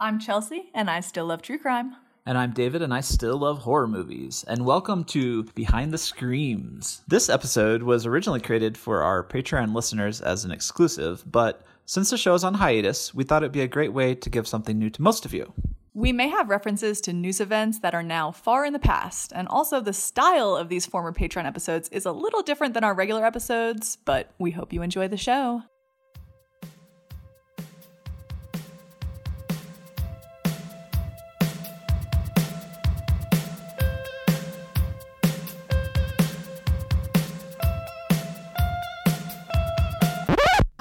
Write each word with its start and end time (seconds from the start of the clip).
I'm 0.00 0.18
Chelsea, 0.18 0.70
and 0.74 0.90
I 0.90 0.98
still 0.98 1.26
love 1.26 1.40
true 1.40 1.56
crime. 1.56 1.94
And 2.26 2.36
I'm 2.36 2.50
David, 2.50 2.82
and 2.82 2.92
I 2.92 3.00
still 3.00 3.38
love 3.38 3.58
horror 3.58 3.86
movies. 3.86 4.44
And 4.48 4.66
welcome 4.66 5.04
to 5.04 5.44
Behind 5.54 5.92
the 5.92 5.98
Screams. 5.98 7.04
This 7.06 7.28
episode 7.28 7.84
was 7.84 8.04
originally 8.04 8.40
created 8.40 8.76
for 8.76 9.02
our 9.02 9.22
Patreon 9.22 9.72
listeners 9.72 10.20
as 10.20 10.44
an 10.44 10.50
exclusive, 10.50 11.22
but 11.30 11.62
since 11.86 12.10
the 12.10 12.18
show 12.18 12.34
is 12.34 12.42
on 12.42 12.54
hiatus, 12.54 13.14
we 13.14 13.22
thought 13.22 13.44
it'd 13.44 13.52
be 13.52 13.60
a 13.60 13.68
great 13.68 13.92
way 13.92 14.16
to 14.16 14.28
give 14.28 14.48
something 14.48 14.76
new 14.76 14.90
to 14.90 15.00
most 15.00 15.24
of 15.24 15.32
you. 15.32 15.52
We 15.94 16.10
may 16.10 16.28
have 16.28 16.50
references 16.50 17.00
to 17.02 17.12
news 17.12 17.40
events 17.40 17.78
that 17.78 17.94
are 17.94 18.02
now 18.02 18.32
far 18.32 18.64
in 18.64 18.72
the 18.72 18.80
past, 18.80 19.32
and 19.32 19.46
also 19.46 19.80
the 19.80 19.92
style 19.92 20.56
of 20.56 20.68
these 20.68 20.86
former 20.86 21.12
Patreon 21.12 21.46
episodes 21.46 21.88
is 21.90 22.04
a 22.04 22.10
little 22.10 22.42
different 22.42 22.74
than 22.74 22.82
our 22.82 22.94
regular 22.94 23.24
episodes, 23.24 23.96
but 24.04 24.32
we 24.40 24.50
hope 24.50 24.72
you 24.72 24.82
enjoy 24.82 25.06
the 25.06 25.16
show. 25.16 25.62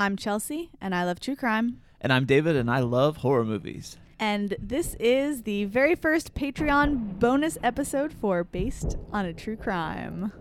I'm 0.03 0.17
Chelsea, 0.17 0.69
and 0.81 0.93
I 0.93 1.05
love 1.05 1.21
true 1.21 1.37
crime. 1.37 1.79
And 2.01 2.11
I'm 2.11 2.25
David, 2.25 2.57
and 2.57 2.69
I 2.69 2.79
love 2.79 3.15
horror 3.15 3.45
movies. 3.45 3.97
And 4.19 4.53
this 4.59 4.97
is 4.99 5.43
the 5.43 5.63
very 5.63 5.95
first 5.95 6.33
Patreon 6.33 7.19
bonus 7.19 7.57
episode 7.63 8.11
for 8.11 8.43
Based 8.43 8.97
on 9.13 9.25
a 9.25 9.31
True 9.31 9.55
Crime. 9.55 10.33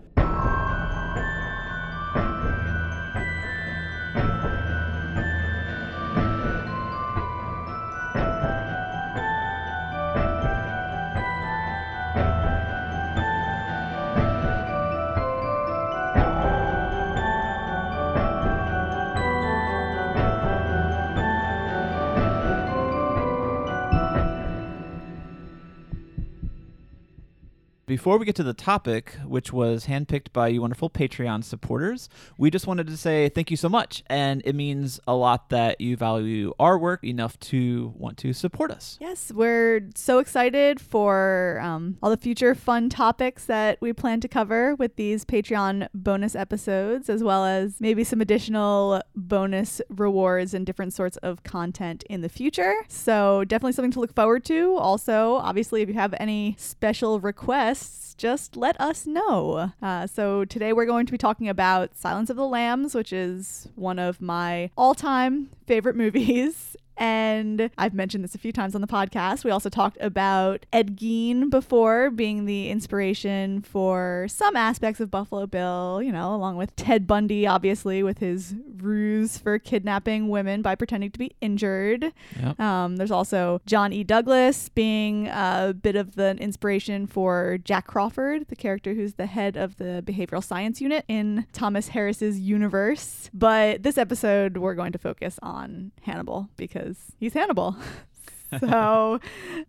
Before 27.93 28.17
we 28.17 28.25
get 28.25 28.35
to 28.37 28.43
the 28.43 28.55
topic, 28.55 29.13
which 29.23 29.53
was 29.53 29.85
handpicked 29.85 30.33
by 30.33 30.47
you 30.47 30.61
wonderful 30.61 30.89
Patreon 30.89 31.43
supporters, 31.43 32.09
we 32.39 32.49
just 32.49 32.65
wanted 32.65 32.87
to 32.87 32.97
say 32.97 33.29
thank 33.29 33.51
you 33.51 33.55
so 33.55 33.69
much. 33.69 34.01
And 34.07 34.41
it 34.45 34.55
means 34.55 34.99
a 35.05 35.13
lot 35.13 35.49
that 35.49 35.79
you 35.79 35.95
value 35.95 36.55
our 36.57 36.75
work 36.75 37.03
enough 37.03 37.39
to 37.51 37.93
want 37.95 38.17
to 38.17 38.33
support 38.33 38.71
us. 38.71 38.97
Yes, 38.99 39.31
we're 39.31 39.89
so 39.93 40.17
excited 40.17 40.81
for 40.81 41.59
um, 41.61 41.99
all 42.01 42.09
the 42.09 42.17
future 42.17 42.55
fun 42.55 42.89
topics 42.89 43.45
that 43.45 43.77
we 43.79 43.93
plan 43.93 44.21
to 44.21 44.27
cover 44.27 44.73
with 44.73 44.95
these 44.95 45.23
Patreon 45.23 45.87
bonus 45.93 46.33
episodes, 46.33 47.11
as 47.11 47.23
well 47.23 47.45
as 47.45 47.79
maybe 47.79 48.03
some 48.03 48.21
additional 48.21 49.03
bonus 49.15 49.83
rewards 49.89 50.55
and 50.55 50.65
different 50.65 50.93
sorts 50.93 51.17
of 51.17 51.43
content 51.43 52.03
in 52.09 52.21
the 52.21 52.29
future. 52.29 52.73
So, 52.87 53.43
definitely 53.43 53.73
something 53.73 53.91
to 53.91 53.99
look 53.99 54.15
forward 54.15 54.45
to. 54.45 54.77
Also, 54.77 55.35
obviously, 55.35 55.83
if 55.83 55.89
you 55.89 55.93
have 55.93 56.15
any 56.19 56.55
special 56.57 57.19
requests, 57.19 57.82
just 58.13 58.55
let 58.55 58.79
us 58.79 59.05
know. 59.05 59.71
Uh, 59.81 60.07
so 60.07 60.45
today 60.45 60.73
we're 60.73 60.85
going 60.85 61.05
to 61.05 61.11
be 61.11 61.17
talking 61.17 61.49
about 61.49 61.95
Silence 61.95 62.29
of 62.29 62.35
the 62.37 62.47
Lambs, 62.47 62.95
which 62.95 63.13
is 63.13 63.67
one 63.75 63.99
of 63.99 64.21
my 64.21 64.69
all 64.77 64.95
time 64.95 65.49
favorite 65.67 65.95
movies. 66.03 66.75
And 66.97 67.69
I've 67.77 67.93
mentioned 67.93 68.23
this 68.23 68.35
a 68.35 68.37
few 68.37 68.51
times 68.51 68.75
on 68.75 68.81
the 68.81 68.87
podcast. 68.87 69.43
We 69.43 69.51
also 69.51 69.69
talked 69.69 69.97
about 69.99 70.65
Ed 70.71 70.97
Gein 70.97 71.49
before 71.49 72.11
being 72.11 72.45
the 72.45 72.69
inspiration 72.69 73.61
for 73.61 74.27
some 74.29 74.55
aspects 74.55 74.99
of 74.99 75.09
Buffalo 75.09 75.47
Bill, 75.47 76.01
you 76.03 76.11
know, 76.11 76.35
along 76.35 76.57
with 76.57 76.75
Ted 76.75 77.07
Bundy, 77.07 77.47
obviously, 77.47 78.03
with 78.03 78.19
his 78.19 78.55
ruse 78.77 79.37
for 79.37 79.57
kidnapping 79.57 80.29
women 80.29 80.61
by 80.61 80.75
pretending 80.75 81.11
to 81.11 81.19
be 81.19 81.35
injured. 81.41 82.11
Yep. 82.39 82.59
Um, 82.59 82.97
there's 82.97 83.11
also 83.11 83.61
John 83.65 83.93
E. 83.93 84.03
Douglas 84.03 84.69
being 84.69 85.27
a 85.27 85.73
bit 85.79 85.95
of 85.95 86.15
the 86.15 86.35
inspiration 86.37 87.07
for 87.07 87.57
Jack 87.63 87.87
Crawford, 87.87 88.47
the 88.49 88.55
character 88.55 88.93
who's 88.93 89.13
the 89.15 89.25
head 89.25 89.57
of 89.57 89.77
the 89.77 90.03
behavioral 90.05 90.43
science 90.43 90.81
unit 90.81 91.05
in 91.07 91.47
Thomas 91.53 91.89
Harris's 91.89 92.39
universe. 92.39 93.29
But 93.33 93.83
this 93.83 93.97
episode, 93.97 94.57
we're 94.57 94.75
going 94.75 94.91
to 94.91 94.99
focus 94.99 95.39
on 95.41 95.91
Hannibal 96.01 96.49
because 96.57 96.82
he's 97.19 97.33
Hannibal. 97.33 97.75
so 98.59 99.19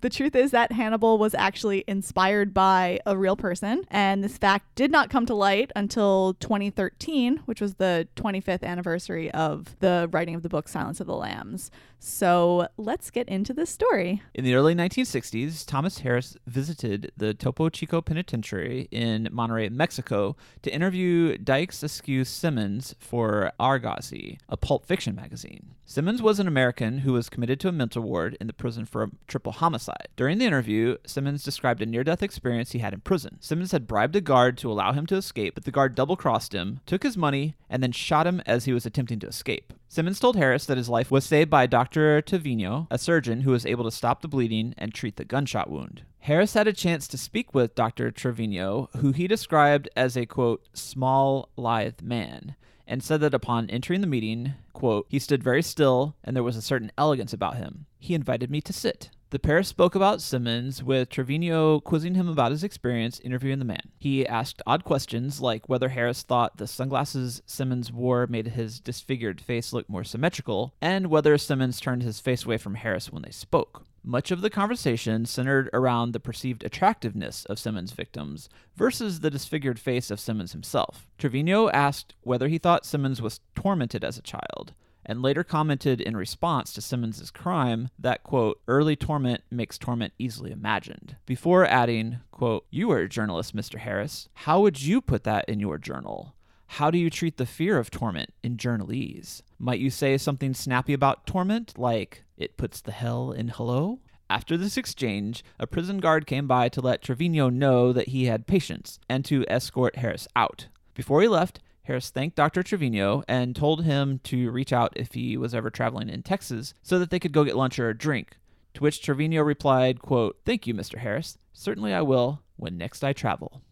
the 0.01 0.11
truth 0.11 0.35
is 0.35 0.51
that 0.53 0.73
Hannibal 0.73 1.19
was 1.19 1.35
actually 1.35 1.85
inspired 1.87 2.53
by 2.55 3.01
a 3.07 3.17
real 3.17 3.37
person, 3.37 3.85
and 3.91 4.23
this 4.23 4.39
fact 4.39 4.75
did 4.75 4.91
not 4.91 5.11
come 5.11 5.27
to 5.27 5.35
light 5.35 5.71
until 5.77 6.35
2013, 6.41 7.43
which 7.47 7.61
was 7.61 7.75
the 7.75 8.09
25th 8.17 8.63
anniversary 8.63 9.31
of 9.33 9.77
the 9.81 10.09
writing 10.13 10.35
of 10.35 10.43
the 10.43 10.49
book 10.49 10.69
Silence 10.69 11.01
of 11.01 11.07
the 11.07 11.17
Lambs. 11.17 11.71
So 12.07 12.69
let's 12.77 13.11
get 13.11 13.31
into 13.31 13.55
this 13.55 13.71
story. 13.71 14.21
In 14.35 14.45
the 14.45 14.55
early 14.55 14.75
1960s, 14.75 15.65
Thomas 15.67 16.01
Harris 16.01 16.37
visited 16.47 17.13
the 17.17 17.33
Topo 17.33 17.71
Chico 17.71 18.03
Penitentiary 18.03 18.89
in 18.91 19.31
Monterrey, 19.33 19.71
Mexico, 19.71 20.37
to 20.61 20.75
interview 20.75 21.39
Dykes 21.39 21.83
Askew 21.83 22.25
Simmons 22.25 22.95
for 22.99 23.53
Argosy, 23.59 24.39
a 24.51 24.57
pulp 24.59 24.85
fiction 24.85 25.15
magazine. 25.15 25.75
Simmons 25.87 26.21
was 26.21 26.39
an 26.41 26.49
American 26.49 26.99
who 26.99 27.13
was 27.13 27.29
committed 27.29 27.61
to 27.61 27.69
a 27.69 27.73
mental 27.73 28.03
ward 28.03 28.37
in 28.41 28.49
the 28.49 28.53
prison 28.53 28.74
for 28.85 29.05
a 29.05 29.11
triple 29.27 29.53
homicide. 29.53 30.09
During 30.17 30.39
the 30.39 30.47
interview, 30.47 30.97
Simmons 31.07 31.43
described 31.43 31.83
a 31.83 31.87
near 31.87 32.05
death 32.05 32.23
experience 32.23 32.73
he 32.73 32.81
had 32.81 32.93
in 32.93 33.01
prison. 33.01 33.39
Simmons 33.41 33.73
had 33.73 33.87
bribed 33.87 34.17
a 34.17 34.21
guard 34.21 34.59
to 34.59 34.71
allow 34.71 34.93
him 34.93 35.07
to 35.07 35.17
escape, 35.17 35.55
but 35.55 35.65
the 35.65 35.71
guard 35.71 35.95
double 35.95 36.17
crossed 36.17 36.53
him, 36.55 36.81
took 36.87 37.03
his 37.03 37.17
money, 37.17 37.55
and 37.71 37.83
then 37.83 37.93
shot 37.93 38.27
him 38.27 38.43
as 38.47 38.65
he 38.65 38.73
was 38.73 38.85
attempting 38.85 39.19
to 39.21 39.29
escape. 39.29 39.73
Simmons 39.89 40.19
told 40.19 40.37
Harris 40.37 40.67
that 40.67 40.77
his 40.77 40.89
life 40.89 41.11
was 41.11 41.25
saved 41.25 41.51
by 41.51 41.67
Dr. 41.67 42.21
Trevino, 42.21 42.89
a 42.91 42.99
surgeon 42.99 43.43
who 43.43 43.53
was 43.53 43.65
able 43.65 43.85
to 43.85 43.91
stop 43.91 44.23
the 44.23 44.29
bleeding 44.29 44.75
and 44.77 44.93
treat 44.93 45.17
the 45.17 45.25
gunshot 45.25 45.71
wound. 45.71 46.03
Harris 46.21 46.55
had 46.55 46.67
a 46.67 46.73
chance 46.73 47.07
to 47.07 47.19
speak 47.19 47.55
with 47.55 47.75
Dr. 47.75 48.11
Trevino, 48.11 48.89
who 48.97 49.13
he 49.13 49.29
described 49.29 49.89
as 49.95 50.17
a 50.17 50.27
quote, 50.27 50.67
small, 50.73 51.51
lithe 51.57 52.01
man, 52.01 52.57
and 52.87 53.03
said 53.03 53.21
that 53.21 53.35
upon 53.35 53.71
entering 53.71 54.01
the 54.01 54.07
meeting, 54.07 54.55
quote, 54.73 55.07
he 55.09 55.19
stood 55.19 55.43
very 55.43 55.63
still 55.63 56.17
and 56.23 56.37
there 56.37 56.43
was 56.43 56.57
a 56.57 56.63
certain 56.63 56.93
elegance 56.99 57.33
about 57.33 57.57
him. 57.57 57.87
He 57.99 58.15
invited 58.15 58.51
me 58.51 58.61
to 58.63 58.73
sit. 58.73 59.11
The 59.35 59.41
pair 59.41 59.65
spoke 59.65 59.97
about 59.97 60.21
Simmons, 60.23 60.81
with 60.81 61.09
Trevino 61.09 61.81
quizzing 61.81 62.15
him 62.15 62.29
about 62.29 62.53
his 62.53 62.63
experience 62.63 63.19
interviewing 63.19 63.59
the 63.59 63.65
man. 63.65 63.91
He 63.99 64.25
asked 64.25 64.63
odd 64.65 64.85
questions 64.85 65.41
like 65.41 65.69
whether 65.69 65.89
Harris 65.89 66.23
thought 66.23 66.59
the 66.59 66.69
sunglasses 66.69 67.43
Simmons 67.45 67.91
wore 67.91 68.29
made 68.29 68.47
his 68.47 68.79
disfigured 68.79 69.41
face 69.41 69.73
look 69.73 69.89
more 69.89 70.05
symmetrical, 70.05 70.73
and 70.81 71.09
whether 71.09 71.37
Simmons 71.37 71.81
turned 71.81 72.05
his 72.05 72.21
face 72.21 72.45
away 72.45 72.59
from 72.59 72.77
Harris 72.77 73.11
when 73.11 73.23
they 73.23 73.33
spoke. 73.33 73.85
Much 74.07 74.31
of 74.31 74.43
the 74.43 74.51
conversation 74.51 75.25
centered 75.25 75.71
around 75.73 76.13
the 76.13 76.21
perceived 76.21 76.63
attractiveness 76.63 77.47
of 77.47 77.59
Simmons' 77.59 77.93
victims 77.93 78.51
versus 78.77 79.21
the 79.21 79.31
disfigured 79.31 79.79
face 79.79 80.11
of 80.11 80.21
Simmons 80.21 80.53
himself. 80.53 81.09
Trevino 81.17 81.71
asked 81.71 82.15
whether 82.21 82.49
he 82.49 82.59
thought 82.59 82.85
Simmons 82.85 83.23
was 83.23 83.41
tormented 83.57 84.05
as 84.05 84.19
a 84.19 84.23
child, 84.23 84.75
and 85.07 85.23
later 85.23 85.43
commented 85.43 86.03
in 86.03 86.19
response 86.19 86.75
to 86.75 86.83
Simmons' 86.83 87.31
crime 87.31 87.89
that, 87.99 88.23
quote, 88.23 88.61
early 88.69 88.95
torment 88.95 89.43
makes 89.51 89.79
torment 89.79 90.13
easily 90.19 90.51
imagined, 90.51 91.17
before 91.25 91.65
adding, 91.65 92.19
quote, 92.31 92.67
you 92.71 92.91
are 92.91 92.99
a 92.99 93.09
journalist, 93.09 93.57
Mr. 93.57 93.79
Harris. 93.79 94.29
How 94.35 94.61
would 94.61 94.83
you 94.83 95.01
put 95.01 95.25
that 95.25 95.49
in 95.49 95.61
your 95.61 95.79
journal? 95.79 96.35
How 96.79 96.91
do 96.91 96.99
you 96.99 97.09
treat 97.09 97.37
the 97.37 97.47
fear 97.47 97.79
of 97.79 97.89
torment 97.89 98.35
in 98.43 98.57
journalese? 98.57 99.43
Might 99.61 99.79
you 99.79 99.91
say 99.91 100.19
something 100.19 100.55
snappy 100.55 100.93
about 100.93 101.25
torment, 101.25 101.79
like, 101.79 102.25
it 102.37 102.57
puts 102.57 102.81
the 102.81 102.91
hell 102.91 103.31
in 103.31 103.47
hello? 103.47 104.01
After 104.29 104.57
this 104.57 104.77
exchange, 104.77 105.45
a 105.61 105.69
prison 105.69 106.01
guard 106.01 106.27
came 106.27 106.49
by 106.49 106.69
to 106.71 106.81
let 106.81 107.01
Trevino 107.01 107.49
know 107.49 107.93
that 107.93 108.09
he 108.09 108.25
had 108.25 108.49
patience 108.49 108.99
and 109.09 109.25
to 109.25 109.45
escort 109.47 109.99
Harris 109.99 110.27
out. 110.35 110.67
Before 110.95 111.23
he 111.23 111.29
left, 111.29 111.61
Harris 111.85 112.11
thanked 112.11 112.35
Dr. 112.35 112.65
Trevino 112.65 113.23
and 113.29 113.55
told 113.55 113.85
him 113.85 114.19
to 114.25 114.51
reach 114.51 114.73
out 114.73 114.93
if 114.97 115.15
he 115.15 115.37
was 115.37 115.55
ever 115.55 115.71
traveling 115.71 116.09
in 116.09 116.25
Texas 116.25 116.75
so 116.83 116.99
that 116.99 117.11
they 117.11 117.21
could 117.21 117.31
go 117.31 117.45
get 117.45 117.57
lunch 117.57 117.79
or 117.79 117.89
a 117.89 117.97
drink. 117.97 118.37
To 118.75 118.81
which 118.81 119.01
Trevino 119.01 119.43
replied, 119.43 120.03
quote, 120.03 120.41
Thank 120.45 120.67
you, 120.67 120.75
Mr. 120.75 120.99
Harris. 120.99 121.39
Certainly 121.53 121.95
I 121.95 122.03
will 122.03 122.43
when 122.57 122.77
next 122.77 123.05
I 123.05 123.13
travel. 123.13 123.63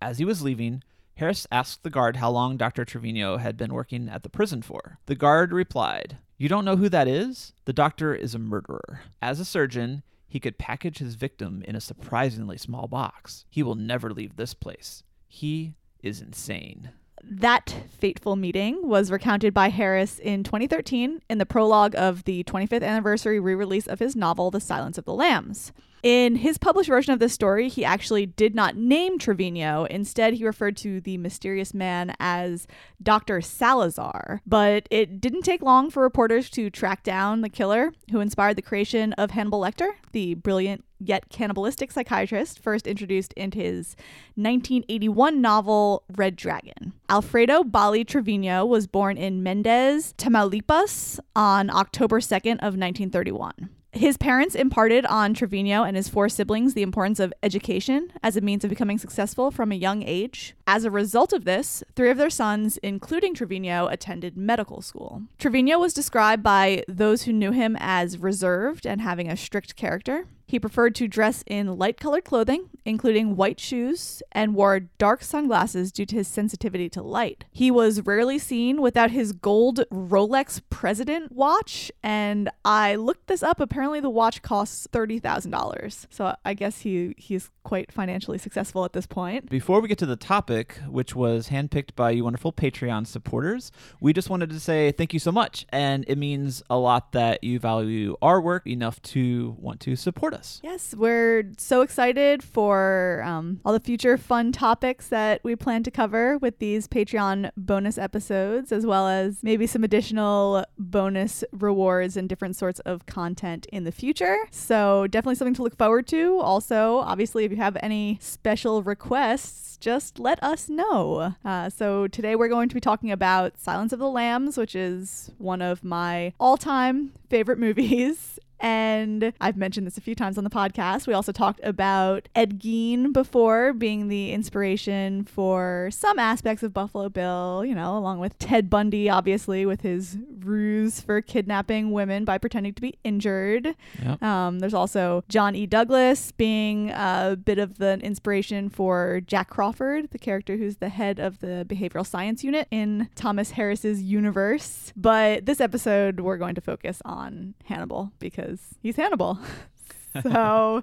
As 0.00 0.16
he 0.16 0.24
was 0.24 0.40
leaving, 0.40 0.82
Harris 1.16 1.46
asked 1.50 1.82
the 1.82 1.90
guard 1.90 2.16
how 2.16 2.30
long 2.30 2.56
Dr. 2.58 2.84
Trevino 2.84 3.38
had 3.38 3.56
been 3.56 3.72
working 3.72 4.08
at 4.08 4.22
the 4.22 4.28
prison 4.28 4.60
for. 4.60 4.98
The 5.06 5.14
guard 5.14 5.50
replied, 5.50 6.18
You 6.36 6.48
don't 6.48 6.64
know 6.64 6.76
who 6.76 6.90
that 6.90 7.08
is? 7.08 7.54
The 7.64 7.72
doctor 7.72 8.14
is 8.14 8.34
a 8.34 8.38
murderer. 8.38 9.00
As 9.22 9.40
a 9.40 9.44
surgeon, 9.46 10.02
he 10.28 10.38
could 10.38 10.58
package 10.58 10.98
his 10.98 11.14
victim 11.14 11.62
in 11.66 11.74
a 11.74 11.80
surprisingly 11.80 12.58
small 12.58 12.86
box. 12.86 13.46
He 13.48 13.62
will 13.62 13.74
never 13.76 14.10
leave 14.12 14.36
this 14.36 14.52
place. 14.52 15.04
He 15.26 15.74
is 16.02 16.20
insane 16.20 16.90
That 17.22 17.74
fateful 17.98 18.36
meeting 18.36 18.86
was 18.86 19.10
recounted 19.10 19.54
by 19.54 19.70
Harris 19.70 20.18
in 20.18 20.44
2013 20.44 21.22
in 21.30 21.38
the 21.38 21.46
prologue 21.46 21.94
of 21.96 22.24
the 22.24 22.44
25th 22.44 22.82
anniversary 22.82 23.40
re 23.40 23.54
release 23.54 23.86
of 23.86 24.00
his 24.00 24.14
novel, 24.14 24.50
The 24.50 24.60
Silence 24.60 24.98
of 24.98 25.06
the 25.06 25.14
Lambs. 25.14 25.72
In 26.06 26.36
his 26.36 26.56
published 26.56 26.88
version 26.88 27.14
of 27.14 27.18
this 27.18 27.32
story, 27.32 27.68
he 27.68 27.84
actually 27.84 28.26
did 28.26 28.54
not 28.54 28.76
name 28.76 29.18
Trevino. 29.18 29.86
Instead, 29.86 30.34
he 30.34 30.44
referred 30.44 30.76
to 30.76 31.00
the 31.00 31.18
mysterious 31.18 31.74
man 31.74 32.14
as 32.20 32.68
Dr. 33.02 33.40
Salazar. 33.40 34.40
But 34.46 34.86
it 34.88 35.20
didn't 35.20 35.42
take 35.42 35.62
long 35.62 35.90
for 35.90 36.04
reporters 36.04 36.48
to 36.50 36.70
track 36.70 37.02
down 37.02 37.40
the 37.40 37.48
killer 37.48 37.92
who 38.12 38.20
inspired 38.20 38.54
the 38.54 38.62
creation 38.62 39.14
of 39.14 39.32
Hannibal 39.32 39.60
Lecter, 39.60 39.94
the 40.12 40.34
brilliant 40.34 40.84
yet 41.00 41.28
cannibalistic 41.28 41.90
psychiatrist 41.90 42.60
first 42.60 42.86
introduced 42.86 43.32
in 43.32 43.50
his 43.50 43.96
1981 44.36 45.40
novel 45.40 46.04
Red 46.14 46.36
Dragon. 46.36 46.92
Alfredo 47.08 47.64
Bali 47.64 48.04
Trevino 48.04 48.64
was 48.64 48.86
born 48.86 49.18
in 49.18 49.42
Mendez, 49.42 50.14
Tamaulipas 50.16 51.18
on 51.34 51.68
October 51.68 52.20
2nd 52.20 52.58
of 52.58 52.76
1931. 52.78 53.70
His 53.96 54.18
parents 54.18 54.54
imparted 54.54 55.06
on 55.06 55.32
Trevino 55.32 55.82
and 55.82 55.96
his 55.96 56.06
four 56.06 56.28
siblings 56.28 56.74
the 56.74 56.82
importance 56.82 57.18
of 57.18 57.32
education 57.42 58.12
as 58.22 58.36
a 58.36 58.42
means 58.42 58.62
of 58.62 58.68
becoming 58.68 58.98
successful 58.98 59.50
from 59.50 59.72
a 59.72 59.74
young 59.74 60.02
age. 60.02 60.54
As 60.66 60.84
a 60.84 60.90
result 60.90 61.32
of 61.32 61.46
this, 61.46 61.82
three 61.94 62.10
of 62.10 62.18
their 62.18 62.28
sons, 62.28 62.76
including 62.82 63.32
Trevino, 63.32 63.86
attended 63.86 64.36
medical 64.36 64.82
school. 64.82 65.22
Trevino 65.38 65.78
was 65.78 65.94
described 65.94 66.42
by 66.42 66.84
those 66.86 67.22
who 67.22 67.32
knew 67.32 67.52
him 67.52 67.74
as 67.80 68.18
reserved 68.18 68.86
and 68.86 69.00
having 69.00 69.30
a 69.30 69.36
strict 69.36 69.76
character. 69.76 70.26
He 70.46 70.60
preferred 70.60 70.94
to 70.96 71.08
dress 71.08 71.42
in 71.46 71.76
light 71.76 71.98
colored 71.98 72.24
clothing, 72.24 72.70
including 72.84 73.36
white 73.36 73.58
shoes, 73.58 74.22
and 74.30 74.54
wore 74.54 74.80
dark 74.80 75.24
sunglasses 75.24 75.90
due 75.90 76.06
to 76.06 76.16
his 76.16 76.28
sensitivity 76.28 76.88
to 76.90 77.02
light. 77.02 77.44
He 77.50 77.70
was 77.70 78.02
rarely 78.02 78.38
seen 78.38 78.80
without 78.80 79.10
his 79.10 79.32
gold 79.32 79.80
Rolex 79.90 80.62
President 80.70 81.32
watch, 81.32 81.90
and 82.02 82.48
I 82.64 82.94
looked 82.94 83.26
this 83.26 83.42
up. 83.42 83.58
Apparently, 83.60 83.98
the 83.98 84.10
watch 84.10 84.40
costs 84.42 84.86
$30,000. 84.92 86.06
So 86.10 86.36
I 86.44 86.54
guess 86.54 86.80
he, 86.80 87.14
he's 87.18 87.50
quite 87.64 87.90
financially 87.90 88.38
successful 88.38 88.84
at 88.84 88.92
this 88.92 89.06
point. 89.06 89.50
Before 89.50 89.80
we 89.80 89.88
get 89.88 89.98
to 89.98 90.06
the 90.06 90.14
topic, 90.14 90.78
which 90.88 91.16
was 91.16 91.48
handpicked 91.48 91.96
by 91.96 92.10
you 92.12 92.22
wonderful 92.22 92.52
Patreon 92.52 93.08
supporters, 93.08 93.72
we 94.00 94.12
just 94.12 94.30
wanted 94.30 94.50
to 94.50 94.60
say 94.60 94.92
thank 94.92 95.12
you 95.12 95.18
so 95.18 95.32
much. 95.32 95.66
And 95.70 96.04
it 96.06 96.16
means 96.16 96.62
a 96.70 96.78
lot 96.78 97.10
that 97.12 97.42
you 97.42 97.58
value 97.58 98.16
our 98.22 98.40
work 98.40 98.64
enough 98.68 99.02
to 99.02 99.56
want 99.58 99.80
to 99.80 99.96
support 99.96 100.34
us. 100.34 100.35
Yes, 100.62 100.94
we're 100.96 101.52
so 101.58 101.82
excited 101.82 102.42
for 102.42 103.22
um, 103.24 103.60
all 103.64 103.72
the 103.72 103.80
future 103.80 104.16
fun 104.16 104.52
topics 104.52 105.08
that 105.08 105.40
we 105.42 105.56
plan 105.56 105.82
to 105.84 105.90
cover 105.90 106.38
with 106.38 106.58
these 106.58 106.88
Patreon 106.88 107.50
bonus 107.56 107.98
episodes, 107.98 108.72
as 108.72 108.84
well 108.86 109.08
as 109.08 109.42
maybe 109.42 109.66
some 109.66 109.84
additional 109.84 110.64
bonus 110.78 111.44
rewards 111.52 112.16
and 112.16 112.28
different 112.28 112.56
sorts 112.56 112.80
of 112.80 113.06
content 113.06 113.66
in 113.72 113.84
the 113.84 113.92
future. 113.92 114.36
So, 114.50 115.06
definitely 115.06 115.36
something 115.36 115.54
to 115.54 115.62
look 115.62 115.76
forward 115.76 116.06
to. 116.08 116.38
Also, 116.38 116.98
obviously, 116.98 117.44
if 117.44 117.50
you 117.50 117.56
have 117.58 117.76
any 117.82 118.18
special 118.20 118.82
requests, 118.82 119.76
just 119.78 120.18
let 120.18 120.42
us 120.42 120.68
know. 120.68 121.34
Uh, 121.44 121.70
so, 121.70 122.06
today 122.08 122.36
we're 122.36 122.48
going 122.48 122.68
to 122.68 122.74
be 122.74 122.80
talking 122.80 123.10
about 123.10 123.58
Silence 123.58 123.92
of 123.92 123.98
the 123.98 124.10
Lambs, 124.10 124.56
which 124.56 124.74
is 124.74 125.30
one 125.38 125.62
of 125.62 125.84
my 125.84 126.32
all 126.40 126.56
time 126.56 127.12
favorite 127.28 127.58
movies. 127.66 128.38
And 128.60 129.32
I've 129.40 129.56
mentioned 129.56 129.86
this 129.86 129.98
a 129.98 130.00
few 130.00 130.14
times 130.14 130.38
on 130.38 130.44
the 130.44 130.50
podcast. 130.50 131.06
We 131.06 131.14
also 131.14 131.32
talked 131.32 131.60
about 131.62 132.28
Ed 132.34 132.60
Gein 132.60 133.12
before 133.12 133.72
being 133.72 134.08
the 134.08 134.32
inspiration 134.32 135.24
for 135.24 135.90
some 135.92 136.18
aspects 136.18 136.62
of 136.62 136.72
Buffalo 136.72 137.08
Bill, 137.08 137.64
you 137.64 137.74
know, 137.74 137.96
along 137.96 138.20
with 138.20 138.38
Ted 138.38 138.70
Bundy, 138.70 139.10
obviously, 139.10 139.66
with 139.66 139.82
his 139.82 140.16
ruse 140.40 141.00
for 141.00 141.20
kidnapping 141.20 141.90
women 141.90 142.24
by 142.24 142.38
pretending 142.38 142.72
to 142.74 142.80
be 142.80 142.98
injured. 143.04 143.74
Yep. 144.02 144.22
Um, 144.22 144.58
there's 144.60 144.74
also 144.74 145.24
John 145.28 145.54
E. 145.54 145.66
Douglas 145.66 146.32
being 146.32 146.90
a 146.90 147.36
bit 147.42 147.58
of 147.58 147.78
the 147.78 147.98
inspiration 148.00 148.70
for 148.70 149.20
Jack 149.26 149.50
Crawford, 149.50 150.10
the 150.10 150.18
character 150.18 150.56
who's 150.56 150.76
the 150.76 150.88
head 150.88 151.18
of 151.18 151.40
the 151.40 151.66
behavioral 151.68 152.06
science 152.06 152.42
unit 152.44 152.68
in 152.70 153.08
Thomas 153.14 153.52
Harris's 153.52 154.02
universe. 154.02 154.92
But 154.96 155.46
this 155.46 155.60
episode, 155.60 156.20
we're 156.20 156.36
going 156.36 156.54
to 156.54 156.60
focus 156.60 157.02
on 157.04 157.54
Hannibal 157.64 158.12
because 158.18 158.45
he's 158.82 158.96
Hannibal. 158.96 159.38
so 160.22 160.82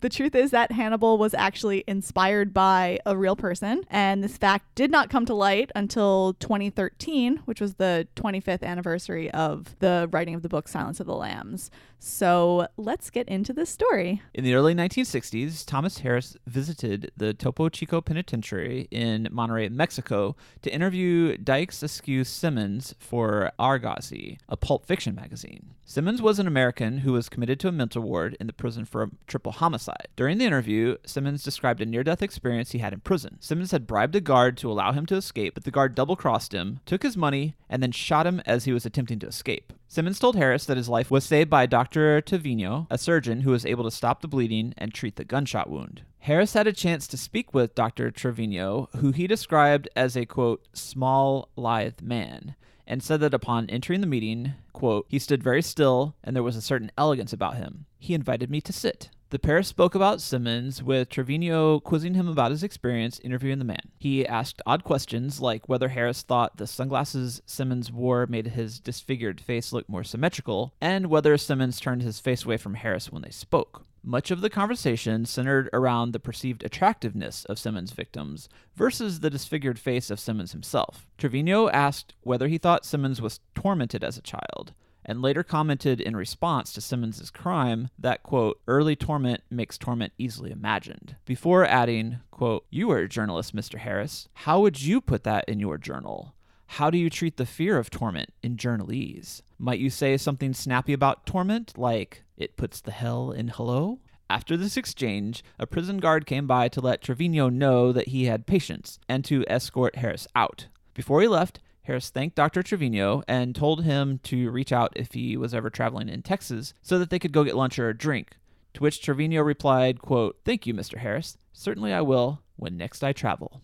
the 0.00 0.08
truth 0.08 0.34
is 0.34 0.50
that 0.50 0.72
Hannibal 0.72 1.18
was 1.18 1.34
actually 1.34 1.84
inspired 1.86 2.52
by 2.52 2.98
a 3.06 3.16
real 3.16 3.36
person, 3.36 3.84
and 3.90 4.22
this 4.22 4.36
fact 4.36 4.74
did 4.74 4.90
not 4.90 5.10
come 5.10 5.26
to 5.26 5.34
light 5.34 5.70
until 5.74 6.34
2013, 6.40 7.42
which 7.44 7.60
was 7.60 7.74
the 7.74 8.06
25th 8.16 8.62
anniversary 8.62 9.30
of 9.30 9.76
the 9.78 10.08
writing 10.12 10.34
of 10.34 10.42
the 10.42 10.48
book 10.48 10.68
Silence 10.68 11.00
of 11.00 11.06
the 11.06 11.14
Lambs. 11.14 11.70
So 11.98 12.68
let's 12.76 13.10
get 13.10 13.28
into 13.28 13.52
this 13.52 13.70
story. 13.70 14.22
In 14.34 14.44
the 14.44 14.54
early 14.54 14.74
1960s, 14.74 15.64
Thomas 15.64 15.98
Harris 15.98 16.36
visited 16.46 17.10
the 17.16 17.32
Topo 17.32 17.68
Chico 17.68 18.00
Penitentiary 18.00 18.88
in 18.90 19.28
Monterrey, 19.32 19.70
Mexico, 19.70 20.36
to 20.62 20.72
interview 20.72 21.36
Dykes 21.36 21.82
Askew 21.82 22.24
Simmons 22.24 22.94
for 22.98 23.52
Argosy, 23.58 24.38
a 24.48 24.56
pulp 24.56 24.86
fiction 24.86 25.14
magazine. 25.14 25.74
Simmons 25.86 26.22
was 26.22 26.38
an 26.38 26.46
American 26.46 26.98
who 26.98 27.12
was 27.12 27.28
committed 27.28 27.60
to 27.60 27.68
a 27.68 27.72
mental 27.72 28.02
ward 28.02 28.36
in 28.40 28.46
the 28.46 28.52
prison 28.52 28.84
for 28.84 29.02
a 29.02 29.10
triple 29.26 29.52
homicide. 29.52 30.08
During 30.16 30.38
the 30.38 30.46
interview, 30.46 30.96
Simmons 31.04 31.42
described 31.42 31.80
a 31.80 31.86
near 31.86 32.02
death 32.02 32.22
experience 32.22 32.72
he 32.72 32.78
had 32.78 32.94
in 32.94 33.00
prison. 33.00 33.36
Simmons 33.40 33.70
had 33.70 33.86
bribed 33.86 34.16
a 34.16 34.20
guard 34.20 34.56
to 34.58 34.70
allow 34.70 34.92
him 34.92 35.04
to 35.06 35.16
escape, 35.16 35.54
but 35.54 35.64
the 35.64 35.70
guard 35.70 35.94
double 35.94 36.16
crossed 36.16 36.54
him, 36.54 36.80
took 36.86 37.02
his 37.02 37.16
money, 37.16 37.54
and 37.68 37.82
then 37.82 37.92
shot 37.92 38.26
him 38.26 38.40
as 38.46 38.64
he 38.64 38.72
was 38.72 38.86
attempting 38.86 39.18
to 39.18 39.26
escape. 39.26 39.72
Simmons 39.94 40.18
told 40.18 40.34
Harris 40.34 40.64
that 40.64 40.76
his 40.76 40.88
life 40.88 41.08
was 41.08 41.22
saved 41.22 41.48
by 41.48 41.66
Dr. 41.66 42.20
Trevino, 42.20 42.88
a 42.90 42.98
surgeon 42.98 43.42
who 43.42 43.52
was 43.52 43.64
able 43.64 43.84
to 43.84 43.92
stop 43.92 44.22
the 44.22 44.26
bleeding 44.26 44.74
and 44.76 44.92
treat 44.92 45.14
the 45.14 45.24
gunshot 45.24 45.70
wound. 45.70 46.02
Harris 46.18 46.54
had 46.54 46.66
a 46.66 46.72
chance 46.72 47.06
to 47.06 47.16
speak 47.16 47.54
with 47.54 47.76
Dr. 47.76 48.10
Trevino, 48.10 48.88
who 48.96 49.12
he 49.12 49.28
described 49.28 49.88
as 49.94 50.16
a 50.16 50.26
quote, 50.26 50.66
small, 50.72 51.48
lithe 51.54 52.00
man, 52.00 52.56
and 52.88 53.04
said 53.04 53.20
that 53.20 53.34
upon 53.34 53.70
entering 53.70 54.00
the 54.00 54.08
meeting, 54.08 54.54
quote, 54.72 55.06
he 55.08 55.20
stood 55.20 55.44
very 55.44 55.62
still 55.62 56.16
and 56.24 56.34
there 56.34 56.42
was 56.42 56.56
a 56.56 56.60
certain 56.60 56.90
elegance 56.98 57.32
about 57.32 57.54
him. 57.54 57.86
He 57.96 58.14
invited 58.14 58.50
me 58.50 58.60
to 58.62 58.72
sit. 58.72 59.10
The 59.30 59.38
pair 59.38 59.62
spoke 59.62 59.94
about 59.94 60.20
Simmons, 60.20 60.82
with 60.82 61.08
Trevino 61.08 61.80
quizzing 61.80 62.14
him 62.14 62.28
about 62.28 62.50
his 62.50 62.62
experience 62.62 63.18
interviewing 63.20 63.58
the 63.58 63.64
man. 63.64 63.90
He 63.98 64.26
asked 64.26 64.62
odd 64.64 64.84
questions 64.84 65.40
like 65.40 65.68
whether 65.68 65.88
Harris 65.88 66.22
thought 66.22 66.56
the 66.56 66.66
sunglasses 66.66 67.42
Simmons 67.46 67.90
wore 67.90 68.26
made 68.26 68.48
his 68.48 68.78
disfigured 68.78 69.40
face 69.40 69.72
look 69.72 69.88
more 69.88 70.04
symmetrical, 70.04 70.74
and 70.80 71.06
whether 71.06 71.36
Simmons 71.36 71.80
turned 71.80 72.02
his 72.02 72.20
face 72.20 72.44
away 72.44 72.58
from 72.58 72.74
Harris 72.74 73.10
when 73.10 73.22
they 73.22 73.30
spoke. 73.30 73.86
Much 74.06 74.30
of 74.30 74.42
the 74.42 74.50
conversation 74.50 75.24
centered 75.24 75.70
around 75.72 76.12
the 76.12 76.20
perceived 76.20 76.62
attractiveness 76.62 77.46
of 77.46 77.58
Simmons' 77.58 77.92
victims 77.92 78.50
versus 78.76 79.20
the 79.20 79.30
disfigured 79.30 79.78
face 79.78 80.10
of 80.10 80.20
Simmons 80.20 80.52
himself. 80.52 81.06
Trevino 81.16 81.70
asked 81.70 82.12
whether 82.20 82.46
he 82.46 82.58
thought 82.58 82.84
Simmons 82.84 83.22
was 83.22 83.40
tormented 83.54 84.04
as 84.04 84.18
a 84.18 84.22
child, 84.22 84.74
and 85.04 85.22
later 85.22 85.42
commented 85.42 86.00
in 86.00 86.16
response 86.16 86.72
to 86.72 86.80
Simmons's 86.80 87.30
crime 87.30 87.88
that, 87.98 88.22
quote, 88.22 88.60
early 88.66 88.96
torment 88.96 89.42
makes 89.50 89.78
torment 89.78 90.12
easily 90.18 90.50
imagined, 90.50 91.16
before 91.24 91.64
adding, 91.64 92.20
quote, 92.30 92.66
you 92.70 92.90
are 92.90 92.98
a 92.98 93.08
journalist, 93.08 93.54
Mr. 93.54 93.78
Harris. 93.78 94.28
How 94.34 94.60
would 94.60 94.82
you 94.82 95.00
put 95.00 95.24
that 95.24 95.48
in 95.48 95.60
your 95.60 95.78
journal? 95.78 96.34
How 96.66 96.90
do 96.90 96.98
you 96.98 97.10
treat 97.10 97.36
the 97.36 97.46
fear 97.46 97.78
of 97.78 97.90
torment 97.90 98.32
in 98.42 98.56
journalese? 98.56 99.42
Might 99.58 99.78
you 99.78 99.90
say 99.90 100.16
something 100.16 100.54
snappy 100.54 100.92
about 100.92 101.26
torment, 101.26 101.76
like, 101.76 102.24
it 102.36 102.56
puts 102.56 102.80
the 102.80 102.90
hell 102.90 103.30
in 103.30 103.48
hello? 103.48 104.00
After 104.30 104.56
this 104.56 104.76
exchange, 104.76 105.44
a 105.58 105.66
prison 105.66 105.98
guard 105.98 106.26
came 106.26 106.46
by 106.46 106.68
to 106.68 106.80
let 106.80 107.02
Trevino 107.02 107.50
know 107.50 107.92
that 107.92 108.08
he 108.08 108.24
had 108.24 108.46
patience 108.46 108.98
and 109.08 109.24
to 109.26 109.44
escort 109.46 109.96
Harris 109.96 110.26
out. 110.34 110.66
Before 110.94 111.20
he 111.20 111.28
left, 111.28 111.60
Harris 111.84 112.10
thanked 112.10 112.36
Dr. 112.36 112.62
Trevino 112.62 113.22
and 113.28 113.54
told 113.54 113.84
him 113.84 114.18
to 114.24 114.50
reach 114.50 114.72
out 114.72 114.92
if 114.96 115.12
he 115.12 115.36
was 115.36 115.54
ever 115.54 115.70
traveling 115.70 116.08
in 116.08 116.22
Texas 116.22 116.74
so 116.82 116.98
that 116.98 117.10
they 117.10 117.18
could 117.18 117.32
go 117.32 117.44
get 117.44 117.56
lunch 117.56 117.78
or 117.78 117.88
a 117.88 117.96
drink. 117.96 118.36
To 118.74 118.82
which 118.82 119.00
Trevino 119.00 119.42
replied, 119.42 120.00
quote, 120.00 120.38
Thank 120.44 120.66
you, 120.66 120.74
Mr. 120.74 120.98
Harris. 120.98 121.36
Certainly 121.52 121.92
I 121.92 122.00
will 122.00 122.42
when 122.56 122.76
next 122.76 123.04
I 123.04 123.12
travel. 123.12 123.62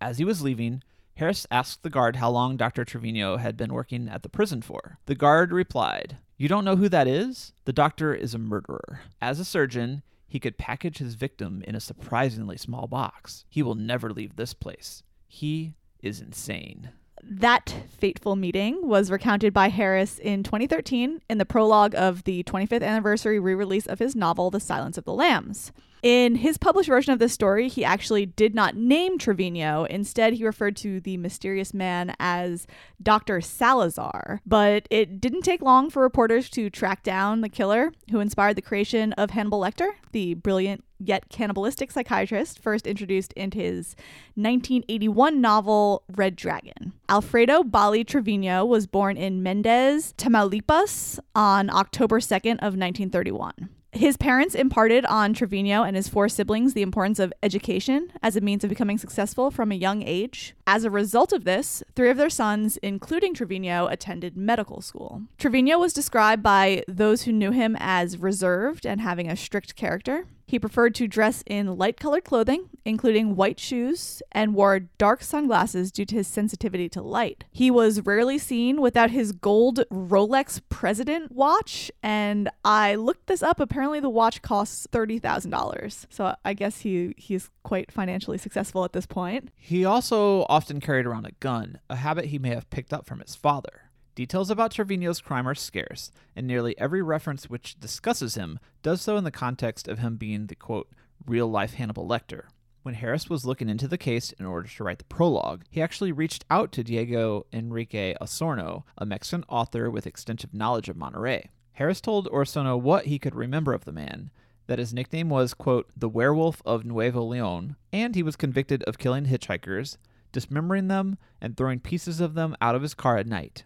As 0.00 0.18
he 0.18 0.24
was 0.24 0.42
leaving, 0.42 0.82
Harris 1.16 1.46
asked 1.50 1.82
the 1.82 1.90
guard 1.90 2.16
how 2.16 2.30
long 2.30 2.56
Dr. 2.56 2.84
Trevino 2.84 3.36
had 3.36 3.56
been 3.56 3.72
working 3.72 4.08
at 4.08 4.22
the 4.22 4.28
prison 4.28 4.62
for. 4.62 4.98
The 5.06 5.14
guard 5.14 5.52
replied, 5.52 6.18
You 6.36 6.48
don't 6.48 6.64
know 6.64 6.76
who 6.76 6.88
that 6.88 7.08
is? 7.08 7.52
The 7.64 7.72
doctor 7.72 8.14
is 8.14 8.34
a 8.34 8.38
murderer. 8.38 9.00
As 9.20 9.40
a 9.40 9.44
surgeon, 9.44 10.02
he 10.28 10.38
could 10.38 10.58
package 10.58 10.98
his 10.98 11.14
victim 11.14 11.62
in 11.66 11.74
a 11.74 11.80
surprisingly 11.80 12.56
small 12.56 12.86
box. 12.86 13.44
He 13.48 13.62
will 13.62 13.74
never 13.74 14.10
leave 14.10 14.36
this 14.36 14.54
place. 14.54 15.02
He 15.26 15.74
is 16.02 16.20
insane. 16.20 16.90
That 17.28 17.74
fateful 17.90 18.36
meeting 18.36 18.86
was 18.86 19.10
recounted 19.10 19.52
by 19.52 19.68
Harris 19.68 20.18
in 20.18 20.44
2013 20.44 21.20
in 21.28 21.38
the 21.38 21.44
prologue 21.44 21.94
of 21.96 22.22
the 22.24 22.44
25th 22.44 22.82
anniversary 22.82 23.40
re 23.40 23.54
release 23.54 23.86
of 23.86 23.98
his 23.98 24.14
novel, 24.14 24.50
The 24.50 24.60
Silence 24.60 24.96
of 24.96 25.04
the 25.04 25.12
Lambs. 25.12 25.72
In 26.02 26.36
his 26.36 26.56
published 26.56 26.88
version 26.88 27.12
of 27.12 27.18
this 27.18 27.32
story, 27.32 27.68
he 27.68 27.84
actually 27.84 28.26
did 28.26 28.54
not 28.54 28.76
name 28.76 29.18
Trevino. 29.18 29.84
Instead, 29.90 30.34
he 30.34 30.44
referred 30.44 30.76
to 30.76 31.00
the 31.00 31.16
mysterious 31.16 31.74
man 31.74 32.14
as 32.20 32.68
Dr. 33.02 33.40
Salazar. 33.40 34.40
But 34.46 34.86
it 34.88 35.20
didn't 35.20 35.42
take 35.42 35.62
long 35.62 35.90
for 35.90 36.02
reporters 36.02 36.48
to 36.50 36.70
track 36.70 37.02
down 37.02 37.40
the 37.40 37.48
killer 37.48 37.92
who 38.12 38.20
inspired 38.20 38.54
the 38.54 38.62
creation 38.62 39.14
of 39.14 39.30
Hannibal 39.30 39.60
Lecter, 39.60 39.94
the 40.12 40.34
brilliant 40.34 40.84
yet 40.98 41.28
cannibalistic 41.28 41.90
psychiatrist 41.90 42.60
first 42.60 42.86
introduced 42.86 43.32
in 43.34 43.50
his 43.52 43.96
1981 44.34 45.40
novel 45.40 46.02
Red 46.14 46.36
Dragon. 46.36 46.92
Alfredo 47.08 47.62
Bali 47.62 48.04
Trevino 48.04 48.64
was 48.64 48.86
born 48.86 49.16
in 49.16 49.42
Mendez, 49.42 50.14
Tamaulipas 50.16 51.18
on 51.34 51.70
October 51.70 52.20
2nd 52.20 52.58
of 52.58 52.76
1931. 52.76 53.70
His 53.96 54.18
parents 54.18 54.54
imparted 54.54 55.06
on 55.06 55.32
Trevino 55.32 55.82
and 55.82 55.96
his 55.96 56.06
four 56.06 56.28
siblings 56.28 56.74
the 56.74 56.82
importance 56.82 57.18
of 57.18 57.32
education 57.42 58.12
as 58.22 58.36
a 58.36 58.42
means 58.42 58.62
of 58.62 58.68
becoming 58.68 58.98
successful 58.98 59.50
from 59.50 59.72
a 59.72 59.76
young 59.76 60.02
age. 60.02 60.54
As 60.66 60.84
a 60.84 60.90
result 60.90 61.32
of 61.32 61.44
this, 61.44 61.82
three 61.94 62.10
of 62.10 62.18
their 62.18 62.28
sons, 62.28 62.76
including 62.78 63.32
Trevino, 63.32 63.86
attended 63.86 64.36
medical 64.36 64.82
school. 64.82 65.22
Trevino 65.38 65.78
was 65.78 65.94
described 65.94 66.42
by 66.42 66.84
those 66.86 67.22
who 67.22 67.32
knew 67.32 67.52
him 67.52 67.74
as 67.80 68.18
reserved 68.18 68.84
and 68.84 69.00
having 69.00 69.30
a 69.30 69.36
strict 69.36 69.76
character. 69.76 70.26
He 70.46 70.60
preferred 70.60 70.94
to 70.96 71.08
dress 71.08 71.42
in 71.44 71.76
light 71.76 71.98
colored 71.98 72.24
clothing, 72.24 72.70
including 72.84 73.34
white 73.34 73.58
shoes, 73.58 74.22
and 74.30 74.54
wore 74.54 74.78
dark 74.78 75.22
sunglasses 75.22 75.90
due 75.90 76.04
to 76.04 76.14
his 76.14 76.28
sensitivity 76.28 76.88
to 76.90 77.02
light. 77.02 77.44
He 77.50 77.68
was 77.70 78.02
rarely 78.02 78.38
seen 78.38 78.80
without 78.80 79.10
his 79.10 79.32
gold 79.32 79.80
Rolex 79.90 80.60
President 80.68 81.32
watch, 81.32 81.90
and 82.00 82.48
I 82.64 82.94
looked 82.94 83.26
this 83.26 83.42
up. 83.42 83.58
Apparently, 83.58 83.98
the 83.98 84.08
watch 84.08 84.40
costs 84.40 84.86
$30,000. 84.92 86.06
So 86.10 86.36
I 86.44 86.54
guess 86.54 86.80
he, 86.80 87.14
he's 87.16 87.50
quite 87.64 87.90
financially 87.90 88.38
successful 88.38 88.84
at 88.84 88.92
this 88.92 89.06
point. 89.06 89.50
He 89.56 89.84
also 89.84 90.46
often 90.48 90.78
carried 90.78 91.06
around 91.06 91.26
a 91.26 91.32
gun, 91.40 91.80
a 91.90 91.96
habit 91.96 92.26
he 92.26 92.38
may 92.38 92.50
have 92.50 92.70
picked 92.70 92.92
up 92.92 93.04
from 93.04 93.18
his 93.18 93.34
father. 93.34 93.85
Details 94.16 94.48
about 94.48 94.72
Trevino's 94.72 95.20
crime 95.20 95.46
are 95.46 95.54
scarce, 95.54 96.10
and 96.34 96.46
nearly 96.46 96.76
every 96.78 97.02
reference 97.02 97.50
which 97.50 97.78
discusses 97.78 98.34
him 98.34 98.58
does 98.82 99.02
so 99.02 99.18
in 99.18 99.24
the 99.24 99.30
context 99.30 99.88
of 99.88 99.98
him 99.98 100.16
being 100.16 100.46
the 100.46 100.54
quote, 100.54 100.88
real 101.26 101.46
life 101.46 101.74
Hannibal 101.74 102.08
Lecter. 102.08 102.44
When 102.82 102.94
Harris 102.94 103.28
was 103.28 103.44
looking 103.44 103.68
into 103.68 103.86
the 103.86 103.98
case 103.98 104.32
in 104.32 104.46
order 104.46 104.68
to 104.68 104.84
write 104.84 105.00
the 105.00 105.04
prologue, 105.04 105.64
he 105.68 105.82
actually 105.82 106.12
reached 106.12 106.46
out 106.50 106.72
to 106.72 106.82
Diego 106.82 107.44
Enrique 107.52 108.14
Osorno, 108.18 108.84
a 108.96 109.04
Mexican 109.04 109.44
author 109.50 109.90
with 109.90 110.06
extensive 110.06 110.54
knowledge 110.54 110.88
of 110.88 110.96
Monterrey. 110.96 111.48
Harris 111.72 112.00
told 112.00 112.26
Osorno 112.28 112.80
what 112.80 113.04
he 113.04 113.18
could 113.18 113.34
remember 113.34 113.74
of 113.74 113.84
the 113.84 113.92
man, 113.92 114.30
that 114.66 114.78
his 114.78 114.94
nickname 114.94 115.28
was, 115.28 115.52
quote, 115.52 115.90
the 115.94 116.08
werewolf 116.08 116.62
of 116.64 116.86
Nuevo 116.86 117.22
Leon, 117.22 117.76
and 117.92 118.14
he 118.14 118.22
was 118.22 118.34
convicted 118.34 118.82
of 118.84 118.96
killing 118.96 119.26
hitchhikers, 119.26 119.98
dismembering 120.32 120.88
them, 120.88 121.18
and 121.38 121.54
throwing 121.54 121.80
pieces 121.80 122.18
of 122.18 122.32
them 122.32 122.56
out 122.62 122.74
of 122.74 122.80
his 122.80 122.94
car 122.94 123.18
at 123.18 123.26
night. 123.26 123.64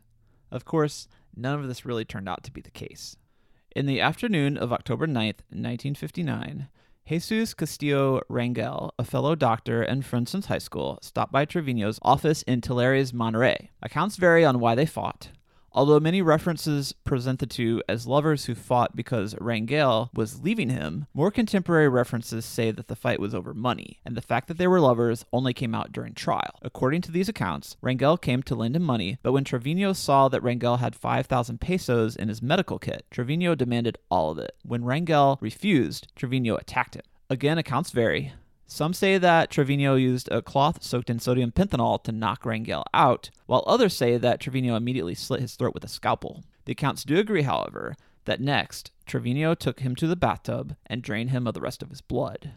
Of 0.50 0.64
course, 0.64 1.09
none 1.37 1.61
of 1.61 1.69
this 1.69 1.85
really 1.85 2.04
turned 2.04 2.28
out 2.28 2.42
to 2.45 2.52
be 2.52 2.61
the 2.61 2.71
case. 2.71 3.16
In 3.75 3.87
the 3.87 4.00
afternoon 4.00 4.57
of 4.57 4.73
October 4.73 5.07
9th, 5.07 5.42
1959, 5.50 6.69
Jesus 7.07 7.54
Castillo 7.54 8.21
Rangel, 8.28 8.90
a 8.99 9.04
fellow 9.04 9.35
doctor 9.35 9.83
and 9.83 10.04
friend 10.04 10.28
since 10.28 10.47
high 10.47 10.59
school, 10.59 10.99
stopped 11.02 11.33
by 11.33 11.45
Trevino's 11.45 11.99
office 12.02 12.42
in 12.42 12.61
Tulare, 12.61 13.02
Monterrey. 13.12 13.69
Accounts 13.83 14.16
vary 14.16 14.45
on 14.45 14.61
why 14.61 14.75
they 14.75 14.87
fought, 14.87 15.30
Although 15.73 16.00
many 16.00 16.21
references 16.21 16.93
present 16.93 17.39
the 17.39 17.47
two 17.47 17.81
as 17.89 18.07
lovers 18.07 18.47
who 18.47 18.55
fought 18.55 18.97
because 18.97 19.35
Rangel 19.37 20.11
was 20.12 20.43
leaving 20.43 20.69
him, 20.69 21.07
more 21.15 21.31
contemporary 21.31 21.89
references 21.89 22.45
say 22.45 22.73
that 22.73 22.89
the 22.89 22.97
fight 22.97 23.21
was 23.21 23.35
over 23.35 23.55
money, 23.55 24.00
and 24.05 24.17
the 24.17 24.23
fact 24.23 24.49
that 24.49 24.59
they 24.59 24.67
were 24.67 24.81
lovers 24.81 25.25
only 25.33 25.55
came 25.55 25.75
out 25.75 25.93
during 25.93 26.12
trial. 26.12 26.59
According 26.62 27.03
to 27.03 27.12
these 27.12 27.29
accounts, 27.29 27.77
Rangel 27.83 28.21
came 28.21 28.43
to 28.43 28.55
lend 28.57 28.75
him 28.75 28.83
money, 28.83 29.19
but 29.23 29.33
when 29.33 29.45
Trevino 29.45 29.93
saw 29.93 30.29
that 30.29 30.43
Rangel 30.43 30.81
had 30.81 30.97
5,000 30.97 31.61
pesos 31.61 32.17
in 32.17 32.29
his 32.29 32.43
medical 32.43 32.79
kit, 32.81 33.07
Trevino 33.11 33.55
demanded 33.55 33.97
all 34.11 34.33
of 34.33 34.39
it. 34.39 34.57
When 34.65 34.83
Rangel 34.83 35.39
refused, 35.41 36.09
Trevino 36.17 36.57
attacked 36.57 36.97
him. 36.97 37.03
Again, 37.29 37.59
accounts 37.59 37.93
vary. 37.93 38.33
Some 38.73 38.95
say 38.95 39.19
that 39.19 39.50
Trevino 39.50 39.97
used 39.97 40.29
a 40.31 40.41
cloth 40.41 40.85
soaked 40.85 41.11
in 41.11 41.19
sodium 41.19 41.50
pentothal 41.50 42.05
to 42.05 42.12
knock 42.12 42.45
Rangel 42.45 42.85
out, 42.95 43.29
while 43.47 43.65
others 43.67 43.97
say 43.97 44.17
that 44.17 44.39
Trevino 44.39 44.77
immediately 44.77 45.17
slit 45.17 45.41
his 45.41 45.57
throat 45.57 45.75
with 45.75 45.83
a 45.83 45.89
scalpel. 45.89 46.45
The 46.67 46.73
accounts 46.73 47.03
do 47.03 47.19
agree, 47.19 47.43
however, 47.43 47.97
that 48.27 48.41
next, 48.41 48.93
Trevino 49.07 49.57
took 49.57 49.81
him 49.81 49.97
to 49.97 50.07
the 50.07 50.15
bathtub 50.15 50.77
and 50.87 51.03
drained 51.03 51.31
him 51.31 51.49
of 51.49 51.55
the 51.55 51.61
rest 51.61 51.83
of 51.83 51.91
his 51.91 52.00
blood. 52.00 52.53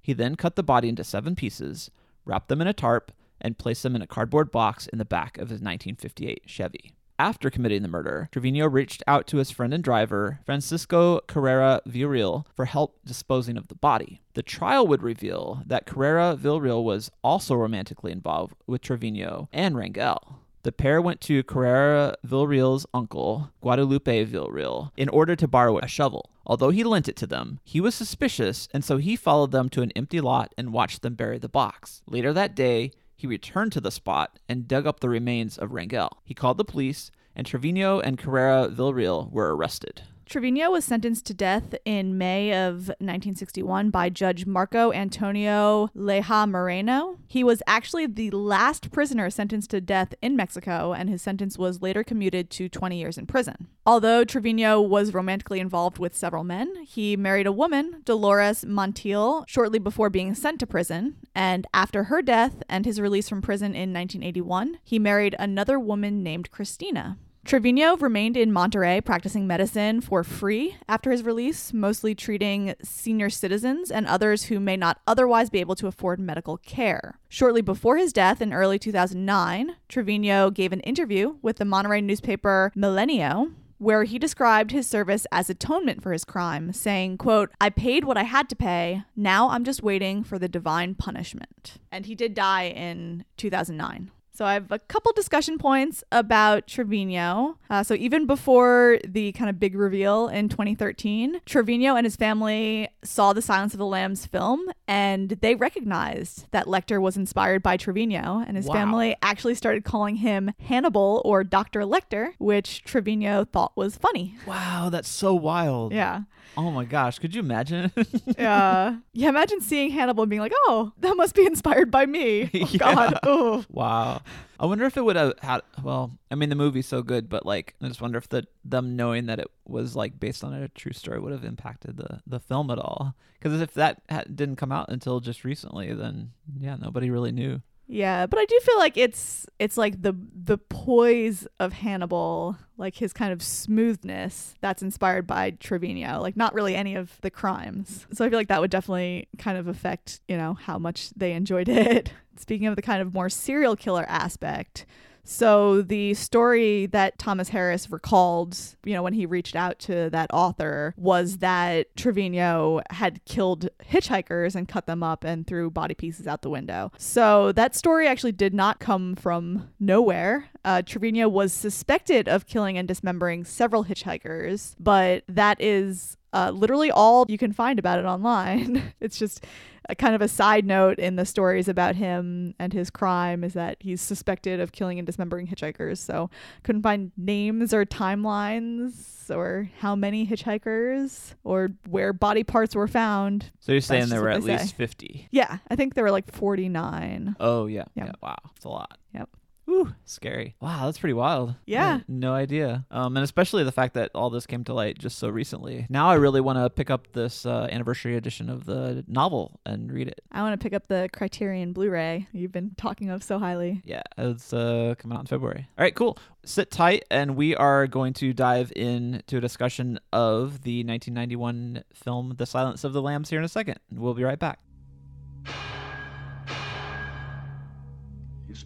He 0.00 0.12
then 0.12 0.36
cut 0.36 0.54
the 0.54 0.62
body 0.62 0.88
into 0.88 1.02
seven 1.02 1.34
pieces, 1.34 1.90
wrapped 2.24 2.46
them 2.46 2.60
in 2.60 2.68
a 2.68 2.72
tarp, 2.72 3.10
and 3.40 3.58
placed 3.58 3.82
them 3.82 3.96
in 3.96 4.02
a 4.02 4.06
cardboard 4.06 4.52
box 4.52 4.86
in 4.86 4.98
the 4.98 5.04
back 5.04 5.38
of 5.38 5.48
his 5.48 5.60
1958 5.60 6.42
Chevy. 6.46 6.94
After 7.20 7.50
committing 7.50 7.82
the 7.82 7.88
murder, 7.88 8.28
Trevino 8.30 8.68
reached 8.68 9.02
out 9.08 9.26
to 9.26 9.38
his 9.38 9.50
friend 9.50 9.74
and 9.74 9.82
driver, 9.82 10.38
Francisco 10.46 11.18
Carrera 11.26 11.82
Villarreal, 11.84 12.44
for 12.54 12.66
help 12.66 13.00
disposing 13.04 13.56
of 13.56 13.66
the 13.66 13.74
body. 13.74 14.20
The 14.34 14.42
trial 14.44 14.86
would 14.86 15.02
reveal 15.02 15.62
that 15.66 15.84
Carrera 15.84 16.36
Villarreal 16.40 16.84
was 16.84 17.10
also 17.24 17.56
romantically 17.56 18.12
involved 18.12 18.54
with 18.68 18.82
Trevino 18.82 19.48
and 19.52 19.74
Rangel. 19.74 20.36
The 20.62 20.70
pair 20.70 21.02
went 21.02 21.20
to 21.22 21.42
Carrera 21.42 22.14
Villarreal's 22.24 22.86
uncle, 22.94 23.50
Guadalupe 23.62 24.26
Villarreal, 24.26 24.92
in 24.96 25.08
order 25.08 25.34
to 25.34 25.48
borrow 25.48 25.78
a 25.78 25.88
shovel. 25.88 26.30
Although 26.46 26.70
he 26.70 26.84
lent 26.84 27.08
it 27.08 27.16
to 27.16 27.26
them, 27.26 27.58
he 27.64 27.80
was 27.80 27.94
suspicious, 27.94 28.68
and 28.72 28.84
so 28.84 28.96
he 28.96 29.16
followed 29.16 29.50
them 29.50 29.68
to 29.70 29.82
an 29.82 29.92
empty 29.96 30.20
lot 30.20 30.54
and 30.56 30.72
watched 30.72 31.02
them 31.02 31.14
bury 31.14 31.38
the 31.38 31.48
box. 31.48 32.02
Later 32.06 32.32
that 32.32 32.54
day, 32.54 32.92
he 33.18 33.26
returned 33.26 33.72
to 33.72 33.80
the 33.80 33.90
spot 33.90 34.38
and 34.48 34.68
dug 34.68 34.86
up 34.86 35.00
the 35.00 35.08
remains 35.08 35.58
of 35.58 35.70
Rangel. 35.70 36.08
He 36.24 36.34
called 36.34 36.56
the 36.56 36.64
police, 36.64 37.10
and 37.34 37.44
Trevino 37.44 37.98
and 37.98 38.16
Carrera 38.16 38.68
Villarreal 38.68 39.30
were 39.32 39.54
arrested. 39.56 40.02
Trevino 40.28 40.70
was 40.70 40.84
sentenced 40.84 41.24
to 41.24 41.32
death 41.32 41.74
in 41.86 42.18
May 42.18 42.52
of 42.52 42.88
1961 42.98 43.88
by 43.88 44.10
Judge 44.10 44.44
Marco 44.44 44.92
Antonio 44.92 45.88
Leja 45.96 46.46
Moreno. 46.46 47.18
He 47.26 47.42
was 47.42 47.62
actually 47.66 48.06
the 48.06 48.30
last 48.32 48.90
prisoner 48.90 49.30
sentenced 49.30 49.70
to 49.70 49.80
death 49.80 50.14
in 50.20 50.36
Mexico, 50.36 50.92
and 50.92 51.08
his 51.08 51.22
sentence 51.22 51.56
was 51.56 51.80
later 51.80 52.04
commuted 52.04 52.50
to 52.50 52.68
20 52.68 52.98
years 52.98 53.16
in 53.16 53.26
prison. 53.26 53.68
Although 53.86 54.22
Trevino 54.22 54.82
was 54.82 55.14
romantically 55.14 55.60
involved 55.60 55.98
with 55.98 56.14
several 56.14 56.44
men, 56.44 56.84
he 56.84 57.16
married 57.16 57.46
a 57.46 57.52
woman, 57.52 58.02
Dolores 58.04 58.66
Montiel, 58.66 59.44
shortly 59.48 59.78
before 59.78 60.10
being 60.10 60.34
sent 60.34 60.60
to 60.60 60.66
prison. 60.66 61.16
And 61.34 61.66
after 61.72 62.04
her 62.04 62.20
death 62.20 62.62
and 62.68 62.84
his 62.84 63.00
release 63.00 63.30
from 63.30 63.40
prison 63.40 63.68
in 63.68 63.94
1981, 63.94 64.80
he 64.84 64.98
married 64.98 65.36
another 65.38 65.80
woman 65.80 66.22
named 66.22 66.50
Christina. 66.50 67.16
Trevino 67.48 67.96
remained 67.96 68.36
in 68.36 68.52
Monterrey 68.52 69.02
practicing 69.02 69.46
medicine 69.46 70.02
for 70.02 70.22
free 70.22 70.76
after 70.86 71.10
his 71.10 71.22
release, 71.22 71.72
mostly 71.72 72.14
treating 72.14 72.74
senior 72.82 73.30
citizens 73.30 73.90
and 73.90 74.06
others 74.06 74.42
who 74.42 74.60
may 74.60 74.76
not 74.76 75.00
otherwise 75.06 75.48
be 75.48 75.58
able 75.58 75.74
to 75.74 75.86
afford 75.86 76.20
medical 76.20 76.58
care. 76.58 77.18
Shortly 77.30 77.62
before 77.62 77.96
his 77.96 78.12
death 78.12 78.42
in 78.42 78.52
early 78.52 78.78
2009, 78.78 79.76
Trevino 79.88 80.50
gave 80.50 80.74
an 80.74 80.80
interview 80.80 81.36
with 81.40 81.56
the 81.56 81.64
Monterrey 81.64 82.04
newspaper 82.04 82.70
Milenio 82.76 83.54
where 83.78 84.04
he 84.04 84.18
described 84.18 84.72
his 84.72 84.86
service 84.86 85.26
as 85.32 85.48
atonement 85.48 86.02
for 86.02 86.12
his 86.12 86.24
crime, 86.24 86.72
saying, 86.72 87.16
quote, 87.16 87.50
I 87.60 87.70
paid 87.70 88.04
what 88.04 88.18
I 88.18 88.24
had 88.24 88.48
to 88.50 88.56
pay. 88.56 89.04
Now 89.16 89.50
I'm 89.50 89.64
just 89.64 89.82
waiting 89.82 90.22
for 90.22 90.38
the 90.38 90.48
divine 90.48 90.96
punishment. 90.96 91.78
And 91.90 92.04
he 92.04 92.16
did 92.16 92.34
die 92.34 92.64
in 92.64 93.24
2009. 93.36 94.10
So 94.38 94.44
I 94.44 94.52
have 94.52 94.70
a 94.70 94.78
couple 94.78 95.10
discussion 95.14 95.58
points 95.58 96.04
about 96.12 96.68
Trevino. 96.68 97.58
Uh, 97.68 97.82
so 97.82 97.94
even 97.94 98.24
before 98.24 99.00
the 99.04 99.32
kind 99.32 99.50
of 99.50 99.58
big 99.58 99.74
reveal 99.74 100.28
in 100.28 100.48
2013, 100.48 101.40
Trevino 101.44 101.96
and 101.96 102.06
his 102.06 102.14
family 102.14 102.88
saw 103.02 103.32
the 103.32 103.42
Silence 103.42 103.74
of 103.74 103.78
the 103.78 103.84
Lambs 103.84 104.26
film 104.26 104.70
and 104.86 105.30
they 105.30 105.56
recognized 105.56 106.46
that 106.52 106.66
Lecter 106.66 107.00
was 107.00 107.16
inspired 107.16 107.64
by 107.64 107.76
Trevino, 107.76 108.44
and 108.46 108.56
his 108.56 108.66
wow. 108.66 108.74
family 108.74 109.16
actually 109.22 109.56
started 109.56 109.82
calling 109.82 110.14
him 110.14 110.52
Hannibal 110.60 111.20
or 111.24 111.42
Dr. 111.42 111.80
Lecter, 111.80 112.34
which 112.38 112.84
Trevino 112.84 113.44
thought 113.44 113.76
was 113.76 113.96
funny. 113.96 114.36
Wow, 114.46 114.88
that's 114.88 115.08
so 115.08 115.34
wild. 115.34 115.92
Yeah. 115.92 116.22
Oh 116.58 116.72
my 116.72 116.84
gosh, 116.84 117.20
could 117.20 117.36
you 117.36 117.40
imagine? 117.40 117.92
yeah. 118.36 118.96
Yeah, 119.12 119.28
imagine 119.28 119.60
seeing 119.60 119.90
Hannibal 119.90 120.24
and 120.24 120.30
being 120.30 120.42
like, 120.42 120.52
oh, 120.66 120.92
that 120.98 121.16
must 121.16 121.36
be 121.36 121.46
inspired 121.46 121.88
by 121.90 122.04
me. 122.04 122.50
Oh, 122.54 122.68
yeah. 122.72 122.78
God. 122.78 123.18
Oh. 123.22 123.64
Wow. 123.70 124.22
I 124.58 124.66
wonder 124.66 124.84
if 124.84 124.96
it 124.96 125.04
would 125.04 125.14
have 125.14 125.34
had. 125.40 125.60
Well, 125.84 126.18
I 126.32 126.34
mean, 126.34 126.48
the 126.48 126.56
movie's 126.56 126.88
so 126.88 127.00
good, 127.02 127.28
but 127.28 127.46
like, 127.46 127.76
I 127.80 127.86
just 127.86 128.00
wonder 128.00 128.18
if 128.18 128.28
the 128.28 128.44
them 128.64 128.96
knowing 128.96 129.26
that 129.26 129.38
it 129.38 129.46
was 129.66 129.94
like 129.94 130.18
based 130.18 130.42
on 130.42 130.52
a 130.52 130.66
true 130.68 130.92
story 130.92 131.20
would 131.20 131.30
have 131.30 131.44
impacted 131.44 131.96
the 131.96 132.20
the 132.26 132.40
film 132.40 132.72
at 132.72 132.78
all. 132.78 133.14
Because 133.38 133.60
if 133.60 133.72
that 133.74 134.02
ha- 134.10 134.24
didn't 134.34 134.56
come 134.56 134.72
out 134.72 134.88
until 134.88 135.20
just 135.20 135.44
recently, 135.44 135.94
then 135.94 136.32
yeah, 136.58 136.74
nobody 136.74 137.08
really 137.08 137.30
knew. 137.30 137.62
Yeah, 137.90 138.26
but 138.26 138.38
I 138.38 138.44
do 138.44 138.60
feel 138.62 138.76
like 138.78 138.98
it's 138.98 139.46
it's 139.58 139.78
like 139.78 140.02
the 140.02 140.14
the 140.34 140.58
poise 140.58 141.48
of 141.58 141.72
Hannibal, 141.72 142.58
like 142.76 142.94
his 142.96 143.14
kind 143.14 143.32
of 143.32 143.42
smoothness 143.42 144.54
that's 144.60 144.82
inspired 144.82 145.26
by 145.26 145.52
Trevino, 145.52 146.20
like 146.20 146.36
not 146.36 146.52
really 146.52 146.76
any 146.76 146.96
of 146.96 147.18
the 147.22 147.30
crimes. 147.30 148.06
So 148.12 148.26
I 148.26 148.28
feel 148.28 148.38
like 148.38 148.48
that 148.48 148.60
would 148.60 148.70
definitely 148.70 149.28
kind 149.38 149.56
of 149.56 149.68
affect, 149.68 150.20
you 150.28 150.36
know, 150.36 150.52
how 150.54 150.78
much 150.78 151.10
they 151.16 151.32
enjoyed 151.32 151.68
it. 151.70 152.12
Speaking 152.36 152.66
of 152.66 152.76
the 152.76 152.82
kind 152.82 153.00
of 153.00 153.14
more 153.14 153.30
serial 153.30 153.74
killer 153.74 154.04
aspect, 154.06 154.84
so 155.30 155.82
the 155.82 156.14
story 156.14 156.86
that 156.86 157.18
Thomas 157.18 157.50
Harris 157.50 157.90
recalled, 157.90 158.58
you 158.84 158.94
know, 158.94 159.02
when 159.02 159.12
he 159.12 159.26
reached 159.26 159.54
out 159.54 159.78
to 159.80 160.10
that 160.10 160.30
author 160.32 160.94
was 160.96 161.38
that 161.38 161.94
Trevino 161.96 162.80
had 162.90 163.24
killed 163.24 163.68
hitchhikers 163.90 164.54
and 164.54 164.68
cut 164.68 164.86
them 164.86 165.02
up 165.02 165.24
and 165.24 165.46
threw 165.46 165.70
body 165.70 165.94
pieces 165.94 166.26
out 166.26 166.42
the 166.42 166.50
window. 166.50 166.92
So 166.98 167.52
that 167.52 167.74
story 167.74 168.06
actually 168.06 168.32
did 168.32 168.54
not 168.54 168.80
come 168.80 169.16
from 169.16 169.68
nowhere. 169.78 170.48
Uh, 170.64 170.82
Trevino 170.82 171.28
was 171.28 171.52
suspected 171.52 172.28
of 172.28 172.46
killing 172.46 172.76
and 172.76 172.86
dismembering 172.86 173.44
several 173.44 173.84
hitchhikers, 173.84 174.74
but 174.78 175.24
that 175.28 175.60
is 175.60 176.17
uh, 176.32 176.50
literally 176.50 176.90
all 176.90 177.26
you 177.28 177.38
can 177.38 177.52
find 177.52 177.78
about 177.78 177.98
it 177.98 178.04
online. 178.04 178.92
it's 179.00 179.18
just 179.18 179.44
a 179.88 179.94
kind 179.94 180.14
of 180.14 180.20
a 180.20 180.28
side 180.28 180.66
note 180.66 180.98
in 180.98 181.16
the 181.16 181.24
stories 181.24 181.66
about 181.66 181.96
him 181.96 182.54
and 182.58 182.72
his 182.72 182.90
crime 182.90 183.42
is 183.42 183.54
that 183.54 183.78
he's 183.80 184.02
suspected 184.02 184.60
of 184.60 184.72
killing 184.72 184.98
and 184.98 185.06
dismembering 185.06 185.46
hitchhikers. 185.46 185.98
So 185.98 186.28
couldn't 186.62 186.82
find 186.82 187.10
names 187.16 187.72
or 187.72 187.86
timelines 187.86 189.34
or 189.34 189.70
how 189.78 189.94
many 189.94 190.26
hitchhikers 190.26 191.34
or 191.42 191.70
where 191.88 192.12
body 192.12 192.44
parts 192.44 192.74
were 192.74 192.88
found. 192.88 193.50
So 193.60 193.72
you're 193.72 193.80
saying 193.80 194.08
there 194.08 194.20
were 194.20 194.28
at 194.28 194.42
say. 194.42 194.58
least 194.58 194.74
50. 194.74 195.28
Yeah, 195.30 195.58
I 195.70 195.76
think 195.76 195.94
there 195.94 196.04
were 196.04 196.10
like 196.10 196.30
49. 196.32 197.36
Oh, 197.40 197.66
yeah. 197.66 197.84
Yeah. 197.94 198.06
yeah. 198.06 198.12
Wow. 198.22 198.36
It's 198.56 198.64
a 198.66 198.68
lot. 198.68 198.98
Yep. 199.14 199.30
Ooh, 199.68 199.92
scary. 200.04 200.54
Wow, 200.60 200.86
that's 200.86 200.98
pretty 200.98 201.12
wild. 201.14 201.54
Yeah. 201.66 202.00
No 202.08 202.32
idea. 202.32 202.86
Um, 202.90 203.16
and 203.16 203.24
especially 203.24 203.64
the 203.64 203.72
fact 203.72 203.94
that 203.94 204.10
all 204.14 204.30
this 204.30 204.46
came 204.46 204.64
to 204.64 204.72
light 204.72 204.98
just 204.98 205.18
so 205.18 205.28
recently. 205.28 205.86
Now 205.90 206.08
I 206.08 206.14
really 206.14 206.40
want 206.40 206.58
to 206.58 206.70
pick 206.70 206.90
up 206.90 207.12
this 207.12 207.44
uh, 207.44 207.68
anniversary 207.70 208.16
edition 208.16 208.48
of 208.48 208.64
the 208.64 209.04
novel 209.06 209.60
and 209.66 209.92
read 209.92 210.08
it. 210.08 210.20
I 210.32 210.42
want 210.42 210.58
to 210.58 210.62
pick 210.62 210.72
up 210.72 210.86
the 210.86 211.08
Criterion 211.12 211.72
Blu-ray 211.72 212.28
you've 212.32 212.52
been 212.52 212.72
talking 212.76 213.10
of 213.10 213.22
so 213.22 213.38
highly. 213.38 213.82
Yeah, 213.84 214.02
it's 214.16 214.52
uh, 214.52 214.94
coming 214.98 215.16
out 215.16 215.20
in 215.22 215.26
February. 215.26 215.68
All 215.78 215.82
right, 215.82 215.94
cool. 215.94 216.18
Sit 216.44 216.70
tight, 216.70 217.04
and 217.10 217.36
we 217.36 217.54
are 217.54 217.86
going 217.86 218.14
to 218.14 218.32
dive 218.32 218.72
into 218.74 219.36
a 219.36 219.40
discussion 219.40 219.98
of 220.12 220.62
the 220.62 220.82
1991 220.84 221.84
film 221.92 222.34
The 222.38 222.46
Silence 222.46 222.84
of 222.84 222.92
the 222.92 223.02
Lambs 223.02 223.28
here 223.28 223.38
in 223.38 223.44
a 223.44 223.48
second. 223.48 223.78
We'll 223.92 224.14
be 224.14 224.24
right 224.24 224.38
back. 224.38 224.60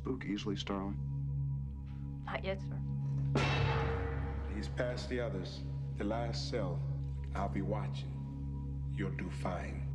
Spook 0.02 0.24
easily, 0.28 0.56
Starling? 0.56 0.98
Not 2.26 2.44
yet, 2.44 2.58
sir. 2.60 3.42
He's 4.54 4.66
past 4.68 5.08
the 5.08 5.20
others. 5.20 5.60
The 5.96 6.04
last 6.04 6.50
cell. 6.50 6.80
I'll 7.36 7.48
be 7.48 7.62
watching. 7.62 8.12
You'll 8.96 9.10
do 9.10 9.30
fine. 9.30 9.86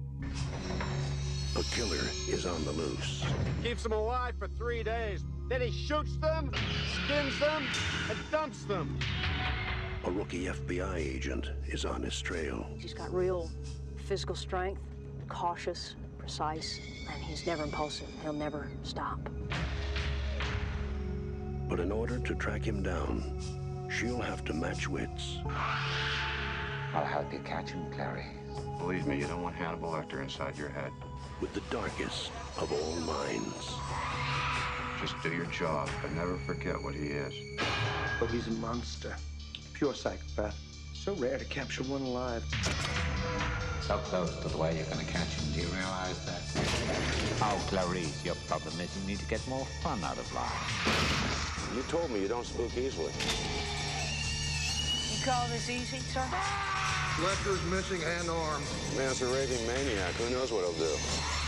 A 1.57 1.63
killer 1.75 2.03
is 2.29 2.45
on 2.45 2.63
the 2.63 2.71
loose. 2.71 3.25
Keeps 3.63 3.83
them 3.83 3.91
alive 3.91 4.35
for 4.39 4.47
three 4.47 4.81
days. 4.81 5.25
Then 5.49 5.59
he 5.61 5.71
shoots 5.71 6.15
them, 6.17 6.51
skins 7.05 7.37
them, 7.39 7.65
and 8.09 8.17
dumps 8.31 8.63
them. 8.63 8.97
A 10.05 10.11
rookie 10.11 10.45
FBI 10.45 10.95
agent 10.95 11.51
is 11.67 11.83
on 11.83 12.01
his 12.01 12.19
trail. 12.21 12.65
He's 12.77 12.93
got 12.93 13.13
real 13.13 13.51
physical 13.97 14.35
strength, 14.35 14.81
cautious, 15.27 15.95
precise, 16.17 16.79
and 17.11 17.21
he's 17.21 17.45
never 17.45 17.63
impulsive. 17.63 18.07
He'll 18.23 18.33
never 18.33 18.69
stop. 18.83 19.19
But 21.69 21.79
in 21.79 21.91
order 21.91 22.19
to 22.19 22.35
track 22.35 22.63
him 22.63 22.81
down, 22.81 23.39
she'll 23.89 24.21
have 24.21 24.43
to 24.45 24.53
match 24.53 24.87
wits. 24.87 25.37
I'll 26.93 27.05
help 27.05 27.31
you 27.33 27.39
catch 27.39 27.71
him, 27.71 27.91
Clary. 27.91 28.25
Believe 28.79 29.05
me, 29.05 29.17
you 29.19 29.27
don't 29.27 29.41
want 29.41 29.55
Hannibal 29.55 29.89
Lecter 29.91 30.21
inside 30.21 30.57
your 30.57 30.69
head. 30.69 30.91
with 31.41 31.53
the 31.53 31.61
darkest 31.69 32.31
of 32.57 32.71
all 32.71 32.95
minds. 33.01 33.71
Just 34.99 35.21
do 35.21 35.31
your 35.31 35.45
job, 35.47 35.87
but 36.01 36.11
never 36.13 36.37
forget 36.39 36.81
what 36.81 36.95
he 36.95 37.07
is. 37.07 37.33
Oh, 38.19 38.25
he's 38.25 38.47
a 38.47 38.51
monster. 38.51 39.15
Pure 39.73 39.93
psychopath. 39.93 40.55
So 41.07 41.13
rare 41.13 41.37
to 41.37 41.45
capture 41.45 41.83
one 41.83 42.01
alive. 42.01 42.43
So 43.79 43.95
close 44.11 44.35
to 44.41 44.49
the 44.49 44.57
way 44.57 44.75
you're 44.75 44.85
gonna 44.87 45.05
catch 45.05 45.29
him. 45.39 45.53
Do 45.53 45.61
you 45.61 45.67
realize 45.67 46.19
that? 46.25 46.41
Oh, 47.39 47.63
Clarice, 47.69 48.25
your 48.25 48.35
problem 48.45 48.77
is 48.81 48.91
you 48.99 49.07
need 49.07 49.19
to 49.19 49.25
get 49.27 49.39
more 49.47 49.63
fun 49.81 50.03
out 50.03 50.17
of 50.17 50.27
life. 50.35 51.71
You 51.73 51.81
told 51.83 52.11
me 52.11 52.19
you 52.19 52.27
don't 52.27 52.45
spook 52.45 52.75
easily. 52.75 53.13
You 55.07 55.23
call 55.23 55.47
this 55.47 55.69
easy, 55.69 55.99
sir? 55.99 56.27
Lecter's 57.23 57.63
missing 57.71 58.03
an 58.03 58.29
arm. 58.29 58.61
Man's 58.97 59.21
a 59.21 59.27
raving 59.27 59.65
maniac. 59.65 60.11
Who 60.15 60.29
knows 60.29 60.51
what 60.51 60.65
he'll 60.65 60.73
do? 60.73 61.46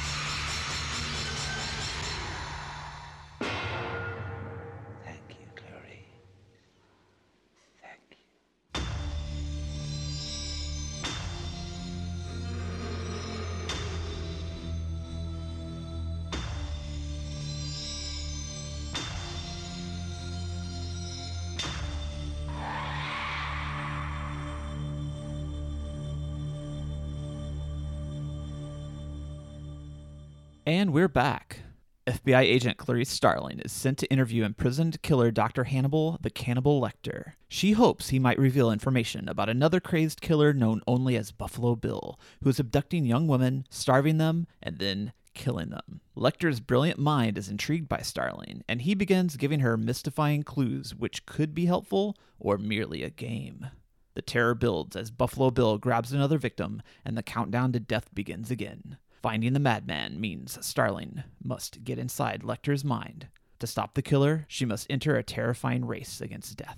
And 30.69 30.93
we're 30.93 31.08
back. 31.08 31.62
FBI 32.05 32.41
agent 32.41 32.77
Clarice 32.77 33.10
Starling 33.10 33.60
is 33.60 33.71
sent 33.71 33.97
to 33.97 34.12
interview 34.12 34.43
imprisoned 34.43 35.01
killer 35.01 35.32
Dr. 35.32 35.63
Hannibal 35.63 36.19
the 36.21 36.29
Cannibal 36.29 36.79
Lecter. 36.79 37.34
She 37.47 37.71
hopes 37.71 38.10
he 38.10 38.19
might 38.19 38.38
reveal 38.38 38.71
information 38.71 39.27
about 39.27 39.49
another 39.49 39.79
crazed 39.79 40.21
killer 40.21 40.53
known 40.53 40.82
only 40.86 41.17
as 41.17 41.32
Buffalo 41.32 41.75
Bill, 41.75 42.19
who 42.43 42.51
is 42.51 42.60
abducting 42.60 43.03
young 43.03 43.27
women, 43.27 43.65
starving 43.71 44.19
them, 44.19 44.45
and 44.62 44.77
then 44.77 45.12
killing 45.34 45.71
them. 45.71 46.01
Lecter's 46.15 46.60
brilliant 46.60 46.99
mind 46.99 47.39
is 47.39 47.49
intrigued 47.49 47.89
by 47.89 48.01
Starling, 48.01 48.63
and 48.69 48.84
he 48.84 48.93
begins 48.93 49.38
giving 49.38 49.62
her 49.62 49.75
mystifying 49.75 50.43
clues 50.43 50.93
which 50.93 51.25
could 51.25 51.55
be 51.55 51.65
helpful 51.65 52.15
or 52.38 52.60
merely 52.60 53.01
a 53.01 53.10
game. 53.10 53.65
The 54.13 54.21
terror 54.21 54.53
builds 54.53 54.95
as 54.95 55.10
Buffalo 55.10 55.49
Bill 55.49 55.79
grabs 55.79 56.13
another 56.13 56.38
victim, 56.38 56.84
and 57.03 57.17
the 57.17 57.23
countdown 57.23 57.71
to 57.71 57.79
death 57.79 58.13
begins 58.13 58.51
again. 58.51 58.99
Finding 59.21 59.53
the 59.53 59.60
madman 59.60 60.19
means 60.19 60.58
Starling 60.65 61.23
must 61.43 61.84
get 61.84 61.99
inside 61.99 62.43
Lecter's 62.43 62.86
mind. 62.86 63.27
To 63.60 63.67
stop 63.67 63.93
the 63.93 64.01
killer, 64.01 64.45
she 64.47 64.65
must 64.65 64.88
enter 64.89 65.17
a 65.17 65.23
terrifying 65.23 65.86
race 65.86 66.21
against 66.21 66.55
death. 66.55 66.77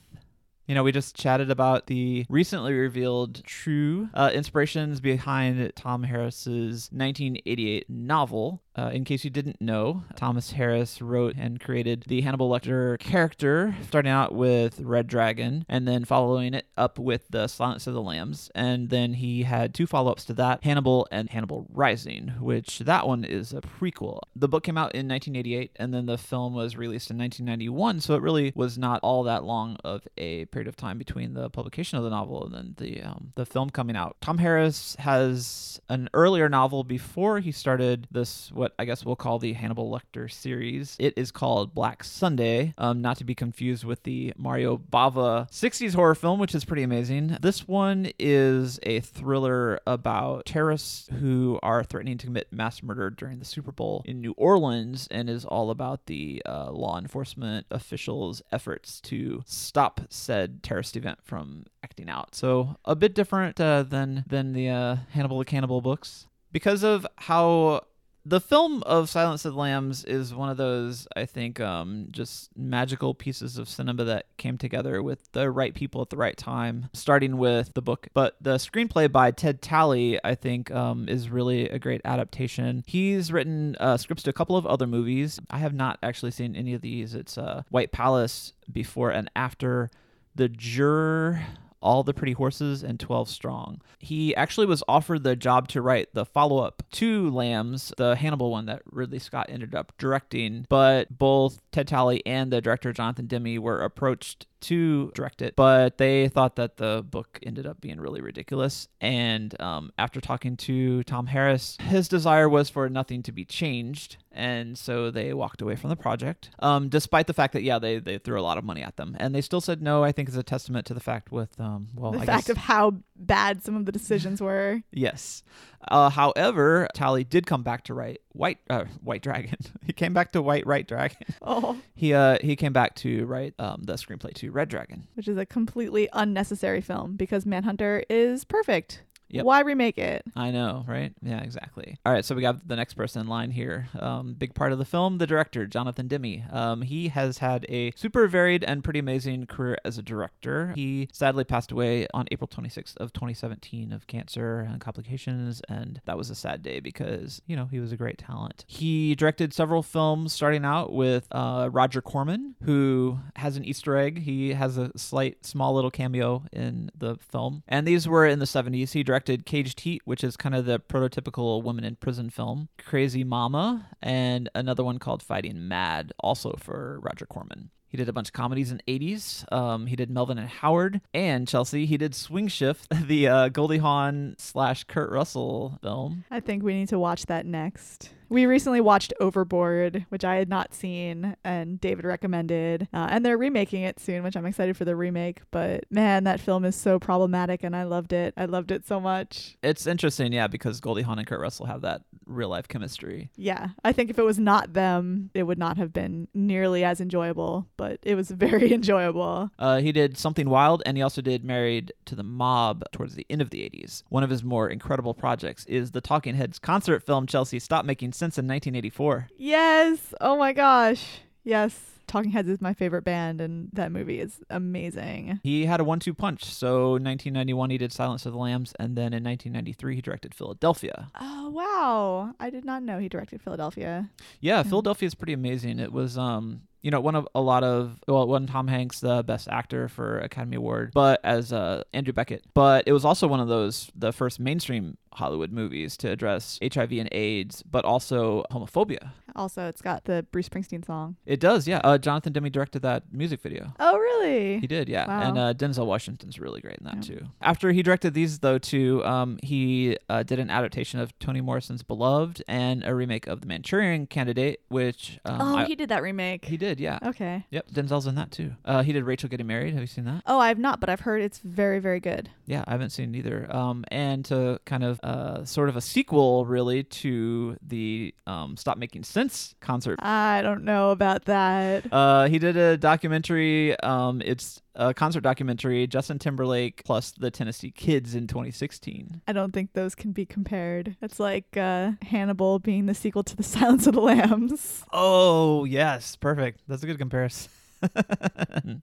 You 0.67 0.75
know, 0.75 0.83
we 0.83 0.91
just 0.91 1.15
chatted 1.15 1.51
about 1.51 1.87
the 1.87 2.25
recently 2.29 2.73
revealed 2.73 3.43
true 3.43 4.09
uh, 4.13 4.31
inspirations 4.33 5.01
behind 5.01 5.71
Tom 5.75 6.03
Harris's 6.03 6.89
1988 6.91 7.89
novel. 7.89 8.63
Uh, 8.77 8.89
in 8.93 9.03
case 9.03 9.23
you 9.23 9.29
didn't 9.29 9.59
know, 9.59 10.03
Thomas 10.15 10.51
Harris 10.51 11.01
wrote 11.01 11.35
and 11.37 11.59
created 11.59 12.05
the 12.07 12.21
Hannibal 12.21 12.49
Lecter 12.49 12.97
character, 12.99 13.75
starting 13.87 14.11
out 14.11 14.33
with 14.33 14.79
Red 14.79 15.07
Dragon 15.07 15.65
and 15.67 15.87
then 15.87 16.05
following 16.05 16.53
it 16.53 16.65
up 16.77 16.97
with 16.97 17.27
The 17.29 17.47
Silence 17.47 17.85
of 17.87 17.93
the 17.93 18.01
Lambs. 18.01 18.49
And 18.55 18.89
then 18.89 19.15
he 19.15 19.43
had 19.43 19.73
two 19.73 19.87
follow 19.87 20.11
ups 20.11 20.25
to 20.25 20.33
that 20.35 20.63
Hannibal 20.63 21.07
and 21.11 21.29
Hannibal 21.29 21.67
Rising, 21.69 22.29
which 22.39 22.79
that 22.79 23.07
one 23.07 23.25
is 23.25 23.51
a 23.51 23.61
prequel. 23.61 24.21
The 24.35 24.47
book 24.47 24.63
came 24.63 24.77
out 24.77 24.95
in 24.95 25.07
1988 25.07 25.71
and 25.75 25.93
then 25.93 26.05
the 26.05 26.17
film 26.17 26.53
was 26.53 26.77
released 26.77 27.11
in 27.11 27.17
1991, 27.17 27.99
so 27.99 28.15
it 28.15 28.21
really 28.21 28.53
was 28.55 28.77
not 28.77 29.01
all 29.03 29.23
that 29.23 29.43
long 29.43 29.77
of 29.83 30.07
a 30.17 30.45
period 30.45 30.67
of 30.67 30.77
time 30.77 30.97
between 30.97 31.33
the 31.33 31.49
publication 31.49 31.97
of 31.97 32.03
the 32.03 32.09
novel 32.09 32.45
and 32.45 32.53
then 32.53 32.75
the 32.77 33.01
um, 33.01 33.33
the 33.35 33.45
film 33.45 33.69
coming 33.69 33.95
out. 33.95 34.15
Tom 34.21 34.37
Harris 34.37 34.95
has 34.99 35.81
an 35.89 36.09
earlier 36.13 36.47
novel 36.47 36.83
before 36.83 37.39
he 37.39 37.51
started 37.51 38.07
this 38.11 38.51
what 38.61 38.75
I 38.77 38.85
guess 38.85 39.03
we'll 39.03 39.15
call 39.15 39.39
the 39.39 39.53
Hannibal 39.53 39.89
Lecter 39.89 40.31
series. 40.31 40.95
It 40.99 41.15
is 41.17 41.31
called 41.31 41.73
Black 41.73 42.03
Sunday, 42.03 42.75
um, 42.77 43.01
not 43.01 43.17
to 43.17 43.23
be 43.23 43.33
confused 43.33 43.83
with 43.83 44.03
the 44.03 44.33
Mario 44.37 44.77
Bava 44.77 45.49
60s 45.49 45.95
horror 45.95 46.13
film, 46.13 46.39
which 46.39 46.53
is 46.53 46.63
pretty 46.63 46.83
amazing. 46.83 47.39
This 47.41 47.67
one 47.67 48.11
is 48.19 48.79
a 48.83 48.99
thriller 48.99 49.79
about 49.87 50.45
terrorists 50.45 51.09
who 51.19 51.59
are 51.63 51.83
threatening 51.83 52.19
to 52.19 52.27
commit 52.27 52.53
mass 52.53 52.83
murder 52.83 53.09
during 53.09 53.39
the 53.39 53.45
Super 53.45 53.71
Bowl 53.71 54.03
in 54.05 54.21
New 54.21 54.35
Orleans 54.37 55.07
and 55.09 55.27
is 55.27 55.43
all 55.43 55.71
about 55.71 56.05
the 56.05 56.43
uh, 56.45 56.69
law 56.69 56.99
enforcement 56.99 57.65
officials' 57.71 58.43
efforts 58.51 59.01
to 59.01 59.41
stop 59.47 60.01
said 60.09 60.61
terrorist 60.61 60.95
event 60.95 61.17
from 61.23 61.65
acting 61.83 62.11
out. 62.11 62.35
So 62.35 62.75
a 62.85 62.95
bit 62.95 63.15
different 63.15 63.59
uh, 63.59 63.81
than 63.81 64.23
than 64.27 64.53
the 64.53 64.69
uh, 64.69 64.95
Hannibal 65.13 65.39
the 65.39 65.45
Cannibal 65.45 65.81
books 65.81 66.27
because 66.51 66.83
of 66.83 67.07
how 67.17 67.81
the 68.25 68.39
film 68.39 68.83
of 68.83 69.09
Silence 69.09 69.45
of 69.45 69.53
the 69.53 69.59
Lambs 69.59 70.03
is 70.05 70.33
one 70.33 70.49
of 70.49 70.57
those 70.57 71.07
I 71.15 71.25
think 71.25 71.59
um, 71.59 72.07
just 72.11 72.55
magical 72.55 73.13
pieces 73.13 73.57
of 73.57 73.67
cinema 73.67 74.03
that 74.05 74.25
came 74.37 74.57
together 74.57 75.01
with 75.01 75.31
the 75.31 75.49
right 75.49 75.73
people 75.73 76.01
at 76.01 76.09
the 76.09 76.17
right 76.17 76.37
time. 76.37 76.89
Starting 76.93 77.37
with 77.37 77.73
the 77.73 77.81
book, 77.81 78.07
but 78.13 78.35
the 78.39 78.55
screenplay 78.55 79.11
by 79.11 79.31
Ted 79.31 79.61
Tally 79.61 80.19
I 80.23 80.35
think 80.35 80.71
um, 80.71 81.09
is 81.09 81.29
really 81.29 81.69
a 81.69 81.79
great 81.79 82.01
adaptation. 82.05 82.83
He's 82.85 83.31
written 83.31 83.75
uh, 83.79 83.97
scripts 83.97 84.23
to 84.23 84.29
a 84.29 84.33
couple 84.33 84.57
of 84.57 84.67
other 84.67 84.87
movies. 84.87 85.39
I 85.49 85.57
have 85.57 85.73
not 85.73 85.97
actually 86.03 86.31
seen 86.31 86.55
any 86.55 86.73
of 86.73 86.81
these. 86.81 87.15
It's 87.15 87.37
uh, 87.37 87.63
White 87.69 87.91
Palace 87.91 88.53
before 88.71 89.11
and 89.11 89.29
after. 89.35 89.89
The 90.33 90.47
Juror, 90.47 91.41
all 91.81 92.03
the 92.03 92.13
Pretty 92.13 92.33
Horses, 92.33 92.83
and 92.83 92.99
12 92.99 93.29
Strong. 93.29 93.81
He 93.99 94.35
actually 94.35 94.67
was 94.67 94.83
offered 94.87 95.23
the 95.23 95.35
job 95.35 95.67
to 95.69 95.81
write 95.81 96.09
the 96.13 96.25
follow 96.25 96.59
up 96.59 96.83
to 96.91 97.29
Lambs, 97.29 97.93
the 97.97 98.15
Hannibal 98.15 98.51
one 98.51 98.65
that 98.67 98.81
Ridley 98.85 99.19
Scott 99.19 99.47
ended 99.49 99.75
up 99.75 99.93
directing, 99.97 100.65
but 100.69 101.17
both 101.17 101.61
Ted 101.71 101.87
Tally 101.87 102.25
and 102.25 102.51
the 102.51 102.61
director 102.61 102.93
Jonathan 102.93 103.27
Demme 103.27 103.61
were 103.61 103.81
approached 103.81 104.45
to 104.61 105.11
direct 105.13 105.41
it, 105.41 105.55
but 105.55 105.97
they 105.97 106.27
thought 106.27 106.55
that 106.55 106.77
the 106.77 107.05
book 107.07 107.39
ended 107.43 107.65
up 107.65 107.81
being 107.81 107.99
really 107.99 108.21
ridiculous. 108.21 108.87
And 108.99 109.59
um, 109.61 109.91
after 109.97 110.21
talking 110.21 110.57
to 110.57 111.03
Tom 111.03 111.27
Harris, 111.27 111.77
his 111.81 112.07
desire 112.07 112.47
was 112.47 112.69
for 112.69 112.89
nothing 112.89 113.23
to 113.23 113.31
be 113.31 113.45
changed. 113.45 114.17
And 114.31 114.77
so 114.77 115.11
they 115.11 115.33
walked 115.33 115.61
away 115.61 115.75
from 115.75 115.89
the 115.89 115.95
project, 115.97 116.51
um, 116.59 116.87
despite 116.87 117.27
the 117.27 117.33
fact 117.33 117.53
that, 117.53 117.63
yeah, 117.63 117.79
they, 117.79 117.99
they 117.99 118.17
threw 118.17 118.39
a 118.39 118.41
lot 118.41 118.57
of 118.57 118.63
money 118.63 118.81
at 118.81 118.95
them. 118.95 119.17
And 119.19 119.35
they 119.35 119.41
still 119.41 119.59
said 119.59 119.81
no, 119.81 120.03
I 120.03 120.13
think 120.13 120.29
is 120.29 120.37
a 120.37 120.43
testament 120.43 120.85
to 120.85 120.93
the 120.93 121.01
fact 121.01 121.31
with, 121.31 121.59
um, 121.59 121.89
well, 121.95 122.11
the 122.11 122.19
I 122.19 122.25
fact 122.25 122.47
guess, 122.47 122.49
of 122.51 122.57
how 122.57 122.95
bad 123.17 123.61
some 123.63 123.75
of 123.75 123.85
the 123.85 123.91
decisions 123.91 124.41
were. 124.41 124.81
Yes. 124.91 125.43
Uh, 125.87 126.09
however, 126.09 126.87
Tally 126.93 127.23
did 127.23 127.45
come 127.45 127.63
back 127.63 127.83
to 127.85 127.93
write 127.93 128.21
White 128.33 128.59
uh, 128.69 128.85
White 129.03 129.23
Dragon. 129.23 129.57
he 129.85 129.93
came 129.93 130.13
back 130.13 130.31
to 130.33 130.41
White 130.41 130.65
Right 130.67 130.87
Dragon. 130.87 131.17
Oh, 131.41 131.77
he 131.95 132.13
uh 132.13 132.37
he 132.41 132.55
came 132.55 132.73
back 132.73 132.95
to 132.97 133.25
write 133.25 133.53
um 133.59 133.81
the 133.83 133.93
screenplay 133.93 134.33
to 134.35 134.50
Red 134.51 134.69
Dragon. 134.69 135.07
which 135.15 135.27
is 135.27 135.37
a 135.37 135.45
completely 135.45 136.09
unnecessary 136.13 136.81
film 136.81 137.15
because 137.15 137.45
Manhunter 137.45 138.03
is 138.09 138.43
perfect. 138.43 139.03
Yep. 139.31 139.45
Why 139.45 139.61
remake 139.61 139.97
it? 139.97 140.23
I 140.35 140.51
know, 140.51 140.83
right? 140.87 141.13
Yeah, 141.21 141.41
exactly. 141.41 141.97
All 142.05 142.11
right, 142.11 142.25
so 142.25 142.35
we 142.35 142.41
got 142.41 142.67
the 142.67 142.75
next 142.75 142.95
person 142.95 143.21
in 143.21 143.27
line 143.27 143.51
here. 143.51 143.87
Um, 143.97 144.33
big 144.33 144.53
part 144.53 144.73
of 144.73 144.77
the 144.77 144.85
film, 144.85 145.17
the 145.19 145.27
director, 145.27 145.65
Jonathan 145.65 146.07
Demme. 146.07 146.43
Um, 146.51 146.81
he 146.81 147.07
has 147.07 147.37
had 147.37 147.65
a 147.69 147.91
super 147.95 148.27
varied 148.27 148.63
and 148.63 148.83
pretty 148.83 148.99
amazing 148.99 149.45
career 149.45 149.77
as 149.85 149.97
a 149.97 150.01
director. 150.01 150.73
He 150.75 151.07
sadly 151.13 151.45
passed 151.45 151.71
away 151.71 152.07
on 152.13 152.27
April 152.31 152.47
26th 152.47 152.97
of 152.97 153.13
2017 153.13 153.93
of 153.93 154.05
cancer 154.07 154.59
and 154.59 154.81
complications, 154.81 155.61
and 155.69 156.01
that 156.05 156.17
was 156.17 156.29
a 156.29 156.35
sad 156.35 156.61
day 156.61 156.81
because 156.81 157.41
you 157.47 157.55
know 157.55 157.65
he 157.71 157.79
was 157.79 157.91
a 157.91 157.97
great 157.97 158.17
talent. 158.17 158.65
He 158.67 159.15
directed 159.15 159.53
several 159.53 159.81
films, 159.81 160.33
starting 160.33 160.65
out 160.65 160.91
with 160.91 161.27
uh, 161.31 161.69
Roger 161.71 162.01
Corman, 162.01 162.55
who 162.63 163.19
has 163.37 163.55
an 163.55 163.63
Easter 163.63 163.95
egg. 163.95 164.23
He 164.23 164.53
has 164.53 164.77
a 164.77 164.91
slight, 164.97 165.45
small 165.45 165.73
little 165.73 165.91
cameo 165.91 166.43
in 166.51 166.91
the 166.97 167.15
film, 167.17 167.63
and 167.67 167.87
these 167.87 168.07
were 168.07 168.25
in 168.25 168.39
the 168.39 168.45
70s. 168.45 168.91
He 168.91 169.03
directed 169.03 169.20
Caged 169.25 169.81
Heat, 169.81 170.01
which 170.05 170.23
is 170.23 170.37
kind 170.37 170.55
of 170.55 170.65
the 170.65 170.79
prototypical 170.79 171.63
woman 171.63 171.83
in 171.83 171.95
prison 171.95 172.29
film, 172.29 172.69
Crazy 172.77 173.23
Mama, 173.23 173.89
and 174.01 174.49
another 174.55 174.83
one 174.83 174.99
called 174.99 175.23
Fighting 175.23 175.67
Mad, 175.67 176.11
also 176.19 176.55
for 176.59 176.99
Roger 177.01 177.25
Corman. 177.25 177.69
He 177.87 177.97
did 177.97 178.07
a 178.07 178.13
bunch 178.13 178.29
of 178.29 178.33
comedies 178.33 178.71
in 178.71 178.79
the 178.85 178.99
80s. 178.99 179.51
Um, 179.51 179.85
he 179.85 179.97
did 179.97 180.09
Melvin 180.09 180.37
and 180.37 180.47
Howard 180.47 181.01
and 181.13 181.45
Chelsea. 181.45 181.85
He 181.85 181.97
did 181.97 182.15
Swing 182.15 182.47
Shift, 182.47 182.87
the 183.07 183.27
uh, 183.27 183.49
Goldie 183.49 183.79
Hawn 183.79 184.35
slash 184.37 184.85
Kurt 184.85 185.11
Russell 185.11 185.77
film. 185.81 186.23
I 186.31 186.39
think 186.39 186.63
we 186.63 186.73
need 186.73 186.87
to 186.89 186.99
watch 186.99 187.25
that 187.25 187.45
next. 187.45 188.11
We 188.31 188.45
recently 188.45 188.79
watched 188.79 189.13
Overboard, 189.19 190.05
which 190.07 190.23
I 190.23 190.35
had 190.35 190.47
not 190.47 190.73
seen, 190.73 191.35
and 191.43 191.81
David 191.81 192.05
recommended. 192.05 192.87
Uh, 192.93 193.09
and 193.11 193.25
they're 193.25 193.37
remaking 193.37 193.83
it 193.83 193.99
soon, 193.99 194.23
which 194.23 194.37
I'm 194.37 194.45
excited 194.45 194.77
for 194.77 194.85
the 194.85 194.95
remake. 194.95 195.41
But 195.51 195.83
man, 195.91 196.23
that 196.23 196.39
film 196.39 196.63
is 196.63 196.73
so 196.73 196.97
problematic, 196.97 197.61
and 197.61 197.75
I 197.75 197.83
loved 197.83 198.13
it. 198.13 198.33
I 198.37 198.45
loved 198.45 198.71
it 198.71 198.87
so 198.87 199.01
much. 199.01 199.57
It's 199.61 199.85
interesting, 199.85 200.31
yeah, 200.31 200.47
because 200.47 200.79
Goldie 200.79 201.01
Hawn 201.01 201.19
and 201.19 201.27
Kurt 201.27 201.41
Russell 201.41 201.65
have 201.65 201.81
that 201.81 202.03
real 202.25 202.47
life 202.47 202.69
chemistry. 202.69 203.31
Yeah, 203.35 203.71
I 203.83 203.91
think 203.91 204.09
if 204.09 204.17
it 204.17 204.23
was 204.23 204.39
not 204.39 204.71
them, 204.71 205.29
it 205.33 205.43
would 205.43 205.59
not 205.59 205.75
have 205.75 205.91
been 205.91 206.29
nearly 206.33 206.85
as 206.85 207.01
enjoyable, 207.01 207.67
but 207.75 207.99
it 208.01 208.15
was 208.15 208.31
very 208.31 208.71
enjoyable. 208.71 209.49
Uh, 209.59 209.81
he 209.81 209.91
did 209.91 210.17
Something 210.17 210.49
Wild, 210.49 210.81
and 210.85 210.95
he 210.95 211.03
also 211.03 211.21
did 211.21 211.43
Married 211.43 211.91
to 212.05 212.15
the 212.15 212.23
Mob 212.23 212.85
towards 212.93 213.15
the 213.15 213.25
end 213.29 213.41
of 213.41 213.49
the 213.49 213.59
80s. 213.59 214.03
One 214.07 214.23
of 214.23 214.29
his 214.29 214.41
more 214.41 214.69
incredible 214.69 215.13
projects 215.13 215.65
is 215.65 215.91
the 215.91 215.99
Talking 215.99 216.35
Heads 216.35 216.59
concert 216.59 217.03
film 217.03 217.27
Chelsea 217.27 217.59
Stop 217.59 217.83
Making 217.83 218.13
Sense 218.21 218.37
in 218.37 218.45
1984. 218.45 219.29
Yes. 219.35 220.13
Oh 220.21 220.37
my 220.37 220.53
gosh. 220.53 221.21
Yes. 221.43 221.75
Talking 222.05 222.29
Heads 222.29 222.49
is 222.49 222.61
my 222.61 222.75
favorite 222.75 223.03
band, 223.03 223.41
and 223.41 223.69
that 223.73 223.91
movie 223.91 224.19
is 224.19 224.43
amazing. 224.51 225.39
He 225.41 225.65
had 225.65 225.79
a 225.79 225.83
one-two 225.83 226.13
punch. 226.13 226.43
So 226.43 226.91
1991 226.91 227.71
he 227.71 227.79
did 227.79 227.91
Silence 227.91 228.27
of 228.27 228.33
the 228.33 228.37
Lambs, 228.37 228.75
and 228.79 228.95
then 228.95 229.13
in 229.13 229.23
1993 229.23 229.95
he 229.95 230.01
directed 230.01 230.35
Philadelphia. 230.35 231.07
Oh 231.19 231.49
wow! 231.49 232.35
I 232.39 232.51
did 232.51 232.63
not 232.63 232.83
know 232.83 232.99
he 232.99 233.09
directed 233.09 233.41
Philadelphia. 233.41 234.11
Yeah, 234.39 234.61
Philadelphia 234.61 235.07
is 235.07 235.15
pretty 235.15 235.33
amazing. 235.33 235.79
It 235.79 235.91
was 235.91 236.15
um 236.15 236.61
you 236.81 236.91
know, 236.91 236.99
one 236.99 237.15
of 237.15 237.27
a 237.35 237.41
lot 237.41 237.63
of 237.63 237.99
well, 238.07 238.27
won 238.27 238.47
Tom 238.47 238.67
Hanks 238.67 238.99
the 238.99 239.23
Best 239.23 239.47
Actor 239.47 239.87
for 239.89 240.19
Academy 240.19 240.57
Award, 240.57 240.91
but 240.93 241.19
as 241.23 241.51
uh, 241.53 241.83
Andrew 241.93 242.13
Beckett. 242.13 242.43
But 242.53 242.83
it 242.87 242.93
was 242.93 243.05
also 243.05 243.27
one 243.27 243.39
of 243.39 243.47
those 243.47 243.91
the 243.95 244.11
first 244.11 244.39
mainstream 244.39 244.97
Hollywood 245.13 245.51
movies 245.51 245.97
to 245.97 246.09
address 246.09 246.57
HIV 246.61 246.91
and 246.93 247.09
AIDS, 247.11 247.63
but 247.69 247.83
also 247.85 248.45
homophobia. 248.51 249.09
Also, 249.35 249.67
it's 249.67 249.81
got 249.81 250.05
the 250.05 250.25
Bruce 250.31 250.47
Springsteen 250.49 250.85
song. 250.85 251.15
It 251.25 251.39
does, 251.39 251.65
yeah. 251.67 251.79
Uh, 251.83 251.97
Jonathan 251.97 252.33
Demme 252.33 252.49
directed 252.49 252.81
that 252.81 253.03
music 253.13 253.41
video. 253.41 253.73
Oh 253.79 253.97
really? 253.97 254.59
He 254.59 254.67
did, 254.67 254.89
yeah. 254.89 255.07
Wow. 255.07 255.21
And 255.21 255.37
uh, 255.37 255.53
Denzel 255.53 255.85
Washington's 255.85 256.39
really 256.39 256.59
great 256.61 256.77
in 256.79 256.85
that 256.85 256.95
Yeah. 257.07 257.17
too. 257.17 257.25
After 257.41 257.71
he 257.71 257.81
directed 257.83 258.13
these, 258.13 258.39
though, 258.39 258.57
too, 258.57 259.03
um, 259.05 259.37
he 259.43 259.97
uh, 260.09 260.23
did 260.23 260.39
an 260.39 260.49
adaptation 260.49 260.99
of 260.99 261.17
Toni 261.19 261.39
Morrison's 261.41 261.81
Beloved 261.83 262.43
and 262.47 262.83
a 262.85 262.93
remake 262.95 263.27
of 263.27 263.39
The 263.41 263.47
Manchurian 263.47 264.07
Candidate, 264.07 264.59
which 264.69 265.19
um, 265.25 265.41
oh, 265.41 265.57
I- 265.57 265.65
he 265.65 265.75
did 265.75 265.89
that 265.89 266.01
remake. 266.01 266.45
he 266.45 266.57
did, 266.57 266.70
yeah. 266.79 266.99
Okay. 267.03 267.45
Yep, 267.49 267.71
Denzel's 267.71 268.07
in 268.07 268.15
that 268.15 268.31
too. 268.31 268.53
Uh, 268.65 268.83
he 268.83 268.93
did 268.93 269.03
Rachel 269.03 269.29
Getting 269.29 269.47
Married. 269.47 269.73
Have 269.73 269.81
you 269.81 269.87
seen 269.87 270.05
that? 270.05 270.23
Oh, 270.25 270.39
I've 270.39 270.59
not, 270.59 270.79
but 270.79 270.89
I've 270.89 271.01
heard 271.01 271.21
it's 271.21 271.39
very, 271.39 271.79
very 271.79 271.99
good. 271.99 272.29
Yeah, 272.45 272.63
I 272.67 272.71
haven't 272.71 272.91
seen 272.91 273.13
it 273.13 273.17
either. 273.17 273.53
Um, 273.53 273.83
and 273.89 274.23
to 274.25 274.59
kind 274.65 274.83
of 274.83 274.99
uh, 275.03 275.45
sort 275.45 275.69
of 275.69 275.75
a 275.75 275.81
sequel, 275.81 276.45
really, 276.45 276.83
to 276.83 277.57
the 277.65 278.13
um, 278.27 278.57
Stop 278.57 278.77
Making 278.77 279.03
Sense 279.03 279.55
concert. 279.59 279.99
I 280.01 280.41
don't 280.41 280.63
know 280.63 280.91
about 280.91 281.25
that. 281.25 281.91
Uh, 281.91 282.27
he 282.27 282.39
did 282.39 282.57
a 282.57 282.77
documentary. 282.77 283.79
Um, 283.79 284.21
it's 284.23 284.61
a 284.75 284.93
concert 284.93 285.21
documentary, 285.21 285.87
Justin 285.87 286.19
Timberlake 286.19 286.83
plus 286.85 287.11
the 287.11 287.31
Tennessee 287.31 287.71
Kids 287.71 288.15
in 288.15 288.27
2016. 288.27 289.21
I 289.27 289.33
don't 289.33 289.51
think 289.51 289.73
those 289.73 289.95
can 289.95 290.11
be 290.11 290.25
compared. 290.25 290.95
It's 291.01 291.19
like 291.19 291.57
uh, 291.57 291.91
Hannibal 292.01 292.59
being 292.59 292.85
the 292.85 292.93
sequel 292.93 293.23
to 293.23 293.35
The 293.35 293.43
Silence 293.43 293.87
of 293.87 293.95
the 293.95 294.01
Lambs. 294.01 294.83
Oh, 294.91 295.65
yes. 295.65 296.15
Perfect. 296.15 296.61
That's 296.67 296.83
a 296.83 296.87
good 296.87 296.99
comparison. 296.99 297.51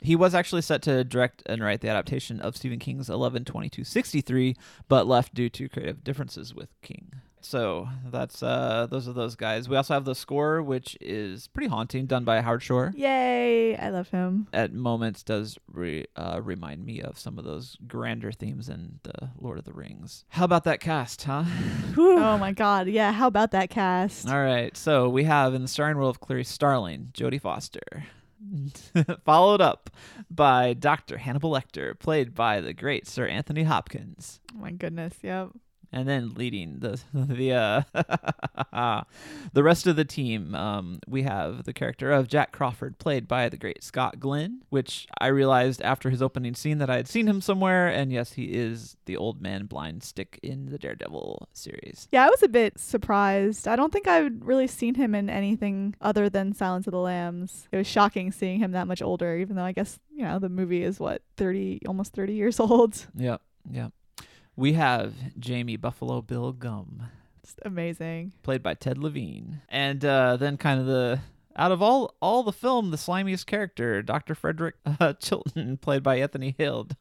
he 0.00 0.16
was 0.16 0.34
actually 0.34 0.62
set 0.62 0.82
to 0.82 1.04
direct 1.04 1.42
and 1.46 1.62
write 1.62 1.80
the 1.80 1.88
adaptation 1.88 2.40
of 2.40 2.56
Stephen 2.56 2.78
King's 2.78 3.08
11/22/63, 3.08 4.56
but 4.88 5.06
left 5.06 5.34
due 5.34 5.50
to 5.50 5.68
creative 5.68 6.02
differences 6.02 6.54
with 6.54 6.68
King. 6.80 7.12
So 7.40 7.88
that's 8.10 8.42
uh 8.42 8.86
those 8.90 9.08
are 9.08 9.12
those 9.12 9.36
guys. 9.36 9.68
We 9.68 9.76
also 9.76 9.94
have 9.94 10.04
the 10.04 10.14
score, 10.14 10.62
which 10.62 10.96
is 11.00 11.48
pretty 11.48 11.68
haunting, 11.68 12.06
done 12.06 12.24
by 12.24 12.40
Howard 12.40 12.62
Shore. 12.62 12.92
Yay! 12.96 13.76
I 13.76 13.90
love 13.90 14.08
him. 14.10 14.48
At 14.52 14.72
moments, 14.72 15.22
does 15.22 15.58
re, 15.72 16.06
uh, 16.16 16.40
remind 16.42 16.84
me 16.84 17.00
of 17.00 17.18
some 17.18 17.38
of 17.38 17.44
those 17.44 17.76
grander 17.86 18.32
themes 18.32 18.68
in 18.68 19.00
the 19.02 19.30
Lord 19.38 19.58
of 19.58 19.64
the 19.64 19.72
Rings. 19.72 20.24
How 20.30 20.44
about 20.44 20.64
that 20.64 20.80
cast, 20.80 21.22
huh? 21.24 21.44
Oh 21.96 22.38
my 22.38 22.52
god. 22.52 22.88
Yeah, 22.88 23.12
how 23.12 23.26
about 23.26 23.52
that 23.52 23.70
cast? 23.70 24.28
All 24.28 24.42
right, 24.42 24.76
so 24.76 25.08
we 25.08 25.24
have 25.24 25.54
in 25.54 25.62
the 25.62 25.68
starring 25.68 25.96
role 25.96 26.10
of 26.10 26.20
Clarice 26.20 26.48
Starling, 26.48 27.10
Jodie 27.12 27.40
Foster, 27.40 28.04
followed 29.24 29.60
up 29.60 29.90
by 30.30 30.74
Dr. 30.74 31.18
Hannibal 31.18 31.50
Lecter, 31.52 31.98
played 31.98 32.34
by 32.34 32.60
the 32.60 32.72
great 32.72 33.06
Sir 33.06 33.26
Anthony 33.26 33.64
Hopkins, 33.64 34.40
Oh 34.54 34.58
my 34.60 34.70
goodness. 34.72 35.14
Yep. 35.22 35.50
And 35.92 36.08
then 36.08 36.34
leading 36.34 36.78
the 36.80 37.00
the 37.14 37.52
uh, 38.72 39.02
the 39.52 39.62
rest 39.62 39.86
of 39.86 39.96
the 39.96 40.04
team. 40.04 40.54
Um, 40.54 41.00
we 41.06 41.22
have 41.22 41.64
the 41.64 41.72
character 41.72 42.10
of 42.12 42.28
Jack 42.28 42.52
Crawford, 42.52 42.98
played 42.98 43.26
by 43.26 43.48
the 43.48 43.56
great 43.56 43.82
Scott 43.82 44.20
Glenn, 44.20 44.62
which 44.70 45.06
I 45.18 45.28
realized 45.28 45.82
after 45.82 46.10
his 46.10 46.22
opening 46.22 46.54
scene 46.54 46.78
that 46.78 46.90
I 46.90 46.96
had 46.96 47.08
seen 47.08 47.26
him 47.26 47.40
somewhere, 47.40 47.88
and 47.88 48.12
yes, 48.12 48.32
he 48.32 48.44
is 48.44 48.96
the 49.06 49.16
old 49.16 49.40
man 49.40 49.66
blind 49.66 50.02
stick 50.02 50.38
in 50.42 50.66
the 50.66 50.78
Daredevil 50.78 51.48
series. 51.52 52.08
Yeah, 52.12 52.26
I 52.26 52.30
was 52.30 52.42
a 52.42 52.48
bit 52.48 52.78
surprised. 52.78 53.66
I 53.66 53.76
don't 53.76 53.92
think 53.92 54.06
I've 54.06 54.32
really 54.40 54.66
seen 54.66 54.94
him 54.94 55.14
in 55.14 55.30
anything 55.30 55.94
other 56.00 56.28
than 56.28 56.54
Silence 56.54 56.86
of 56.86 56.92
the 56.92 56.98
Lambs. 56.98 57.68
It 57.72 57.76
was 57.76 57.86
shocking 57.86 58.32
seeing 58.32 58.58
him 58.58 58.72
that 58.72 58.86
much 58.86 59.02
older, 59.02 59.36
even 59.36 59.56
though 59.56 59.64
I 59.64 59.72
guess, 59.72 59.98
you 60.14 60.24
know, 60.24 60.38
the 60.38 60.48
movie 60.48 60.82
is 60.82 61.00
what, 61.00 61.22
30, 61.36 61.82
almost 61.86 62.12
30 62.14 62.34
years 62.34 62.60
old. 62.60 63.06
Yep, 63.16 63.40
yep. 63.70 63.92
We 64.58 64.72
have 64.72 65.14
Jamie 65.38 65.76
Buffalo 65.76 66.20
Bill 66.20 66.50
Gumb, 66.50 67.04
Just 67.44 67.60
amazing. 67.64 68.32
played 68.42 68.60
by 68.60 68.74
Ted 68.74 68.98
Levine. 68.98 69.62
And 69.68 70.04
uh, 70.04 70.36
then 70.36 70.56
kind 70.56 70.80
of 70.80 70.86
the 70.86 71.20
out 71.54 71.70
of 71.70 71.80
all 71.80 72.16
all 72.20 72.42
the 72.42 72.50
film, 72.52 72.90
the 72.90 72.96
slimiest 72.96 73.46
character, 73.46 74.02
Dr. 74.02 74.34
Frederick 74.34 74.74
uh, 74.98 75.12
Chilton, 75.20 75.76
played 75.76 76.02
by 76.02 76.16
Anthony 76.16 76.56
Heald. 76.58 76.96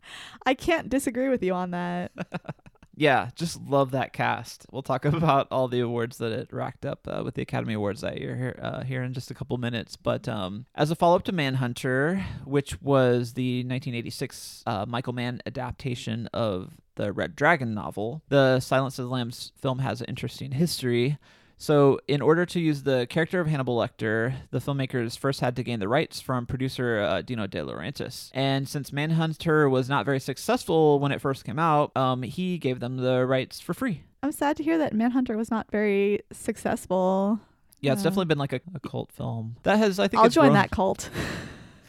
I 0.46 0.54
can't 0.54 0.88
disagree 0.88 1.30
with 1.30 1.42
you 1.42 1.54
on 1.54 1.72
that. 1.72 2.12
Yeah, 2.98 3.30
just 3.36 3.62
love 3.62 3.92
that 3.92 4.12
cast. 4.12 4.66
We'll 4.72 4.82
talk 4.82 5.06
about 5.06 5.48
all 5.52 5.68
the 5.68 5.80
awards 5.82 6.18
that 6.18 6.32
it 6.32 6.52
racked 6.52 6.86
up 6.86 7.08
uh, 7.08 7.22
with 7.24 7.36
the 7.36 7.44
Academy 7.44 7.76
Awards 7.76 8.02
that 8.02 8.20
year 8.20 8.36
here, 8.36 8.60
uh, 8.62 8.84
here 8.84 9.04
in 9.04 9.14
just 9.14 9.30
a 9.30 9.36
couple 9.36 9.56
minutes. 9.58 9.96
But 9.96 10.28
um, 10.28 10.66
as 10.74 10.90
a 10.90 10.96
follow 10.96 11.16
up 11.16 11.24
to 11.26 11.32
Manhunter, 11.32 12.26
which 12.44 12.82
was 12.82 13.34
the 13.34 13.60
1986 13.60 14.64
uh, 14.66 14.86
Michael 14.88 15.14
Mann 15.14 15.42
adaptation 15.46 16.28
of 16.34 16.74
the 16.96 17.14
Red 17.14 17.36
Dragon 17.36 17.76
novel, 17.76 18.24
the 18.30 18.60
Silence 18.60 18.98
of 18.98 19.06
the 19.06 19.12
Lambs 19.12 19.52
film 19.56 19.80
has 19.80 20.02
an 20.02 20.08
interesting 20.08 20.52
history. 20.54 21.18
So, 21.60 22.00
in 22.08 22.22
order 22.22 22.46
to 22.46 22.60
use 22.60 22.84
the 22.84 23.08
character 23.08 23.40
of 23.40 23.48
Hannibal 23.48 23.78
Lecter, 23.78 24.36
the 24.52 24.60
filmmakers 24.60 25.18
first 25.18 25.40
had 25.40 25.56
to 25.56 25.64
gain 25.64 25.80
the 25.80 25.88
rights 25.88 26.22
from 26.22 26.46
producer 26.46 27.00
uh, 27.00 27.22
Dino 27.24 27.48
De 27.48 27.58
Laurentiis. 27.60 28.30
And 28.34 28.70
since 28.70 28.94
Manhunter 28.94 29.68
was 29.68 29.90
not 29.90 30.06
very 30.06 30.20
successful 30.20 31.00
when 31.00 31.12
it 31.12 31.20
first 31.20 31.46
came 31.46 31.58
out, 31.58 31.96
um, 31.98 32.22
he 32.22 32.60
gave 32.60 32.80
them 32.80 32.98
the 32.98 33.26
rights 33.26 33.60
for 33.60 33.74
free. 33.74 34.04
I'm 34.22 34.32
sad 34.32 34.56
to 34.58 34.64
hear 34.64 34.78
that 34.78 34.94
Manhunter 34.94 35.36
was 35.36 35.50
not 35.50 35.72
very 35.72 36.20
successful. 36.32 37.40
Yeah, 37.82 37.94
it's 37.94 38.02
Uh, 38.02 38.06
definitely 38.06 38.26
been 38.26 38.38
like 38.38 38.54
a, 38.54 38.62
a 38.76 38.80
cult 38.80 39.12
film. 39.12 39.56
That 39.64 39.78
has, 39.80 40.00
I 40.00 40.08
think, 40.08 40.22
I'll 40.22 40.30
join 40.30 40.46
grown- 40.48 40.54
that 40.56 40.72
cult. 40.72 41.10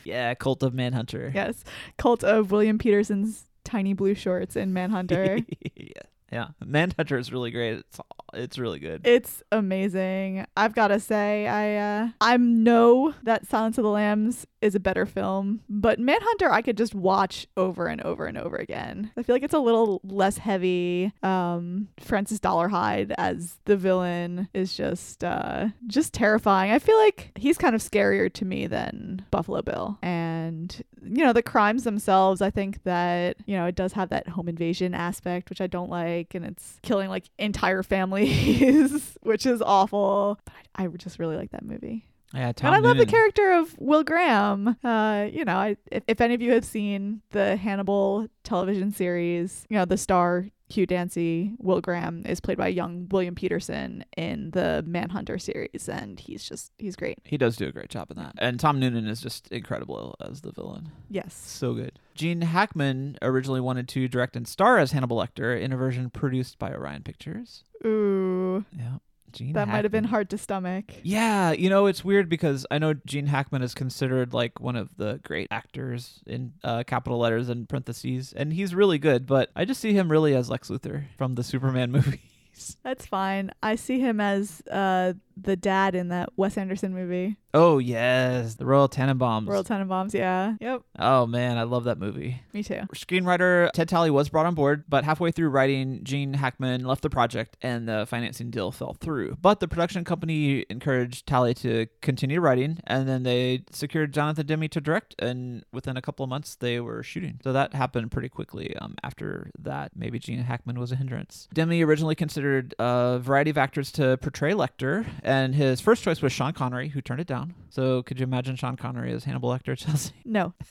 Yeah, 0.05 0.33
cult 0.33 0.63
of 0.63 0.73
Manhunter. 0.73 1.31
yes. 1.35 1.65
Cult 1.99 2.25
of 2.25 2.51
William 2.51 2.79
Petersen's 2.79 3.45
tiny 3.65 3.93
blue 3.93 4.15
shorts 4.15 4.57
in 4.57 4.73
Manhunter. 4.73 5.41
yeah, 5.77 5.93
yeah. 6.33 6.47
Manhunter 6.65 7.19
is 7.19 7.31
really 7.31 7.51
great. 7.51 7.81
It's 7.81 8.01
it's 8.35 8.59
really 8.59 8.79
good. 8.79 9.07
It's 9.07 9.43
amazing. 9.53 10.47
I've 10.57 10.75
got 10.75 10.89
to 10.89 11.01
say, 11.01 11.47
I 11.47 11.77
uh, 11.77 12.09
I 12.21 12.37
know 12.37 13.15
that 13.23 13.47
Silence 13.47 13.79
of 13.79 13.85
the 13.85 13.91
Lambs 13.91 14.47
is 14.61 14.75
a 14.75 14.81
better 14.81 15.07
film, 15.07 15.61
but 15.69 15.99
Manhunter 15.99 16.51
I 16.51 16.63
could 16.63 16.77
just 16.77 16.95
watch 16.95 17.47
over 17.57 17.87
and 17.87 18.01
over 18.03 18.27
and 18.27 18.37
over 18.37 18.57
again. 18.57 19.11
I 19.17 19.23
feel 19.23 19.35
like 19.35 19.43
it's 19.43 19.55
a 19.55 19.59
little 19.59 20.01
less 20.05 20.39
heavy. 20.39 21.13
Um, 21.23 21.89
Francis 22.01 22.41
Dolarhyde 22.41 23.15
as 23.19 23.59
the 23.65 23.77
villain 23.77 24.49
is 24.55 24.77
just 24.77 25.23
uh, 25.25 25.69
just 25.87 26.13
terrifying. 26.13 26.73
I 26.73 26.79
feel 26.79 26.97
like 26.99 27.33
he's 27.37 27.59
kind 27.59 27.75
of 27.75 27.81
scarier 27.81 28.33
to 28.33 28.45
me 28.45 28.67
than 28.67 29.25
Buffalo 29.31 29.63
Bill, 29.63 29.99
and 30.03 30.83
you 31.03 31.25
know 31.25 31.33
the 31.33 31.43
crimes 31.43 31.85
themselves. 31.85 32.41
I 32.41 32.51
think 32.51 32.83
that 32.85 33.37
you 33.47 33.57
know 33.57 33.67
it 33.67 33.75
does 33.75 33.93
have 33.93 34.09
that 34.11 34.29
home 34.29 34.49
invasion 34.49 34.95
aspect, 34.95 35.51
which 35.51 35.61
I 35.61 35.67
don't 35.67 35.91
like, 35.91 36.35
and 36.35 36.45
it's 36.45 36.79
killing 36.83 37.09
like 37.09 37.31
entire 37.39 37.83
families, 37.83 38.28
which 39.23 39.47
is 39.47 39.63
awful. 39.63 40.39
But 40.45 40.55
I, 40.75 40.85
I 40.85 40.89
just 40.89 41.19
really 41.19 41.37
like 41.37 41.51
that 41.53 41.65
movie. 41.65 42.05
yeah, 42.35 42.53
Tom 42.53 42.75
and 42.75 42.77
I 42.77 42.89
love 42.89 42.99
the 42.99 43.07
character 43.07 43.53
of 43.53 43.79
Will 43.79 44.05
Graham. 44.05 44.77
Uh, 44.85 45.29
you 45.33 45.45
know, 45.45 45.57
I, 45.57 45.77
if, 45.91 46.03
if 46.07 46.21
any 46.21 46.35
of 46.35 46.43
you 46.43 46.53
have 46.53 46.65
seen 46.65 47.23
the 47.31 47.57
Hannibal 47.57 48.29
television 48.45 48.93
series, 48.93 49.67
you 49.69 49.77
know, 49.77 49.85
the 49.85 49.97
star 49.97 50.47
Hugh 50.71 50.87
Dancy, 50.87 51.53
Will 51.59 51.81
Graham 51.81 52.25
is 52.27 52.41
played 52.41 52.59
by 52.59 52.69
young 52.69 53.09
William 53.11 53.35
Petersen 53.35 54.05
in 54.17 54.51
the 54.51 54.85
Manhunter 54.87 55.39
series, 55.39 55.89
and 55.89 56.21
he's 56.21 56.45
just 56.47 56.73
he's 56.79 56.95
great. 56.97 57.19
He 57.25 57.39
does 57.39 57.57
do 57.57 57.67
a 57.67 57.73
great 57.73 57.89
job 57.89 58.11
in 58.11 58.17
that. 58.19 58.35
And 58.39 58.61
Tom 58.61 58.79
Noonan 58.79 59.07
is 59.07 59.21
just 59.21 59.49
incredible 59.49 60.15
as 60.21 60.43
the 60.43 60.53
villain. 60.53 60.91
Yes. 61.09 61.35
So 61.35 61.75
good. 61.75 61.99
Gene 62.15 62.43
Hackman 62.43 63.17
originally 63.23 63.61
wanted 63.61 63.89
to 63.89 64.09
direct 64.09 64.37
and 64.37 64.47
star 64.47 64.79
as 64.79 64.93
Hannibal 64.93 65.17
Lecter 65.17 65.59
in 65.59 65.73
a 65.73 65.77
version 65.77 66.11
produced 66.11 66.59
by 66.59 66.73
Orion 66.73 67.03
Pictures. 67.03 67.65
Ooh, 67.87 68.65
Yeah. 68.77 68.99
Gene 69.33 69.53
that 69.53 69.69
might 69.69 69.85
have 69.85 69.93
been 69.93 70.05
hard 70.05 70.31
to 70.31 70.39
stomach. 70.39 70.85
Yeah, 71.03 71.53
you 71.53 71.69
know, 71.71 71.87
it's 71.87 72.05
weird 72.05 72.29
because 72.29 72.67
I 72.71 72.79
know 72.79 72.95
Gene 73.07 73.27
Hackman 73.27 73.63
is 73.63 73.75
considered 73.75 74.33
like 74.33 74.61
one 74.61 74.77
of 74.77 74.89
the 74.97 75.21
great 75.25 75.49
actors 75.51 76.21
in 76.27 76.53
uh, 76.65 76.85
capital 76.87 77.19
letters 77.19 77.49
and 77.49 77.69
parentheses, 77.69 78.33
and 78.33 78.53
he's 78.53 78.75
really 78.75 78.99
good, 78.99 79.27
but 79.27 79.51
I 79.55 79.65
just 79.65 79.81
see 79.81 79.93
him 79.93 80.11
really 80.11 80.35
as 80.35 80.51
Lex 80.51 80.69
Luthor 80.69 81.05
from 81.17 81.35
the 81.35 81.43
Superman 81.45 81.91
movies. 81.93 82.77
That's 82.83 83.07
fine. 83.07 83.53
I 83.63 83.77
see 83.77 84.01
him 84.01 84.21
as 84.21 84.63
uh 84.71 85.13
the 85.43 85.57
dad 85.57 85.95
in 85.95 86.09
that 86.09 86.31
Wes 86.37 86.57
Anderson 86.57 86.95
movie, 86.95 87.37
Oh, 87.55 87.79
yes, 87.79 88.55
the 88.57 88.67
Royal 88.67 88.89
Tenenbaums. 88.89 89.49
Royal 89.49 89.65
Tenenbaums. 89.65 90.13
Yeah. 90.13 90.55
Yep. 90.61 90.83
oh, 90.99 91.27
man, 91.27 91.57
I 91.57 91.63
love 91.63 91.85
that 91.85 91.99
movie. 91.99 92.43
Me 92.53 92.63
too. 92.63 92.83
Screenwriter 92.95 93.71
Ted 93.73 93.89
Tally 93.89 94.11
was 94.11 94.29
brought 94.29 94.45
on 94.45 94.55
board, 94.55 94.85
but 94.89 95.05
halfway 95.05 95.31
through 95.31 95.49
writing, 95.49 96.01
Gene 96.05 96.35
Hackman 96.35 96.85
left 96.85 97.03
the 97.03 97.09
project 97.09 97.57
and 97.63 97.89
the 97.89 98.07
financing 98.07 98.51
deal 98.51 98.71
fell 98.71 98.93
through. 99.01 99.39
But 99.41 99.61
the 99.61 99.69
production 99.69 100.05
company 100.05 100.67
encouraged 100.69 101.27
Tally 101.27 101.55
to 101.55 101.87
continue 102.03 102.39
writing, 102.41 102.79
and 102.87 103.09
then 103.09 103.23
they 103.23 103.65
secured 103.71 104.13
Jonathan 104.13 104.47
Demme 104.47 104.69
to 104.69 104.81
direct, 104.81 105.15
and 105.19 105.65
within 105.73 105.97
a 105.97 106.03
couple 106.03 106.25
of 106.25 106.29
months, 106.29 106.55
they 106.55 106.81
were 106.81 107.03
shooting. 107.03 107.41
So 107.43 107.55
that 107.55 107.73
happened 107.73 108.11
pretty 108.11 108.29
quickly. 108.29 108.77
Um, 108.77 108.95
after 109.03 109.51
that, 109.59 109.93
maybe 109.97 110.19
Gene 110.19 110.41
Hackman 110.41 110.79
was 110.79 110.93
a 110.93 110.97
hindrance. 110.97 111.49
Demme 111.55 111.83
originally 111.83 112.15
considered 112.15 112.75
a 112.79 113.19
variety 113.23 113.51
of 113.51 113.57
actors 113.57 113.91
to 113.93 114.19
portray 114.19 114.53
Lecter, 114.53 115.07
and 115.29 115.55
his 115.55 115.81
first 115.81 116.03
choice 116.03 116.23
was 116.23 116.33
Sean 116.33 116.53
Connery, 116.53 116.89
who 116.89 117.01
turned 117.01 117.21
it 117.21 117.27
down. 117.27 117.55
So 117.71 118.03
could 118.03 118.19
you 118.19 118.25
imagine 118.25 118.57
Sean 118.57 118.77
Connery 118.77 119.13
as 119.13 119.25
Hannibal 119.25 119.51
Lecter, 119.51 119.77
Chelsea? 119.77 120.13
No. 120.25 120.55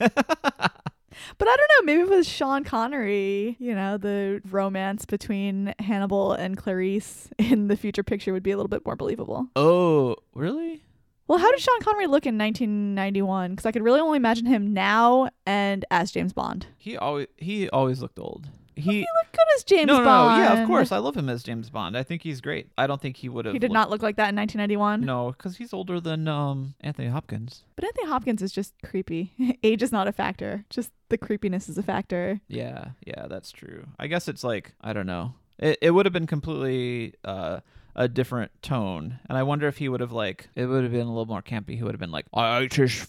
But 1.37 1.47
I 1.47 1.55
don't 1.55 1.71
know. 1.79 1.85
Maybe 1.85 2.03
was 2.03 2.27
Sean 2.27 2.63
Connery, 2.63 3.55
you 3.59 3.73
know, 3.73 3.97
the 3.97 4.41
romance 4.49 5.05
between 5.05 5.73
Hannibal 5.79 6.33
and 6.33 6.55
Clarice 6.57 7.29
in 7.37 7.67
the 7.69 7.75
future 7.75 8.03
picture 8.03 8.33
would 8.33 8.43
be 8.43 8.51
a 8.51 8.57
little 8.57 8.69
bit 8.69 8.85
more 8.85 8.95
believable. 8.95 9.47
Oh, 9.55 10.15
really? 10.35 10.83
Well, 11.27 11.39
how 11.39 11.51
did 11.51 11.59
Sean 11.59 11.81
Connery 11.81 12.07
look 12.07 12.25
in 12.25 12.37
1991? 12.37 13.51
Because 13.51 13.65
I 13.65 13.71
could 13.71 13.83
really 13.83 13.99
only 13.99 14.17
imagine 14.17 14.45
him 14.45 14.73
now 14.73 15.29
and 15.45 15.83
as 15.91 16.11
James 16.11 16.33
Bond. 16.33 16.67
He 16.77 16.95
always 16.95 17.27
he 17.35 17.69
always 17.69 18.01
looked 18.01 18.19
old. 18.19 18.47
He, 18.77 18.91
He 18.91 18.99
looked 18.99 19.31
good 19.33 19.45
as 19.55 19.63
James 19.63 19.87
no, 19.87 19.99
no, 19.99 20.05
Bond. 20.05 20.41
no, 20.41 20.43
yeah, 20.53 20.61
of 20.61 20.67
course. 20.67 20.91
I 20.91 20.97
love 20.99 21.17
him 21.17 21.29
as 21.29 21.43
James 21.43 21.69
Bond. 21.69 21.97
I 21.97 22.03
think 22.03 22.21
he's 22.21 22.41
great. 22.41 22.69
I 22.77 22.85
don't 22.87 23.01
think 23.01 23.17
he 23.17 23.27
would 23.27 23.45
have. 23.45 23.53
He 23.53 23.59
did 23.59 23.71
not 23.71 23.89
look 23.89 24.01
like 24.01 24.17
that 24.17 24.29
in 24.29 24.35
1991. 24.35 25.01
No, 25.01 25.31
because 25.31 25.57
he's 25.57 25.73
older 25.73 25.99
than 25.99 26.27
um 26.27 26.75
Anthony 26.81 27.07
Hopkins. 27.07 27.63
But 27.75 27.85
Anthony 27.85 28.07
Hopkins 28.07 28.41
is 28.41 28.51
just 28.51 28.73
creepy. 28.83 29.33
Age 29.63 29.81
is 29.81 29.91
not 29.91 30.07
a 30.07 30.11
factor. 30.11 30.63
Just 30.69 30.91
the 31.09 31.17
creepiness 31.17 31.67
is 31.69 31.77
a 31.77 31.83
factor. 31.83 32.39
Yeah, 32.47 32.89
yeah, 33.05 33.27
that's 33.27 33.51
true. 33.51 33.87
I 33.99 34.07
guess 34.07 34.27
it's 34.27 34.43
like 34.43 34.73
I 34.81 34.93
don't 34.93 35.07
know. 35.07 35.33
It 35.57 35.79
it 35.81 35.91
would 35.91 36.05
have 36.05 36.13
been 36.13 36.27
completely 36.27 37.15
uh 37.25 37.61
a 37.95 38.07
different 38.07 38.51
tone, 38.61 39.19
and 39.27 39.37
I 39.39 39.41
wonder 39.43 39.67
if 39.67 39.77
he 39.77 39.89
would 39.89 40.01
have 40.01 40.11
like 40.11 40.49
it 40.55 40.67
would 40.67 40.83
have 40.83 40.91
been 40.91 41.07
a 41.07 41.09
little 41.09 41.25
more 41.25 41.41
campy. 41.41 41.75
He 41.75 41.81
would 41.83 41.93
have 41.93 41.99
been 41.99 42.11
like, 42.11 42.27
I 42.31 42.59
ate 42.59 42.75
his, 42.75 43.07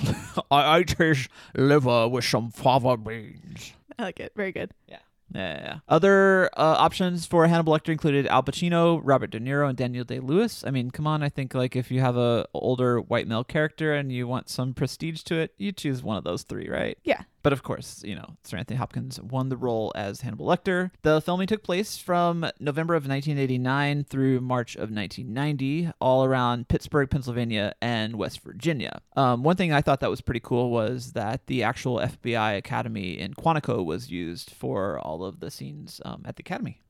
I 0.50 0.78
ate 0.78 0.92
his 0.92 1.28
liver 1.54 2.08
with 2.08 2.24
some 2.24 2.50
fava 2.50 2.96
beans. 2.96 3.74
I 3.98 4.04
like 4.04 4.18
it. 4.18 4.32
Very 4.34 4.50
good. 4.50 4.72
Yeah. 4.88 5.00
Yeah, 5.34 5.60
yeah. 5.60 5.78
Other 5.88 6.50
uh, 6.56 6.76
options 6.78 7.26
for 7.26 7.46
Hannibal 7.46 7.72
Lecter 7.72 7.90
included 7.90 8.26
Al 8.26 8.42
Pacino, 8.42 9.00
Robert 9.02 9.30
De 9.30 9.38
Niro, 9.40 9.68
and 9.68 9.76
Daniel 9.76 10.04
Day 10.04 10.18
Lewis. 10.18 10.64
I 10.66 10.70
mean, 10.70 10.90
come 10.90 11.06
on. 11.06 11.22
I 11.22 11.28
think 11.28 11.54
like 11.54 11.76
if 11.76 11.90
you 11.90 12.00
have 12.00 12.16
a 12.16 12.46
older 12.52 13.00
white 13.00 13.28
male 13.28 13.44
character 13.44 13.94
and 13.94 14.10
you 14.12 14.26
want 14.26 14.48
some 14.48 14.74
prestige 14.74 15.22
to 15.24 15.36
it, 15.36 15.54
you 15.56 15.72
choose 15.72 16.02
one 16.02 16.16
of 16.16 16.24
those 16.24 16.42
three, 16.42 16.68
right? 16.68 16.98
Yeah. 17.04 17.22
But 17.42 17.52
of 17.52 17.62
course, 17.62 18.02
you 18.04 18.14
know, 18.14 18.36
Sir 18.44 18.58
Anthony 18.58 18.76
Hopkins 18.76 19.20
won 19.20 19.48
the 19.48 19.56
role 19.56 19.92
as 19.94 20.20
Hannibal 20.20 20.46
Lecter. 20.46 20.90
The 21.02 21.20
filming 21.20 21.46
took 21.46 21.62
place 21.62 21.96
from 21.96 22.50
November 22.58 22.94
of 22.94 23.08
1989 23.08 24.04
through 24.04 24.40
March 24.40 24.74
of 24.74 24.90
1990, 24.90 25.92
all 26.00 26.24
around 26.24 26.68
Pittsburgh, 26.68 27.08
Pennsylvania, 27.08 27.74
and 27.80 28.16
West 28.16 28.40
Virginia. 28.40 29.00
Um, 29.16 29.42
one 29.42 29.56
thing 29.56 29.72
I 29.72 29.80
thought 29.80 30.00
that 30.00 30.10
was 30.10 30.20
pretty 30.20 30.40
cool 30.40 30.70
was 30.70 31.12
that 31.12 31.46
the 31.46 31.62
actual 31.62 31.96
FBI 31.98 32.56
Academy 32.56 33.18
in 33.18 33.34
Quantico 33.34 33.84
was 33.84 34.10
used 34.10 34.50
for 34.50 34.98
all 34.98 35.24
of 35.24 35.40
the 35.40 35.50
scenes 35.50 36.00
um, 36.04 36.22
at 36.24 36.36
the 36.36 36.42
Academy. 36.42 36.80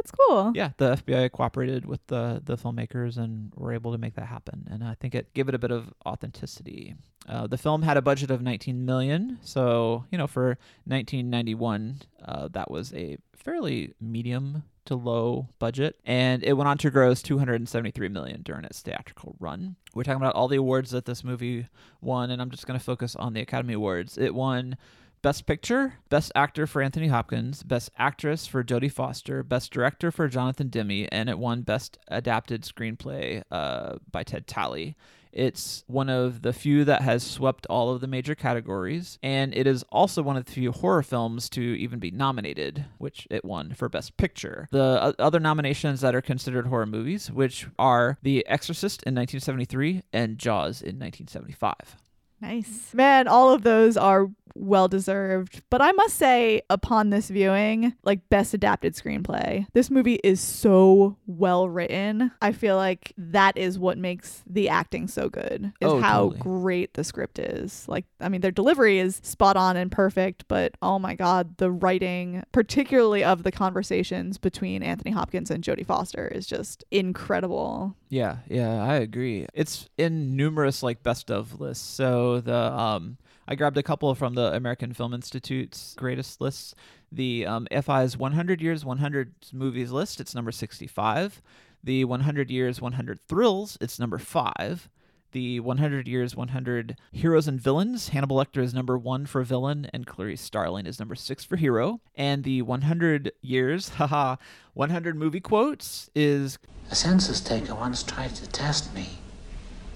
That's 0.00 0.12
cool. 0.12 0.52
Yeah, 0.54 0.70
the 0.78 0.96
FBI 0.96 1.30
cooperated 1.30 1.84
with 1.84 2.06
the 2.06 2.40
the 2.42 2.56
filmmakers 2.56 3.18
and 3.18 3.52
were 3.54 3.74
able 3.74 3.92
to 3.92 3.98
make 3.98 4.14
that 4.14 4.26
happen, 4.26 4.66
and 4.70 4.82
I 4.82 4.94
think 4.94 5.14
it 5.14 5.34
gave 5.34 5.50
it 5.50 5.54
a 5.54 5.58
bit 5.58 5.70
of 5.70 5.92
authenticity. 6.06 6.94
Uh, 7.28 7.46
the 7.46 7.58
film 7.58 7.82
had 7.82 7.98
a 7.98 8.02
budget 8.02 8.30
of 8.30 8.40
19 8.40 8.86
million, 8.86 9.38
so 9.42 10.06
you 10.10 10.16
know 10.16 10.26
for 10.26 10.56
1991, 10.86 12.00
uh, 12.24 12.48
that 12.48 12.70
was 12.70 12.94
a 12.94 13.18
fairly 13.36 13.92
medium 14.00 14.62
to 14.86 14.94
low 14.94 15.50
budget, 15.58 15.96
and 16.06 16.42
it 16.42 16.54
went 16.54 16.66
on 16.66 16.78
to 16.78 16.90
gross 16.90 17.20
273 17.20 18.08
million 18.08 18.40
during 18.40 18.64
its 18.64 18.80
theatrical 18.80 19.36
run. 19.38 19.76
We're 19.94 20.04
talking 20.04 20.22
about 20.22 20.34
all 20.34 20.48
the 20.48 20.56
awards 20.56 20.92
that 20.92 21.04
this 21.04 21.22
movie 21.22 21.68
won, 22.00 22.30
and 22.30 22.40
I'm 22.40 22.50
just 22.50 22.66
going 22.66 22.78
to 22.78 22.84
focus 22.84 23.16
on 23.16 23.34
the 23.34 23.42
Academy 23.42 23.74
Awards. 23.74 24.16
It 24.16 24.34
won 24.34 24.78
Best 25.22 25.44
Picture, 25.44 25.94
Best 26.08 26.32
Actor 26.34 26.66
for 26.66 26.80
Anthony 26.80 27.08
Hopkins, 27.08 27.62
Best 27.62 27.90
Actress 27.98 28.46
for 28.46 28.64
Jodie 28.64 28.90
Foster, 28.90 29.42
Best 29.42 29.70
Director 29.70 30.10
for 30.10 30.28
Jonathan 30.28 30.68
Demme, 30.68 31.06
and 31.12 31.28
it 31.28 31.38
won 31.38 31.60
Best 31.60 31.98
Adapted 32.08 32.62
Screenplay 32.62 33.42
uh, 33.50 33.96
by 34.10 34.22
Ted 34.22 34.46
Tally. 34.46 34.96
It's 35.32 35.84
one 35.86 36.08
of 36.08 36.42
the 36.42 36.52
few 36.52 36.84
that 36.86 37.02
has 37.02 37.22
swept 37.22 37.66
all 37.66 37.90
of 37.90 38.00
the 38.00 38.06
major 38.06 38.34
categories, 38.34 39.18
and 39.22 39.54
it 39.54 39.66
is 39.66 39.84
also 39.92 40.22
one 40.22 40.36
of 40.36 40.46
the 40.46 40.52
few 40.52 40.72
horror 40.72 41.02
films 41.02 41.48
to 41.50 41.60
even 41.60 41.98
be 41.98 42.10
nominated, 42.10 42.86
which 42.98 43.28
it 43.30 43.44
won 43.44 43.74
for 43.74 43.88
Best 43.88 44.16
Picture. 44.16 44.68
The 44.72 45.14
other 45.18 45.38
nominations 45.38 46.00
that 46.00 46.14
are 46.14 46.22
considered 46.22 46.66
horror 46.66 46.86
movies, 46.86 47.30
which 47.30 47.68
are 47.78 48.18
The 48.22 48.44
Exorcist 48.48 49.02
in 49.02 49.14
1973 49.14 50.02
and 50.12 50.38
Jaws 50.38 50.80
in 50.80 50.98
1975. 50.98 51.96
Nice. 52.40 52.94
Man, 52.94 53.28
all 53.28 53.52
of 53.52 53.62
those 53.62 53.98
are 53.98 54.30
well 54.54 54.88
deserved. 54.88 55.62
But 55.70 55.80
I 55.82 55.92
must 55.92 56.16
say, 56.16 56.62
upon 56.70 57.10
this 57.10 57.28
viewing, 57.28 57.94
like 58.04 58.28
best 58.28 58.54
adapted 58.54 58.94
screenplay, 58.94 59.66
this 59.72 59.90
movie 59.90 60.20
is 60.24 60.40
so 60.40 61.16
well 61.26 61.68
written. 61.68 62.30
I 62.42 62.52
feel 62.52 62.76
like 62.76 63.12
that 63.18 63.56
is 63.56 63.78
what 63.78 63.98
makes 63.98 64.42
the 64.46 64.68
acting 64.68 65.08
so 65.08 65.28
good, 65.28 65.72
is 65.80 65.90
Oh, 65.90 66.00
how 66.00 66.22
totally. 66.30 66.40
great 66.40 66.94
the 66.94 67.04
script 67.04 67.38
is. 67.38 67.88
Like, 67.88 68.04
I 68.20 68.28
mean, 68.28 68.40
their 68.40 68.50
delivery 68.50 68.98
is 68.98 69.20
spot 69.22 69.56
on 69.56 69.76
and 69.76 69.90
perfect, 69.90 70.44
but 70.48 70.74
oh 70.82 70.98
my 70.98 71.14
God, 71.14 71.56
the 71.58 71.70
writing, 71.70 72.42
particularly 72.52 73.24
of 73.24 73.42
the 73.42 73.52
conversations 73.52 74.38
between 74.38 74.82
Anthony 74.82 75.10
Hopkins 75.10 75.50
and 75.50 75.62
Jodie 75.64 75.86
Foster, 75.86 76.26
is 76.28 76.46
just 76.46 76.84
incredible. 76.90 77.94
Yeah, 78.08 78.38
yeah, 78.48 78.82
I 78.82 78.96
agree. 78.96 79.46
It's 79.54 79.88
in 79.96 80.36
numerous 80.36 80.82
like 80.82 81.02
best 81.02 81.30
of 81.30 81.60
lists. 81.60 81.86
So 81.86 82.40
the 82.40 82.54
um 82.72 83.18
I 83.50 83.56
grabbed 83.56 83.76
a 83.76 83.82
couple 83.82 84.14
from 84.14 84.34
the 84.34 84.54
American 84.54 84.92
Film 84.92 85.12
Institute's 85.12 85.96
greatest 85.98 86.40
lists. 86.40 86.72
The 87.10 87.44
um, 87.46 87.66
FI's 87.72 88.16
100 88.16 88.62
Years 88.62 88.84
100 88.84 89.34
Movies 89.52 89.90
list, 89.90 90.20
it's 90.20 90.36
number 90.36 90.52
65. 90.52 91.42
The 91.82 92.04
100 92.04 92.48
Years 92.48 92.80
100 92.80 93.18
Thrills, 93.26 93.76
it's 93.80 93.98
number 93.98 94.18
5. 94.18 94.88
The 95.32 95.58
100 95.58 96.06
Years 96.06 96.36
100 96.36 96.96
Heroes 97.10 97.48
and 97.48 97.60
Villains, 97.60 98.10
Hannibal 98.10 98.36
Lecter 98.36 98.62
is 98.62 98.72
number 98.72 98.96
1 98.96 99.26
for 99.26 99.42
villain 99.42 99.90
and 99.92 100.06
Clarice 100.06 100.40
Starling 100.40 100.86
is 100.86 101.00
number 101.00 101.16
6 101.16 101.42
for 101.42 101.56
hero. 101.56 102.00
And 102.14 102.44
the 102.44 102.62
100 102.62 103.32
Years, 103.42 103.88
haha, 103.96 104.36
100 104.74 105.16
movie 105.16 105.40
quotes 105.40 106.08
is 106.14 106.56
A 106.88 106.94
census 106.94 107.40
taker 107.40 107.74
once 107.74 108.04
tried 108.04 108.36
to 108.36 108.48
test 108.48 108.94
me. 108.94 109.18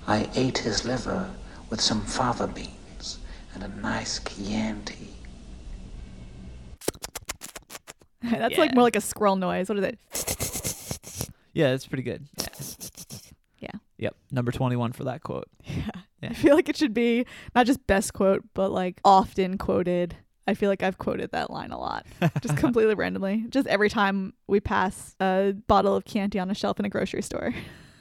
I 0.09 0.29
ate 0.35 0.59
his 0.59 0.85
liver 0.85 1.31
with 1.71 1.81
some 1.81 2.01
fava 2.01 2.49
beans 2.49 2.81
and 3.55 3.62
a 3.64 3.69
nice 3.81 4.19
Chianti. 4.21 5.11
That's 8.23 8.57
like 8.59 8.75
more 8.75 8.85
like 8.85 8.97
a 8.97 9.01
squirrel 9.01 9.37
noise. 9.37 9.69
What 9.69 9.79
is 9.79 9.85
it? 9.85 9.99
Yeah, 11.53 11.73
it's 11.73 11.87
pretty 11.87 12.03
good. 12.03 12.27
Yeah. 12.38 12.47
Yeah. 13.61 13.71
Yep. 13.99 14.17
Number 14.33 14.53
21 14.53 14.93
for 14.93 15.05
that 15.05 15.23
quote. 15.23 15.49
Yeah. 15.67 15.90
Yeah. 16.23 16.31
I 16.31 16.35
feel 16.35 16.55
like 16.55 16.71
it 16.71 16.77
should 16.77 16.95
be 16.95 17.27
not 17.55 17.67
just 17.67 17.87
best 17.87 18.14
quote, 18.14 18.43
but 18.55 18.71
like 18.73 18.99
often 19.05 19.59
quoted. 19.59 20.17
I 20.47 20.55
feel 20.55 20.71
like 20.71 20.83
I've 20.83 20.97
quoted 20.97 21.33
that 21.33 21.51
line 21.51 21.71
a 21.71 21.79
lot, 21.79 22.07
just 22.43 22.57
completely 22.59 22.95
randomly. 22.95 23.45
Just 23.51 23.67
every 23.67 23.90
time 23.90 24.33
we 24.47 24.61
pass 24.61 25.14
a 25.21 25.55
bottle 25.67 25.95
of 25.97 26.05
Chianti 26.07 26.38
on 26.38 26.51
a 26.51 26.55
shelf 26.55 26.79
in 26.79 26.87
a 26.87 26.88
grocery 26.88 27.21
store, 27.23 27.55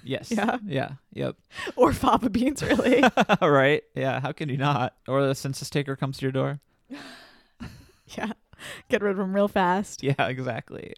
Yes. 0.04 0.32
Yeah. 0.32 0.58
Yeah. 0.66 0.92
Yep. 1.14 1.36
or 1.76 1.94
fava 1.94 2.30
beans, 2.30 2.62
really. 2.62 3.04
right. 3.42 3.84
Yeah. 3.96 4.20
How 4.20 4.32
can 4.32 4.50
you 4.50 4.58
not? 4.58 4.96
Or 5.08 5.26
the 5.26 5.36
census 5.36 5.70
taker 5.70 5.96
comes 5.96 6.18
to 6.18 6.26
your 6.26 6.32
door. 6.32 6.60
yeah, 8.18 8.34
get 8.90 9.02
rid 9.02 9.12
of 9.12 9.18
them 9.18 9.34
real 9.34 9.48
fast. 9.48 10.04
Yeah, 10.04 10.28
exactly. 10.28 10.94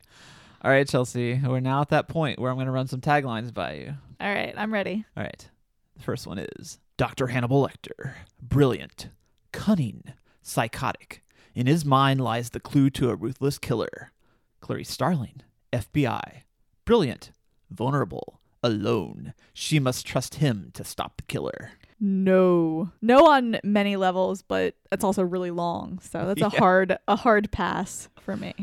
All 0.61 0.71
right, 0.71 0.87
Chelsea. 0.87 1.39
We're 1.43 1.59
now 1.59 1.81
at 1.81 1.89
that 1.89 2.07
point 2.07 2.39
where 2.39 2.49
I'm 2.49 2.57
going 2.57 2.65
to 2.65 2.71
run 2.71 2.87
some 2.87 3.01
taglines 3.01 3.53
by 3.53 3.73
you. 3.73 3.93
All 4.19 4.33
right, 4.33 4.53
I'm 4.57 4.73
ready. 4.73 5.05
All 5.15 5.23
right. 5.23 5.49
The 5.95 6.03
first 6.03 6.27
one 6.27 6.39
is 6.39 6.79
Dr. 6.97 7.27
Hannibal 7.27 7.65
Lecter. 7.65 8.13
Brilliant, 8.41 9.09
cunning, 9.51 10.13
psychotic. 10.41 11.21
In 11.53 11.67
his 11.67 11.85
mind 11.85 12.19
lies 12.19 12.49
the 12.49 12.59
clue 12.59 12.89
to 12.91 13.09
a 13.09 13.15
ruthless 13.15 13.57
killer. 13.57 14.11
Clarice 14.59 14.89
Starling, 14.89 15.41
FBI. 15.71 16.41
Brilliant, 16.83 17.31
vulnerable, 17.69 18.39
alone. 18.65 19.33
She 19.53 19.79
must 19.79 20.05
trust 20.05 20.35
him 20.35 20.71
to 20.73 20.83
stop 20.83 21.17
the 21.17 21.23
killer. 21.23 21.71
No, 21.99 22.91
no 23.01 23.27
on 23.31 23.57
many 23.63 23.95
levels, 23.95 24.41
but 24.41 24.75
it's 24.91 25.03
also 25.03 25.23
really 25.23 25.51
long, 25.51 25.99
so 25.99 26.25
that's 26.25 26.41
a 26.41 26.49
Yeah. 26.53 26.59
hard 26.59 26.97
a 27.07 27.15
hard 27.15 27.51
pass 27.51 28.09
for 28.19 28.35
me. 28.35 28.53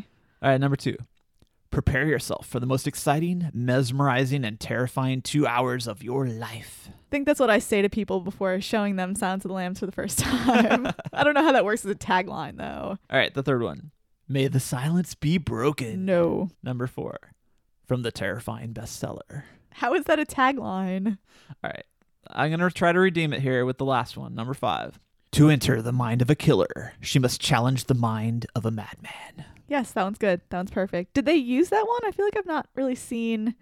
All 0.43 0.51
right, 0.51 0.61
number 0.61 0.77
two. 0.77 0.97
Prepare 1.71 2.07
yourself 2.07 2.47
for 2.47 2.61
the 2.61 2.67
most 2.67 2.87
exciting, 2.87 3.51
mesmerizing, 3.55 4.45
and 4.45 4.61
terrifying 4.61 5.23
two 5.23 5.47
hours 5.47 5.87
of 5.89 6.03
your 6.03 6.27
life. 6.27 6.91
I 6.91 7.11
think 7.11 7.25
that's 7.25 7.41
what 7.41 7.49
I 7.49 7.61
say 7.61 7.81
to 7.81 7.89
people 7.89 8.21
before 8.21 8.61
showing 8.61 8.97
them 8.97 9.15
Silence 9.15 9.45
of 9.47 9.49
the 9.49 9.55
Lambs 9.55 9.79
for 9.79 9.87
the 9.87 9.93
first 9.93 10.19
time. 10.21 10.89
I 11.15 11.25
don't 11.25 11.33
know 11.33 11.43
how 11.43 11.53
that 11.53 11.65
works 11.65 11.85
as 11.87 11.91
a 11.91 11.95
tagline 11.95 12.59
though. 12.59 12.99
All 13.11 13.19
right, 13.19 13.33
the 13.33 13.43
third 13.43 13.63
one. 13.63 13.91
May 14.29 14.49
the 14.49 14.61
silence 14.61 15.15
be 15.15 15.39
broken. 15.39 16.05
No. 16.05 16.51
Number 16.63 16.87
four. 16.87 17.19
From 17.87 18.03
the 18.03 18.13
terrifying 18.13 18.75
bestseller. 18.75 19.45
How 19.75 19.95
is 19.95 20.05
that 20.05 20.19
a 20.19 20.25
tagline? 20.25 21.19
All 21.63 21.71
right. 21.71 21.85
I'm 22.31 22.51
going 22.51 22.61
to 22.61 22.71
try 22.71 22.93
to 22.93 22.99
redeem 22.99 23.33
it 23.33 23.43
here 23.43 23.65
with 23.65 23.79
the 23.79 23.85
last 23.85 24.17
one. 24.17 24.35
Number 24.35 24.55
five. 24.55 24.99
To 25.33 25.49
enter 25.49 25.81
the 25.81 25.93
mind 25.93 26.21
of 26.21 26.29
a 26.29 26.35
killer, 26.35 26.93
she 27.01 27.19
must 27.19 27.41
challenge 27.41 27.85
the 27.85 27.95
mind 27.95 28.47
of 28.55 28.67
a 28.67 28.71
madman. 28.71 29.47
Yes, 29.67 29.93
that 29.93 30.05
one's 30.05 30.19
good. 30.19 30.43
That 30.51 30.59
one's 30.59 30.71
perfect. 30.71 31.15
Did 31.15 31.25
they 31.25 31.35
use 31.35 31.71
that 31.71 31.87
one? 31.87 32.01
I 32.05 32.11
feel 32.11 32.27
like 32.27 32.37
I've 32.37 32.45
not 32.45 32.69
really 32.75 32.95
seen 32.95 33.55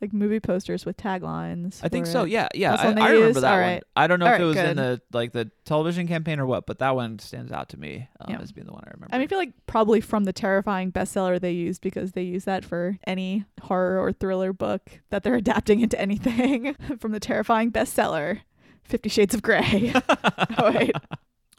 like 0.00 0.12
movie 0.12 0.40
posters 0.40 0.84
with 0.84 0.96
taglines. 0.96 1.80
I 1.82 1.88
think 1.88 2.06
so. 2.06 2.24
it. 2.24 2.30
Yeah, 2.30 2.48
yeah. 2.54 2.74
I, 2.74 2.84
I 2.84 2.88
remember 2.88 3.14
used? 3.14 3.40
that 3.40 3.44
All 3.44 3.58
one. 3.58 3.60
right. 3.60 3.82
I 3.96 4.06
don't 4.06 4.18
know 4.18 4.26
All 4.26 4.32
if 4.32 4.40
it 4.40 4.42
right, 4.42 4.48
was 4.48 4.56
in 4.56 4.76
the 4.76 5.00
like 5.12 5.32
the 5.32 5.50
television 5.64 6.06
campaign 6.06 6.38
or 6.40 6.46
what, 6.46 6.66
but 6.66 6.78
that 6.80 6.94
one 6.94 7.18
stands 7.18 7.52
out 7.52 7.70
to 7.70 7.78
me 7.78 8.08
um, 8.20 8.32
Yeah. 8.34 8.40
as 8.40 8.52
being 8.52 8.66
the 8.66 8.72
one 8.72 8.84
I 8.86 8.90
remember. 8.92 9.14
I 9.14 9.18
mean, 9.18 9.24
I 9.24 9.28
feel 9.28 9.38
like 9.38 9.52
probably 9.66 10.00
from 10.00 10.24
the 10.24 10.32
terrifying 10.32 10.92
bestseller 10.92 11.40
they 11.40 11.52
used 11.52 11.80
because 11.80 12.12
they 12.12 12.22
use 12.22 12.44
that 12.44 12.64
for 12.64 12.98
any 13.06 13.44
horror 13.62 13.98
or 14.00 14.12
thriller 14.12 14.52
book 14.52 15.00
that 15.10 15.22
they're 15.22 15.34
adapting 15.36 15.80
into 15.80 15.98
anything 16.00 16.74
from 16.98 17.12
the 17.12 17.20
terrifying 17.20 17.70
bestseller, 17.72 18.40
Fifty 18.82 19.08
Shades 19.08 19.34
of 19.34 19.42
Grey. 19.42 19.92
oh, 20.58 20.72
wait. 20.74 20.92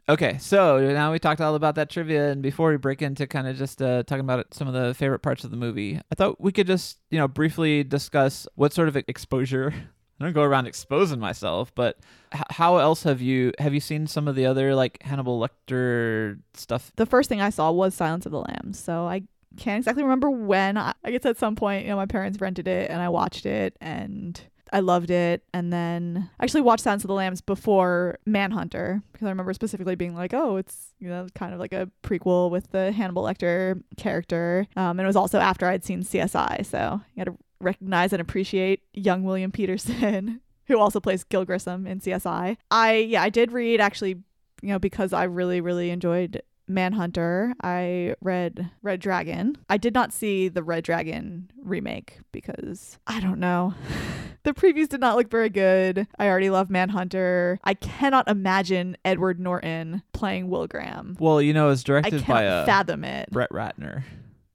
Okay, 0.07 0.37
so 0.37 0.79
now 0.79 1.11
we 1.11 1.17
talked 1.17 1.41
all 1.41 1.55
about 1.55 1.75
that 1.75 1.89
trivia, 1.89 2.29
and 2.31 2.43
before 2.43 2.69
we 2.69 2.77
break 2.77 3.01
into 3.01 3.25
kind 3.25 3.47
of 3.47 3.57
just 3.57 3.81
uh, 3.81 4.03
talking 4.03 4.23
about 4.23 4.53
some 4.53 4.67
of 4.67 4.73
the 4.75 4.93
favorite 4.93 5.19
parts 5.19 5.43
of 5.43 5.49
the 5.49 5.57
movie, 5.57 5.99
I 6.11 6.15
thought 6.15 6.39
we 6.39 6.51
could 6.51 6.67
just 6.67 6.99
you 7.09 7.17
know 7.17 7.27
briefly 7.27 7.83
discuss 7.83 8.47
what 8.55 8.71
sort 8.71 8.87
of 8.87 8.95
exposure. 8.95 9.73
I 10.19 10.23
don't 10.23 10.33
go 10.33 10.43
around 10.43 10.67
exposing 10.67 11.19
myself, 11.19 11.73
but 11.75 11.97
h- 12.33 12.43
how 12.51 12.77
else 12.77 13.03
have 13.03 13.19
you 13.19 13.51
have 13.59 13.73
you 13.73 13.79
seen 13.79 14.05
some 14.07 14.27
of 14.27 14.35
the 14.35 14.45
other 14.45 14.75
like 14.75 15.01
Hannibal 15.01 15.39
Lecter 15.39 16.39
stuff? 16.53 16.91
The 16.95 17.07
first 17.07 17.27
thing 17.27 17.41
I 17.41 17.49
saw 17.49 17.71
was 17.71 17.95
Silence 17.95 18.27
of 18.27 18.31
the 18.31 18.41
Lambs, 18.41 18.79
so 18.79 19.07
I 19.07 19.23
can't 19.57 19.79
exactly 19.79 20.03
remember 20.03 20.29
when. 20.29 20.77
I, 20.77 20.93
I 21.03 21.11
guess 21.11 21.25
at 21.25 21.37
some 21.37 21.55
point, 21.55 21.83
you 21.83 21.89
know, 21.89 21.95
my 21.95 22.05
parents 22.05 22.39
rented 22.39 22.67
it 22.67 22.91
and 22.91 23.01
I 23.01 23.09
watched 23.09 23.45
it 23.45 23.75
and 23.81 24.39
I 24.71 24.79
loved 24.79 25.11
it. 25.11 25.43
And 25.53 25.71
then 25.71 26.29
I 26.39 26.43
actually 26.43 26.61
watched 26.61 26.83
Silence 26.83 27.03
of 27.03 27.07
the 27.07 27.13
Lambs 27.13 27.41
before 27.41 28.19
Manhunter 28.25 29.01
because 29.11 29.25
I 29.25 29.29
remember 29.29 29.53
specifically 29.53 29.95
being 29.95 30.15
like, 30.15 30.33
oh, 30.33 30.57
it's, 30.57 30.93
you 30.99 31.07
know, 31.07 31.27
kind 31.35 31.53
of 31.53 31.59
like 31.59 31.73
a 31.73 31.89
prequel 32.03 32.49
with 32.49 32.71
the 32.71 32.91
Hannibal 32.91 33.23
Lecter 33.23 33.81
character. 33.97 34.67
Um, 34.75 34.99
and 34.99 35.01
it 35.01 35.07
was 35.07 35.15
also 35.15 35.39
after 35.39 35.67
I'd 35.67 35.83
seen 35.83 36.03
CSI. 36.03 36.65
So 36.65 37.01
you 37.13 37.25
got 37.25 37.31
to 37.31 37.37
recognize 37.59 38.13
and 38.13 38.21
appreciate 38.21 38.81
young 38.93 39.23
William 39.23 39.51
Petersen, 39.51 40.41
who 40.65 40.79
also 40.79 40.99
plays 40.99 41.23
Gil 41.23 41.45
Grissom 41.45 41.85
in 41.87 41.99
CSI. 41.99 42.57
I, 42.71 42.95
yeah, 42.95 43.23
I 43.23 43.29
did 43.29 43.51
read 43.51 43.79
actually, 43.79 44.17
you 44.61 44.69
know, 44.69 44.79
because 44.79 45.13
I 45.13 45.23
really, 45.23 45.61
really 45.61 45.89
enjoyed 45.91 46.41
Manhunter. 46.67 47.53
I 47.63 48.15
read 48.21 48.69
Red 48.81 48.99
Dragon. 48.99 49.57
I 49.69 49.77
did 49.77 49.93
not 49.93 50.13
see 50.13 50.47
the 50.49 50.63
Red 50.63 50.83
Dragon 50.83 51.49
remake 51.61 52.19
because 52.31 52.97
I 53.07 53.19
don't 53.19 53.39
know. 53.39 53.73
the 54.43 54.53
previews 54.53 54.87
did 54.89 54.99
not 54.99 55.15
look 55.15 55.29
very 55.29 55.49
good. 55.49 56.07
I 56.19 56.27
already 56.27 56.49
love 56.49 56.69
Manhunter. 56.69 57.59
I 57.63 57.73
cannot 57.75 58.27
imagine 58.27 58.97
Edward 59.05 59.39
Norton 59.39 60.03
playing 60.13 60.49
Will 60.49 60.67
Graham. 60.67 61.15
Well, 61.19 61.41
you 61.41 61.53
know, 61.53 61.69
it's 61.69 61.81
I 61.83 61.85
directed 61.87 62.23
cannot 62.23 62.27
by 62.39 62.47
uh, 62.47 62.65
fathom 62.65 63.03
it. 63.03 63.29
Brett 63.31 63.49
Ratner. 63.51 64.03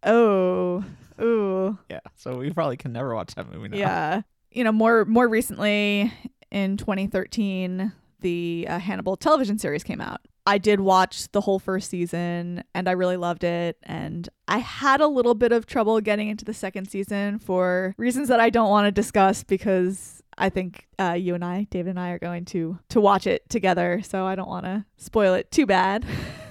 Oh, 0.02 0.84
ooh, 1.20 1.78
Yeah, 1.90 2.00
so 2.16 2.38
we 2.38 2.50
probably 2.50 2.76
can 2.76 2.92
never 2.92 3.14
watch 3.14 3.34
that 3.34 3.52
movie 3.52 3.68
now. 3.68 3.76
yeah. 3.76 4.22
You 4.50 4.64
know, 4.64 4.72
more 4.72 5.04
more 5.04 5.28
recently 5.28 6.12
in 6.50 6.76
2013, 6.76 7.92
the 8.20 8.66
uh, 8.68 8.78
Hannibal 8.78 9.16
television 9.16 9.58
series 9.58 9.84
came 9.84 10.00
out. 10.00 10.20
I 10.50 10.58
did 10.58 10.80
watch 10.80 11.30
the 11.30 11.42
whole 11.42 11.60
first 11.60 11.88
season 11.90 12.64
and 12.74 12.88
I 12.88 12.92
really 12.92 13.16
loved 13.16 13.44
it. 13.44 13.76
And 13.84 14.28
I 14.48 14.58
had 14.58 15.00
a 15.00 15.06
little 15.06 15.36
bit 15.36 15.52
of 15.52 15.64
trouble 15.64 16.00
getting 16.00 16.26
into 16.26 16.44
the 16.44 16.52
second 16.52 16.90
season 16.90 17.38
for 17.38 17.94
reasons 17.96 18.26
that 18.30 18.40
I 18.40 18.50
don't 18.50 18.68
want 18.68 18.86
to 18.86 18.90
discuss 18.90 19.44
because 19.44 20.24
I 20.36 20.48
think 20.48 20.88
uh, 20.98 21.12
you 21.12 21.36
and 21.36 21.44
I, 21.44 21.68
David 21.70 21.90
and 21.90 22.00
I, 22.00 22.10
are 22.10 22.18
going 22.18 22.46
to 22.46 22.80
to 22.88 23.00
watch 23.00 23.28
it 23.28 23.48
together. 23.48 24.02
So 24.02 24.26
I 24.26 24.34
don't 24.34 24.48
want 24.48 24.64
to 24.64 24.84
spoil 24.96 25.34
it 25.34 25.52
too 25.52 25.66
bad. 25.66 26.05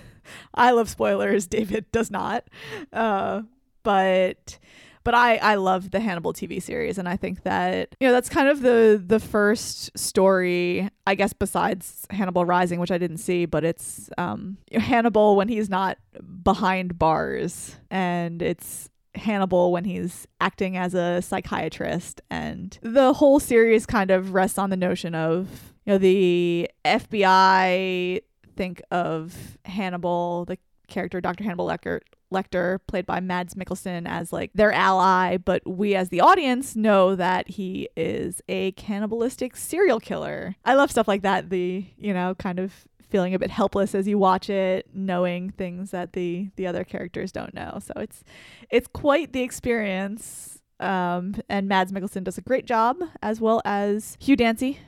I 0.54 0.72
love 0.72 0.88
spoilers. 0.88 1.46
David 1.48 1.92
does 1.92 2.10
not. 2.10 2.46
Uh, 2.94 3.42
but 3.84 4.60
but 5.04 5.14
I 5.14 5.38
I 5.38 5.56
love 5.56 5.92
the 5.92 6.00
Hannibal 6.00 6.34
TV 6.34 6.62
series, 6.62 6.98
and 6.98 7.08
I 7.08 7.18
think 7.18 7.44
that 7.44 7.96
you 8.00 8.08
know 8.08 8.14
that's 8.14 8.30
kind 8.30 8.50
of 8.50 8.62
the 8.62 9.02
the 9.06 9.20
first 9.20 9.98
story, 9.98 10.90
I 11.08 11.16
guess, 11.16 11.34
besides 11.34 12.06
Hannibal 12.10 12.46
Rising, 12.46 12.80
which 12.80 12.92
I 12.92 12.98
didn't 12.98 13.18
see, 13.18 13.46
but 13.46 13.64
it's 13.64 14.10
um 14.18 14.58
Hannibal 14.72 15.36
when 15.36 15.48
he's 15.48 15.70
not 15.70 15.98
behind 16.44 17.00
bars, 17.00 17.76
and 17.90 18.42
it's 18.42 18.90
Hannibal 19.16 19.72
when 19.72 19.86
he's 19.86 20.28
acting 20.42 20.78
as 20.78 20.94
a 20.94 21.22
psychiatrist, 21.22 22.22
and 22.30 22.78
the 22.82 23.14
whole 23.14 23.40
series 23.40 23.86
kind 23.86 24.12
of 24.12 24.34
rests 24.34 24.58
on 24.58 24.70
the 24.70 24.78
notion 24.78 25.16
of 25.16 25.74
you 25.86 25.94
know 25.94 25.98
the 25.98 26.70
FBI 26.86 28.22
think 28.56 28.82
of 28.92 29.58
Hannibal, 29.66 30.46
the 30.46 30.58
character 30.88 31.22
Dr. 31.22 31.44
Hannibal 31.46 31.68
Lecter, 31.68 32.02
Lecter, 32.32 32.80
played 32.88 33.06
by 33.06 33.20
Mads 33.20 33.56
Mikkelsen, 33.56 34.08
as 34.08 34.32
like 34.32 34.52
their 34.54 34.72
ally, 34.72 35.38
but 35.38 35.62
we 35.68 35.96
as 35.96 36.10
the 36.10 36.22
audience 36.22 36.76
know 36.76 37.16
that 37.16 37.50
he 37.50 37.90
is 37.96 38.42
a 38.48 38.72
cannibalistic 38.74 39.56
serial 39.56 40.00
killer. 40.00 40.56
I 40.66 40.76
love 40.76 40.92
stuff 40.92 41.08
like 41.08 41.22
that. 41.24 41.50
The, 41.50 41.86
you 41.98 42.14
know, 42.14 42.36
kind 42.36 42.60
of 42.60 42.88
feeling 43.10 43.34
a 43.34 43.40
bit 43.40 43.52
helpless 43.52 43.96
as 43.96 44.08
you 44.08 44.18
watch 44.18 44.50
it, 44.50 44.88
knowing 44.94 45.50
things 45.52 45.92
that 45.92 46.14
the 46.14 46.50
the 46.56 46.68
other 46.68 46.84
characters 46.84 47.32
don't 47.32 47.54
know. 47.54 47.80
So 47.82 47.94
it's 47.98 48.24
it's 48.70 48.88
quite 48.88 49.34
the 49.34 49.42
experience. 49.42 50.62
Um, 50.80 51.36
and 51.50 51.68
Mads 51.68 51.92
Mikkelsen 51.92 52.24
does 52.24 52.38
a 52.38 52.42
great 52.42 52.66
job, 52.66 52.98
as 53.22 53.42
well 53.42 53.62
as 53.66 54.16
Hugh 54.22 54.38
Dancy 54.38 54.80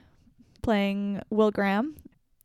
playing 0.61 1.21
Will 1.29 1.51
Graham. 1.51 1.95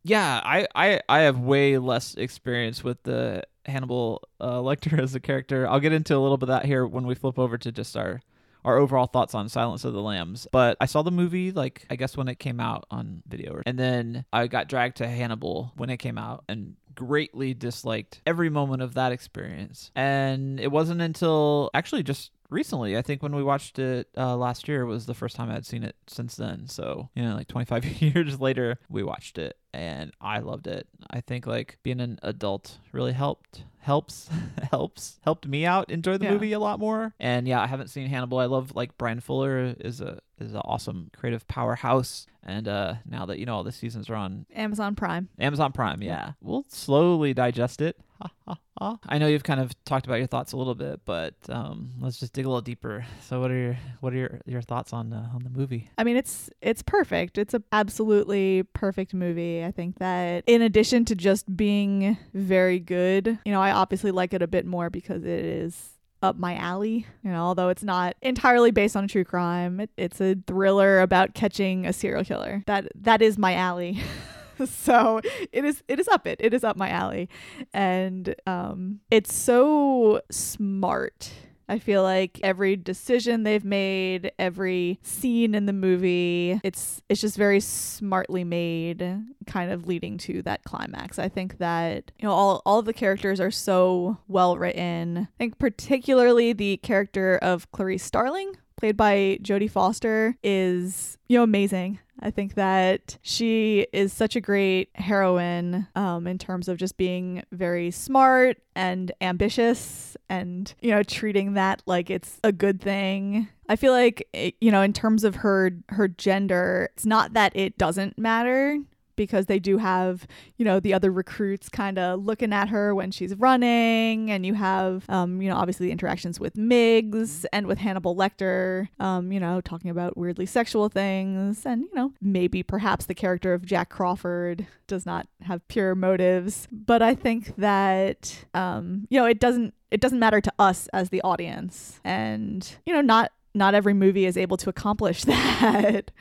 Yeah, 0.03 0.41
I, 0.43 0.67
I, 0.73 1.01
I 1.09 1.19
have 1.19 1.39
way 1.39 1.77
less 1.77 2.15
experience 2.15 2.83
with 2.83 3.03
the 3.03 3.43
Hannibal 3.67 4.27
uh, 4.39 4.59
Lecter 4.59 4.99
as 4.99 5.15
a 5.15 5.19
character. 5.19 5.67
I'll 5.67 5.79
get 5.79 5.93
into 5.93 6.15
a 6.15 6.19
little 6.19 6.37
bit 6.37 6.49
of 6.49 6.59
that 6.59 6.65
here 6.65 6.85
when 6.85 7.05
we 7.05 7.15
flip 7.15 7.39
over 7.39 7.57
to 7.57 7.71
just 7.71 7.95
our 7.97 8.21
our 8.65 8.77
overall 8.77 9.07
thoughts 9.07 9.33
on 9.33 9.47
Silence 9.47 9.85
of 9.85 9.93
the 9.93 10.01
Lambs. 10.01 10.47
But 10.51 10.75
I 10.81 10.87
saw 10.87 11.01
the 11.01 11.11
movie 11.11 11.51
like 11.51 11.85
I 11.89 11.95
guess 11.95 12.17
when 12.17 12.27
it 12.27 12.39
came 12.39 12.59
out 12.59 12.85
on 12.91 13.23
video, 13.27 13.61
and 13.65 13.77
then 13.77 14.25
I 14.33 14.47
got 14.47 14.67
dragged 14.67 14.97
to 14.97 15.07
Hannibal 15.07 15.71
when 15.75 15.89
it 15.89 15.97
came 15.97 16.17
out, 16.17 16.43
and 16.49 16.75
greatly 16.95 17.53
disliked 17.53 18.21
every 18.25 18.49
moment 18.49 18.81
of 18.81 18.95
that 18.95 19.11
experience. 19.11 19.91
And 19.95 20.59
it 20.59 20.71
wasn't 20.71 21.01
until 21.01 21.69
actually 21.73 22.03
just 22.03 22.31
recently. 22.49 22.97
I 22.97 23.01
think 23.01 23.21
when 23.23 23.35
we 23.35 23.43
watched 23.43 23.79
it 23.79 24.09
uh, 24.17 24.35
last 24.35 24.67
year 24.67 24.85
was 24.85 25.05
the 25.05 25.13
first 25.13 25.35
time 25.35 25.49
I'd 25.49 25.65
seen 25.65 25.83
it 25.83 25.95
since 26.07 26.35
then. 26.35 26.67
So, 26.67 27.09
you 27.15 27.23
know, 27.23 27.35
like 27.35 27.47
25 27.47 27.85
years 28.01 28.39
later, 28.41 28.79
we 28.89 29.03
watched 29.03 29.37
it 29.37 29.57
and 29.77 30.11
I 30.19 30.39
loved 30.39 30.65
it. 30.67 30.87
I 31.11 31.21
think 31.21 31.45
like 31.45 31.77
being 31.83 31.99
an 32.01 32.17
adult 32.23 32.79
really 32.91 33.13
helped 33.13 33.63
helps 33.79 34.27
helps 34.71 35.19
helped 35.23 35.47
me 35.47 35.65
out 35.65 35.89
enjoy 35.91 36.17
the 36.17 36.25
Yeah. 36.25 36.31
movie 36.33 36.53
a 36.53 36.59
lot 36.59 36.79
more. 36.79 37.13
And 37.19 37.47
yeah, 37.47 37.61
I 37.61 37.67
haven't 37.67 37.89
seen 37.89 38.07
Hannibal. 38.07 38.39
I 38.39 38.45
love 38.45 38.75
like 38.75 38.97
Bryan 38.97 39.19
Fuller 39.19 39.75
is 39.79 40.01
a 40.01 40.19
is 40.39 40.53
an 40.53 40.61
awesome 40.65 41.09
creative 41.15 41.47
powerhouse. 41.47 42.25
And 42.43 42.67
uh 42.67 42.95
now 43.05 43.25
that 43.27 43.37
you 43.39 43.45
know 43.45 43.55
all 43.55 43.63
the 43.63 43.71
seasons 43.71 44.09
are 44.09 44.15
on 44.15 44.45
Amazon 44.55 44.95
Prime. 44.95 45.29
Amazon 45.39 45.71
Prime, 45.71 46.01
yeah. 46.01 46.31
We'll 46.41 46.65
slowly 46.69 47.33
digest 47.35 47.81
it. 47.81 47.97
Ha, 48.19 48.31
ha, 48.47 48.57
ha. 48.79 48.97
I 49.07 49.19
know 49.19 49.27
you've 49.27 49.43
kind 49.43 49.59
of 49.59 49.71
talked 49.85 50.07
about 50.07 50.15
your 50.17 50.25
thoughts 50.25 50.51
a 50.51 50.57
little 50.57 50.73
bit, 50.73 51.01
but 51.05 51.35
um, 51.49 51.91
let's 51.99 52.19
just 52.19 52.33
dig 52.33 52.45
a 52.45 52.49
little 52.49 52.61
deeper. 52.63 53.05
So, 53.21 53.39
what 53.39 53.51
are 53.51 53.55
your 53.55 53.77
what 53.99 54.11
are 54.11 54.15
your, 54.15 54.41
your 54.47 54.61
thoughts 54.63 54.91
on 54.91 55.13
uh, 55.13 55.29
on 55.35 55.43
the 55.43 55.51
movie? 55.51 55.91
I 55.99 56.03
mean, 56.03 56.17
it's 56.17 56.49
it's 56.59 56.81
perfect. 56.81 57.37
It's 57.37 57.53
a 57.53 57.61
absolutely 57.71 58.63
perfect 58.73 59.13
movie. 59.13 59.66
I 59.67 59.71
think 59.71 59.99
that 59.99 60.45
in 60.47 60.61
addition 60.61 61.03
to 61.05 61.15
just 61.15 61.57
being 61.57 62.17
very 62.33 62.79
good, 62.79 63.37
you 63.43 63.51
know, 63.51 63.61
I 63.61 63.71
obviously 63.71 64.11
like 64.11 64.33
it 64.33 64.41
a 64.41 64.47
bit 64.47 64.65
more 64.65 64.89
because 64.89 65.25
it 65.25 65.43
is 65.43 65.89
up 66.23 66.37
my 66.37 66.55
alley. 66.55 67.05
You 67.21 67.31
know, 67.31 67.43
although 67.43 67.67
it's 67.67 67.83
not 67.83 68.15
entirely 68.21 68.71
based 68.71 68.95
on 68.95 69.09
true 69.09 69.25
crime, 69.25 69.81
it, 69.81 69.89
it's 69.97 70.21
a 70.21 70.35
thriller 70.47 71.01
about 71.01 71.33
catching 71.33 71.85
a 71.85 71.91
serial 71.91 72.23
killer. 72.23 72.63
That 72.65 72.87
that 72.95 73.21
is 73.21 73.37
my 73.37 73.55
alley. 73.55 73.99
so 74.65 75.19
it 75.51 75.65
is 75.65 75.83
it 75.89 75.99
is 75.99 76.07
up 76.07 76.25
it 76.25 76.39
it 76.39 76.53
is 76.53 76.63
up 76.63 76.77
my 76.77 76.89
alley 76.89 77.29
and 77.75 78.33
um 78.47 79.01
it's 79.11 79.31
so 79.31 80.19
smart 80.31 81.31
I 81.69 81.79
feel 81.79 82.03
like 82.03 82.39
every 82.43 82.75
decision 82.75 83.43
they've 83.43 83.63
made, 83.63 84.31
every 84.39 84.99
scene 85.01 85.53
in 85.53 85.65
the 85.65 85.73
movie, 85.73 86.59
it's 86.63 87.01
it's 87.09 87.21
just 87.21 87.37
very 87.37 87.59
smartly 87.59 88.43
made, 88.43 89.23
kind 89.45 89.71
of 89.71 89.87
leading 89.87 90.17
to 90.19 90.41
that 90.43 90.63
climax. 90.63 91.19
I 91.19 91.27
think 91.29 91.57
that 91.57 92.11
you 92.19 92.27
know 92.27 92.33
all 92.33 92.61
all 92.65 92.79
of 92.79 92.85
the 92.85 92.93
characters 92.93 93.39
are 93.39 93.51
so 93.51 94.17
well 94.27 94.57
written. 94.57 95.27
I 95.29 95.37
think 95.37 95.59
particularly 95.59 96.53
the 96.53 96.77
character 96.77 97.37
of 97.41 97.71
Clarice 97.71 98.03
Starling, 98.03 98.55
played 98.77 98.95
by 98.95 99.39
Jodie 99.41 99.69
Foster, 99.69 100.37
is 100.43 101.17
you 101.27 101.37
know 101.37 101.43
amazing. 101.43 101.99
I 102.19 102.31
think 102.31 102.55
that 102.55 103.17
she 103.21 103.85
is 103.93 104.11
such 104.11 104.35
a 104.35 104.41
great 104.41 104.89
heroine 104.95 105.87
um, 105.95 106.25
in 106.27 106.37
terms 106.37 106.67
of 106.67 106.77
just 106.77 106.97
being 106.97 107.43
very 107.51 107.91
smart 107.91 108.57
and 108.75 109.11
ambitious 109.21 110.17
and, 110.29 110.73
you 110.81 110.91
know, 110.91 111.03
treating 111.03 111.53
that 111.53 111.83
like 111.85 112.09
it's 112.09 112.39
a 112.43 112.51
good 112.51 112.81
thing. 112.81 113.47
I 113.69 113.75
feel 113.75 113.91
like, 113.93 114.27
it- 114.33 114.55
you 114.59 114.71
know, 114.71 114.81
in 114.81 114.93
terms 114.93 115.23
of 115.23 115.35
her 115.37 115.71
her 115.89 116.07
gender, 116.07 116.89
it's 116.93 117.05
not 117.05 117.33
that 117.33 117.55
it 117.55 117.77
doesn't 117.77 118.17
matter 118.17 118.79
because 119.17 119.47
they 119.47 119.59
do 119.59 119.77
have, 119.77 120.25
you 120.55 120.63
know, 120.63 120.79
the 120.79 120.93
other 120.93 121.11
recruits 121.11 121.67
kind 121.67 121.99
of 121.99 122.23
looking 122.23 122.53
at 122.53 122.69
her 122.69 122.95
when 122.95 123.11
she's 123.11 123.35
running, 123.35 124.31
and 124.31 124.45
you 124.45 124.53
have, 124.53 125.03
um, 125.09 125.41
you 125.41 125.49
know, 125.49 125.57
obviously 125.57 125.87
the 125.87 125.91
interactions 125.91 126.39
with 126.39 126.55
Miggs 126.55 127.43
and 127.51 127.67
with 127.67 127.79
Hannibal 127.79 128.15
Lecter, 128.15 128.87
um, 129.01 129.33
you 129.33 129.39
know, 129.41 129.59
talking 129.59 129.91
about 129.91 130.15
weirdly 130.15 130.45
sexual 130.45 130.87
things, 130.87 131.65
and 131.65 131.81
you 131.81 131.89
know, 131.93 132.13
maybe 132.21 132.63
perhaps 132.63 133.05
the 133.05 133.15
character 133.15 133.53
of 133.53 133.65
Jack 133.65 133.89
Crawford 133.89 134.65
does 134.87 135.05
not 135.05 135.27
have 135.41 135.67
pure 135.67 135.95
motives, 135.95 136.69
but 136.71 137.01
I 137.01 137.13
think 137.13 137.55
that, 137.57 138.45
um, 138.53 139.07
you 139.09 139.19
know, 139.19 139.25
it 139.25 139.39
doesn't 139.41 139.73
it 139.91 140.01
doesn't 140.01 140.19
matter 140.19 140.41
to 140.41 140.53
us 140.59 140.87
as 140.93 141.09
the 141.09 141.21
audience, 141.21 141.99
and 142.03 142.77
you 142.85 142.93
know, 142.93 143.01
not 143.01 143.31
not 143.53 143.73
every 143.73 143.93
movie 143.93 144.25
is 144.25 144.37
able 144.37 144.57
to 144.57 144.69
accomplish 144.69 145.23
that. 145.25 146.11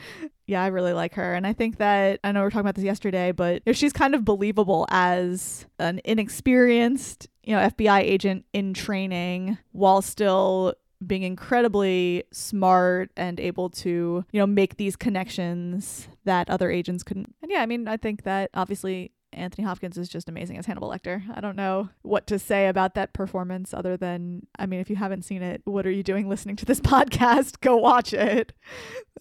Yeah, 0.47 0.62
I 0.62 0.68
really 0.68 0.92
like 0.92 1.14
her. 1.14 1.34
And 1.34 1.47
I 1.47 1.53
think 1.53 1.78
that 1.78 2.20
I 2.22 2.32
know 2.32 2.40
we 2.40 2.47
are 2.47 2.51
talking 2.51 2.61
about 2.61 2.76
this 2.76 2.84
yesterday, 2.84 3.32
but 3.32 3.62
she's 3.72 3.92
kind 3.92 4.14
of 4.14 4.24
believable 4.24 4.86
as 4.90 5.66
an 5.78 6.01
inexperienced, 6.05 7.28
you 7.42 7.55
know, 7.55 7.61
FBI 7.61 8.01
agent 8.01 8.44
in 8.53 8.72
training 8.72 9.59
while 9.72 10.03
still 10.03 10.74
being 11.05 11.24
incredibly 11.24 12.24
smart 12.32 13.11
and 13.16 13.38
able 13.38 13.68
to, 13.68 14.24
you 14.32 14.40
know, 14.40 14.47
make 14.47 14.76
these 14.76 14.97
connections 14.97 16.09
that 16.24 16.49
other 16.49 16.70
agents 16.70 17.03
couldn't. 17.03 17.34
And 17.42 17.51
yeah, 17.51 17.61
I 17.61 17.66
mean, 17.66 17.86
I 17.86 17.97
think 17.97 18.22
that 18.22 18.51
obviously 18.55 19.12
Anthony 19.37 19.64
Hopkins 19.64 19.99
is 19.99 20.09
just 20.09 20.28
amazing 20.28 20.59
as 20.59 20.66
Hannibal 20.66 20.91
Lecter. 20.91 21.22
I 21.34 21.41
don't 21.41 21.57
know 21.57 21.91
what 22.03 22.26
to 22.28 22.39
say 22.39 22.68
about 22.68 22.95
that 22.95 23.12
performance 23.12 23.74
other 23.74 23.97
than, 23.97 24.47
I 24.59 24.66
mean, 24.66 24.80
if 24.80 24.91
you 24.91 24.97
haven't 24.97 25.24
seen 25.24 25.43
it, 25.43 25.62
what 25.64 25.87
are 25.87 25.91
you 25.91 26.03
doing 26.03 26.28
listening 26.28 26.57
to 26.57 26.64
this 26.64 26.80
podcast? 26.80 27.61
Go 27.61 27.76
watch 27.76 28.12
it. 28.12 28.53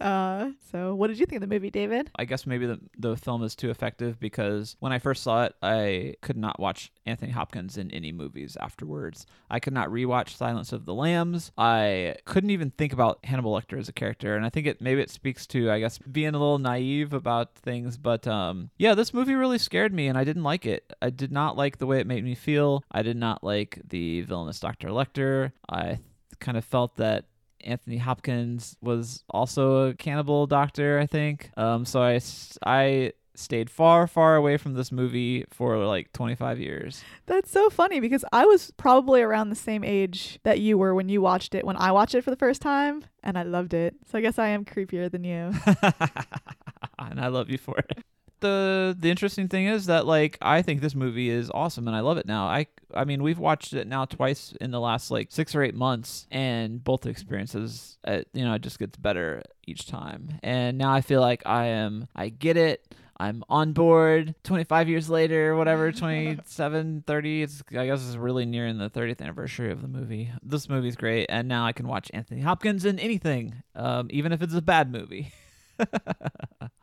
Uh, 0.02 0.52
so, 0.72 0.94
what 0.94 1.08
did 1.08 1.20
you 1.20 1.26
think 1.26 1.42
of 1.42 1.50
the 1.50 1.54
movie, 1.54 1.72
David? 1.72 2.10
I 2.18 2.26
guess 2.26 2.46
maybe 2.46 2.66
the 2.66 2.80
the 2.98 3.16
film 3.16 3.44
is 3.44 3.56
too 3.56 3.70
effective 3.70 4.20
because 4.20 4.76
when 4.80 4.92
I 4.92 5.00
first 5.00 5.24
saw 5.24 5.46
it, 5.46 5.56
I 5.62 6.16
could 6.22 6.36
not 6.38 6.60
watch 6.60 6.92
Anthony 7.06 7.32
Hopkins 7.32 7.78
in 7.78 7.92
any 7.92 8.12
movies 8.12 8.58
afterwards. 8.60 9.26
I 9.50 9.60
could 9.60 9.74
not 9.74 9.90
rewatch 9.90 10.36
Silence 10.36 10.74
of 10.74 10.86
the 10.86 10.94
Lambs. 10.94 11.52
I 11.58 12.16
couldn't 12.26 12.50
even 12.50 12.72
think 12.72 12.92
about 12.92 13.24
Hannibal 13.24 13.54
Lecter 13.54 13.80
as 13.80 13.88
a 13.88 13.94
character, 13.94 14.36
and 14.36 14.46
I 14.46 14.50
think 14.50 14.68
it 14.68 14.82
maybe 14.82 15.02
it 15.02 15.10
speaks 15.10 15.48
to 15.48 15.72
I 15.72 15.80
guess 15.80 15.98
being 16.00 16.36
a 16.36 16.40
little 16.40 16.60
naive 16.60 17.14
about 17.14 17.56
things. 17.56 17.98
But 17.98 18.28
um, 18.28 18.72
yeah, 18.78 18.96
this 18.96 19.14
movie 19.14 19.36
really 19.36 19.58
scared 19.58 19.94
me, 19.94 20.05
and 20.08 20.18
I 20.18 20.24
didn't 20.24 20.44
like 20.44 20.66
it. 20.66 20.94
I 21.02 21.10
did 21.10 21.32
not 21.32 21.58
like 21.58 21.78
the 21.78 21.86
way 21.86 22.00
it 22.00 22.08
made 22.08 22.24
me 22.24 22.36
feel. 22.36 22.84
I 22.92 23.02
did 23.02 23.18
not 23.18 23.44
like 23.44 23.80
the 23.88 24.22
villainous 24.22 24.60
Dr. 24.60 24.90
Lecter. 24.90 25.52
I 25.70 26.00
kind 26.40 26.58
of 26.58 26.66
felt 26.66 26.98
that 26.98 27.26
Anthony 27.62 27.98
Hopkins 27.98 28.78
was 28.82 29.24
also 29.30 29.90
a 29.90 29.94
cannibal 29.94 30.48
doctor, 30.48 31.00
I 31.00 31.08
think. 31.08 31.52
Um, 31.58 31.86
so 31.86 32.02
I 32.02 33.12
stayed 33.38 33.70
far, 33.70 34.08
far 34.08 34.36
away 34.36 34.58
from 34.58 34.74
this 34.74 34.92
movie 34.92 35.46
for 35.52 35.78
like 35.86 36.12
25 36.14 36.60
years. 36.60 37.04
That's 37.26 37.52
so 37.52 37.70
funny 37.70 38.00
because 38.00 38.24
I 38.32 38.46
was 38.46 38.72
probably 38.78 39.22
around 39.22 39.50
the 39.50 39.56
same 39.56 39.84
age 39.84 40.40
that 40.44 40.60
you 40.60 40.78
were 40.78 40.96
when 40.96 41.10
you 41.10 41.22
watched 41.22 41.56
it 41.56 41.66
when 41.66 41.78
I 41.78 41.92
watched 41.92 42.16
it 42.16 42.24
for 42.24 42.30
the 42.30 42.38
first 42.38 42.62
time, 42.62 43.04
and 43.24 43.38
I 43.38 43.44
loved 43.44 43.74
it. 43.74 43.96
So 44.10 44.18
I 44.18 44.22
guess 44.22 44.40
I 44.40 44.48
am 44.48 44.66
creepier 44.66 45.12
than 45.12 45.24
you. 45.24 45.54
and 47.00 47.20
I 47.20 47.28
love 47.28 47.50
you 47.50 47.58
for 47.58 47.78
it. 47.78 48.04
The 48.42 48.96
the 49.00 49.10
interesting 49.10 49.48
thing 49.48 49.66
is 49.66 49.86
that 49.88 50.06
like 50.06 50.38
I 50.42 50.62
think 50.62 50.82
this 50.82 50.96
movie 50.96 51.30
is 51.30 51.50
awesome 51.54 51.88
and 51.88 51.96
I 51.96 52.02
love 52.02 52.18
it 52.18 52.26
now. 52.26 52.46
I 52.46 52.68
I 52.94 53.06
mean 53.06 53.24
we've 53.24 53.40
watched 53.40 53.74
it 53.74 53.88
now 53.88 54.06
twice 54.06 54.54
in 54.60 54.72
the 54.72 54.80
last 54.80 55.10
like 55.10 55.32
6 55.32 55.56
or 55.56 55.64
8 55.64 55.74
months 55.74 56.28
and 56.32 56.84
both 56.84 57.06
experiences 57.06 57.98
uh, 58.06 58.22
you 58.34 58.44
know 58.44 58.54
it 58.54 58.62
just 58.62 58.80
gets 58.80 58.98
better 58.98 59.42
each 59.66 59.88
time. 59.88 60.30
And 60.44 60.78
now 60.78 60.94
I 60.94 61.02
feel 61.02 61.22
like 61.22 61.44
I 61.46 61.68
am 61.68 62.08
I 62.16 62.30
get 62.30 62.58
it. 62.58 62.94
I'm 63.18 63.44
on 63.48 63.72
board 63.72 64.36
25 64.44 64.90
years 64.90 65.10
later, 65.10 65.56
whatever, 65.56 65.92
27, 65.94 67.04
30. 67.08 67.44
It's, 67.44 67.64
I 67.72 67.86
guess 67.86 68.06
it's 68.06 68.18
really 68.18 68.46
nearing 68.46 68.78
the 68.78 68.90
30th 68.90 69.22
anniversary 69.22 69.72
of 69.72 69.82
the 69.82 69.88
movie. 69.88 70.32
This 70.44 70.68
movie's 70.68 70.98
great. 70.98 71.28
And 71.30 71.48
now 71.48 71.66
I 71.66 71.72
can 71.72 71.88
watch 71.88 72.12
Anthony 72.14 72.42
Hopkins 72.42 72.84
in 72.84 73.00
anything, 73.00 73.64
um, 73.74 74.08
even 74.10 74.34
if 74.34 74.42
it's 74.42 74.54
a 74.54 74.62
bad 74.62 74.92
movie. 74.92 75.32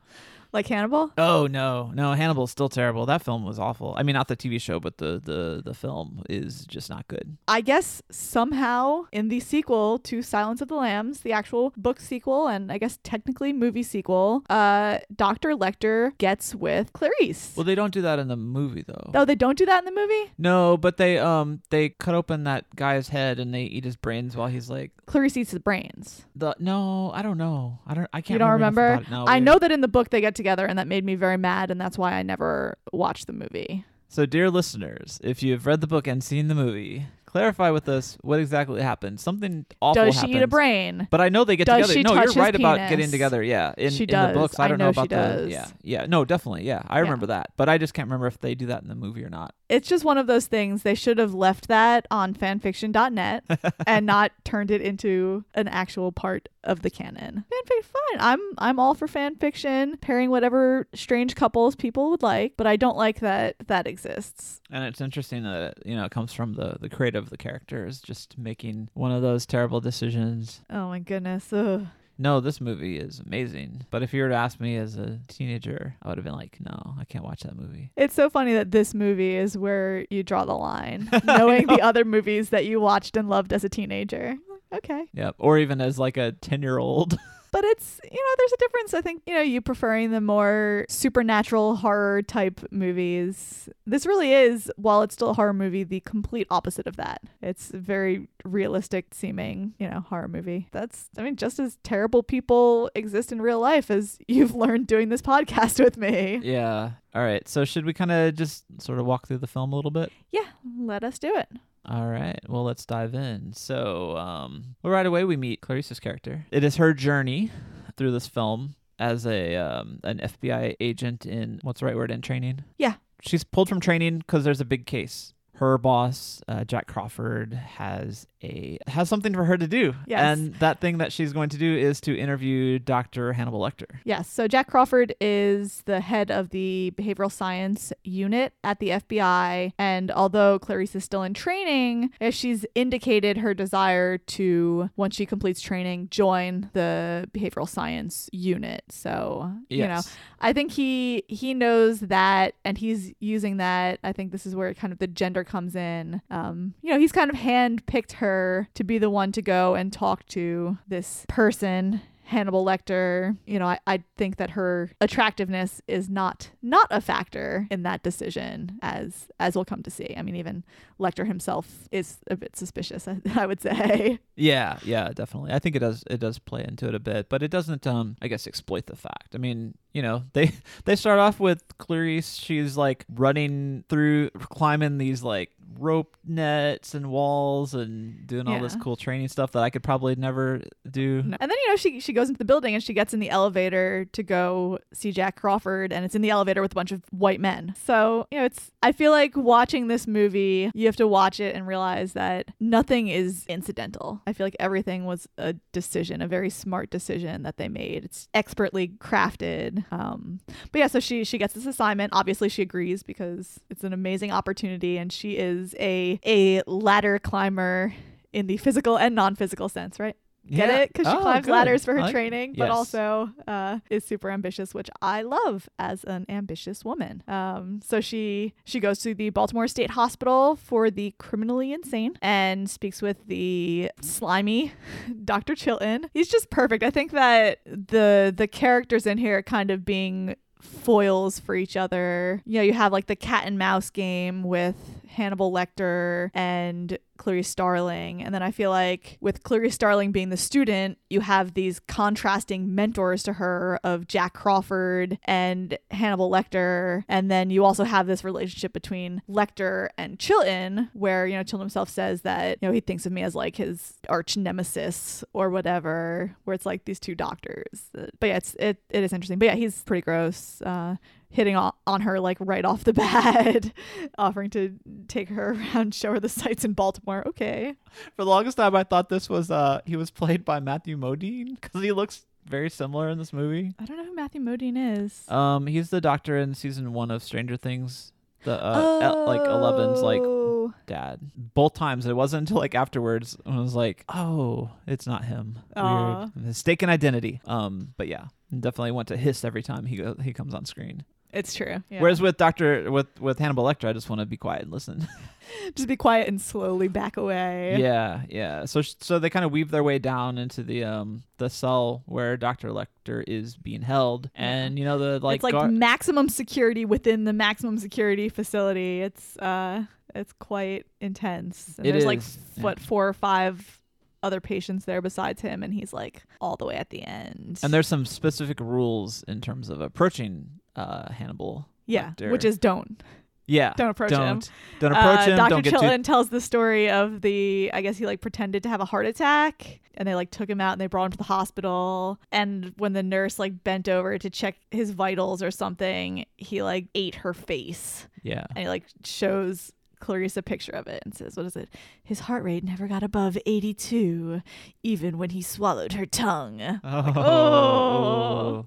Like 0.53 0.67
Hannibal? 0.67 1.11
Oh 1.17 1.47
no, 1.47 1.91
no, 1.93 2.13
Hannibal's 2.13 2.51
still 2.51 2.69
terrible. 2.69 3.05
That 3.07 3.23
film 3.23 3.43
was 3.43 3.57
awful. 3.59 3.95
I 3.97 4.03
mean, 4.03 4.13
not 4.13 4.27
the 4.27 4.37
TV 4.37 4.61
show, 4.61 4.79
but 4.79 4.97
the 4.99 5.19
the 5.23 5.61
the 5.65 5.73
film 5.73 6.23
is 6.29 6.65
just 6.65 6.89
not 6.89 7.07
good. 7.07 7.37
I 7.47 7.61
guess 7.61 8.01
somehow 8.11 9.05
in 9.11 9.29
the 9.29 9.39
sequel 9.39 9.97
to 9.99 10.21
Silence 10.21 10.61
of 10.61 10.67
the 10.67 10.75
Lambs, 10.75 11.21
the 11.21 11.31
actual 11.31 11.73
book 11.77 11.99
sequel 11.99 12.47
and 12.47 12.71
I 12.71 12.77
guess 12.77 12.99
technically 13.03 13.53
movie 13.53 13.83
sequel, 13.83 14.43
uh, 14.49 14.99
Dr. 15.15 15.51
Lecter 15.55 16.17
gets 16.17 16.53
with 16.53 16.93
Clarice. 16.93 17.53
Well, 17.55 17.63
they 17.63 17.75
don't 17.75 17.93
do 17.93 18.01
that 18.01 18.19
in 18.19 18.27
the 18.27 18.35
movie 18.35 18.83
though. 18.85 19.11
oh, 19.15 19.25
they 19.25 19.35
don't 19.35 19.57
do 19.57 19.65
that 19.65 19.79
in 19.79 19.85
the 19.85 19.99
movie? 19.99 20.31
No, 20.37 20.77
but 20.77 20.97
they 20.97 21.17
um 21.17 21.61
they 21.69 21.89
cut 21.89 22.15
open 22.15 22.43
that 22.43 22.65
guy's 22.75 23.09
head 23.09 23.39
and 23.39 23.53
they 23.53 23.63
eat 23.63 23.85
his 23.85 23.95
brains 23.95 24.35
while 24.35 24.47
he's 24.47 24.69
like 24.69 24.91
Clarice 25.05 25.37
eats 25.37 25.51
the 25.51 25.59
brains. 25.59 26.25
the 26.35 26.55
no, 26.59 27.11
I 27.13 27.21
don't 27.21 27.37
know. 27.37 27.79
I 27.87 27.93
don't 27.93 28.09
I 28.13 28.21
can't 28.21 28.31
You 28.35 28.39
don't 28.39 28.51
remember? 28.51 28.93
about 28.93 29.01
it. 29.03 29.09
No, 29.11 29.25
I 29.27 29.39
know 29.39 29.57
that 29.59 29.71
in 29.71 29.81
the 29.81 29.87
book 29.87 30.09
they 30.09 30.21
get 30.21 30.35
together 30.43 30.65
and 30.65 30.77
that 30.77 30.87
made 30.87 31.05
me 31.05 31.15
very 31.15 31.37
mad 31.37 31.71
and 31.71 31.79
that's 31.79 31.97
why 31.97 32.11
I 32.13 32.21
never 32.21 32.77
watched 32.91 33.27
the 33.27 33.33
movie. 33.33 33.85
So, 34.09 34.25
dear 34.25 34.51
listeners, 34.51 35.19
if 35.23 35.41
you 35.41 35.53
have 35.53 35.65
read 35.65 35.81
the 35.81 35.87
book 35.87 36.05
and 36.05 36.23
seen 36.23 36.49
the 36.49 36.53
movie, 36.55 37.07
clarify 37.33 37.71
with 37.71 37.89
us 37.89 38.15
what 38.21 38.39
exactly 38.39 38.79
happened. 38.79 39.19
Something 39.19 39.65
awful 39.81 40.05
Does 40.05 40.19
she 40.19 40.27
eat 40.27 40.41
a 40.43 40.47
brain? 40.47 41.07
But 41.09 41.19
I 41.19 41.29
know 41.29 41.43
they 41.43 41.55
get 41.55 41.65
Does 41.65 41.87
together. 41.87 42.15
no, 42.15 42.21
you're 42.21 42.33
right 42.33 42.53
about 42.53 42.77
penis? 42.77 42.89
getting 42.91 43.09
together. 43.11 43.41
Yeah, 43.41 43.73
in, 43.75 43.89
She 43.89 44.03
in 44.03 44.09
the 44.09 44.31
books, 44.35 44.59
I 44.59 44.65
I 44.65 44.67
don't 44.67 44.77
know 44.77 44.91
know 44.91 44.91
she 44.91 44.99
about 45.07 45.09
the. 45.09 45.49
Yeah, 45.49 45.67
yeah, 45.81 46.05
no, 46.05 46.25
definitely. 46.25 46.63
Yeah, 46.63 46.83
I 46.87 46.99
remember 46.99 47.25
that, 47.25 47.47
but 47.57 47.69
I 47.69 47.79
just 47.79 47.95
can't 47.95 48.05
remember 48.05 48.27
if 48.27 48.39
they 48.39 48.53
do 48.53 48.67
that 48.67 48.83
in 48.83 48.87
the 48.87 48.93
movie 48.95 49.23
or 49.25 49.29
not. 49.29 49.55
It's 49.67 49.87
just 49.89 50.05
one 50.05 50.19
of 50.19 50.27
those 50.27 50.45
things. 50.45 50.83
They 50.83 50.93
should 50.93 51.17
have 51.17 51.33
left 51.33 51.67
that 51.69 52.05
on 52.11 52.35
fanfiction.net 52.35 53.43
and 53.87 54.05
not 54.05 54.31
turned 54.45 54.69
it 54.69 54.81
into 54.81 55.43
an 55.55 55.67
actual 55.67 56.11
part 56.11 56.49
of 56.63 56.83
the 56.83 56.91
canon. 56.91 57.43
Fanfic, 57.51 57.83
fine. 57.83 58.19
I'm 58.19 58.39
I'm 58.59 58.79
all 58.79 58.93
for 58.93 59.07
fanfiction, 59.07 59.99
pairing 59.99 60.29
whatever 60.29 60.87
strange 60.93 61.35
couples 61.35 61.75
people 61.75 62.11
would 62.11 62.21
like, 62.21 62.53
but 62.57 62.67
I 62.67 62.75
don't 62.75 62.95
like 62.97 63.19
that 63.21 63.55
that 63.67 63.87
exists. 63.87 64.61
And 64.69 64.83
it's 64.83 65.01
interesting 65.01 65.43
that 65.43 65.79
you 65.85 65.95
know 65.95 66.05
it 66.05 66.11
comes 66.11 66.33
from 66.33 66.53
the 66.53 66.77
the 66.79 66.89
creator 66.89 67.22
of 67.23 67.29
the 67.31 67.37
characters 67.37 67.99
just 68.01 68.37
making 68.37 68.89
one 68.93 69.11
of 69.11 69.21
those 69.21 69.45
terrible 69.45 69.81
decisions. 69.81 70.61
Oh 70.69 70.89
my 70.89 70.99
goodness. 70.99 71.51
Ugh. 71.51 71.87
No, 72.19 72.39
this 72.39 72.61
movie 72.61 72.97
is 72.97 73.19
amazing. 73.25 73.85
But 73.89 74.03
if 74.03 74.13
you 74.13 74.21
were 74.21 74.29
to 74.29 74.35
ask 74.35 74.59
me 74.59 74.77
as 74.77 74.97
a 74.97 75.19
teenager, 75.27 75.95
I 76.03 76.09
would 76.09 76.17
have 76.19 76.25
been 76.25 76.35
like, 76.35 76.57
no, 76.59 76.93
I 76.99 77.05
can't 77.05 77.23
watch 77.23 77.41
that 77.41 77.55
movie. 77.55 77.89
It's 77.95 78.13
so 78.13 78.29
funny 78.29 78.53
that 78.53 78.69
this 78.69 78.93
movie 78.93 79.35
is 79.35 79.57
where 79.57 80.05
you 80.11 80.21
draw 80.21 80.45
the 80.45 80.53
line, 80.53 81.09
knowing 81.23 81.65
the 81.65 81.81
other 81.81 82.05
movies 82.05 82.49
that 82.49 82.65
you 82.65 82.79
watched 82.79 83.17
and 83.17 83.29
loved 83.29 83.51
as 83.51 83.63
a 83.63 83.69
teenager. 83.69 84.35
Okay. 84.71 85.05
Yep. 85.13 85.35
Or 85.39 85.57
even 85.57 85.81
as 85.81 85.97
like 85.97 86.17
a 86.17 86.33
10 86.33 86.61
year 86.61 86.77
old. 86.77 87.17
but 87.53 87.63
it's 87.63 88.01
you 88.03 88.17
know 88.17 88.33
there's 88.37 88.51
a 88.51 88.57
difference 88.57 88.93
i 88.93 88.99
think 88.99 89.21
you 89.25 89.33
know 89.33 89.41
you 89.41 89.61
preferring 89.61 90.11
the 90.11 90.19
more 90.19 90.85
supernatural 90.89 91.77
horror 91.77 92.21
type 92.23 92.59
movies 92.71 93.69
this 93.85 94.05
really 94.05 94.33
is 94.33 94.69
while 94.75 95.03
it's 95.03 95.13
still 95.13 95.29
a 95.29 95.33
horror 95.33 95.53
movie 95.53 95.83
the 95.83 95.99
complete 96.01 96.47
opposite 96.49 96.87
of 96.87 96.97
that 96.97 97.21
it's 97.41 97.71
a 97.73 97.77
very 97.77 98.27
realistic 98.43 99.13
seeming 99.13 99.73
you 99.77 99.87
know 99.87 100.01
horror 100.09 100.27
movie 100.27 100.67
that's 100.71 101.09
i 101.17 101.21
mean 101.21 101.35
just 101.35 101.59
as 101.59 101.77
terrible 101.83 102.23
people 102.23 102.89
exist 102.95 103.31
in 103.31 103.41
real 103.41 103.59
life 103.59 103.89
as 103.89 104.17
you've 104.27 104.55
learned 104.63 104.87
doing 104.87 105.09
this 105.09 105.21
podcast 105.21 105.81
with 105.81 105.95
me 105.95 106.41
yeah. 106.43 106.91
All 107.15 107.21
right. 107.21 107.47
So 107.47 107.63
should 107.63 107.85
we 107.85 107.93
kind 107.93 108.11
of 108.11 108.33
just 108.33 108.65
sort 108.81 108.97
of 108.97 109.05
walk 109.05 109.27
through 109.27 109.37
the 109.37 109.47
film 109.47 109.71
a 109.71 109.75
little 109.75 109.91
bit? 109.91 110.11
yeah 110.31 110.47
let 110.79 111.03
us 111.03 111.19
do 111.19 111.31
it 111.35 111.47
All 111.85 112.07
right. 112.07 112.39
Well, 112.47 112.63
let's 112.63 112.85
dive 112.85 113.13
in. 113.13 113.53
So, 113.53 114.15
um, 114.17 114.75
well, 114.81 114.93
right 114.93 115.05
away 115.05 115.23
we 115.25 115.35
meet 115.35 115.61
Clarice's 115.61 115.99
character. 115.99 116.45
It 116.51 116.63
is 116.63 116.77
her 116.77 116.93
journey 116.93 117.51
through 117.97 118.11
this 118.11 118.27
film 118.27 118.75
as 118.99 119.25
a 119.25 119.55
um, 119.55 119.99
an 120.03 120.19
FBI 120.19 120.75
agent 120.79 121.25
in 121.25 121.59
what's 121.63 121.81
the 121.81 121.85
right 121.85 121.95
word 121.95 122.11
in 122.11 122.21
training? 122.21 122.63
Yeah. 122.77 122.95
She's 123.21 123.43
pulled 123.43 123.69
from 123.69 123.79
training 123.79 124.19
because 124.19 124.43
there's 124.43 124.61
a 124.61 124.65
big 124.65 124.85
case. 124.85 125.33
Her 125.63 125.77
boss, 125.77 126.41
uh, 126.47 126.63
Jack 126.65 126.87
Crawford, 126.87 127.53
has 127.53 128.27
a 128.43 128.77
has 128.87 129.07
something 129.07 129.33
for 129.33 129.45
her 129.45 129.57
to 129.57 129.67
do, 129.67 129.95
Yes. 130.05 130.21
and 130.37 130.53
that 130.55 130.81
thing 130.81 130.97
that 130.97 131.13
she's 131.13 131.31
going 131.31 131.47
to 131.49 131.57
do 131.57 131.77
is 131.77 132.01
to 132.01 132.17
interview 132.17 132.77
Dr. 132.79 133.31
Hannibal 133.31 133.61
Lecter. 133.61 133.85
Yes. 134.03 134.29
So 134.29 134.47
Jack 134.49 134.67
Crawford 134.67 135.15
is 135.21 135.81
the 135.85 136.01
head 136.01 136.29
of 136.29 136.49
the 136.49 136.91
behavioral 136.97 137.31
science 137.31 137.93
unit 138.03 138.51
at 138.63 138.79
the 138.79 138.89
FBI. 138.89 139.71
And 139.79 140.11
although 140.11 140.59
Clarice 140.59 140.93
is 140.95 141.05
still 141.05 141.23
in 141.23 141.33
training, 141.33 142.11
eh, 142.19 142.31
she's 142.31 142.65
indicated 142.75 143.37
her 143.37 143.53
desire 143.53 144.17
to, 144.17 144.89
once 144.97 145.15
she 145.15 145.25
completes 145.25 145.61
training, 145.61 146.09
join 146.11 146.69
the 146.73 147.29
behavioral 147.33 147.69
science 147.69 148.29
unit. 148.33 148.83
So, 148.89 149.53
you 149.69 149.87
know, 149.87 150.01
I 150.41 150.51
think 150.51 150.71
he 150.73 151.23
he 151.29 151.53
knows 151.53 152.01
that 152.01 152.55
and 152.65 152.77
he's 152.77 153.13
using 153.21 153.57
that. 153.57 153.99
I 154.03 154.11
think 154.11 154.33
this 154.33 154.45
is 154.45 154.53
where 154.53 154.73
kind 154.73 154.91
of 154.91 154.99
the 154.99 155.07
gender 155.07 155.45
comes 155.53 155.75
in. 155.75 156.19
Um, 156.31 156.73
you 156.81 156.91
know, 156.91 156.97
he's 156.97 157.11
kind 157.11 157.29
of 157.29 157.37
handpicked 157.37 158.13
her 158.13 158.67
to 158.73 158.83
be 158.83 158.97
the 158.97 159.11
one 159.11 159.31
to 159.33 159.41
go 159.43 159.75
and 159.75 159.93
talk 159.93 160.25
to 160.29 160.79
this 160.87 161.27
person. 161.29 162.01
Hannibal 162.23 162.65
Lecter, 162.65 163.37
you 163.45 163.59
know, 163.59 163.67
I, 163.67 163.77
I 163.85 164.03
think 164.17 164.37
that 164.37 164.51
her 164.51 164.89
attractiveness 164.99 165.79
is 165.87 166.09
not 166.09 166.49
not 166.63 166.87
a 166.89 167.01
factor 167.01 167.67
in 167.69 167.83
that 167.83 168.01
decision, 168.01 168.79
as 168.81 169.27
as 169.39 169.53
we'll 169.55 169.65
come 169.65 169.83
to 169.83 169.91
see. 169.91 170.15
I 170.17 170.23
mean, 170.23 170.37
even 170.37 170.63
Lecter 171.03 171.27
himself 171.27 171.87
is 171.91 172.17
a 172.29 172.35
bit 172.35 172.55
suspicious. 172.55 173.07
I, 173.35 173.45
would 173.45 173.61
say. 173.61 174.19
Yeah, 174.35 174.79
yeah, 174.83 175.09
definitely. 175.09 175.51
I 175.51 175.59
think 175.59 175.75
it 175.75 175.79
does 175.79 176.03
it 176.09 176.19
does 176.19 176.39
play 176.39 176.63
into 176.63 176.87
it 176.87 176.95
a 176.95 176.99
bit, 176.99 177.29
but 177.29 177.43
it 177.43 177.51
doesn't 177.51 177.85
um 177.85 178.15
I 178.21 178.27
guess 178.27 178.47
exploit 178.47 178.87
the 178.87 178.95
fact. 178.95 179.35
I 179.35 179.37
mean, 179.37 179.75
you 179.91 180.01
know, 180.01 180.23
they 180.33 180.51
they 180.85 180.95
start 180.95 181.19
off 181.19 181.39
with 181.39 181.63
Clarice, 181.77 182.35
she's 182.35 182.77
like 182.77 183.05
running 183.13 183.83
through 183.89 184.29
climbing 184.31 184.97
these 184.97 185.23
like 185.23 185.51
rope 185.79 186.15
nets 186.25 186.93
and 186.93 187.09
walls 187.09 187.73
and 187.73 188.27
doing 188.27 188.47
all 188.47 188.59
this 188.59 188.75
cool 188.75 188.95
training 188.95 189.27
stuff 189.27 189.51
that 189.53 189.63
I 189.63 189.69
could 189.69 189.83
probably 189.83 190.15
never 190.15 190.61
do. 190.89 191.19
And 191.19 191.33
then 191.39 191.49
you 191.49 191.69
know 191.69 191.75
she 191.75 191.99
she 191.99 192.13
goes 192.13 192.29
into 192.29 192.37
the 192.37 192.45
building 192.45 192.73
and 192.73 192.83
she 192.83 192.93
gets 192.93 193.13
in 193.13 193.19
the 193.19 193.29
elevator 193.29 194.05
to 194.05 194.23
go 194.23 194.79
see 194.93 195.11
Jack 195.11 195.35
Crawford 195.35 195.91
and 195.91 196.05
it's 196.05 196.15
in 196.15 196.21
the 196.21 196.29
elevator 196.29 196.61
with 196.61 196.71
a 196.71 196.75
bunch 196.75 196.91
of 196.91 197.01
white 197.11 197.39
men. 197.39 197.75
So, 197.85 198.27
you 198.31 198.39
know, 198.39 198.45
it's 198.45 198.71
I 198.81 198.91
feel 198.91 199.11
like 199.11 199.35
watching 199.35 199.87
this 199.87 200.07
movie, 200.07 200.71
you 200.73 200.87
have 200.93 200.97
to 200.97 201.07
watch 201.07 201.39
it 201.39 201.55
and 201.55 201.67
realize 201.67 202.13
that 202.13 202.49
nothing 202.59 203.07
is 203.07 203.45
incidental. 203.47 204.21
I 204.27 204.33
feel 204.33 204.45
like 204.45 204.55
everything 204.59 205.05
was 205.05 205.27
a 205.37 205.53
decision, 205.71 206.21
a 206.21 206.27
very 206.27 206.49
smart 206.49 206.91
decision 206.91 207.41
that 207.43 207.57
they 207.57 207.67
made. 207.67 208.05
It's 208.05 208.27
expertly 208.33 208.87
crafted. 208.87 209.83
Um 209.91 210.39
but 210.71 210.79
yeah, 210.79 210.87
so 210.87 210.99
she 210.99 211.23
she 211.23 211.37
gets 211.37 211.53
this 211.53 211.65
assignment. 211.65 212.13
Obviously 212.13 212.47
she 212.47 212.61
agrees 212.61 213.01
because 213.01 213.59
it's 213.69 213.83
an 213.83 213.93
amazing 213.93 214.31
opportunity 214.31 214.97
and 214.97 215.11
she 215.11 215.37
is 215.37 215.75
a 215.79 216.19
a 216.25 216.61
ladder 216.67 217.17
climber 217.17 217.93
in 218.31 218.47
the 218.47 218.57
physical 218.57 218.97
and 218.97 219.15
non-physical 219.15 219.69
sense, 219.69 219.99
right? 219.99 220.15
Get 220.49 220.67
Yeah. 220.69 220.77
it? 220.81 220.89
Because 220.93 221.07
she 221.11 221.17
Oh, 221.17 221.21
climbs 221.21 221.45
good. 221.45 221.51
ladders 221.53 221.85
for 221.85 221.93
her 221.93 222.01
like- 222.01 222.11
training, 222.11 222.55
but 222.57 222.65
Yes. 222.65 222.71
also 222.73 223.29
uh, 223.47 223.79
is 223.89 224.03
super 224.05 224.29
ambitious, 224.29 224.73
which 224.73 224.89
I 225.01 225.21
love 225.21 225.69
as 225.79 226.03
an 226.03 226.25
ambitious 226.27 226.83
woman. 226.83 227.23
Um, 227.27 227.79
so 227.83 228.01
she 228.01 228.53
she 228.65 228.79
goes 228.81 228.99
to 229.03 229.13
the 229.15 229.29
Baltimore 229.29 229.67
State 229.67 229.91
Hospital 229.91 230.55
for 230.57 230.91
the 230.91 231.13
criminally 231.17 231.71
insane 231.71 232.17
and 232.21 232.69
speaks 232.69 233.01
with 233.01 233.25
the 233.27 233.89
slimy 234.01 234.73
Dr. 235.25 235.55
Chilton. 235.55 236.07
He's 236.13 236.27
just 236.27 236.49
perfect. 236.49 236.83
I 236.83 236.89
think 236.89 237.11
that 237.11 237.59
the 237.65 238.33
the 238.35 238.47
characters 238.47 239.05
in 239.07 239.17
here 239.17 239.41
kind 239.41 239.71
of 239.71 239.85
being 239.85 240.35
foils 240.59 241.39
for 241.39 241.55
each 241.55 241.75
other. 241.75 242.41
You 242.45 242.55
know, 242.59 242.61
you 242.63 242.73
have 242.73 242.91
like 242.91 243.07
the 243.07 243.15
cat 243.17 243.43
and 243.45 243.57
mouse 243.57 243.89
game 243.89 244.43
with 244.43 244.75
Hannibal 245.13 245.51
Lecter 245.51 246.29
and 246.33 246.97
Clarice 247.17 247.47
Starling. 247.47 248.23
And 248.23 248.33
then 248.33 248.41
I 248.43 248.51
feel 248.51 248.69
like 248.71 249.17
with 249.21 249.43
Clarice 249.43 249.75
Starling 249.75 250.11
being 250.11 250.29
the 250.29 250.37
student, 250.37 250.97
you 251.09 251.21
have 251.21 251.53
these 251.53 251.79
contrasting 251.79 252.73
mentors 252.73 253.23
to 253.23 253.33
her 253.33 253.79
of 253.83 254.07
Jack 254.07 254.33
Crawford 254.33 255.19
and 255.23 255.77
Hannibal 255.91 256.29
Lecter. 256.29 257.03
And 257.07 257.29
then 257.29 257.49
you 257.49 257.63
also 257.63 257.83
have 257.83 258.07
this 258.07 258.23
relationship 258.23 258.73
between 258.73 259.21
Lecter 259.29 259.89
and 259.97 260.19
Chilton, 260.19 260.89
where, 260.93 261.27
you 261.27 261.35
know, 261.35 261.43
Chilton 261.43 261.61
himself 261.61 261.89
says 261.89 262.23
that, 262.23 262.57
you 262.61 262.67
know, 262.67 262.73
he 262.73 262.79
thinks 262.81 263.05
of 263.05 263.11
me 263.11 263.21
as 263.21 263.35
like 263.35 263.55
his 263.55 263.93
arch 264.09 264.35
nemesis 264.35 265.23
or 265.33 265.49
whatever, 265.49 266.35
where 266.43 266.55
it's 266.55 266.65
like 266.65 266.85
these 266.85 266.99
two 266.99 267.15
doctors. 267.15 267.91
But 267.93 268.27
yeah, 268.27 268.37
it's, 268.37 268.55
it, 268.55 268.81
it 268.89 269.03
is 269.03 269.13
interesting. 269.13 269.39
But 269.39 269.45
yeah, 269.45 269.55
he's 269.55 269.83
pretty 269.83 270.01
gross. 270.01 270.61
Uh, 270.63 270.95
hitting 271.33 271.55
on, 271.57 272.01
her 272.01 272.19
like 272.19 272.37
right 272.39 272.63
off 272.63 272.83
the 272.85 272.93
bat, 273.03 273.71
offering 274.17 274.49
to 274.51 274.75
take 275.09 275.27
her 275.29 275.51
around, 275.73 275.93
show 275.93 276.11
her 276.13 276.19
the 276.19 276.29
sights 276.29 276.63
in 276.63 276.73
Baltimore. 276.73 277.27
Okay. 277.27 277.75
For 278.15 278.23
the 278.23 278.29
longest 278.29 278.55
time 278.57 278.75
I 278.75 278.83
thought 278.83 279.09
this 279.09 279.29
was 279.29 279.51
uh 279.51 279.81
he 279.85 279.95
was 279.97 280.09
played 280.11 280.45
by 280.45 280.59
Matthew 280.59 280.97
Modine 280.97 281.59
cuz 281.59 281.81
he 281.83 281.91
looks 281.91 282.25
very 282.45 282.69
similar 282.69 283.09
in 283.09 283.17
this 283.17 283.33
movie. 283.33 283.73
I 283.79 283.85
don't 283.85 283.97
know 283.97 284.05
who 284.05 284.15
Matthew 284.15 284.41
Modine 284.41 284.97
is. 285.03 285.27
Um, 285.29 285.67
he's 285.67 285.89
the 285.89 286.01
doctor 286.01 286.37
in 286.37 286.53
season 286.55 286.93
one 286.93 287.09
of 287.11 287.23
Stranger 287.23 287.57
Things. 287.57 288.11
The 288.43 288.61
uh, 288.61 288.99
El- 289.01 289.25
like 289.25 289.39
Eleven's 289.39 290.01
like 290.01 290.21
Oh. 290.21 290.73
dad. 290.85 291.19
Both 291.53 291.73
times 291.75 292.05
it 292.05 292.13
wasn't 292.15 292.41
until 292.41 292.57
like 292.57 292.75
afterwards 292.75 293.37
when 293.43 293.57
I 293.57 293.61
was 293.61 293.73
like, 293.75 294.03
oh, 294.09 294.71
it's 294.85 295.07
not 295.07 295.23
him. 295.23 295.59
Weird 295.75 296.35
mistaken 296.35 296.89
identity. 296.89 297.39
Um, 297.45 297.93
but 297.97 298.09
yeah, 298.09 298.25
definitely 298.51 298.91
want 298.91 299.07
to 299.07 299.15
hiss 299.17 299.45
every 299.45 299.63
time 299.63 299.85
he 299.85 299.95
go- 299.95 300.15
he 300.21 300.33
comes 300.33 300.53
on 300.53 300.65
screen. 300.65 301.05
It's 301.33 301.53
true. 301.53 301.83
Yeah. 301.89 301.99
Whereas 302.01 302.21
with 302.21 302.37
Doctor 302.37 302.91
with 302.91 303.19
with 303.19 303.39
Hannibal 303.39 303.63
Lecter, 303.63 303.87
I 303.89 303.93
just 303.93 304.09
want 304.09 304.19
to 304.19 304.25
be 304.25 304.37
quiet 304.37 304.61
and 304.63 304.71
listen. 304.71 305.07
just 305.75 305.87
be 305.87 305.95
quiet 305.97 306.27
and 306.27 306.39
slowly 306.41 306.87
back 306.87 307.17
away. 307.17 307.77
yeah, 307.79 308.21
yeah. 308.29 308.65
So 308.65 308.81
so 308.81 309.19
they 309.19 309.29
kind 309.29 309.43
of 309.45 309.51
weave 309.51 309.71
their 309.71 309.83
way 309.83 309.99
down 309.99 310.37
into 310.37 310.63
the 310.63 310.83
um 310.83 311.23
the 311.37 311.49
cell 311.49 312.03
where 312.05 312.37
Doctor 312.37 312.69
Lecter 312.69 313.23
is 313.27 313.57
being 313.57 313.81
held, 313.81 314.29
and 314.35 314.77
you 314.77 314.85
know 314.85 314.97
the 314.99 315.19
like, 315.25 315.35
it's 315.37 315.43
like 315.43 315.53
guard- 315.53 315.73
maximum 315.73 316.29
security 316.29 316.85
within 316.85 317.23
the 317.23 317.33
maximum 317.33 317.77
security 317.77 318.29
facility. 318.29 319.01
It's 319.01 319.35
uh 319.37 319.85
it's 320.15 320.33
quite 320.33 320.85
intense. 321.01 321.75
And 321.77 321.87
It 321.87 321.91
there's 321.93 322.05
like 322.05 322.19
is, 322.19 322.37
f- 322.57 322.63
what 322.63 322.79
four 322.79 323.07
or 323.07 323.13
five 323.13 323.79
other 324.21 324.39
patients 324.39 324.85
there 324.85 325.01
besides 325.01 325.41
him 325.41 325.63
and 325.63 325.73
he's 325.73 325.91
like 325.91 326.23
all 326.39 326.55
the 326.55 326.65
way 326.65 326.75
at 326.75 326.91
the 326.91 327.01
end. 327.01 327.59
and 327.61 327.73
there's 327.73 327.87
some 327.87 328.05
specific 328.05 328.57
rules 328.61 329.21
in 329.27 329.41
terms 329.41 329.69
of 329.69 329.81
approaching 329.81 330.47
uh 330.75 331.11
Hannibal. 331.11 331.67
yeah, 331.85 332.11
Lecter. 332.17 332.31
which 332.31 332.45
is 332.45 332.57
don't. 332.57 333.01
yeah, 333.45 333.73
Don't 333.75 333.89
approach 333.89 334.11
him. 334.11 334.19
don't, 334.19 334.49
Don't 334.79 334.91
approach 334.93 335.19
uh, 335.19 335.31
him. 335.31 335.37
Dr. 335.37 335.49
Don't 335.49 335.61
get 335.63 335.71
too 335.71 335.79
Chilton 335.79 336.03
tells 336.03 336.29
the 336.29 336.39
story 336.41 336.89
of 336.89 337.21
the 337.21 337.69
I 337.73 337.81
guess 337.81 337.97
he 337.97 338.05
like 338.05 338.21
pretended 338.21 338.63
to 338.63 338.69
have 338.69 338.79
a 338.81 338.85
heart 338.85 339.05
attack 339.05 339.79
and 339.95 340.07
they 340.07 340.15
like 340.15 340.31
took 340.31 340.49
him 340.49 340.59
out 340.61 340.71
and 340.71 340.81
they 340.81 340.87
brought 340.87 341.05
him 341.05 341.11
to 341.11 341.17
the 341.17 341.23
hospital 341.25 342.19
and 342.31 342.73
when 342.77 342.93
the 342.93 343.03
nurse 343.03 343.37
like 343.39 343.63
bent 343.63 343.87
over 343.89 344.17
to 344.17 344.29
check 344.29 344.55
his 344.71 344.91
vitals 344.91 345.43
or 345.43 345.51
something, 345.51 346.25
he 346.37 346.63
like 346.63 346.87
ate 346.95 347.15
her 347.15 347.33
face. 347.33 348.07
yeah. 348.23 348.45
and 348.55 348.59
he 348.59 348.67
like 348.67 348.85
shows 349.03 349.71
Clarice 349.99 350.35
a 350.35 350.41
picture 350.41 350.73
of 350.73 350.87
it 350.87 351.01
and 351.05 351.15
says, 351.15 351.37
"What 351.37 351.45
is 351.45 351.55
it? 351.55 351.69
His 352.03 352.19
heart 352.21 352.43
rate 352.43 352.61
never 352.65 352.87
got 352.89 353.03
above 353.03 353.37
82, 353.45 354.41
even 354.83 355.17
when 355.17 355.29
he 355.29 355.41
swallowed 355.41 355.93
her 355.93 356.05
tongue." 356.05 356.59
Oh, 356.83 358.65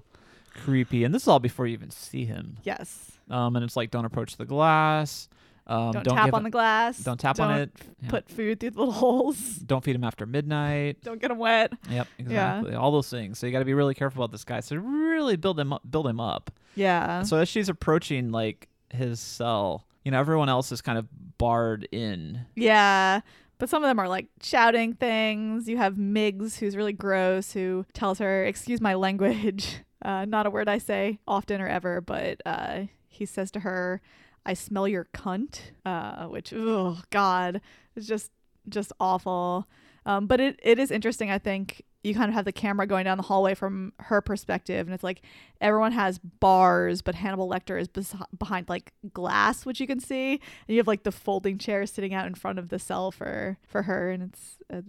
creepy. 0.63 1.03
And 1.03 1.13
this 1.13 1.23
is 1.23 1.27
all 1.27 1.39
before 1.39 1.67
you 1.67 1.73
even 1.73 1.89
see 1.89 2.25
him. 2.25 2.57
Yes. 2.63 3.11
Um, 3.29 3.55
and 3.55 3.65
it's 3.65 3.75
like 3.75 3.91
don't 3.91 4.05
approach 4.05 4.37
the 4.37 4.45
glass. 4.45 5.29
Um, 5.69 5.91
don't, 5.91 6.05
don't, 6.05 6.15
tap 6.15 6.33
on 6.33 6.43
the 6.43 6.49
glass. 6.49 6.97
don't 6.99 7.19
tap 7.19 7.41
on 7.41 7.59
it. 7.59 7.71
Yeah. 8.01 8.09
Put 8.09 8.29
food 8.29 8.61
through 8.61 8.69
the 8.69 8.79
little 8.79 8.93
holes. 8.93 9.37
Don't 9.37 9.83
feed 9.83 9.95
him 9.95 10.03
after 10.05 10.25
midnight. 10.25 11.01
Don't 11.03 11.19
get 11.19 11.29
him 11.29 11.37
wet. 11.37 11.73
Yep, 11.89 12.07
exactly. 12.19 12.73
All 12.73 12.91
those 12.91 13.09
things. 13.09 13.37
So 13.37 13.45
you 13.47 13.51
got 13.51 13.59
to 13.59 13.65
be 13.65 13.73
really 13.73 13.93
careful 13.93 14.23
about 14.23 14.31
this 14.31 14.45
guy. 14.45 14.61
So 14.61 14.77
really 14.77 15.35
build 15.35 15.59
him 15.59 15.73
up. 15.73 15.81
Build 15.89 16.07
him 16.07 16.21
up. 16.21 16.51
Yeah. 16.75 17.23
So 17.23 17.37
as 17.37 17.49
she's 17.49 17.67
approaching 17.67 18.31
like 18.31 18.69
his 18.91 19.19
cell, 19.19 19.85
you 20.05 20.11
know, 20.11 20.19
everyone 20.19 20.47
else 20.47 20.71
is 20.71 20.81
kind 20.81 20.97
of 20.97 21.07
barred 21.37 21.85
in. 21.91 22.45
yeah. 22.55 23.19
But 23.59 23.69
some 23.69 23.83
of 23.83 23.87
them 23.89 23.99
are 23.99 24.07
like 24.07 24.27
shouting 24.41 24.93
things. 24.93 25.67
You 25.67 25.77
have 25.77 25.97
Miggs, 25.97 26.57
who's 26.57 26.75
really 26.75 26.93
gross, 26.93 27.51
who 27.51 27.85
tells 27.91 28.19
her, 28.19 28.45
"Excuse 28.45 28.79
my 28.79 28.93
language." 28.93 29.77
Uh, 30.07 30.23
not 30.23 30.45
a 30.45 30.49
word 30.49 30.69
I 30.69 30.77
say 30.77 31.19
often 31.27 31.59
or 31.59 31.67
ever, 31.67 31.99
but 31.99 32.41
uh, 32.45 32.83
he 33.09 33.25
says 33.25 33.51
to 33.51 33.59
her, 33.59 33.99
"I 34.45 34.53
smell 34.53 34.87
your 34.87 35.09
cunt," 35.13 35.59
uh, 35.85 36.27
which, 36.27 36.53
oh 36.55 36.99
God, 37.09 37.59
it's 37.93 38.07
just 38.07 38.31
just 38.69 38.93
awful. 39.01 39.67
Um, 40.05 40.25
but 40.25 40.39
it, 40.39 40.57
it 40.63 40.79
is 40.79 40.91
interesting. 40.91 41.29
I 41.29 41.39
think 41.39 41.83
you 42.05 42.13
kind 42.13 42.29
of 42.29 42.35
have 42.35 42.45
the 42.45 42.53
camera 42.53 42.87
going 42.87 43.03
down 43.03 43.17
the 43.17 43.23
hallway 43.23 43.53
from 43.53 43.91
her 43.99 44.21
perspective, 44.21 44.87
and 44.87 44.93
it's 44.93 45.03
like 45.03 45.21
everyone 45.59 45.91
has 45.91 46.19
bars, 46.19 47.01
but 47.01 47.15
Hannibal 47.15 47.49
Lecter 47.49 47.77
is 47.77 47.89
bes- 47.89 48.15
behind 48.39 48.69
like 48.69 48.93
glass, 49.13 49.65
which 49.65 49.81
you 49.81 49.87
can 49.87 49.99
see, 49.99 50.31
and 50.31 50.39
you 50.69 50.77
have 50.77 50.87
like 50.87 51.03
the 51.03 51.11
folding 51.11 51.57
chair 51.57 51.85
sitting 51.85 52.13
out 52.13 52.27
in 52.27 52.33
front 52.33 52.59
of 52.59 52.69
the 52.69 52.79
cell 52.79 53.11
for 53.11 53.57
for 53.67 53.83
her, 53.83 54.09
and 54.09 54.23
it's 54.23 54.59
a 54.69 54.83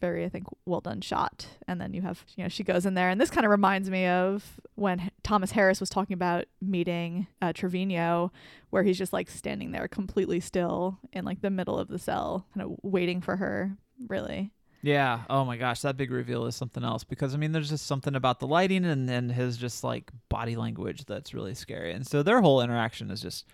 very 0.00 0.24
I 0.24 0.28
think 0.28 0.46
well 0.66 0.80
done 0.80 1.00
shot. 1.00 1.46
And 1.66 1.80
then 1.80 1.94
you 1.94 2.02
have 2.02 2.24
you 2.36 2.44
know 2.44 2.48
she 2.48 2.64
goes 2.64 2.86
in 2.86 2.94
there, 2.94 3.08
and 3.08 3.20
this 3.20 3.30
kind 3.30 3.44
of 3.44 3.50
reminds 3.50 3.90
me 3.90 4.06
of 4.06 4.60
when 4.74 5.10
Thomas 5.22 5.52
Harris 5.52 5.80
was 5.80 5.90
talking 5.90 6.14
about 6.14 6.44
meeting 6.60 7.26
uh, 7.42 7.52
Trevino, 7.52 8.32
where 8.70 8.82
he's 8.82 8.98
just 8.98 9.12
like 9.12 9.30
standing 9.30 9.72
there 9.72 9.88
completely 9.88 10.40
still 10.40 10.98
in 11.12 11.24
like 11.24 11.40
the 11.40 11.50
middle 11.50 11.78
of 11.78 11.88
the 11.88 11.98
cell, 11.98 12.46
kind 12.54 12.66
of 12.66 12.78
waiting 12.82 13.20
for 13.20 13.36
her. 13.36 13.76
Really, 14.08 14.50
Yeah. 14.82 15.22
Oh 15.30 15.44
my 15.44 15.56
gosh, 15.56 15.80
that 15.82 15.96
big 15.96 16.10
reveal 16.10 16.46
is 16.46 16.56
something 16.56 16.82
else 16.84 17.04
because 17.04 17.32
I 17.32 17.36
mean, 17.38 17.52
there's 17.52 17.70
just 17.70 17.86
something 17.86 18.14
about 18.14 18.40
the 18.40 18.46
lighting 18.46 18.84
and 18.84 19.08
then 19.08 19.28
his 19.28 19.56
just 19.56 19.84
like 19.84 20.10
body 20.28 20.56
language 20.56 21.04
that's 21.06 21.32
really 21.32 21.54
scary. 21.54 21.92
And 21.92 22.06
so 22.06 22.22
their 22.22 22.40
whole 22.40 22.60
interaction 22.60 23.10
is 23.10 23.22
just 23.22 23.46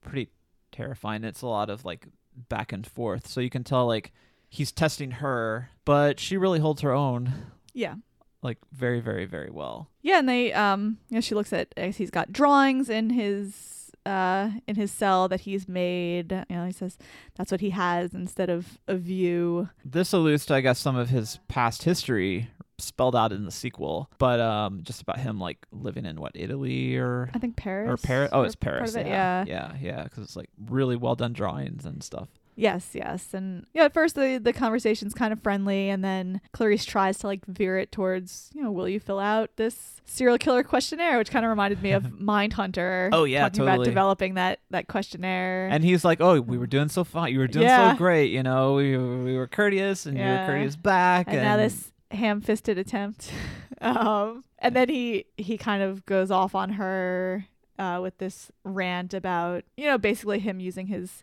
pretty 0.00 0.30
terrifying. 0.72 1.24
It's 1.24 1.42
a 1.42 1.46
lot 1.48 1.68
of 1.68 1.84
like 1.84 2.06
back 2.48 2.72
and 2.72 2.86
forth. 2.86 3.26
So 3.26 3.40
you 3.40 3.50
can 3.50 3.64
tell 3.64 3.86
like 3.86 4.12
he's 4.48 4.72
testing 4.72 5.12
her, 5.12 5.70
but 5.84 6.20
she 6.20 6.36
really 6.36 6.58
holds 6.58 6.82
her 6.82 6.92
own 6.92 7.32
yeah. 7.74 7.94
like 8.42 8.58
very, 8.72 9.00
very, 9.00 9.26
very 9.26 9.50
well. 9.50 9.88
Yeah, 10.02 10.18
and 10.18 10.28
they 10.28 10.52
um 10.52 10.98
you 11.08 11.16
know 11.16 11.20
she 11.20 11.34
looks 11.34 11.52
at 11.52 11.72
he's 11.76 12.10
got 12.10 12.32
drawings 12.32 12.88
in 12.88 13.10
his 13.10 13.90
uh 14.06 14.50
in 14.66 14.76
his 14.76 14.90
cell 14.90 15.28
that 15.28 15.40
he's 15.40 15.68
made. 15.68 16.32
You 16.32 16.56
know, 16.56 16.66
he 16.66 16.72
says 16.72 16.98
that's 17.36 17.52
what 17.52 17.60
he 17.60 17.70
has 17.70 18.14
instead 18.14 18.50
of 18.50 18.78
a 18.88 18.96
view. 18.96 19.68
This 19.84 20.12
alludes 20.12 20.46
to, 20.46 20.54
I 20.54 20.60
guess, 20.60 20.78
some 20.78 20.96
of 20.96 21.10
his 21.10 21.38
past 21.48 21.82
history 21.84 22.48
spelled 22.78 23.16
out 23.16 23.32
in 23.32 23.44
the 23.44 23.50
sequel, 23.50 24.08
but 24.18 24.40
um, 24.40 24.80
just 24.82 25.02
about 25.02 25.18
him 25.18 25.40
like 25.40 25.66
living 25.72 26.06
in 26.06 26.20
what 26.20 26.32
Italy 26.34 26.96
or 26.96 27.30
I 27.34 27.38
think 27.38 27.56
Paris 27.56 27.90
or 27.90 27.96
Paris. 27.96 28.30
Oh, 28.32 28.42
it's 28.42 28.54
Paris. 28.54 28.94
it, 28.94 29.06
yeah, 29.06 29.44
yeah, 29.46 29.72
yeah. 29.80 30.04
Because 30.04 30.24
it's 30.24 30.36
like 30.36 30.48
really 30.66 30.96
well 30.96 31.14
done 31.14 31.32
drawings 31.32 31.84
and 31.84 32.02
stuff. 32.02 32.28
Yes, 32.60 32.90
yes. 32.92 33.32
And 33.34 33.66
yeah, 33.72 33.84
at 33.84 33.94
first 33.94 34.16
the 34.16 34.40
the 34.42 34.52
conversation's 34.52 35.14
kind 35.14 35.32
of 35.32 35.40
friendly 35.40 35.88
and 35.90 36.02
then 36.04 36.40
Clarice 36.52 36.84
tries 36.84 37.18
to 37.18 37.28
like 37.28 37.46
veer 37.46 37.78
it 37.78 37.92
towards, 37.92 38.50
you 38.52 38.62
know, 38.62 38.72
will 38.72 38.88
you 38.88 38.98
fill 38.98 39.20
out 39.20 39.50
this 39.56 40.00
serial 40.04 40.38
killer 40.38 40.64
questionnaire, 40.64 41.18
which 41.18 41.30
kind 41.30 41.44
of 41.44 41.50
reminded 41.50 41.80
me 41.82 41.92
of 41.92 42.02
Mindhunter. 42.20 43.10
Oh, 43.12 43.22
yeah, 43.24 43.42
talking 43.42 43.62
about 43.62 43.70
totally. 43.76 43.84
developing 43.86 44.34
that 44.34 44.58
that 44.70 44.88
questionnaire. 44.88 45.68
And 45.70 45.84
he's 45.84 46.04
like, 46.04 46.20
"Oh, 46.20 46.40
we 46.40 46.58
were 46.58 46.66
doing 46.66 46.88
so 46.88 47.04
fine. 47.04 47.32
You 47.32 47.38
were 47.38 47.46
doing 47.46 47.66
Yeah. 47.66 47.92
so 47.92 47.98
great. 47.98 48.32
You 48.32 48.42
know, 48.42 48.74
we 48.74 48.96
we 48.98 49.36
were 49.36 49.46
courteous, 49.46 50.04
and 50.06 50.18
you 50.18 50.24
were 50.24 50.44
courteous 50.46 50.74
back. 50.74 51.28
and, 51.28 51.36
And, 51.36 51.44
now 51.44 51.56
this 51.56 51.92
ham-fisted 52.10 52.78
attempt 52.78 53.30
um 53.82 54.42
and 54.58 54.74
then 54.74 54.88
he 54.88 55.26
he 55.36 55.58
kind 55.58 55.82
of 55.82 56.04
goes 56.06 56.30
off 56.30 56.54
on 56.54 56.70
her 56.70 57.44
uh 57.78 58.00
with 58.02 58.16
this 58.16 58.50
rant 58.64 59.12
about 59.12 59.62
you 59.76 59.84
know 59.86 59.98
basically 59.98 60.38
him 60.38 60.58
using 60.58 60.86
his 60.86 61.22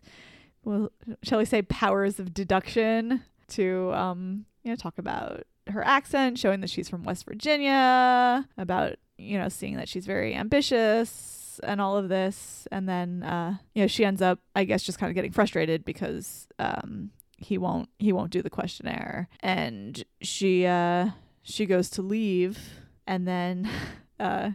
well 0.66 0.90
shall 1.22 1.38
we 1.38 1.46
say 1.46 1.62
powers 1.62 2.20
of 2.20 2.34
deduction 2.34 3.22
to 3.48 3.90
um 3.94 4.44
you 4.62 4.70
know 4.70 4.76
talk 4.76 4.98
about 4.98 5.44
her 5.68 5.82
accent 5.84 6.38
showing 6.38 6.60
that 6.60 6.68
she's 6.68 6.88
from 6.88 7.04
west 7.04 7.24
virginia 7.24 8.46
about 8.58 8.96
you 9.16 9.38
know 9.38 9.48
seeing 9.48 9.76
that 9.76 9.88
she's 9.88 10.04
very 10.06 10.34
ambitious 10.34 11.36
and 11.62 11.80
all 11.80 11.96
of 11.96 12.08
this. 12.08 12.66
And 12.70 12.88
then 12.88 13.22
uh 13.22 13.56
you 13.74 13.82
know 13.82 13.86
she 13.86 14.04
ends 14.04 14.22
up 14.22 14.40
i 14.54 14.64
guess 14.64 14.82
just 14.82 14.98
kind 14.98 15.10
of 15.10 15.14
getting 15.14 15.32
frustrated 15.32 15.84
because 15.84 16.48
um 16.58 17.10
he 17.38 17.58
won't 17.58 17.88
he 17.98 18.12
won't 18.12 18.30
do 18.30 18.42
the 18.42 18.50
questionnaire. 18.50 19.28
And 19.40 20.04
she 20.20 20.66
uh 20.66 21.10
she 21.42 21.66
goes 21.66 21.90
to 21.90 22.02
leave. 22.02 22.58
And 23.06 23.26
then 23.26 23.68
uh 24.20 24.52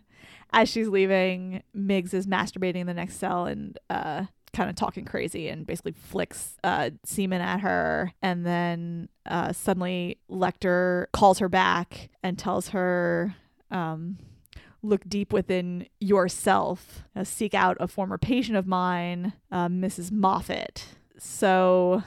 as 0.54 0.70
she's 0.70 0.88
leaving 0.88 1.64
Miggs 1.74 2.14
is 2.14 2.28
masturbating 2.28 2.78
in 2.78 2.88
the 2.88 2.94
next 2.94 3.18
cell 3.18 3.46
and 3.46 3.78
uh 3.90 4.26
kind 4.54 4.70
of 4.70 4.76
talking 4.76 5.06
crazy 5.06 5.48
and 5.48 5.66
basically 5.66 5.94
flicks 5.94 6.58
uh 6.64 6.90
semen 7.04 7.42
at 7.42 7.62
her 7.62 8.14
and 8.22 8.46
then 8.46 9.08
uh 9.26 9.54
suddenly 9.54 10.18
Lecter 10.30 11.06
calls 11.14 11.40
her 11.40 11.50
back 11.50 12.10
and 12.22 12.38
tells 12.38 12.70
her 12.70 13.36
um 13.70 14.18
look 14.84 15.08
deep 15.08 15.32
within 15.32 15.88
yourself 16.00 17.04
uh, 17.16 17.24
seek 17.24 17.54
out 17.54 17.78
a 17.80 17.88
former 17.88 18.18
patient 18.18 18.58
of 18.58 18.68
mine 18.68 19.34
uh, 19.52 19.68
Mrs. 19.68 20.12
Mofet 20.12 20.84
so 21.22 22.04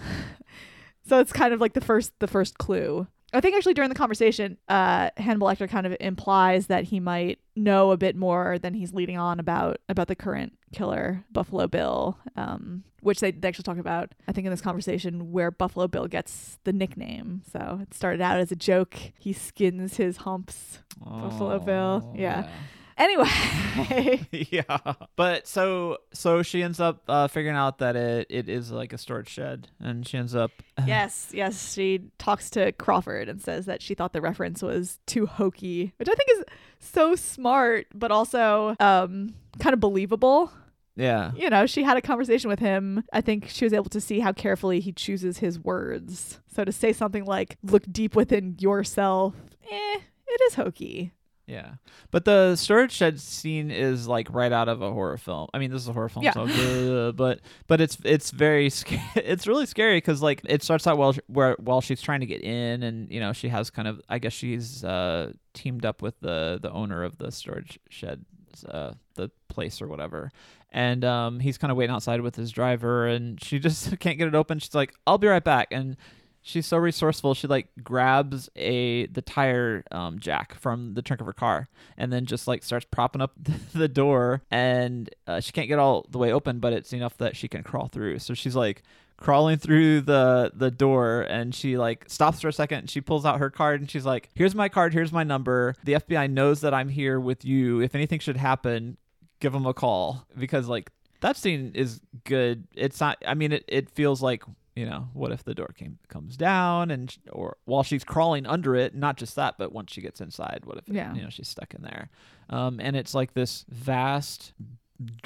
so 1.06 1.20
it's 1.20 1.32
kind 1.32 1.54
of 1.54 1.60
like 1.60 1.74
the 1.74 1.80
first 1.80 2.12
the 2.18 2.26
first 2.26 2.58
clue. 2.58 3.06
I 3.34 3.40
think 3.40 3.56
actually 3.56 3.74
during 3.74 3.88
the 3.90 3.94
conversation, 3.96 4.56
uh, 4.68 5.10
Hannibal 5.16 5.48
Lecter 5.48 5.68
kind 5.68 5.86
of 5.86 5.96
implies 6.00 6.68
that 6.68 6.84
he 6.84 7.00
might 7.00 7.38
know 7.56 7.90
a 7.90 7.96
bit 7.96 8.16
more 8.16 8.58
than 8.58 8.74
he's 8.74 8.92
leading 8.94 9.18
on 9.18 9.40
about 9.40 9.80
about 9.88 10.08
the 10.08 10.14
current 10.16 10.56
killer, 10.72 11.24
Buffalo 11.32 11.66
Bill, 11.66 12.18
um, 12.36 12.84
which 13.00 13.20
they, 13.20 13.30
they 13.32 13.48
actually 13.48 13.62
talk 13.64 13.78
about. 13.78 14.12
I 14.28 14.32
think 14.32 14.44
in 14.46 14.50
this 14.50 14.60
conversation 14.60 15.32
where 15.32 15.50
Buffalo 15.50 15.86
Bill 15.88 16.06
gets 16.06 16.58
the 16.64 16.72
nickname. 16.72 17.42
So 17.52 17.80
it 17.82 17.92
started 17.94 18.20
out 18.20 18.38
as 18.38 18.50
a 18.52 18.56
joke. 18.56 18.96
He 19.18 19.32
skins 19.32 19.96
his 19.96 20.18
humps. 20.18 20.78
Buffalo 21.04 21.58
Bill, 21.58 22.02
Oh, 22.06 22.14
yeah. 22.16 22.48
Anyway, 22.96 24.26
yeah. 24.30 24.94
But 25.16 25.48
so 25.48 25.98
so 26.12 26.42
she 26.42 26.62
ends 26.62 26.78
up 26.80 27.02
uh, 27.08 27.28
figuring 27.28 27.56
out 27.56 27.78
that 27.78 27.96
it, 27.96 28.26
it 28.30 28.48
is 28.48 28.70
like 28.70 28.92
a 28.92 28.98
storage 28.98 29.28
shed, 29.28 29.68
and 29.80 30.06
she 30.06 30.16
ends 30.16 30.34
up 30.34 30.50
yes, 30.86 31.30
yes, 31.32 31.72
she 31.74 32.02
talks 32.18 32.50
to 32.50 32.72
Crawford 32.72 33.28
and 33.28 33.40
says 33.40 33.66
that 33.66 33.82
she 33.82 33.94
thought 33.94 34.12
the 34.12 34.20
reference 34.20 34.62
was 34.62 34.98
too 35.06 35.26
hokey, 35.26 35.92
which 35.96 36.08
I 36.08 36.14
think 36.14 36.28
is 36.38 36.44
so 36.78 37.14
smart, 37.16 37.86
but 37.94 38.10
also 38.10 38.76
um, 38.78 39.34
kind 39.58 39.72
of 39.74 39.80
believable. 39.80 40.52
yeah 40.94 41.32
You 41.34 41.50
know, 41.50 41.66
she 41.66 41.82
had 41.82 41.96
a 41.96 42.02
conversation 42.02 42.48
with 42.48 42.60
him. 42.60 43.02
I 43.12 43.20
think 43.20 43.48
she 43.48 43.64
was 43.64 43.72
able 43.72 43.90
to 43.90 44.00
see 44.00 44.20
how 44.20 44.32
carefully 44.32 44.78
he 44.80 44.92
chooses 44.92 45.38
his 45.38 45.58
words. 45.58 46.40
So 46.54 46.64
to 46.64 46.70
say 46.70 46.92
something 46.92 47.24
like 47.24 47.56
"look 47.64 47.82
deep 47.90 48.14
within 48.14 48.56
yourself," 48.60 49.34
eh, 49.68 49.98
it 50.28 50.40
is 50.46 50.54
hokey. 50.54 51.12
Yeah. 51.46 51.74
But 52.10 52.24
the 52.24 52.56
storage 52.56 52.92
shed 52.92 53.20
scene 53.20 53.70
is 53.70 54.08
like 54.08 54.28
right 54.32 54.50
out 54.52 54.68
of 54.68 54.80
a 54.82 54.90
horror 54.92 55.18
film. 55.18 55.48
I 55.52 55.58
mean, 55.58 55.70
this 55.70 55.82
is 55.82 55.88
a 55.88 55.92
horror 55.92 56.08
film, 56.08 56.24
Yeah. 56.24 56.32
so 56.32 56.42
uh, 57.08 57.12
but 57.12 57.40
but 57.66 57.80
it's 57.80 57.98
it's 58.04 58.30
very 58.30 58.70
sc- 58.70 58.92
it's 59.16 59.46
really 59.46 59.66
scary 59.66 59.98
because 59.98 60.22
like 60.22 60.40
it 60.44 60.62
starts 60.62 60.86
out 60.86 60.96
while 60.98 61.14
where 61.26 61.56
while 61.60 61.80
she's 61.80 62.00
trying 62.00 62.20
to 62.20 62.26
get 62.26 62.42
in, 62.42 62.82
and 62.82 63.10
you 63.10 63.20
know 63.20 63.32
she 63.32 63.48
has 63.48 63.70
kind 63.70 63.88
of 63.88 64.00
I 64.08 64.18
guess 64.18 64.32
she's 64.32 64.84
uh 64.84 65.32
teamed 65.52 65.84
up 65.84 66.00
with 66.02 66.18
the 66.20 66.58
the 66.62 66.70
owner 66.70 67.02
of 67.04 67.18
the 67.18 67.30
storage 67.30 67.78
shed, 67.90 68.24
uh 68.68 68.92
the 69.14 69.30
place 69.48 69.80
or 69.82 69.86
whatever. 69.86 70.30
And 70.76 71.04
um, 71.04 71.38
he's 71.38 71.56
kind 71.56 71.70
of 71.70 71.76
waiting 71.76 71.94
outside 71.94 72.20
with 72.20 72.34
his 72.34 72.50
driver, 72.50 73.06
and 73.06 73.40
she 73.40 73.58
just 73.60 73.96
can't 74.00 74.18
get 74.18 74.26
it 74.26 74.34
open. 74.34 74.58
She's 74.58 74.74
like, 74.74 74.92
"I'll 75.06 75.18
be 75.18 75.28
right 75.28 75.44
back," 75.44 75.68
and 75.70 75.96
she's 76.44 76.66
so 76.66 76.76
resourceful. 76.76 77.34
She 77.34 77.48
like 77.48 77.68
grabs 77.82 78.48
a 78.54 79.06
the 79.06 79.22
tire 79.22 79.82
um, 79.90 80.20
jack 80.20 80.54
from 80.54 80.94
the 80.94 81.02
trunk 81.02 81.20
of 81.20 81.26
her 81.26 81.32
car, 81.32 81.68
and 81.96 82.12
then 82.12 82.26
just 82.26 82.46
like 82.46 82.62
starts 82.62 82.86
propping 82.88 83.20
up 83.20 83.32
the 83.74 83.88
door. 83.88 84.42
And 84.50 85.10
uh, 85.26 85.40
she 85.40 85.50
can't 85.50 85.66
get 85.66 85.80
all 85.80 86.06
the 86.08 86.18
way 86.18 86.32
open, 86.32 86.60
but 86.60 86.72
it's 86.72 86.92
enough 86.92 87.16
that 87.18 87.36
she 87.36 87.48
can 87.48 87.64
crawl 87.64 87.88
through. 87.88 88.20
So 88.20 88.34
she's 88.34 88.54
like 88.54 88.82
crawling 89.16 89.56
through 89.56 90.02
the 90.02 90.52
the 90.54 90.70
door 90.70 91.22
and 91.22 91.54
she 91.54 91.78
like 91.78 92.04
stops 92.08 92.40
for 92.40 92.48
a 92.48 92.52
second 92.52 92.78
and 92.80 92.90
she 92.90 93.00
pulls 93.00 93.24
out 93.24 93.38
her 93.38 93.48
card 93.48 93.80
and 93.80 93.88
she's 93.88 94.04
like 94.04 94.28
here's 94.34 94.56
my 94.56 94.68
card 94.68 94.92
here's 94.92 95.12
my 95.12 95.22
number 95.22 95.76
the 95.84 95.92
fbi 95.92 96.28
knows 96.28 96.62
that 96.62 96.74
i'm 96.74 96.88
here 96.88 97.20
with 97.20 97.44
you 97.44 97.80
if 97.80 97.94
anything 97.94 98.18
should 98.18 98.36
happen 98.36 98.96
give 99.38 99.52
them 99.52 99.66
a 99.66 99.72
call 99.72 100.26
because 100.36 100.66
like 100.66 100.90
that 101.20 101.36
scene 101.36 101.70
is 101.76 102.00
good 102.24 102.66
it's 102.74 103.00
not 103.00 103.16
i 103.24 103.34
mean 103.34 103.52
it, 103.52 103.64
it 103.68 103.88
feels 103.88 104.20
like 104.20 104.42
you 104.76 104.84
know 104.86 105.08
what 105.12 105.30
if 105.32 105.44
the 105.44 105.54
door 105.54 105.72
came 105.76 105.98
comes 106.08 106.36
down 106.36 106.90
and 106.90 107.10
sh- 107.12 107.18
or 107.30 107.56
while 107.64 107.82
she's 107.84 108.02
crawling 108.04 108.44
under 108.46 108.74
it 108.74 108.94
not 108.94 109.16
just 109.16 109.36
that 109.36 109.56
but 109.58 109.72
once 109.72 109.92
she 109.92 110.00
gets 110.00 110.20
inside 110.20 110.62
what 110.64 110.78
if 110.78 110.88
it- 110.88 110.94
Yeah. 110.94 111.14
you 111.14 111.22
know 111.22 111.30
she's 111.30 111.48
stuck 111.48 111.74
in 111.74 111.82
there? 111.82 112.10
Um 112.50 112.80
and 112.80 112.96
it's 112.96 113.14
like 113.14 113.34
this 113.34 113.64
vast 113.68 114.52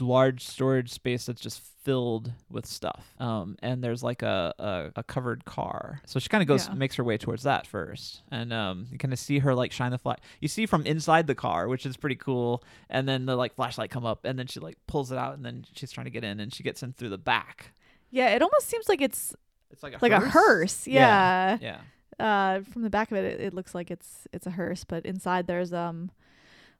large 0.00 0.42
storage 0.44 0.90
space 0.90 1.26
that's 1.26 1.40
just 1.42 1.60
filled 1.60 2.32
with 2.50 2.64
stuff. 2.66 3.14
Um 3.18 3.56
and 3.62 3.84
there's 3.84 4.02
like 4.02 4.22
a 4.22 4.54
a, 4.58 4.90
a 4.96 5.02
covered 5.02 5.44
car. 5.44 6.00
So 6.06 6.18
she 6.18 6.28
kind 6.28 6.42
of 6.42 6.48
goes 6.48 6.68
Yeah. 6.68 6.74
makes 6.74 6.96
her 6.96 7.04
way 7.04 7.18
towards 7.18 7.42
that 7.42 7.66
first. 7.66 8.22
And 8.30 8.52
um 8.52 8.86
you 8.90 8.98
kind 8.98 9.12
of 9.12 9.18
see 9.18 9.38
her 9.40 9.54
like 9.54 9.72
shine 9.72 9.90
the 9.90 9.98
flash 9.98 10.18
you 10.40 10.48
see 10.48 10.64
from 10.66 10.86
inside 10.86 11.26
the 11.26 11.34
car 11.34 11.68
which 11.68 11.84
is 11.86 11.96
pretty 11.96 12.16
cool. 12.16 12.62
And 12.88 13.06
then 13.08 13.26
the 13.26 13.36
like 13.36 13.54
flashlight 13.54 13.90
come 13.90 14.06
up 14.06 14.24
and 14.24 14.38
then 14.38 14.46
she 14.46 14.58
like 14.58 14.78
pulls 14.86 15.12
it 15.12 15.18
out 15.18 15.34
and 15.34 15.44
then 15.44 15.64
she's 15.74 15.92
trying 15.92 16.04
to 16.06 16.10
get 16.10 16.24
in 16.24 16.40
and 16.40 16.52
she 16.52 16.62
gets 16.62 16.82
in 16.82 16.92
through 16.94 17.10
the 17.10 17.18
back 17.18 17.72
Yeah, 18.10 18.28
it 18.30 18.42
almost 18.42 18.68
seems 18.68 18.88
like 18.88 19.00
it's 19.00 19.34
it's 19.70 19.82
like 19.82 19.94
a 19.94 19.98
like 20.00 20.12
a 20.12 20.20
hearse. 20.20 20.86
Yeah. 20.86 21.58
yeah 21.60 21.78
Uh, 22.18 22.60
from 22.72 22.82
the 22.82 22.90
back 22.90 23.10
of 23.12 23.16
it, 23.18 23.24
it, 23.24 23.40
it 23.40 23.54
looks 23.54 23.74
like 23.74 23.90
it's 23.90 24.26
it's 24.32 24.46
a 24.46 24.50
hearse, 24.52 24.84
but 24.84 25.04
inside 25.06 25.46
there's 25.46 25.72
um 25.72 26.10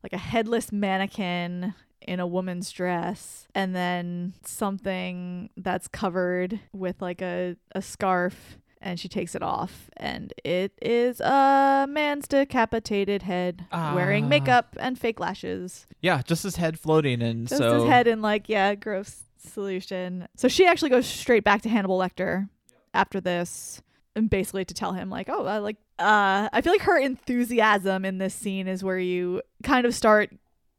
like 0.03 0.13
a 0.13 0.19
headless 0.19 0.73
mannequin 0.73 1.75
in 2.01 2.21
a 2.21 2.27
woman's 2.27 2.71
dress, 2.71 3.47
and 3.55 3.75
then 3.75 4.33
something 4.45 5.51
that's 5.57 5.89
covered 5.89 6.61
with 6.73 7.01
like 7.03 7.21
a 7.23 7.57
a 7.75 7.83
scarf. 7.83 8.59
And 8.81 9.01
she 9.01 9.09
takes 9.09 9.35
it 9.35 9.43
off, 9.43 9.91
and 9.97 10.33
it 10.45 10.73
is 10.81 11.19
a 11.21 11.85
man's 11.89 12.29
decapitated 12.29 13.23
head 13.23 13.67
wearing 13.73 14.27
Ah. 14.27 14.29
makeup 14.29 14.77
and 14.79 14.97
fake 14.97 15.19
lashes. 15.19 15.85
yeah 16.01 16.23
just 16.23 16.45
his 16.45 16.55
head 16.57 16.79
floating 16.79 17.21
and 17.21 17.49
Just 17.49 17.59
so 17.59 17.81
his 17.81 17.89
head 17.91 18.07
in 18.07 18.23
like 18.23 18.49
yeah, 18.49 18.77
gross 18.77 19.25
solution. 19.41 20.29
So 20.37 20.49
she 20.49 20.67
actually 20.67 20.91
goes 20.91 21.07
straight 21.07 21.45
back 21.45 21.63
to 21.63 21.69
Hannibal 21.69 21.99
Lecter 21.99 22.49
after 22.95 23.21
this, 23.21 23.83
and 24.15 24.29
basically 24.29 24.65
to 24.65 24.75
tell 24.75 24.93
him 24.93 25.11
like, 25.11 25.29
oh, 25.29 25.47
I 25.47 25.59
like. 25.59 25.77
Uh, 25.99 26.49
I 26.53 26.61
feel 26.61 26.73
like 26.73 26.83
her 26.83 26.97
enthusiasm 26.99 28.05
in 28.05 28.19
this 28.19 28.33
scene 28.33 28.69
is 28.69 28.85
where 28.85 28.99
you 28.99 29.43
kind 29.65 29.85
of 29.85 29.95
start 29.95 30.31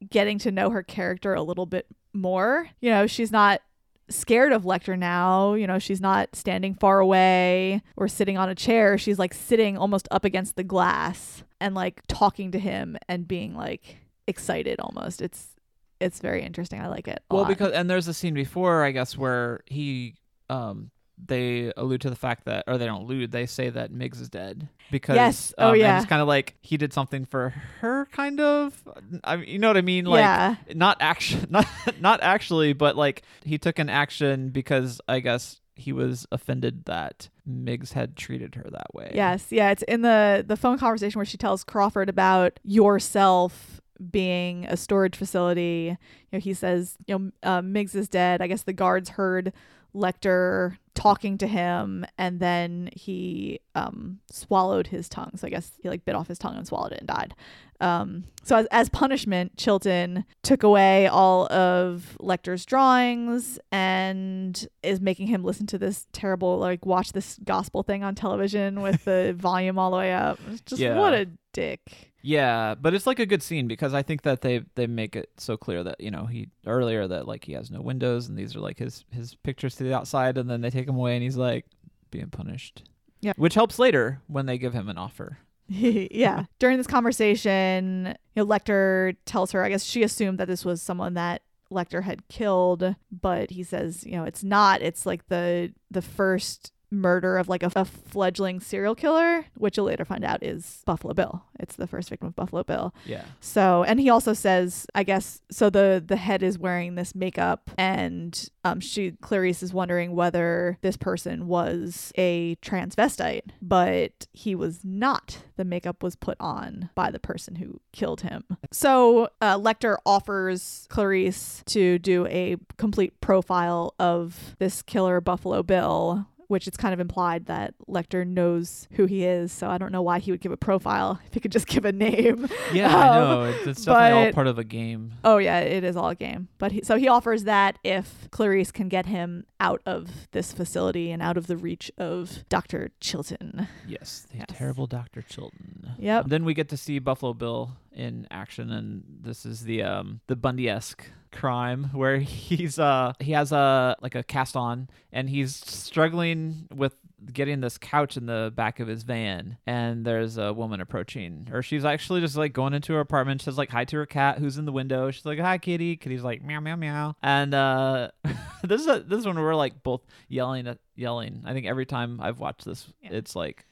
getting 0.10 0.39
to 0.39 0.51
know 0.51 0.70
her 0.70 0.82
character 0.84 1.34
a 1.34 1.41
little 1.41 1.66
bit 1.66 1.88
more. 2.14 2.70
You 2.80 2.89
know, 2.89 3.05
she's 3.05 3.32
not 3.32 3.62
scared 4.10 4.51
of 4.51 4.64
Lecter 4.64 4.97
now. 4.97 5.53
You 5.53 5.68
know, 5.68 5.80
she's 5.80 6.01
not 6.01 6.36
standing 6.36 6.74
far 6.74 6.99
away 6.99 7.82
or 7.95 8.07
sitting 8.07 8.38
on 8.38 8.49
a 8.49 8.55
chair. 8.55 8.97
She's 8.97 9.20
like 9.20 9.34
sitting 9.34 9.78
almost 9.78 10.07
up 10.12 10.26
against 10.26 10.55
the 10.55 10.64
glass 10.64 11.43
and 11.60 11.76
like 11.76 12.01
talking 12.07 12.51
to 12.51 12.60
him 12.60 12.97
and 13.07 13.28
being 13.28 13.55
like 13.55 13.97
excited 14.28 14.80
almost. 14.80 15.22
It's 15.22 15.55
it's 16.00 16.20
very 16.20 16.43
interesting. 16.43 16.82
I 16.82 16.88
like 16.88 17.08
it. 17.08 17.24
Well, 17.30 17.41
lot. 17.41 17.47
because 17.50 17.74
and 17.74 17.89
there's 17.89 18.08
a 18.08 18.14
scene 18.14 18.34
before, 18.34 18.84
I 18.84 18.91
guess, 18.91 19.18
where 19.18 19.62
he 19.66 20.16
um 20.50 20.91
they 21.24 21.74
allude 21.76 22.02
to 22.02 22.10
the 22.10 22.16
fact 22.16 22.45
that 22.45 22.64
or 22.68 22.78
they 22.78 22.86
don't 22.86 23.02
allude, 23.02 23.32
they 23.32 23.45
say 23.45 23.70
that 23.70 23.91
Miggs 23.91 24.22
is 24.22 24.30
dead 24.30 24.70
because 24.91 25.16
Yes. 25.16 25.54
Oh, 25.58 25.72
um, 25.72 25.76
yeah. 25.76 25.97
it's 26.00 26.08
kind 26.08 26.22
of 26.22 26.28
like 26.28 26.56
he 26.62 26.78
did 26.78 26.93
something 26.93 27.26
for 27.26 27.50
her, 27.82 28.08
kind 28.12 28.39
of. 28.39 28.82
I 29.24 29.38
mean, 29.38 29.50
you 29.50 29.60
know 29.60 29.68
what 29.68 29.78
I 29.78 29.82
mean? 29.82 30.06
Like 30.06 30.22
Yeah. 30.22 30.56
not 30.74 30.97
action, 31.02 31.47
not 31.50 31.68
not 32.00 32.22
actually, 32.24 32.74
but 32.74 32.95
like 32.95 33.24
he 33.43 33.58
took 33.58 33.80
an 33.80 33.89
action 33.89 34.50
because 34.50 35.02
I 35.08 35.20
guess 35.20 35.60
he 35.76 35.91
was 35.93 36.28
offended 36.32 36.86
that 36.86 37.30
Miggs 37.45 37.93
had 37.93 38.16
treated 38.16 38.56
her 38.56 38.66
that 38.72 38.93
way. 38.93 39.12
Yes, 39.14 39.47
yeah, 39.50 39.72
it's 39.72 39.84
in 39.84 40.02
the 40.02 40.43
the 40.47 40.58
phone 40.58 40.78
conversation 40.78 41.18
where 41.20 41.26
she 41.26 41.38
tells 41.38 41.64
Crawford 41.64 42.10
about 42.10 42.60
yourself 42.64 43.79
being 44.12 44.66
a 44.66 44.78
storage 44.78 45.16
facility. 45.16 45.97
You 46.32 46.38
know, 46.38 46.39
he 46.39 46.54
says, 46.54 46.97
you 47.08 47.18
know, 47.18 47.32
uh, 47.43 47.62
Miggs 47.62 47.95
is 47.95 48.08
dead. 48.08 48.41
I 48.41 48.47
guess 48.47 48.64
the 48.64 48.74
guards 48.74 49.10
heard 49.10 49.54
Lecter 49.95 50.78
talking 50.93 51.38
to 51.38 51.47
him, 51.47 52.06
and 52.18 52.39
then 52.39 52.89
he 52.93 53.60
um, 53.76 54.20
swallowed 54.30 54.88
his 54.88 55.08
tongue. 55.10 55.32
So 55.36 55.47
I 55.47 55.50
guess 55.50 55.72
he 55.82 55.89
like 55.89 56.06
bit 56.06 56.16
off 56.16 56.28
his 56.28 56.38
tongue 56.38 56.58
and 56.58 56.68
swallowed 56.68 56.91
it 56.91 57.00
and 57.00 57.08
died. 57.08 57.34
Um, 57.82 58.26
so 58.43 58.58
as, 58.58 58.66
as 58.72 58.89
punishment, 58.89 59.56
Chilton 59.58 60.26
took 60.43 60.64
away 60.64 61.08
all 61.08 61.50
of 61.52 62.18
Lecter's 62.20 62.66
drawings 62.66 63.58
and 63.72 64.68
is 64.84 65.00
making 65.00 65.28
him 65.28 65.43
listen 65.45 65.66
to 65.68 65.78
this 65.78 66.06
terrible, 66.12 66.58
like 66.58 66.86
watch 66.86 67.14
this 67.14 67.39
gospel 67.45 67.82
thing 67.82 68.04
on 68.04 68.16
television 68.16 68.82
with 68.82 69.06
the 69.06 69.34
volume 69.38 69.80
all 69.80 69.91
the 69.91 69.97
way 69.97 70.14
up. 70.14 70.39
It's 70.52 70.62
just 70.62 70.82
Yeah. 70.82 70.97
what 71.00 71.14
a 71.14 71.30
dick. 71.54 72.09
Yeah, 72.22 72.76
but 72.76 72.93
it's 72.93 73.07
like 73.07 73.20
a 73.20 73.26
good 73.26 73.41
scene 73.41 73.67
because 73.67 73.93
I 73.93 74.01
think 74.01 74.24
that 74.24 74.41
they 74.41 74.63
they 74.76 74.88
make 74.88 75.15
it 75.15 75.30
so 75.38 75.55
clear 75.57 75.84
that 75.84 76.01
you 76.01 76.11
know 76.11 76.26
he 76.26 76.49
earlier 76.65 77.07
that 77.07 77.28
like 77.28 77.45
he 77.45 77.53
has 77.53 77.72
no 77.72 77.82
windows 77.82 78.28
and 78.28 78.38
these 78.38 78.55
are 78.55 78.59
like 78.59 78.80
his 78.80 79.05
his 79.11 79.36
pictures 79.36 79.76
to 79.78 79.84
the 79.84 79.93
outside 79.93 80.38
and 80.38 80.49
then 80.49 80.61
they 80.61 80.70
take 80.70 80.88
him 80.88 80.95
away 80.95 81.15
and 81.15 81.24
he's 81.24 81.38
like 81.38 81.65
being 82.11 82.30
punished. 82.30 82.84
Yeah. 83.22 83.34
which 83.36 83.53
helps 83.53 83.80
later 83.80 84.22
when 84.28 84.45
they 84.45 84.57
give 84.57 84.74
him 84.74 84.88
an 84.88 84.97
offer. 84.97 85.39
yeah. 85.67 86.45
During 86.57 86.78
this 86.78 86.88
conversation, 86.88 88.15
you 88.36 88.43
know, 88.43 88.45
Lecter 88.45 89.15
tells 89.26 89.51
her, 89.51 89.63
I 89.63 89.70
guess 89.70 89.84
she 89.84 90.03
assumed 90.03 90.38
that 90.39 90.47
this 90.47 90.63
was 90.65 90.82
someone 90.82 91.15
that 91.15 91.41
Lecter 91.72 92.03
had 92.03 92.28
killed, 92.30 92.95
but 93.11 93.51
he 93.51 93.63
says, 93.63 94.05
you 94.05 94.13
know, 94.13 94.24
it's 94.24 94.43
not. 94.43 94.82
It's 94.82 95.05
like 95.05 95.28
the 95.28 95.74
the 95.91 96.01
first 96.01 96.72
murder 96.92 97.38
of 97.38 97.48
like 97.48 97.64
a, 97.64 97.72
a 97.76 97.86
fledgling 97.86 98.60
serial 98.60 98.96
killer, 98.96 99.46
which 99.56 99.78
you'll 99.78 99.86
later 99.86 100.06
find 100.06 100.24
out 100.24 100.44
is 100.44 100.82
Buffalo 100.86 101.14
Bill. 101.14 101.44
It's 101.60 101.76
the 101.76 101.88
first 101.88 102.10
victim 102.10 102.28
of 102.28 102.36
Buffalo 102.36 102.64
Bill. 102.64 102.94
Yeah, 103.06 103.26
So, 103.42 103.84
and 103.84 104.00
he 104.00 104.10
also 104.10 104.34
says, 104.34 104.88
I 104.96 105.04
guess, 105.04 105.42
so 105.52 105.70
the 105.70 106.04
the 106.06 106.16
head 106.16 106.42
is 106.44 106.58
wearing 106.58 106.96
this 106.96 107.14
makeup, 107.14 107.70
and 107.78 108.50
um, 108.64 108.80
she 108.80 109.12
Clarice 109.22 109.62
is 109.62 109.74
wondering 109.74 110.16
whether 110.16 110.78
this 110.82 110.98
person 110.98 111.48
was 111.48 112.12
a 112.18 112.56
transvestite, 112.62 113.52
but 113.62 114.28
he 114.32 114.56
was 114.56 114.84
not. 114.84 115.40
The 115.58 115.66
makeup 115.66 116.02
was 116.02 116.16
put 116.16 116.38
on 116.40 116.90
by 116.96 117.12
the 117.12 117.20
person 117.20 117.56
who 117.56 117.82
killed 117.92 118.22
him. 118.22 118.46
So, 118.72 119.30
uh, 119.42 119.58
Lecter 119.58 119.98
offers 120.06 120.88
Clarice 120.90 121.64
to 121.68 122.00
do 122.00 122.26
a 122.28 122.58
complete 122.78 123.20
profile 123.22 123.94
of 124.00 124.56
this 124.60 124.82
killer, 124.82 125.20
Buffalo 125.22 125.64
Bill. 125.64 126.28
Which 126.50 126.68
it's 126.68 126.76
kind 126.78 126.93
of 126.93 127.00
implied 127.00 127.45
that 127.45 127.74
Lecter 127.88 128.28
knows 128.28 128.88
who 128.93 129.06
he 129.06 129.24
is. 129.24 129.52
So 129.54 129.70
I 129.70 129.78
don't 129.78 129.91
know 129.91 130.02
why 130.02 130.20
he 130.20 130.32
would 130.32 130.41
give 130.41 130.52
a 130.52 130.58
profile 130.58 131.20
if 131.26 131.34
he 131.34 131.39
could 131.39 131.52
just 131.54 131.68
give 131.68 131.86
a 131.86 131.91
name. 131.93 132.47
Yeah, 132.74 132.93
I 132.95 133.08
Um, 133.18 133.24
know. 133.30 133.43
It's, 133.45 133.68
it's 133.68 133.86
definitely 133.86 134.28
all 134.28 134.34
part 134.34 134.47
of 134.47 134.60
a 134.60 134.64
game. 134.64 135.14
Oh 135.24 135.38
yeah, 135.38 135.60
it 135.60 135.84
is 135.84 135.95
all 135.95 136.10
a 136.10 136.16
game. 136.16 136.50
But 136.58 136.72
he, 136.74 136.82
so 136.84 136.97
he 136.97 137.08
offers 137.08 137.45
that 137.45 137.80
if 137.84 138.28
Clarice 138.32 138.72
can 138.72 138.89
get 138.89 139.06
him 139.06 139.45
out 139.62 139.82
of 139.86 140.28
this 140.32 140.52
facility 140.52 141.12
and 141.12 141.22
out 141.22 141.38
of 141.38 141.47
the 141.47 141.56
reach 141.58 141.91
of 141.97 142.43
Dr. 142.50 142.91
Chilton. 143.00 143.68
Yes, 143.88 144.26
the 144.32 144.38
Yes. 144.39 144.47
terrible 144.50 144.88
Dr. 144.88 145.22
Chilton. 145.22 145.91
Yep. 146.00 146.26
Then 146.28 146.45
we 146.45 146.54
get 146.54 146.70
to 146.70 146.78
see 146.78 147.00
Buffalo 147.00 147.34
Bill 147.34 147.72
in 147.94 148.28
action, 148.32 148.72
and 148.72 149.04
this 149.22 149.46
is 149.46 149.62
the 149.64 149.84
um 149.84 150.22
the 150.28 150.36
Bundy-esque 150.36 151.06
crime 151.32 151.90
where 151.94 152.18
he's 152.20 152.80
uh 152.80 153.14
he 153.20 153.32
has 153.34 153.52
a 153.52 153.96
like 154.02 154.16
a 154.16 154.24
cast 154.24 154.56
on, 154.56 154.90
and 155.12 155.30
he's 155.30 155.56
struggling 155.56 156.68
with 156.74 156.96
getting 157.34 157.60
this 157.60 157.78
couch 157.78 158.16
in 158.16 158.26
the 158.28 158.50
back 158.56 158.80
of 158.80 158.88
his 158.88 159.04
van 159.04 159.58
and 159.68 160.06
there's 160.06 160.38
a 160.38 160.54
woman 160.54 160.80
approaching 160.80 161.50
or 161.52 161.62
she's 161.62 161.84
actually 161.84 162.22
just 162.22 162.38
like 162.38 162.54
going 162.54 162.74
into 162.74 162.94
her 162.94 163.02
apartment. 163.02 163.42
She 163.42 163.46
says 163.46 163.58
like 163.58 163.70
hi 163.70 163.84
to 163.84 163.98
her 163.98 164.06
cat 164.06 164.38
who's 164.38 164.58
in 164.58 164.64
the 164.64 164.72
window. 164.72 165.12
She's 165.12 165.26
like 165.26 165.38
hi 165.38 165.58
kitty. 165.58 165.98
Kitty's 165.98 166.24
like 166.24 166.42
meow 166.42 166.62
meow 166.62 166.78
meow. 166.78 167.16
And 167.22 167.54
uh 167.54 168.12
this 168.64 168.80
is 168.80 168.88
a, 168.88 169.02
this 169.02 169.20
is 169.20 169.26
when 169.28 169.38
we're 169.38 169.54
like 169.54 169.84
both 169.84 170.00
yelling 170.30 170.66
at 170.66 170.78
yelling. 170.96 171.44
I 171.46 171.52
think 171.52 171.66
every 171.68 171.86
time 171.86 172.22
i've 172.22 172.40
watched 172.40 172.64
this 172.64 172.88
Yeah. 173.02 173.10
it's 173.12 173.36
like 173.36 173.66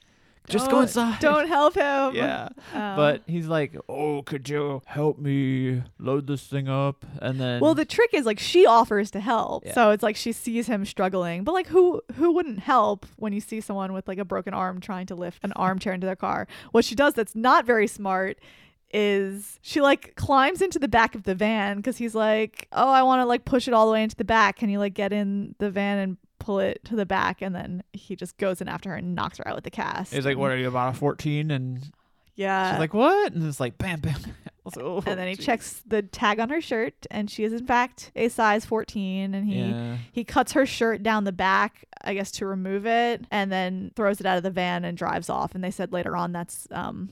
just 0.48 0.70
go 0.70 0.80
inside 0.80 1.18
Don't 1.20 1.48
help 1.48 1.74
him. 1.74 2.14
yeah 2.14 2.48
Um, 2.74 2.96
but 2.96 3.22
he's 3.26 3.46
like 3.46 3.76
oh 3.88 4.22
could 4.22 4.48
you 4.48 4.82
help 4.86 5.18
me 5.18 5.82
load 5.98 6.26
this 6.26 6.42
thing 6.46 6.68
up 6.68 7.04
and 7.20 7.40
then 7.40 7.60
well, 7.60 7.74
the 7.74 7.84
trick 7.84 8.10
is 8.12 8.24
like 8.26 8.38
she 8.38 8.66
offers 8.66 9.10
to 9.12 9.20
help, 9.20 9.64
Yeah. 9.66 9.74
so 9.74 9.90
it's 9.90 10.02
like 10.02 10.16
she 10.16 10.32
sees 10.32 10.66
him 10.66 10.84
struggling. 10.84 11.44
But 11.44 11.52
like, 11.52 11.66
who 11.68 12.00
who 12.16 12.32
wouldn't 12.32 12.60
help 12.60 13.06
when 13.16 13.32
you 13.32 13.40
see 13.40 13.60
someone 13.60 13.92
with 13.92 14.06
like 14.08 14.18
a 14.18 14.24
broken 14.24 14.54
arm 14.54 14.80
trying 14.80 15.06
to 15.06 15.14
lift 15.14 15.44
an 15.44 15.52
armchair 15.52 15.92
into 15.92 16.06
their 16.06 16.16
car? 16.16 16.46
What 16.72 16.84
she 16.84 16.94
does 16.94 17.14
that's 17.14 17.34
not 17.34 17.64
very 17.66 17.86
smart 17.86 18.38
is 18.92 19.58
she 19.62 19.80
like 19.80 20.14
climbs 20.16 20.62
into 20.62 20.78
the 20.78 20.88
back 20.88 21.14
of 21.14 21.24
the 21.24 21.34
van 21.34 21.76
because 21.76 21.96
he's 21.98 22.14
like, 22.14 22.68
oh, 22.72 22.88
I 22.90 23.02
want 23.02 23.20
to 23.20 23.26
like 23.26 23.44
push 23.44 23.68
it 23.68 23.74
all 23.74 23.86
the 23.86 23.92
way 23.92 24.02
into 24.02 24.16
the 24.16 24.24
back. 24.24 24.56
Can 24.56 24.70
you 24.70 24.78
like 24.78 24.94
get 24.94 25.12
in 25.12 25.54
the 25.58 25.70
van 25.70 25.98
and 25.98 26.16
pull 26.48 26.60
it 26.60 26.82
to 26.84 26.96
the 26.96 27.04
back? 27.06 27.42
And 27.42 27.54
then 27.54 27.82
he 27.92 28.16
just 28.16 28.38
goes 28.38 28.60
in 28.62 28.68
after 28.68 28.88
her 28.90 28.96
and 28.96 29.14
knocks 29.14 29.36
her 29.38 29.46
out 29.46 29.54
with 29.54 29.64
the 29.64 29.70
cast. 29.70 30.14
he's 30.14 30.24
like 30.24 30.38
what 30.38 30.50
are 30.50 30.56
you 30.56 30.68
about 30.68 30.94
a 30.94 30.96
14 30.98 31.50
and 31.50 31.90
Yeah. 32.36 32.72
she's 32.72 32.78
like 32.80 32.94
what 32.94 33.32
and 33.34 33.44
it's 33.46 33.60
like 33.60 33.76
bam 33.78 34.00
bam 34.00 34.14
like, 34.64 34.84
oh, 34.84 35.02
and 35.06 35.18
then 35.18 35.28
he 35.28 35.34
geez. 35.34 35.46
checks 35.46 35.82
the 35.86 36.02
tag 36.02 36.38
on 36.40 36.50
her 36.50 36.60
shirt, 36.60 37.06
and 37.10 37.30
she 37.30 37.42
is 37.44 37.52
in 37.54 37.66
fact 37.66 38.10
a 38.14 38.28
size 38.28 38.64
14. 38.66 39.34
And 39.34 39.46
he 39.46 39.60
yeah 39.60 39.96
he 40.12 40.24
cuts 40.24 40.52
her 40.52 40.66
shirt 40.66 41.02
down 41.02 41.24
the 41.24 41.32
back, 41.32 41.84
I 42.04 42.12
guess, 42.14 42.30
to 42.32 42.46
remove 42.46 42.86
it, 42.86 43.24
and 43.30 43.50
then 43.50 43.92
throws 43.96 44.20
it 44.20 44.26
out 44.26 44.36
of 44.36 44.42
the 44.42 44.50
van 44.50 44.84
and 44.84 44.96
drives 44.96 45.30
off. 45.30 45.54
And 45.54 45.64
they 45.64 45.70
said 45.70 45.90
later 45.92 46.14
on 46.16 46.32
that's 46.32 46.68
um 46.70 47.08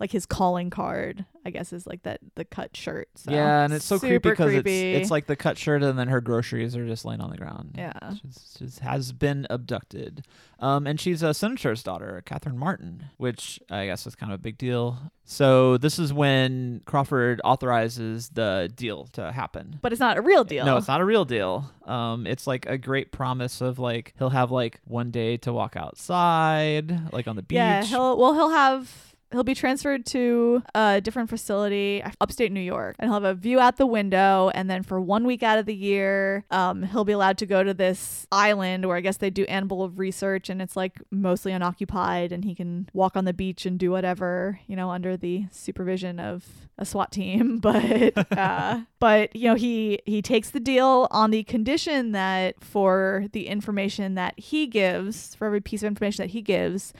like 0.00 0.10
his 0.10 0.26
calling 0.26 0.70
card, 0.70 1.24
I 1.44 1.50
guess, 1.50 1.72
is 1.72 1.86
like 1.86 2.02
that 2.02 2.20
the 2.34 2.44
cut 2.44 2.76
shirt. 2.76 3.08
So 3.14 3.30
yeah, 3.30 3.64
and 3.64 3.72
it's 3.72 3.84
so 3.84 3.98
creepy 3.98 4.30
because 4.30 4.52
it's 4.52 4.68
it's 4.68 5.10
like 5.10 5.26
the 5.26 5.36
cut 5.36 5.56
shirt, 5.58 5.82
and 5.82 5.98
then 5.98 6.08
her 6.08 6.20
groceries 6.20 6.76
are 6.76 6.86
just 6.86 7.04
laying 7.04 7.20
on 7.20 7.30
the 7.30 7.36
ground. 7.36 7.74
Yeah. 7.76 7.92
she's, 8.20 8.56
she's 8.58 8.78
has 8.80 9.12
been 9.12 9.46
abducted, 9.50 10.26
um, 10.58 10.86
and 10.86 11.00
she's 11.00 11.22
a 11.22 11.32
senator's 11.32 11.82
daughter, 11.82 12.22
Catherine 12.26 12.58
Martin, 12.58 13.04
which 13.18 13.60
I 13.70 13.86
guess 13.86 14.06
is 14.06 14.14
kind 14.14 14.32
of 14.32 14.40
a 14.40 14.42
big 14.42 14.58
deal. 14.58 14.98
So 15.26 15.78
this 15.78 15.98
is 15.98 16.12
when 16.12 16.82
Crawford 16.84 17.40
authorizes 17.44 18.28
the 18.30 18.70
deal 18.74 19.06
to 19.12 19.32
happen. 19.32 19.78
but 19.80 19.90
it's 19.92 20.00
not 20.00 20.18
a 20.18 20.20
real 20.20 20.44
deal. 20.44 20.66
No, 20.66 20.76
it's 20.76 20.88
not 20.88 21.00
a 21.00 21.04
real 21.04 21.24
deal. 21.24 21.70
Um, 21.86 22.26
it's 22.26 22.46
like 22.46 22.66
a 22.66 22.76
great 22.76 23.10
promise 23.12 23.60
of 23.62 23.78
like 23.78 24.12
he'll 24.18 24.30
have 24.30 24.50
like 24.50 24.80
one 24.84 25.10
day 25.10 25.36
to 25.38 25.52
walk 25.52 25.76
outside, 25.76 27.12
like 27.12 27.26
on 27.28 27.36
the 27.36 27.42
beach. 27.42 27.56
Yeah, 27.56 27.84
he'll 27.84 28.18
well 28.18 28.34
he'll 28.34 28.50
have 28.50 29.13
he'll 29.34 29.44
be 29.44 29.54
transferred 29.54 30.06
to 30.06 30.62
a 30.74 31.00
different 31.00 31.28
facility 31.28 32.02
upstate 32.20 32.52
New 32.52 32.60
York 32.60 32.96
and 32.98 33.08
he'll 33.08 33.20
have 33.20 33.24
a 33.24 33.34
view 33.34 33.60
out 33.60 33.76
the 33.76 33.86
window 33.86 34.50
and 34.54 34.70
then 34.70 34.82
for 34.82 35.00
one 35.00 35.24
week 35.24 35.42
out 35.42 35.58
of 35.58 35.66
the 35.66 35.74
year 35.74 36.44
um, 36.50 36.82
he'll 36.84 37.04
be 37.04 37.12
allowed 37.12 37.38
to 37.38 37.46
go 37.46 37.62
to 37.62 37.74
this 37.74 38.26
island 38.30 38.86
where 38.86 38.96
I 38.96 39.00
guess 39.00 39.16
they 39.16 39.30
do 39.30 39.44
animal 39.44 39.90
research 39.90 40.48
and 40.48 40.62
it's 40.62 40.76
like 40.76 41.00
mostly 41.10 41.52
unoccupied 41.52 42.32
and 42.32 42.44
he 42.44 42.54
can 42.54 42.88
walk 42.92 43.16
on 43.16 43.24
the 43.24 43.32
beach 43.32 43.66
and 43.66 43.78
do 43.78 43.90
whatever 43.90 44.60
you 44.66 44.76
know 44.76 44.90
under 44.90 45.16
the 45.16 45.46
supervision 45.50 46.20
of 46.20 46.44
a 46.78 46.84
SWAT 46.84 47.12
team. 47.12 47.60
But 47.64 48.32
uh, 48.38 48.82
but 48.98 49.34
you 49.34 49.48
know 49.48 49.54
he 49.54 50.00
he 50.04 50.20
takes 50.20 50.50
the 50.50 50.60
deal 50.60 51.08
on 51.10 51.30
the 51.30 51.44
condition 51.44 52.12
that 52.12 52.62
for 52.62 53.26
the 53.32 53.46
information 53.46 54.14
that 54.14 54.38
he 54.38 54.66
gives 54.66 55.34
for 55.34 55.46
every 55.46 55.60
piece 55.60 55.82
of 55.82 55.86
information 55.86 56.24
that 56.24 56.30
he 56.30 56.42
gives 56.42 56.92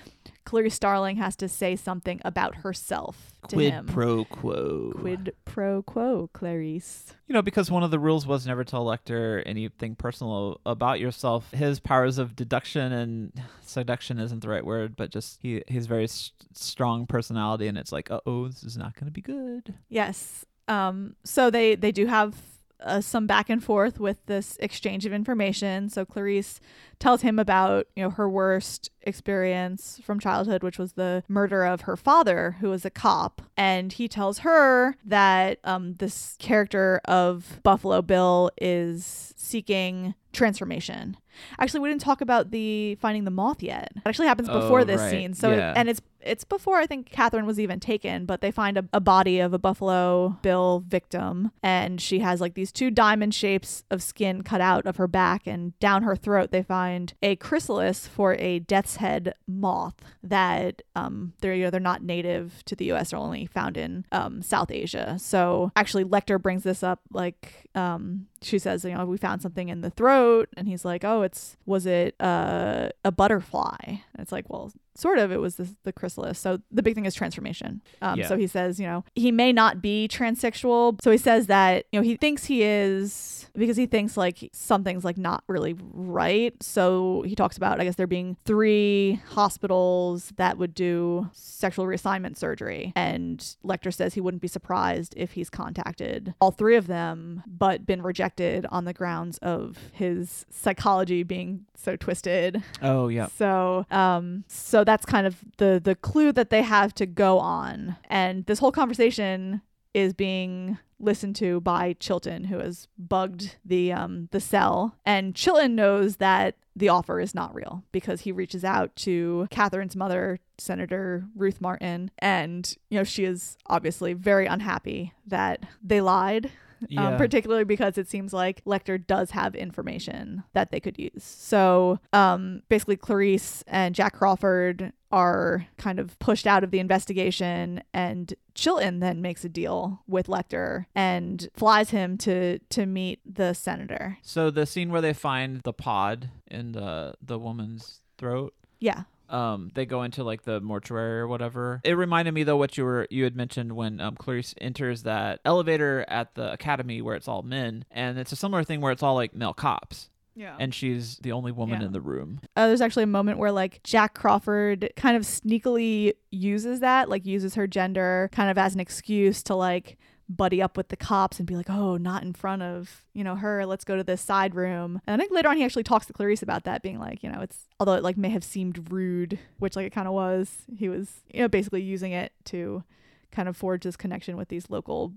Clarice 0.44 0.74
Starling 0.74 1.16
has 1.16 1.36
to 1.36 1.48
say 1.48 1.74
something 1.76 2.20
about 2.24 2.56
herself 2.56 3.34
to 3.48 3.56
him. 3.56 3.58
quid 3.58 3.72
him. 3.72 3.86
pro 3.86 4.24
quo. 4.24 4.92
Quid 4.96 5.34
pro 5.44 5.82
quo, 5.82 6.28
Clarice. 6.32 7.14
You 7.26 7.32
know, 7.32 7.42
because 7.42 7.70
one 7.70 7.82
of 7.82 7.90
the 7.90 7.98
rules 7.98 8.26
was 8.26 8.46
never 8.46 8.64
tell 8.64 8.84
Lecter 8.84 9.42
anything 9.46 9.94
personal 9.94 10.60
about 10.66 11.00
yourself. 11.00 11.50
His 11.52 11.80
powers 11.80 12.18
of 12.18 12.36
deduction 12.36 12.92
and 12.92 13.32
seduction 13.62 14.18
isn't 14.18 14.40
the 14.40 14.48
right 14.48 14.64
word, 14.64 14.96
but 14.96 15.10
just 15.10 15.38
he 15.40 15.62
he's 15.66 15.86
very 15.86 16.04
s 16.04 16.32
strong 16.52 17.06
personality, 17.06 17.66
and 17.66 17.78
it's 17.78 17.92
like, 17.92 18.10
uh 18.10 18.20
oh, 18.26 18.48
this 18.48 18.62
is 18.64 18.76
not 18.76 18.94
going 18.94 19.06
to 19.06 19.12
be 19.12 19.22
good. 19.22 19.74
Yes. 19.88 20.44
Um. 20.68 21.16
So 21.24 21.50
they 21.50 21.74
they 21.74 21.92
do 21.92 22.06
have 22.06 22.34
uh, 22.80 23.00
some 23.00 23.26
back 23.26 23.48
and 23.48 23.62
forth 23.62 23.98
with 23.98 24.24
this 24.26 24.56
exchange 24.60 25.06
of 25.06 25.12
information. 25.12 25.88
So 25.88 26.04
Clarice 26.04 26.60
tells 26.98 27.22
him 27.22 27.38
about 27.38 27.86
you 27.96 28.02
know 28.02 28.10
her 28.10 28.28
worst 28.28 28.90
experience 29.02 30.00
from 30.02 30.20
childhood, 30.20 30.62
which 30.62 30.78
was 30.78 30.92
the 30.92 31.22
murder 31.28 31.64
of 31.64 31.82
her 31.82 31.96
father, 31.96 32.56
who 32.60 32.70
was 32.70 32.84
a 32.84 32.90
cop, 32.90 33.42
and 33.56 33.92
he 33.92 34.08
tells 34.08 34.38
her 34.38 34.96
that 35.04 35.58
um 35.64 35.94
this 35.94 36.36
character 36.38 37.00
of 37.04 37.60
Buffalo 37.62 38.02
Bill 38.02 38.50
is 38.60 39.34
seeking 39.36 40.14
transformation. 40.34 41.16
Actually, 41.58 41.80
we 41.80 41.88
didn't 41.88 42.00
talk 42.02 42.20
about 42.20 42.50
the 42.52 42.94
finding 42.96 43.24
the 43.24 43.30
moth 43.30 43.60
yet. 43.62 43.92
It 43.96 44.02
actually 44.06 44.28
happens 44.28 44.48
before 44.48 44.80
Oh, 44.80 44.84
this 44.84 45.00
right. 45.00 45.10
scene. 45.10 45.34
So 45.34 45.50
it- 45.50 45.58
and 45.76 45.88
it's 45.88 46.00
it's 46.26 46.44
before 46.44 46.78
I 46.78 46.86
think 46.86 47.10
Catherine 47.10 47.44
was 47.44 47.60
even 47.60 47.80
taken, 47.80 48.24
but 48.24 48.40
they 48.40 48.50
find 48.50 48.78
a, 48.78 48.84
a 48.94 49.00
body 49.00 49.40
of 49.40 49.52
a 49.52 49.58
Buffalo 49.58 50.38
Bill 50.40 50.82
victim, 50.88 51.50
and 51.62 52.00
she 52.00 52.20
has 52.20 52.40
like 52.40 52.54
these 52.54 52.72
two 52.72 52.90
diamond 52.90 53.34
shapes 53.34 53.84
of 53.90 54.02
skin 54.02 54.42
cut 54.42 54.62
out 54.62 54.86
of 54.86 54.96
her 54.96 55.06
back, 55.08 55.46
and 55.46 55.78
down 55.80 56.02
her 56.02 56.16
throat 56.16 56.50
they 56.50 56.62
find 56.62 57.12
a 57.22 57.36
chrysalis 57.36 58.06
for 58.06 58.34
a 58.36 58.58
death's 58.60 58.96
head 58.96 59.34
moth 59.46 59.96
that 60.22 60.80
um 60.96 61.34
they're 61.40 61.54
you 61.54 61.64
know 61.64 61.70
they're 61.70 61.78
not 61.80 62.02
native 62.02 62.62
to 62.64 62.74
the 62.76 62.86
U.S. 62.86 63.10
They're 63.10 63.18
only 63.20 63.44
found 63.46 63.76
in 63.76 64.06
um 64.12 64.40
South 64.40 64.70
Asia. 64.70 65.18
So 65.18 65.72
actually, 65.76 66.04
Lecter 66.04 66.40
brings 66.40 66.62
this 66.62 66.82
up 66.82 67.00
like 67.12 67.68
um 67.74 68.28
she 68.44 68.58
says 68.58 68.84
you 68.84 68.94
know 68.94 69.04
we 69.04 69.16
found 69.16 69.42
something 69.42 69.68
in 69.68 69.80
the 69.80 69.90
throat, 69.90 70.48
and 70.56 70.68
he's 70.68 70.84
like 70.84 71.04
oh 71.04 71.22
it's 71.22 71.56
was 71.66 71.86
it 71.86 72.14
uh, 72.20 72.90
a 73.04 73.12
butterfly? 73.12 73.78
And 73.82 73.98
it's 74.18 74.32
like 74.32 74.48
well 74.48 74.72
sort 74.96 75.18
of 75.18 75.32
it 75.32 75.38
was 75.40 75.56
the, 75.56 75.68
the 75.84 75.92
chrysalis. 75.92 76.38
So 76.38 76.58
the 76.70 76.82
big 76.82 76.94
thing 76.94 77.04
is 77.06 77.14
transformation. 77.14 77.82
Um, 78.02 78.18
Yeah. 78.18 78.28
so 78.28 78.36
he 78.36 78.46
says 78.46 78.78
you 78.80 78.86
know 78.86 79.04
he 79.14 79.30
may 79.32 79.52
not 79.52 79.82
be 79.82 80.08
transsexual. 80.10 81.00
So 81.02 81.10
he 81.10 81.18
says 81.18 81.46
that 81.48 81.86
you 81.92 81.98
know 82.00 82.04
he 82.04 82.16
thinks 82.16 82.44
he 82.46 82.62
is 82.62 83.48
because 83.56 83.76
he 83.76 83.86
thinks 83.86 84.16
like 84.16 84.50
something's 84.52 85.04
like 85.04 85.16
not 85.18 85.44
really 85.48 85.76
right. 85.92 86.60
So 86.62 87.22
he 87.26 87.34
talks 87.34 87.56
about 87.56 87.80
i 87.80 87.84
guess 87.84 87.94
there 87.96 88.06
being 88.06 88.36
three 88.44 89.20
hospitals 89.28 90.32
that 90.36 90.58
would 90.58 90.74
do 90.74 91.28
sexual 91.32 91.86
reassignment 91.86 92.36
surgery. 92.36 92.92
And 92.96 93.38
lecter 93.64 93.92
says 93.92 94.14
he 94.14 94.20
wouldn't 94.20 94.42
be 94.42 94.48
surprised 94.48 95.14
if 95.16 95.32
he's 95.32 95.50
contacted 95.50 96.34
all 96.40 96.50
three 96.50 96.76
of 96.76 96.86
them 96.86 97.42
but 97.46 97.86
been 97.86 98.02
rejected 98.02 98.66
on 98.70 98.84
the 98.84 98.92
grounds 98.92 99.38
of 99.38 99.78
his 99.92 100.44
psychology 100.50 101.22
being 101.22 101.64
so 101.76 101.96
twisted. 101.96 102.62
Oh 102.82 103.08
yeah. 103.08 103.28
so, 103.38 103.86
um, 103.90 104.44
so 104.48 104.83
that's 104.84 105.06
kind 105.06 105.26
of 105.26 105.44
the 105.58 105.80
the 105.82 105.94
clue 105.94 106.32
that 106.32 106.50
they 106.50 106.62
have 106.62 106.94
to 106.94 107.06
go 107.06 107.38
on, 107.38 107.96
and 108.08 108.46
this 108.46 108.58
whole 108.58 108.72
conversation 108.72 109.62
is 109.92 110.12
being 110.12 110.78
listened 110.98 111.36
to 111.36 111.60
by 111.60 111.94
Chilton, 112.00 112.44
who 112.44 112.58
has 112.58 112.88
bugged 112.98 113.56
the 113.64 113.92
um 113.92 114.28
the 114.32 114.40
cell, 114.40 114.96
and 115.04 115.34
Chilton 115.34 115.74
knows 115.74 116.16
that 116.16 116.56
the 116.76 116.88
offer 116.88 117.20
is 117.20 117.34
not 117.34 117.54
real 117.54 117.84
because 117.92 118.22
he 118.22 118.32
reaches 118.32 118.64
out 118.64 118.94
to 118.96 119.46
Catherine's 119.50 119.94
mother, 119.94 120.40
Senator 120.58 121.24
Ruth 121.36 121.60
Martin, 121.60 122.10
and 122.18 122.76
you 122.90 122.98
know 122.98 123.04
she 123.04 123.24
is 123.24 123.56
obviously 123.66 124.12
very 124.12 124.46
unhappy 124.46 125.12
that 125.26 125.64
they 125.82 126.00
lied 126.00 126.50
Yeah. 126.88 127.08
um, 127.08 127.16
particularly 127.16 127.64
because 127.64 127.96
it 127.98 128.08
seems 128.08 128.32
like 128.32 128.62
Lecter 128.64 129.04
does 129.04 129.30
have 129.30 129.54
information 129.54 130.44
that 130.52 130.70
they 130.70 130.80
could 130.80 130.98
use. 130.98 131.22
So 131.24 131.98
um, 132.12 132.62
basically, 132.68 132.96
Clarice 132.96 133.64
and 133.66 133.94
Jack 133.94 134.14
Crawford 134.14 134.92
are 135.10 135.66
kind 135.78 135.98
of 135.98 136.18
pushed 136.18 136.46
out 136.46 136.62
of 136.64 136.70
the 136.70 136.78
investigation, 136.80 137.82
and 137.94 138.34
Chilton 138.54 139.00
then 139.00 139.22
makes 139.22 139.44
a 139.44 139.48
deal 139.48 140.02
with 140.06 140.26
Lecter 140.26 140.86
and 140.94 141.48
flies 141.54 141.90
him 141.90 142.18
to 142.18 142.58
to 142.58 142.86
meet 142.86 143.20
the 143.24 143.54
senator. 143.54 144.18
So 144.22 144.50
the 144.50 144.66
scene 144.66 144.90
where 144.90 145.00
they 145.00 145.12
find 145.14 145.60
the 145.62 145.72
pod 145.72 146.30
in 146.50 146.72
the 146.72 147.14
the 147.22 147.38
woman's 147.38 148.00
throat. 148.18 148.54
Yeah. 148.80 149.04
Um, 149.28 149.70
they 149.74 149.86
go 149.86 150.02
into 150.02 150.22
like 150.24 150.42
the 150.42 150.60
mortuary 150.60 151.20
or 151.20 151.26
whatever. 151.28 151.80
It 151.84 151.94
reminded 151.94 152.32
me 152.34 152.42
though 152.44 152.56
what 152.56 152.76
you 152.76 152.84
were 152.84 153.06
you 153.10 153.24
had 153.24 153.34
mentioned 153.36 153.72
when 153.72 154.00
um, 154.00 154.16
Clarice 154.16 154.54
enters 154.60 155.02
that 155.04 155.40
elevator 155.44 156.04
at 156.08 156.34
the 156.34 156.52
academy 156.52 157.00
where 157.02 157.16
it's 157.16 157.28
all 157.28 157.42
men, 157.42 157.84
and 157.90 158.18
it's 158.18 158.32
a 158.32 158.36
similar 158.36 158.64
thing 158.64 158.80
where 158.80 158.92
it's 158.92 159.02
all 159.02 159.14
like 159.14 159.34
male 159.34 159.54
cops. 159.54 160.10
Yeah. 160.36 160.56
And 160.58 160.74
she's 160.74 161.18
the 161.18 161.30
only 161.30 161.52
woman 161.52 161.80
Yeah. 161.80 161.86
in 161.86 161.92
the 161.92 162.00
room. 162.00 162.40
Uh, 162.56 162.66
there's 162.66 162.80
actually 162.80 163.04
a 163.04 163.06
moment 163.06 163.38
where 163.38 163.52
like 163.52 163.82
Jack 163.84 164.14
Crawford 164.14 164.90
kind 164.96 165.16
of 165.16 165.22
sneakily 165.22 166.14
uses 166.32 166.80
that, 166.80 167.08
like 167.08 167.24
uses 167.24 167.54
her 167.54 167.66
gender 167.68 168.28
kind 168.32 168.50
of 168.50 168.58
as 168.58 168.74
an 168.74 168.80
excuse 168.80 169.44
to 169.44 169.54
like 169.54 169.96
buddy 170.28 170.62
up 170.62 170.76
with 170.76 170.88
the 170.88 170.96
cops 170.96 171.38
and 171.38 171.46
be 171.46 171.56
like, 171.56 171.68
oh, 171.68 171.96
not 171.96 172.22
in 172.22 172.32
front 172.32 172.62
of, 172.62 173.04
you 173.12 173.22
know, 173.24 173.36
her. 173.36 173.66
Let's 173.66 173.84
go 173.84 173.96
to 173.96 174.04
this 174.04 174.20
side 174.20 174.54
room. 174.54 175.00
And 175.06 175.14
I 175.14 175.18
think 175.18 175.32
later 175.32 175.48
on 175.48 175.56
he 175.56 175.64
actually 175.64 175.82
talks 175.82 176.06
to 176.06 176.12
Clarice 176.12 176.42
about 176.42 176.64
that, 176.64 176.82
being 176.82 176.98
like, 176.98 177.22
you 177.22 177.30
know, 177.30 177.40
it's 177.40 177.68
although 177.78 177.94
it 177.94 178.02
like 178.02 178.16
may 178.16 178.30
have 178.30 178.44
seemed 178.44 178.90
rude, 178.92 179.38
which 179.58 179.76
like 179.76 179.86
it 179.86 179.92
kind 179.92 180.08
of 180.08 180.14
was. 180.14 180.62
He 180.74 180.88
was, 180.88 181.22
you 181.32 181.40
know, 181.40 181.48
basically 181.48 181.82
using 181.82 182.12
it 182.12 182.32
to 182.46 182.84
kind 183.30 183.48
of 183.48 183.56
forge 183.56 183.82
this 183.82 183.96
connection 183.96 184.36
with 184.36 184.48
these 184.48 184.70
local 184.70 185.12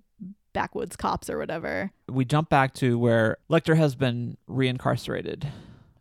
backwoods 0.54 0.96
cops 0.96 1.30
or 1.30 1.38
whatever. 1.38 1.92
We 2.10 2.26
jump 2.26 2.50
back 2.50 2.74
to 2.76 2.98
where 2.98 3.38
Lecter 3.50 3.78
has 3.78 3.96
been 3.96 4.38
reincarcerated, 4.50 5.48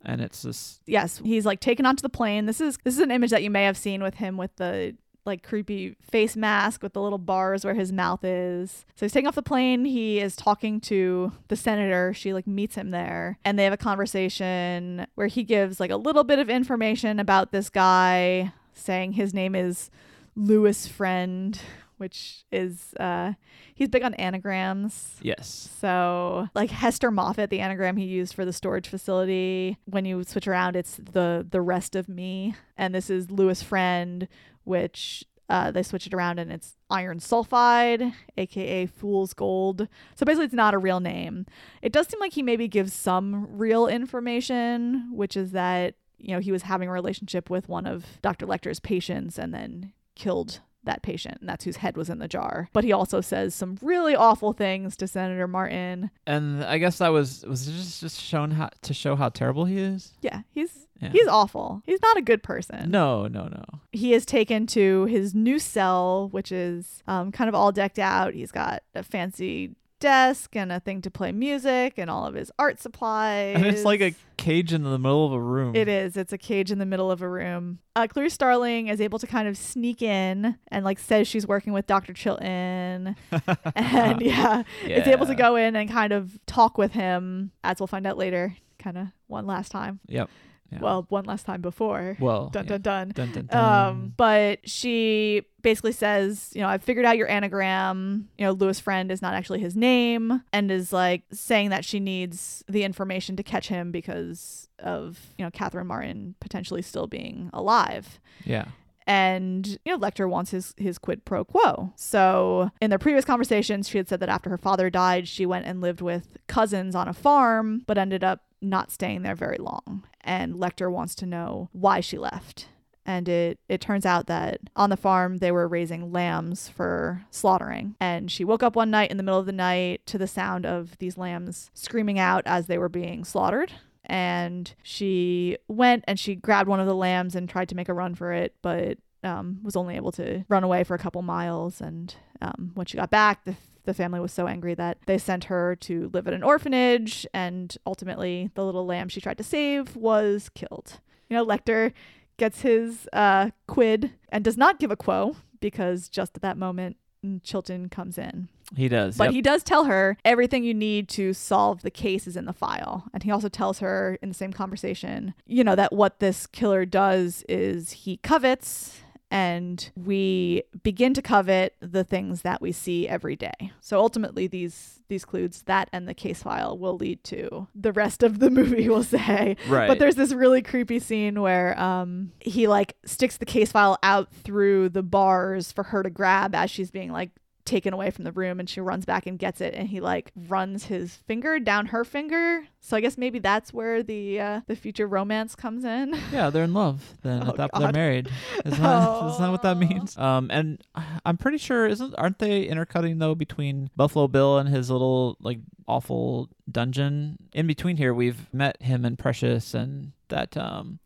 and 0.04 0.20
it's 0.20 0.42
this. 0.42 0.80
yes, 0.86 1.20
he's 1.24 1.44
like 1.44 1.60
taken 1.60 1.84
onto 1.84 2.02
the 2.02 2.08
plane. 2.08 2.46
This 2.46 2.60
is 2.60 2.78
this 2.82 2.94
is 2.94 3.00
an 3.00 3.10
image 3.10 3.30
that 3.30 3.42
you 3.42 3.50
may 3.50 3.64
have 3.64 3.76
seen 3.76 4.02
with 4.02 4.14
him 4.14 4.36
with 4.36 4.54
the 4.56 4.96
like 5.26 5.42
creepy 5.42 5.96
face 6.00 6.36
mask 6.36 6.82
with 6.82 6.92
the 6.92 7.02
little 7.02 7.18
bars 7.18 7.64
where 7.64 7.74
his 7.74 7.92
mouth 7.92 8.24
is. 8.24 8.86
So 8.94 9.04
he's 9.06 9.12
taking 9.12 9.26
off 9.26 9.34
the 9.34 9.42
plane. 9.42 9.84
He 9.84 10.20
is 10.20 10.36
talking 10.36 10.80
to 10.82 11.32
the 11.48 11.56
senator. 11.56 12.14
She 12.14 12.32
like 12.32 12.46
meets 12.46 12.76
him 12.76 12.90
there 12.90 13.38
and 13.44 13.58
they 13.58 13.64
have 13.64 13.72
a 13.72 13.78
conversation 13.78 15.06
where 15.14 15.26
he 15.26 15.42
gives 15.42 15.80
like 15.80 15.90
a 15.90 15.96
little 15.96 16.24
bit 16.24 16.38
of 16.38 16.48
information 16.48 17.18
about 17.18 17.52
this 17.52 17.68
guy 17.68 18.52
saying 18.74 19.12
his 19.12 19.34
name 19.34 19.54
is 19.54 19.90
Louis 20.36 20.86
Friend, 20.86 21.58
which 21.96 22.44
is 22.52 22.94
uh 23.00 23.32
he's 23.74 23.88
big 23.88 24.02
on 24.02 24.14
anagrams. 24.14 25.16
Yes. 25.22 25.68
So, 25.80 26.48
like 26.54 26.70
Hester 26.70 27.10
Mofet, 27.10 27.48
the 27.48 27.60
anagram 27.60 27.96
he 27.96 28.04
used 28.04 28.34
for 28.34 28.44
the 28.44 28.52
storage 28.52 28.88
facility, 28.88 29.78
when 29.86 30.04
you 30.04 30.22
switch 30.24 30.46
around, 30.46 30.76
it's 30.76 30.96
the 30.96 31.46
the 31.48 31.60
rest 31.62 31.96
of 31.96 32.08
me, 32.08 32.54
and 32.76 32.94
this 32.94 33.08
is 33.08 33.30
Louis 33.30 33.62
Friend, 33.62 34.28
which 34.66 35.24
uh, 35.48 35.70
they 35.70 35.82
switch 35.82 36.06
it 36.06 36.14
around 36.14 36.38
and 36.38 36.50
it's 36.50 36.76
iron 36.90 37.18
sulfide, 37.18 38.12
aka 38.36 38.86
fool's 38.86 39.32
gold. 39.32 39.88
So 40.14 40.26
basically, 40.26 40.46
it's 40.46 40.54
not 40.54 40.74
a 40.74 40.78
real 40.78 41.00
name. 41.00 41.46
It 41.82 41.92
does 41.92 42.08
seem 42.08 42.20
like 42.20 42.32
he 42.32 42.42
maybe 42.42 42.68
gives 42.68 42.92
some 42.92 43.56
real 43.56 43.86
information, 43.86 45.10
which 45.12 45.36
is 45.36 45.52
that 45.52 45.94
you 46.18 46.34
know 46.34 46.40
he 46.40 46.52
was 46.52 46.62
having 46.62 46.88
a 46.88 46.92
relationship 46.92 47.48
with 47.48 47.68
one 47.68 47.86
of 47.86 48.04
Dr. 48.22 48.46
Lecter's 48.46 48.80
patients 48.80 49.38
and 49.38 49.54
then 49.54 49.92
killed 50.14 50.60
that 50.86 51.02
patient 51.02 51.36
and 51.40 51.48
that's 51.48 51.64
whose 51.64 51.76
head 51.76 51.96
was 51.96 52.08
in 52.08 52.18
the 52.18 52.26
jar 52.28 52.68
but 52.72 52.82
he 52.84 52.92
also 52.92 53.20
says 53.20 53.54
some 53.54 53.76
really 53.82 54.16
awful 54.16 54.52
things 54.52 54.96
to 54.96 55.06
senator 55.06 55.46
martin 55.46 56.10
And 56.26 56.64
I 56.64 56.78
guess 56.78 56.98
that 56.98 57.08
was 57.08 57.44
was 57.46 57.68
it 57.68 57.72
just 57.72 58.00
just 58.00 58.20
shown 58.20 58.52
how 58.52 58.70
to 58.82 58.94
show 58.94 59.14
how 59.16 59.28
terrible 59.28 59.64
he 59.66 59.78
is. 59.78 60.12
yeah 60.22 60.42
he's 60.50 60.86
Yeah. 61.02 61.10
he's 61.10 61.28
awful 61.28 61.82
he's 61.84 62.00
not 62.02 62.16
a 62.16 62.22
good 62.22 62.42
person 62.42 62.90
No, 62.90 63.26
no, 63.26 63.44
no. 63.48 63.64
he 63.92 64.14
is 64.14 64.24
taken 64.24 64.66
to 64.68 65.04
his 65.04 65.34
new 65.34 65.58
cell 65.58 66.28
which 66.30 66.50
is 66.50 67.02
um, 67.06 67.30
kind 67.32 67.48
of 67.48 67.54
all 67.54 67.70
decked 67.72 67.98
out 67.98 68.32
he's 68.34 68.52
got 68.52 68.82
a 68.94 69.02
fancy 69.02 69.74
desk 70.00 70.54
and 70.54 70.70
a 70.70 70.80
thing 70.80 71.00
to 71.02 71.10
play 71.10 71.32
music 71.32 71.94
and 71.96 72.10
all 72.10 72.26
of 72.26 72.34
his 72.34 72.50
art 72.58 72.80
supplies 72.80 73.56
And 73.56 73.66
it's 73.66 73.84
like 73.84 74.00
a 74.00 74.14
cage 74.36 74.72
in 74.72 74.82
the 74.82 74.98
middle 74.98 75.26
of 75.26 75.32
a 75.32 75.40
room. 75.40 75.74
It 75.74 75.88
is. 75.88 76.16
It's 76.16 76.32
a 76.32 76.38
cage 76.38 76.70
in 76.70 76.78
the 76.78 76.86
middle 76.86 77.10
of 77.10 77.22
a 77.22 77.28
room. 77.28 77.78
Uh, 77.94 78.06
Clarice 78.06 78.34
Starling 78.34 78.88
is 78.88 79.00
able 79.00 79.18
to 79.18 79.26
kind 79.26 79.48
of 79.48 79.56
sneak 79.56 80.02
in 80.02 80.56
and 80.68 80.84
like 80.84 80.98
says 80.98 81.26
she's 81.26 81.46
working 81.46 81.72
with 81.72 81.86
Dr. 81.86 82.12
Chilton, 82.12 83.16
and 83.74 84.20
yeah, 84.20 84.62
is 84.84 85.06
able 85.06 85.26
to 85.26 85.34
go 85.34 85.56
in 85.56 85.74
and 85.76 85.90
kind 85.90 86.12
of 86.12 86.38
talk 86.46 86.76
with 86.76 86.92
him, 86.92 87.52
as 87.64 87.80
we'll 87.80 87.86
find 87.86 88.06
out 88.06 88.18
later. 88.18 88.56
Kind 88.78 88.98
of 88.98 89.06
one 89.26 89.46
last 89.46 89.70
time. 89.72 90.00
Yep. 90.06 90.28
Yeah. 90.72 90.80
Well, 90.80 91.06
one 91.08 91.24
last 91.24 91.46
time 91.46 91.60
before. 91.60 92.16
Well, 92.18 92.48
dun 92.48 92.64
yeah. 92.64 92.78
dun 92.78 92.82
dun. 92.82 93.08
Dun, 93.10 93.32
dun, 93.32 93.46
dun. 93.46 93.88
Um, 93.88 94.12
but 94.16 94.68
she 94.68 95.42
basically 95.62 95.92
says, 95.92 96.50
you 96.54 96.60
know, 96.60 96.68
I've 96.68 96.82
figured 96.82 97.04
out 97.04 97.16
your 97.16 97.28
anagram. 97.28 98.28
You 98.38 98.46
know, 98.46 98.52
Louis 98.52 98.78
Friend 98.80 99.10
is 99.10 99.22
not 99.22 99.34
actually 99.34 99.60
his 99.60 99.76
name, 99.76 100.42
and 100.52 100.70
is 100.70 100.92
like 100.92 101.22
saying 101.32 101.70
that 101.70 101.84
she 101.84 102.00
needs 102.00 102.64
the 102.68 102.84
information 102.84 103.36
to 103.36 103.42
catch 103.42 103.68
him 103.68 103.90
because 103.90 104.68
of 104.78 105.18
you 105.38 105.44
know 105.44 105.50
Catherine 105.50 105.86
Martin 105.86 106.34
potentially 106.40 106.82
still 106.82 107.06
being 107.06 107.50
alive. 107.52 108.20
yeah. 108.44 108.66
And 109.08 109.66
you 109.84 109.96
know, 109.96 109.98
Lecter 109.98 110.28
wants 110.28 110.50
his 110.50 110.74
his 110.76 110.98
quid 110.98 111.24
pro 111.24 111.44
quo. 111.44 111.92
So 111.94 112.70
in 112.80 112.90
their 112.90 112.98
previous 112.98 113.24
conversations, 113.24 113.88
she 113.88 113.98
had 113.98 114.08
said 114.08 114.18
that 114.18 114.28
after 114.28 114.50
her 114.50 114.58
father 114.58 114.90
died, 114.90 115.28
she 115.28 115.46
went 115.46 115.64
and 115.64 115.80
lived 115.80 116.00
with 116.00 116.36
cousins 116.48 116.96
on 116.96 117.06
a 117.06 117.12
farm, 117.12 117.82
but 117.86 117.98
ended 117.98 118.24
up 118.24 118.42
not 118.68 118.90
staying 118.90 119.22
there 119.22 119.34
very 119.34 119.58
long. 119.58 120.04
And 120.22 120.54
Lecter 120.54 120.90
wants 120.90 121.14
to 121.16 121.26
know 121.26 121.68
why 121.72 122.00
she 122.00 122.18
left. 122.18 122.68
And 123.04 123.28
it, 123.28 123.60
it 123.68 123.80
turns 123.80 124.04
out 124.04 124.26
that 124.26 124.58
on 124.74 124.90
the 124.90 124.96
farm 124.96 125.36
they 125.36 125.52
were 125.52 125.68
raising 125.68 126.12
lambs 126.12 126.68
for 126.68 127.24
slaughtering. 127.30 127.94
And 128.00 128.30
she 128.30 128.44
woke 128.44 128.64
up 128.64 128.74
one 128.74 128.90
night 128.90 129.12
in 129.12 129.16
the 129.16 129.22
middle 129.22 129.38
of 129.38 129.46
the 129.46 129.52
night 129.52 130.04
to 130.06 130.18
the 130.18 130.26
sound 130.26 130.66
of 130.66 130.98
these 130.98 131.16
lambs 131.16 131.70
screaming 131.72 132.18
out 132.18 132.42
as 132.46 132.66
they 132.66 132.78
were 132.78 132.88
being 132.88 133.24
slaughtered 133.24 133.72
and 134.06 134.72
she 134.82 135.58
went 135.68 136.04
and 136.06 136.18
she 136.18 136.36
grabbed 136.36 136.68
one 136.68 136.80
of 136.80 136.86
the 136.86 136.94
lambs 136.94 137.34
and 137.34 137.48
tried 137.48 137.68
to 137.68 137.74
make 137.74 137.88
a 137.88 137.94
run 137.94 138.14
for 138.14 138.32
it, 138.32 138.54
but 138.62 138.98
um, 139.24 139.58
was 139.62 139.76
only 139.76 139.96
able 139.96 140.12
to 140.12 140.44
run 140.48 140.64
away 140.64 140.84
for 140.84 140.94
a 140.94 140.98
couple 140.98 141.20
miles. 141.22 141.80
And 141.80 142.14
um, 142.40 142.70
when 142.74 142.86
she 142.86 142.96
got 142.96 143.10
back, 143.10 143.44
the, 143.44 143.56
the 143.86 143.94
family 143.94 144.20
was 144.20 144.32
so 144.32 144.46
angry 144.46 144.74
that 144.74 144.98
they 145.06 145.18
sent 145.18 145.44
her 145.44 145.74
to 145.76 146.10
live 146.12 146.26
at 146.26 146.34
an 146.34 146.42
orphanage, 146.42 147.26
and 147.32 147.76
ultimately, 147.86 148.50
the 148.54 148.64
little 148.64 148.84
lamb 148.84 149.08
she 149.08 149.20
tried 149.20 149.38
to 149.38 149.44
save 149.44 149.96
was 149.96 150.50
killed. 150.54 151.00
You 151.30 151.36
know, 151.36 151.46
Lecter 151.46 151.92
gets 152.36 152.60
his 152.60 153.08
uh, 153.12 153.50
quid 153.66 154.12
and 154.28 154.44
does 154.44 154.56
not 154.56 154.78
give 154.78 154.90
a 154.90 154.96
quo 154.96 155.36
because 155.60 156.08
just 156.08 156.36
at 156.36 156.42
that 156.42 156.58
moment, 156.58 156.96
Chilton 157.42 157.88
comes 157.88 158.18
in. 158.18 158.48
He 158.74 158.88
does. 158.88 159.16
But 159.16 159.24
yep. 159.24 159.34
he 159.34 159.42
does 159.42 159.62
tell 159.62 159.84
her 159.84 160.16
everything 160.24 160.64
you 160.64 160.74
need 160.74 161.08
to 161.10 161.32
solve 161.32 161.82
the 161.82 161.90
case 161.90 162.26
is 162.26 162.36
in 162.36 162.46
the 162.46 162.52
file. 162.52 163.04
And 163.14 163.22
he 163.22 163.30
also 163.30 163.48
tells 163.48 163.78
her 163.78 164.18
in 164.20 164.28
the 164.28 164.34
same 164.34 164.52
conversation, 164.52 165.34
you 165.46 165.62
know, 165.62 165.76
that 165.76 165.92
what 165.92 166.18
this 166.18 166.46
killer 166.46 166.84
does 166.84 167.44
is 167.48 167.92
he 167.92 168.16
covets 168.18 169.00
and 169.30 169.90
we 169.96 170.62
begin 170.82 171.12
to 171.14 171.22
covet 171.22 171.74
the 171.80 172.04
things 172.04 172.42
that 172.42 172.60
we 172.60 172.72
see 172.72 173.08
every 173.08 173.36
day. 173.36 173.72
So 173.80 173.98
ultimately 173.98 174.46
these 174.46 175.00
these 175.08 175.24
clues 175.24 175.62
that 175.66 175.88
and 175.92 176.08
the 176.08 176.14
case 176.14 176.42
file 176.42 176.76
will 176.76 176.96
lead 176.96 177.22
to 177.24 177.68
the 177.74 177.92
rest 177.92 178.22
of 178.22 178.38
the 178.38 178.50
movie 178.58 178.88
we'll 178.88 179.02
say. 179.02 179.56
Right. 179.68 179.88
But 179.88 179.98
there's 179.98 180.16
this 180.16 180.32
really 180.32 180.62
creepy 180.62 180.98
scene 180.98 181.40
where 181.40 181.78
um 181.80 182.32
he 182.40 182.66
like 182.66 182.96
sticks 183.04 183.36
the 183.36 183.46
case 183.46 183.72
file 183.72 183.98
out 184.02 184.32
through 184.32 184.90
the 184.90 185.02
bars 185.02 185.72
for 185.72 185.84
her 185.84 186.02
to 186.02 186.10
grab 186.10 186.54
as 186.54 186.70
she's 186.70 186.90
being 186.90 187.12
like 187.12 187.30
taken 187.66 187.92
away 187.92 188.10
from 188.10 188.24
the 188.24 188.32
room 188.32 188.58
and 188.58 188.70
she 188.70 188.80
runs 188.80 189.04
back 189.04 189.26
and 189.26 189.38
gets 189.38 189.60
it 189.60 189.74
and 189.74 189.88
he 189.88 190.00
like 190.00 190.32
runs 190.48 190.86
his 190.86 191.16
finger 191.26 191.58
down 191.58 191.86
her 191.86 192.04
finger 192.04 192.64
so 192.80 192.96
i 192.96 193.00
guess 193.00 193.18
maybe 193.18 193.38
that's 193.38 193.72
where 193.74 194.02
the 194.02 194.40
uh 194.40 194.60
the 194.68 194.76
future 194.76 195.06
romance 195.06 195.54
comes 195.54 195.84
in 195.84 196.14
Yeah, 196.32 196.50
they're 196.50 196.64
in 196.64 196.74
love. 196.74 197.14
Then 197.22 197.42
Oh, 197.46 197.50
at 197.50 197.56
that 197.56 197.70
they're 197.78 197.92
married. 197.92 198.28
Isn't 198.64 198.82
that, 198.82 199.26
isn't 199.30 199.42
that 199.42 199.50
what 199.50 199.62
that 199.62 199.76
means? 199.88 200.16
Um, 200.16 200.50
and 200.50 200.82
I'm 201.26 201.36
pretty 201.36 201.58
sure 201.58 201.86
isn't 201.86 202.14
aren't 202.16 202.38
they 202.38 202.64
intercutting 202.64 203.18
though 203.18 203.34
between 203.34 203.90
Buffalo 203.96 204.28
Bill 204.28 204.58
and 204.58 204.68
his 204.68 204.90
little 204.90 205.36
like 205.40 205.58
awful 205.86 206.48
dungeon? 206.70 207.38
In 207.52 207.66
between 207.66 207.96
here, 207.96 208.12
we've 208.14 208.52
met 208.52 208.80
him 208.82 209.04
and 209.04 209.18
Precious, 209.18 209.74
and 209.74 210.12
that 210.28 210.56
um 210.56 210.98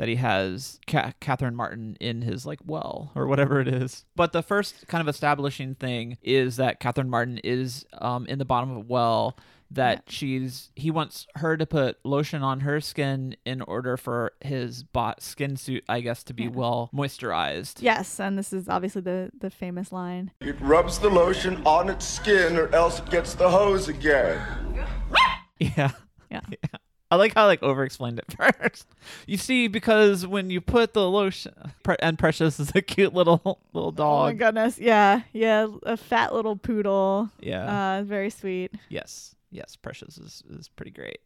that 0.00 0.08
he 0.08 0.16
has 0.16 0.80
Ca- 0.86 1.12
Catherine 1.20 1.54
Martin 1.54 1.94
in 2.00 2.22
his 2.22 2.46
like 2.46 2.60
well 2.64 3.12
or 3.14 3.26
whatever 3.26 3.60
it 3.60 3.68
is. 3.68 4.06
But 4.16 4.32
the 4.32 4.42
first 4.42 4.86
kind 4.88 5.02
of 5.02 5.08
establishing 5.14 5.74
thing 5.74 6.16
is 6.22 6.56
that 6.56 6.80
Catherine 6.80 7.10
Martin 7.10 7.36
is 7.44 7.84
um 7.98 8.24
in 8.26 8.38
the 8.38 8.46
bottom 8.46 8.70
of 8.70 8.76
a 8.78 8.80
well 8.80 9.36
that 9.72 10.04
she's 10.08 10.70
he 10.74 10.90
wants 10.90 11.26
her 11.36 11.56
to 11.58 11.66
put 11.66 11.98
lotion 12.02 12.42
on 12.42 12.60
her 12.60 12.80
skin 12.80 13.36
in 13.44 13.60
order 13.60 13.98
for 13.98 14.32
his 14.40 14.82
bot 14.84 15.22
skin 15.22 15.54
suit 15.56 15.84
I 15.86 16.00
guess 16.00 16.24
to 16.24 16.32
be 16.34 16.48
well 16.48 16.88
moisturized. 16.94 17.82
yes 17.82 18.18
and 18.18 18.38
this 18.38 18.54
is 18.54 18.70
obviously 18.70 19.02
the 19.02 19.30
the 19.38 19.50
famous 19.50 19.92
line 19.92 20.30
It 20.40 20.56
rubs 20.60 20.98
the 20.98 21.10
lotion 21.10 21.62
on 21.66 21.90
its 21.90 22.06
skin 22.06 22.56
or 22.56 22.74
else 22.74 23.00
it 23.00 23.10
gets 23.10 23.34
the 23.34 23.50
hose 23.50 23.88
again. 23.88 24.40
yeah. 25.60 25.90
Yeah. 26.30 26.40
yeah 26.48 26.78
I 27.10 27.16
like 27.16 27.34
how 27.34 27.42
I 27.44 27.46
like 27.46 27.62
over 27.62 27.82
explained 27.84 28.18
it 28.20 28.32
first. 28.60 28.86
You 29.26 29.36
see, 29.36 29.66
because 29.68 30.26
when 30.26 30.48
you 30.50 30.60
put 30.60 30.92
the 30.94 31.08
lotion, 31.10 31.52
Pre- 31.82 31.96
and 32.00 32.18
Precious 32.18 32.60
is 32.60 32.70
a 32.74 32.82
cute 32.82 33.12
little 33.14 33.58
little 33.72 33.92
dog. 33.92 34.20
oh 34.22 34.24
my 34.26 34.32
goodness 34.34 34.78
yeah 34.78 35.22
yeah 35.32 35.66
a 35.82 35.96
fat 35.96 36.32
little 36.34 36.56
poodle 36.56 37.30
Yeah. 37.40 37.98
uh 37.98 38.02
very 38.04 38.30
sweet 38.30 38.72
yes, 38.88 39.34
yes, 39.50 39.76
Precious 39.76 40.18
is 40.18 40.42
is 40.50 40.68
pretty 40.68 40.92
great. 40.92 41.18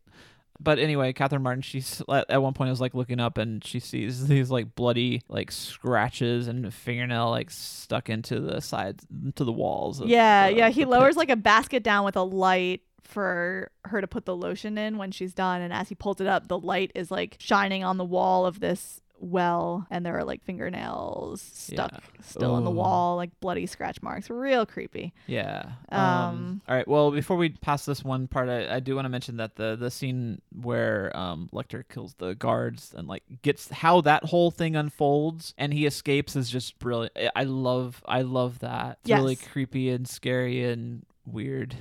But 0.61 0.79
anyway, 0.79 1.13
Catherine 1.13 1.43
Martin, 1.43 1.63
she's 1.63 2.01
at 2.09 2.41
one 2.41 2.55
point 2.55 2.71
is 2.71 2.81
like 2.81 2.95
looking 2.95 3.19
up 3.19 3.39
and 3.39 3.63
she 3.65 3.81
sees 3.81 4.29
these 4.29 4.53
like 4.53 4.77
bloody 4.77 5.21
like 5.29 5.51
scratches 5.51 6.47
and 6.47 6.73
fingernail 6.73 7.29
like 7.31 7.51
stuck 7.51 8.09
into 8.09 8.39
the 8.41 8.61
sides 8.61 9.05
into 9.25 9.43
the 9.45 9.53
walls. 9.53 10.01
Yeah, 10.01 10.49
the- 10.51 10.57
yeah. 10.57 10.69
He 10.71 10.85
lowers 10.85 11.11
pit. 11.15 11.17
like 11.17 11.31
a 11.31 11.37
basket 11.37 11.83
down 11.83 12.05
with 12.05 12.15
a 12.17 12.23
light 12.23 12.83
for 13.05 13.71
her 13.85 14.01
to 14.01 14.07
put 14.09 14.25
the 14.25 14.35
lotion 14.37 14.77
in 14.79 14.99
when 14.99 15.11
she's 15.11 15.35
done. 15.35 15.61
And 15.61 15.73
as 15.73 15.89
he 15.89 15.95
pulls 15.95 16.21
it 16.21 16.27
up, 16.27 16.49
the 16.49 16.59
light 16.59 16.91
is 16.95 17.11
like 17.11 17.37
shining 17.39 17.85
on 17.85 17.97
the 17.99 18.05
wall 18.05 18.47
of 18.47 18.61
this 18.61 19.01
well, 19.21 19.87
and 19.91 20.05
there 20.05 20.19
are 20.19 20.25
like 20.25 20.43
fingernails 20.45 21.41
stuck 21.41 21.93
Yeah. 21.93 21.99
still 22.21 22.57
in 22.59 22.65
the 22.65 22.71
wall, 22.71 23.17
like 23.17 23.31
bloody 23.41 23.65
scratch 23.65 24.03
marks. 24.03 24.29
Real 24.29 24.67
creepy. 24.67 25.15
Yeah. 25.27 25.73
Um, 25.91 26.01
Um, 26.01 26.63
all 26.69 26.75
right. 26.77 26.87
Well, 26.87 27.11
before 27.11 27.37
we 27.37 27.51
pass 27.51 27.87
this 27.87 28.05
one 28.05 28.27
part, 28.27 28.49
I, 28.51 28.75
I 28.77 28.81
do 28.81 28.95
want 28.97 29.05
to 29.07 29.09
mention 29.09 29.37
that 29.39 29.57
the 29.57 29.77
the 29.77 29.91
scene 29.91 30.43
where 30.53 31.17
um 31.17 31.49
Lecter 31.53 31.85
kills 31.89 32.15
the 32.15 32.35
guards 32.35 32.93
and 32.95 33.09
like 33.09 33.23
gets 33.43 33.71
how 33.71 34.01
that 34.03 34.25
whole 34.25 34.51
thing 34.51 34.77
unfolds 34.77 35.55
and 35.57 35.73
he 35.73 35.87
escapes 35.87 36.37
is 36.37 36.51
just 36.51 36.79
brilliant. 36.79 37.13
I- 37.17 37.31
I 37.37 37.45
love 37.45 38.03
I 38.07 38.23
love 38.23 38.59
that. 38.59 38.99
It's 39.05 39.11
really 39.11 39.37
creepy 39.37 39.91
and 39.91 40.07
scary 40.09 40.65
and 40.65 41.07
weird. 41.25 41.75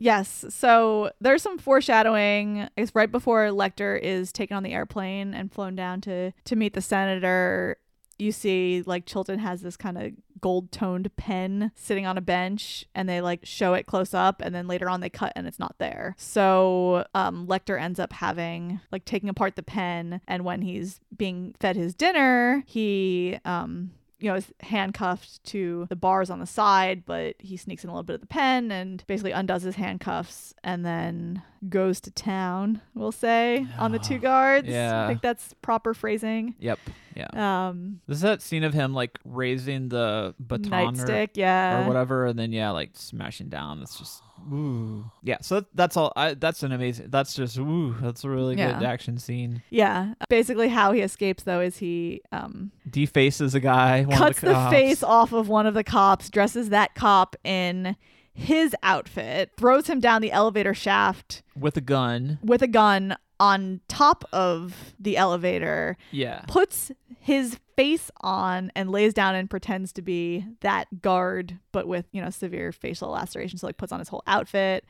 Yes. 0.00 0.46
So 0.48 1.10
there's 1.20 1.42
some 1.42 1.58
foreshadowing. 1.58 2.70
It's 2.74 2.94
right 2.94 3.12
before 3.12 3.48
Lecter 3.48 4.00
is 4.00 4.32
taken 4.32 4.56
on 4.56 4.62
the 4.62 4.72
airplane 4.72 5.34
and 5.34 5.52
flown 5.52 5.76
down 5.76 6.00
to 6.02 6.32
to 6.44 6.56
meet 6.56 6.72
the 6.72 6.80
senator. 6.80 7.76
You 8.18 8.32
see, 8.32 8.82
like 8.86 9.04
Chilton 9.04 9.38
has 9.40 9.60
this 9.60 9.76
kind 9.76 9.98
of 9.98 10.12
gold 10.40 10.72
toned 10.72 11.14
pen 11.16 11.70
sitting 11.74 12.06
on 12.06 12.16
a 12.16 12.22
bench, 12.22 12.86
and 12.94 13.10
they 13.10 13.20
like 13.20 13.40
show 13.44 13.74
it 13.74 13.84
close 13.84 14.14
up, 14.14 14.40
and 14.40 14.54
then 14.54 14.66
later 14.66 14.88
on 14.88 15.00
they 15.00 15.10
cut 15.10 15.34
and 15.36 15.46
it's 15.46 15.58
not 15.58 15.76
there. 15.78 16.14
So 16.16 17.04
um, 17.14 17.46
Lecter 17.46 17.78
ends 17.78 18.00
up 18.00 18.14
having 18.14 18.80
like 18.90 19.04
taking 19.04 19.28
apart 19.28 19.54
the 19.54 19.62
pen, 19.62 20.22
and 20.26 20.46
when 20.46 20.62
he's 20.62 20.98
being 21.14 21.54
fed 21.60 21.76
his 21.76 21.94
dinner, 21.94 22.64
he 22.66 23.38
um 23.44 23.90
you 24.20 24.30
know, 24.30 24.36
is 24.36 24.52
handcuffed 24.60 25.42
to 25.44 25.86
the 25.88 25.96
bars 25.96 26.30
on 26.30 26.40
the 26.40 26.46
side, 26.46 27.04
but 27.06 27.36
he 27.38 27.56
sneaks 27.56 27.84
in 27.84 27.90
a 27.90 27.92
little 27.92 28.02
bit 28.02 28.14
of 28.14 28.20
the 28.20 28.26
pen 28.26 28.70
and 28.70 29.04
basically 29.06 29.32
undoes 29.32 29.62
his 29.62 29.76
handcuffs 29.76 30.54
and 30.62 30.84
then 30.84 31.42
goes 31.68 32.00
to 32.00 32.10
town, 32.10 32.80
we'll 32.94 33.12
say, 33.12 33.66
on 33.78 33.92
the 33.92 33.98
two 33.98 34.18
guards. 34.18 34.66
Yeah. 34.68 35.04
I 35.04 35.08
think 35.08 35.22
that's 35.22 35.54
proper 35.62 35.94
phrasing. 35.94 36.54
Yep. 36.58 36.78
Yeah. 37.16 37.68
Um, 37.68 38.00
This 38.06 38.16
is 38.18 38.22
that 38.22 38.40
scene 38.40 38.64
of 38.64 38.72
him 38.72 38.94
like 38.94 39.18
raising 39.24 39.88
the 39.88 40.34
baton 40.38 40.72
or, 40.72 40.92
nightstick, 40.92 41.30
yeah. 41.34 41.84
or 41.84 41.88
whatever, 41.88 42.26
and 42.26 42.38
then 42.38 42.52
yeah, 42.52 42.70
like 42.70 42.90
smashing 42.94 43.48
down. 43.48 43.82
It's 43.82 43.98
just 43.98 44.22
ooh. 44.50 45.10
Yeah. 45.22 45.38
So 45.42 45.56
that, 45.56 45.66
that's 45.74 45.96
all. 45.96 46.12
I, 46.16 46.34
that's 46.34 46.62
an 46.62 46.72
amazing. 46.72 47.08
That's 47.10 47.34
just 47.34 47.58
ooh. 47.58 47.94
That's 48.00 48.24
a 48.24 48.30
really 48.30 48.54
good 48.54 48.80
Yeah. 48.80 48.82
action 48.90 49.18
scene. 49.18 49.62
Yeah. 49.70 50.14
Basically, 50.28 50.68
how 50.68 50.92
he 50.92 51.00
escapes, 51.02 51.42
though, 51.42 51.60
is 51.60 51.78
he 51.78 52.22
um, 52.32 52.70
Defaces 52.88 53.54
a 53.54 53.60
guy. 53.60 54.04
One 54.04 54.16
cuts 54.16 54.38
of 54.38 54.42
the, 54.42 54.46
the, 54.48 54.52
cops. 54.54 54.72
face 54.72 55.02
off 55.02 55.32
of 55.32 55.48
one 55.48 55.66
of 55.66 55.74
the 55.74 55.84
cops, 55.84 56.30
dresses 56.30 56.70
that 56.70 56.94
cop 56.94 57.36
in 57.44 57.96
his 58.32 58.74
outfit, 58.82 59.52
throws 59.56 59.86
him 59.88 60.00
down 60.00 60.22
the 60.22 60.32
elevator 60.32 60.74
shaft 60.74 61.42
with 61.56 61.76
a 61.76 61.80
gun. 61.80 62.38
with 62.42 62.62
a 62.62 62.68
gun 62.68 63.16
on 63.38 63.80
top 63.88 64.24
of 64.32 64.94
the 64.98 65.16
elevator, 65.16 65.96
Yeah. 66.10 66.42
puts 66.46 66.92
his 67.18 67.58
face 67.76 68.10
on 68.20 68.70
and 68.76 68.90
lays 68.90 69.14
down 69.14 69.34
and 69.34 69.48
pretends 69.48 69.92
to 69.94 70.02
be 70.02 70.44
that 70.60 71.00
guard, 71.00 71.58
but 71.72 71.88
with, 71.88 72.06
you 72.12 72.20
know, 72.20 72.28
severe 72.30 72.70
facial 72.72 73.08
lacerations. 73.10 73.62
So 73.62 73.66
like 73.66 73.78
puts 73.78 73.92
on 73.92 73.98
his 73.98 74.08
whole 74.08 74.22
outfit. 74.26 74.84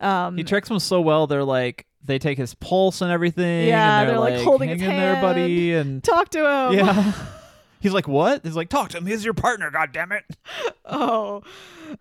Um 0.00 0.36
He 0.36 0.44
tricks 0.44 0.68
them 0.68 0.78
so 0.78 1.00
well. 1.00 1.26
They're 1.26 1.44
like 1.44 1.86
they 2.04 2.18
take 2.18 2.36
his 2.38 2.54
pulse 2.54 3.00
and 3.00 3.10
everything. 3.12 3.68
Yeah, 3.68 4.00
and 4.00 4.08
they're, 4.10 4.18
they're, 4.20 4.36
like, 4.38 4.44
holding 4.44 4.70
his 4.70 4.80
hang 4.80 4.90
in 4.90 4.96
there, 4.96 5.22
buddy, 5.22 5.72
and 5.74 6.02
talk 6.02 6.30
to 6.30 6.38
him. 6.40 6.72
yeah. 6.78 7.12
He's 7.82 7.92
like, 7.92 8.06
what? 8.06 8.44
He's 8.44 8.54
like, 8.54 8.68
talk 8.68 8.90
to 8.90 8.98
him. 8.98 9.06
He's 9.06 9.24
your 9.24 9.34
partner. 9.34 9.70
God 9.70 9.90
damn 9.92 10.12
it. 10.12 10.24
oh. 10.84 11.42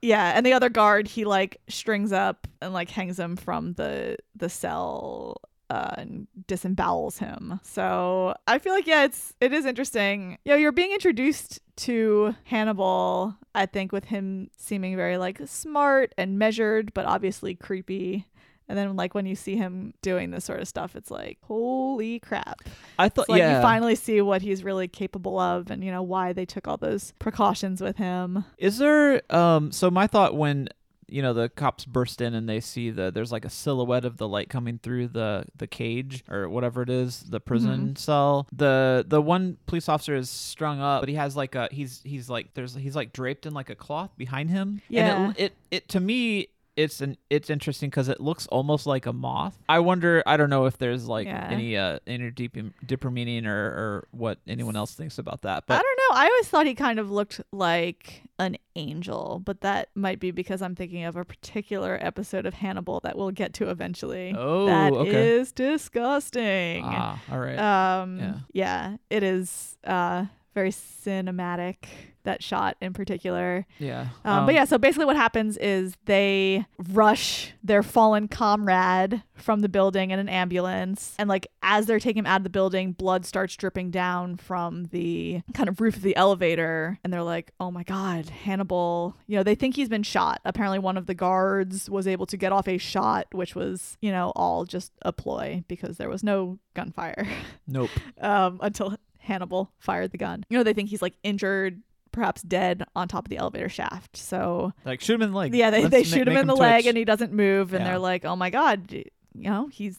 Yeah, 0.01 0.32
and 0.36 0.45
the 0.45 0.53
other 0.53 0.69
guard 0.69 1.07
he 1.07 1.25
like 1.25 1.59
strings 1.67 2.11
up 2.11 2.47
and 2.61 2.71
like 2.71 2.89
hangs 2.89 3.19
him 3.19 3.36
from 3.36 3.73
the 3.73 4.17
the 4.36 4.47
cell 4.47 5.41
uh, 5.71 5.95
and 5.97 6.27
disembowels 6.47 7.17
him. 7.17 7.59
So 7.63 8.36
I 8.45 8.59
feel 8.59 8.73
like 8.73 8.88
yeah, 8.88 9.05
it's 9.05 9.34
it 9.41 9.53
is 9.53 9.65
interesting. 9.65 10.38
Yeah, 10.45 10.55
you're 10.55 10.71
being 10.71 10.91
introduced 10.91 11.59
to 11.77 12.36
Hannibal. 12.43 13.36
I 13.55 13.65
think 13.65 13.91
with 13.91 14.05
him 14.05 14.49
seeming 14.57 14.95
very 14.95 15.17
like 15.17 15.39
smart 15.45 16.13
and 16.17 16.38
measured, 16.38 16.93
but 16.93 17.05
obviously 17.05 17.55
creepy. 17.55 18.27
And 18.72 18.78
then 18.80 18.95
like 18.95 19.13
when 19.13 19.26
you 19.26 19.36
see 19.36 19.57
him 19.57 19.93
doing 20.01 20.32
this 20.32 20.45
sort 20.45 20.61
of 20.61 20.67
stuff, 20.69 20.95
it's 20.95 21.11
like 21.11 21.38
holy 21.43 22.19
crap. 22.19 22.61
I 22.97 23.09
thought, 23.09 23.28
like 23.28 23.39
yeah. 23.39 23.57
you 23.57 23.61
finally 23.61 23.95
see 23.95 24.22
what 24.22 24.41
he's 24.41 24.63
really 24.63 24.88
capable 24.88 25.38
of, 25.38 25.69
and 25.69 25.84
you 25.84 25.91
know 25.91 26.01
why 26.03 26.32
they 26.32 26.45
took 26.45 26.67
all 26.69 26.78
those 26.78 27.11
precautions 27.19 27.82
with 27.82 27.97
him. 27.97 28.45
Is 28.57 28.78
there 28.78 29.22
um 29.30 29.72
so 29.74 29.91
my 29.91 30.07
thought 30.07 30.36
when 30.36 30.69
you 31.09 31.22
know 31.22 31.34
the 31.34 31.49
cops 31.49 31.84
burst 31.84 32.22
in 32.22 32.34
and 32.34 32.47
they 32.47 32.61
see 32.61 32.89
the 32.89 33.11
there's 33.11 33.34
like 33.34 33.43
a 33.43 33.49
silhouette 33.49 34.05
of 34.05 34.15
the 34.15 34.26
light 34.30 34.47
coming 34.49 34.80
through 34.82 35.09
the 35.09 35.43
the 35.57 35.67
cage 35.67 36.24
or 36.30 36.47
whatever 36.47 36.82
it 36.84 36.89
is 36.89 37.24
the 37.28 37.41
prison 37.41 37.82
Mm-hmm. 37.88 37.95
cell 37.95 38.47
the 38.53 39.03
the 39.05 39.22
one 39.22 39.57
police 39.65 39.89
officer 39.89 40.15
is 40.15 40.30
strung 40.30 40.80
up 40.80 41.01
but 41.01 41.09
he 41.09 41.15
has 41.15 41.36
like 41.36 41.53
a 41.55 41.67
he's 41.69 41.99
he's 42.05 42.30
like 42.30 42.53
there's 42.53 42.76
he's 42.76 42.95
like 42.95 43.11
draped 43.11 43.45
in 43.45 43.53
like 43.53 43.69
a 43.69 43.76
cloth 43.76 44.11
behind 44.17 44.49
him 44.51 44.82
Yeah. 44.88 45.17
and 45.26 45.32
it 45.38 45.43
it, 45.43 45.53
it 45.72 45.89
to 45.89 45.99
me 45.99 46.47
it's 46.78 47.01
an 47.01 47.17
it's 47.30 47.49
interesting 47.49 47.89
because 47.89 48.07
it 48.07 48.22
looks 48.22 48.47
almost 48.47 48.88
like 48.88 49.05
a 49.05 49.11
moth. 49.13 49.57
I 49.67 49.80
wonder. 49.80 50.24
I 50.26 50.38
don't 50.38 50.49
know 50.49 50.65
if 50.65 50.78
there's 50.78 51.05
like 51.07 51.28
Yeah. 51.28 51.47
any 51.51 51.76
uh 51.78 51.99
any 52.07 52.32
deep 52.32 52.57
deeper 52.86 53.11
meaning 53.11 53.45
or 53.45 53.51
or 53.65 54.07
what 54.11 54.39
anyone 54.47 54.76
else 54.76 54.93
thinks 54.93 55.17
about 55.17 55.41
that. 55.41 55.65
But 55.67 55.76
I 55.76 55.82
don't 55.82 55.97
know. 56.09 56.17
I 56.22 56.26
always 56.28 56.47
thought 56.47 56.65
he 56.65 56.74
kind 56.76 56.97
of 56.99 57.11
looked 57.11 57.41
like 57.51 58.24
an 58.39 58.57
angel, 58.76 59.41
but 59.43 59.61
that 59.61 59.89
might 59.95 60.19
be 60.19 60.32
because 60.32 60.61
I'm 60.61 60.76
thinking 60.76 61.03
of 61.03 61.15
a 61.17 61.26
particular 61.26 61.97
episode 62.01 62.45
of 62.45 62.53
Hannibal 62.55 63.01
that 63.01 63.17
we'll 63.17 63.32
get 63.32 63.53
to 63.55 63.69
eventually. 63.69 64.34
Oh, 64.36 64.65
that 64.67 64.93
okay. 64.93 65.30
is 65.39 65.51
disgusting. 65.51 66.84
ah, 66.86 67.19
all 67.32 67.39
right. 67.39 67.57
Um, 67.59 68.17
Yeah. 68.19 68.34
yeah. 68.53 68.97
it 69.09 69.24
is 69.24 69.78
uh 69.84 70.26
very 70.53 70.71
cinematic. 70.71 71.75
That 72.23 72.43
shot 72.43 72.77
in 72.81 72.93
particular. 72.93 73.65
yeah. 73.79 74.09
Um, 74.23 74.45
but 74.45 74.53
yeah, 74.53 74.65
so 74.65 74.77
basically 74.77 75.05
what 75.05 75.15
happens 75.15 75.57
is 75.57 75.95
they 76.05 76.67
rush 76.77 77.53
their 77.63 77.81
fallen 77.81 78.27
comrade 78.27 79.23
from 79.33 79.61
the 79.61 79.69
building 79.69 80.11
in 80.11 80.19
an 80.19 80.29
ambulance. 80.29 81.15
And 81.17 81.27
like 81.27 81.47
as 81.63 81.87
they're 81.87 81.99
taking 81.99 82.19
him 82.19 82.25
out 82.27 82.41
of 82.41 82.43
the 82.43 82.51
building, 82.51 82.91
blood 82.91 83.25
starts 83.25 83.55
dripping 83.55 83.89
down 83.89 84.37
from 84.37 84.83
the 84.91 85.41
kind 85.55 85.67
of 85.67 85.81
roof 85.81 85.95
of 85.95 86.03
the 86.03 86.15
elevator. 86.15 86.99
And 87.03 87.11
they're 87.11 87.23
like, 87.23 87.53
oh 87.59 87.71
my 87.71 87.81
God, 87.81 88.29
Hannibal, 88.29 89.17
you 89.25 89.35
know, 89.35 89.41
they 89.41 89.55
think 89.55 89.75
he's 89.75 89.89
been 89.89 90.03
shot. 90.03 90.41
Apparently 90.45 90.77
one 90.77 90.97
of 90.97 91.07
the 91.07 91.15
guards 91.15 91.89
was 91.89 92.05
able 92.05 92.27
to 92.27 92.37
get 92.37 92.51
off 92.51 92.67
a 92.67 92.77
shot, 92.77 93.25
which 93.31 93.55
was, 93.55 93.97
you 93.99 94.11
know, 94.11 94.31
all 94.35 94.65
just 94.65 94.91
a 95.01 95.11
ploy 95.11 95.63
because 95.67 95.97
there 95.97 96.07
was 96.09 96.21
no 96.23 96.59
gunfire 96.75 97.27
Nope. 97.67 97.89
um, 98.19 98.59
until 98.61 98.95
Hannibal 99.22 99.72
fired 99.80 100.11
the 100.11 100.17
gun. 100.17 100.43
You 100.49 100.57
know, 100.57 100.63
they 100.63 100.74
think 100.74 100.89
he's 100.89 101.01
like 101.01 101.15
injured, 101.24 101.82
perhaps 102.11 102.41
dead 102.41 102.84
on 102.95 103.07
top 103.07 103.26
of 103.26 103.30
the 103.30 103.38
elevator 103.38 103.69
shaft. 103.69 104.17
So 104.17 104.74
Like 104.86 104.99
shoot 105.01 105.15
him 105.15 105.22
in 105.22 105.32
the 105.32 105.38
leg. 105.38 105.55
yeah, 105.55 105.69
they, 105.69 105.84
Let's 105.84 105.91
they 105.91 105.99
ma- 105.99 106.03
shoot 106.03 106.28
him 106.28 106.38
in 106.38 106.47
the 106.47 106.55
leg 106.55 106.84
twitch. 106.84 106.89
and 106.89 106.97
he 106.97 107.05
doesn't 107.05 107.32
move, 107.34 107.74
and 107.74 107.84
Yeah. 107.84 107.91
they're 107.91 107.99
like, 107.99 108.26
oh 108.26 108.36
my 108.36 108.49
god, 108.49 108.91
you 108.91 109.05
know, 109.36 109.67
he's 109.72 109.97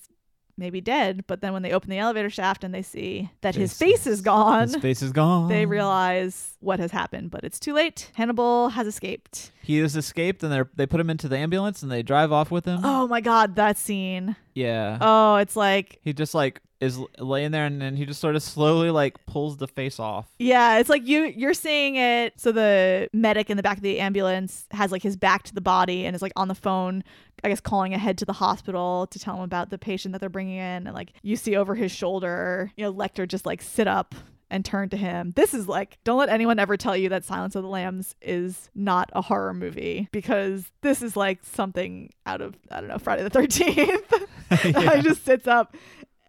maybe 0.58 0.82
dead. 0.82 1.24
But 1.26 1.40
then 1.40 1.54
when 1.54 1.62
they 1.62 1.72
open 1.72 1.88
the 1.88 1.96
elevator 1.98 2.28
shaft 2.28 2.62
and 2.62 2.74
they 2.74 2.82
see 2.82 3.30
that 3.40 3.54
his 3.54 3.72
Face- 3.72 4.02
face 4.02 4.06
is 4.06 4.20
gone. 4.20 4.64
His 4.68 4.76
face 4.76 5.00
is 5.02 5.10
gone. 5.12 5.48
They 5.48 5.64
realize 5.64 6.54
what 6.60 6.78
has 6.78 6.90
happened, 6.90 7.30
but 7.30 7.42
it's 7.44 7.58
too 7.58 7.72
late. 7.72 8.10
Hannibal 8.14 8.68
has 8.70 8.86
escaped. 8.86 9.50
he 9.62 9.78
has 9.78 9.96
escaped, 9.96 10.42
and 10.42 10.52
they 10.52 10.62
they 10.76 10.86
put 10.86 11.00
him 11.00 11.08
into 11.08 11.28
the 11.28 11.38
ambulance, 11.38 11.82
and 11.82 11.90
they 11.90 12.02
drive 12.02 12.30
off 12.32 12.50
with 12.50 12.66
him. 12.66 12.80
Oh 12.84 13.08
my 13.08 13.20
god, 13.22 13.56
that 13.56 13.78
scene. 13.78 14.36
Yeah. 14.54 14.98
Oh, 15.00 15.36
it's 15.36 15.56
like 15.56 15.98
he 16.02 16.12
just 16.12 16.34
like 16.34 16.60
is 16.80 16.98
laying 17.18 17.52
there, 17.52 17.64
and 17.64 17.80
then 17.80 17.94
he 17.94 18.04
just 18.04 18.20
sort 18.20 18.34
of 18.34 18.42
slowly 18.42 18.90
like 18.90 19.24
pulls 19.26 19.56
the 19.56 19.68
face 19.68 20.00
off. 20.00 20.28
Yeah, 20.38 20.78
it's 20.78 20.90
like 20.90 21.06
you 21.06 21.24
you're 21.24 21.54
seeing 21.54 21.96
it. 21.96 22.40
So 22.40 22.50
the 22.52 23.08
medic 23.12 23.50
in 23.50 23.56
the 23.56 23.62
back 23.62 23.76
of 23.76 23.82
the 23.82 24.00
ambulance 24.00 24.66
has 24.72 24.90
like 24.90 25.02
his 25.02 25.16
back 25.16 25.44
to 25.44 25.54
the 25.54 25.60
body 25.60 26.04
and 26.04 26.16
is 26.16 26.22
like 26.22 26.32
on 26.34 26.48
the 26.48 26.54
phone, 26.54 27.04
I 27.44 27.48
guess 27.48 27.60
calling 27.60 27.94
ahead 27.94 28.18
to 28.18 28.24
the 28.24 28.32
hospital 28.32 29.06
to 29.08 29.18
tell 29.18 29.36
him 29.36 29.42
about 29.42 29.70
the 29.70 29.78
patient 29.78 30.12
that 30.12 30.18
they're 30.18 30.28
bringing 30.28 30.56
in. 30.56 30.86
And 30.86 30.92
like 30.92 31.12
you 31.22 31.36
see 31.36 31.56
over 31.56 31.74
his 31.74 31.92
shoulder, 31.92 32.72
you 32.76 32.84
know, 32.84 32.92
Lecter 32.92 33.28
just 33.28 33.46
like 33.46 33.62
sit 33.62 33.86
up 33.86 34.14
and 34.52 34.64
turn 34.64 34.90
to 34.90 34.96
him. 34.98 35.32
This 35.34 35.54
is 35.54 35.66
like, 35.66 35.98
don't 36.04 36.18
let 36.18 36.28
anyone 36.28 36.58
ever 36.58 36.76
tell 36.76 36.94
you 36.96 37.08
that 37.08 37.24
Silence 37.24 37.56
of 37.56 37.62
the 37.62 37.70
Lambs 37.70 38.14
is 38.20 38.70
not 38.74 39.08
a 39.14 39.22
horror 39.22 39.54
movie 39.54 40.08
because 40.12 40.70
this 40.82 41.00
is 41.00 41.16
like 41.16 41.38
something 41.42 42.10
out 42.26 42.42
of 42.42 42.54
I 42.70 42.80
don't 42.80 42.88
know 42.88 42.98
Friday 42.98 43.22
the 43.22 43.30
Thirteenth. 43.30 44.12
Yeah. 44.64 44.96
He 44.96 45.02
just 45.02 45.24
sits 45.24 45.46
up 45.46 45.74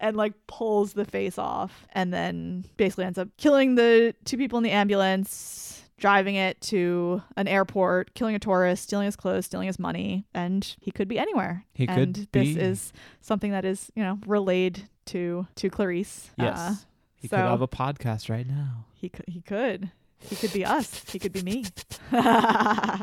and 0.00 0.16
like 0.16 0.34
pulls 0.46 0.92
the 0.92 1.04
face 1.04 1.38
off 1.38 1.86
and 1.92 2.12
then 2.12 2.64
basically 2.76 3.04
ends 3.04 3.18
up 3.18 3.28
killing 3.36 3.74
the 3.74 4.14
two 4.24 4.36
people 4.36 4.58
in 4.58 4.62
the 4.64 4.70
ambulance 4.70 5.82
driving 5.96 6.34
it 6.34 6.60
to 6.60 7.22
an 7.36 7.48
airport, 7.48 8.12
killing 8.14 8.34
a 8.34 8.38
tourist, 8.38 8.82
stealing 8.82 9.06
his 9.06 9.16
clothes, 9.16 9.46
stealing 9.46 9.66
his 9.68 9.78
money, 9.78 10.26
and 10.34 10.76
he 10.80 10.90
could 10.90 11.08
be 11.08 11.18
anywhere. 11.18 11.64
He 11.72 11.86
could 11.86 11.96
and 11.96 12.28
this 12.32 12.54
be- 12.54 12.60
is 12.60 12.92
something 13.20 13.52
that 13.52 13.64
is, 13.64 13.90
you 13.94 14.02
know, 14.02 14.18
relayed 14.26 14.88
to 15.06 15.46
to 15.56 15.70
Clarice. 15.70 16.30
Yes. 16.36 16.58
Uh, 16.58 16.74
he 17.16 17.28
so 17.28 17.36
could 17.36 17.46
have 17.46 17.62
a 17.62 17.68
podcast 17.68 18.28
right 18.28 18.46
now. 18.46 18.84
he 18.94 19.08
could 19.08 19.24
he 19.28 19.40
could. 19.40 19.90
He 20.18 20.36
could 20.36 20.52
be 20.52 20.64
us. 20.64 21.04
He 21.10 21.18
could 21.18 21.32
be 21.32 21.42
me. 21.42 21.64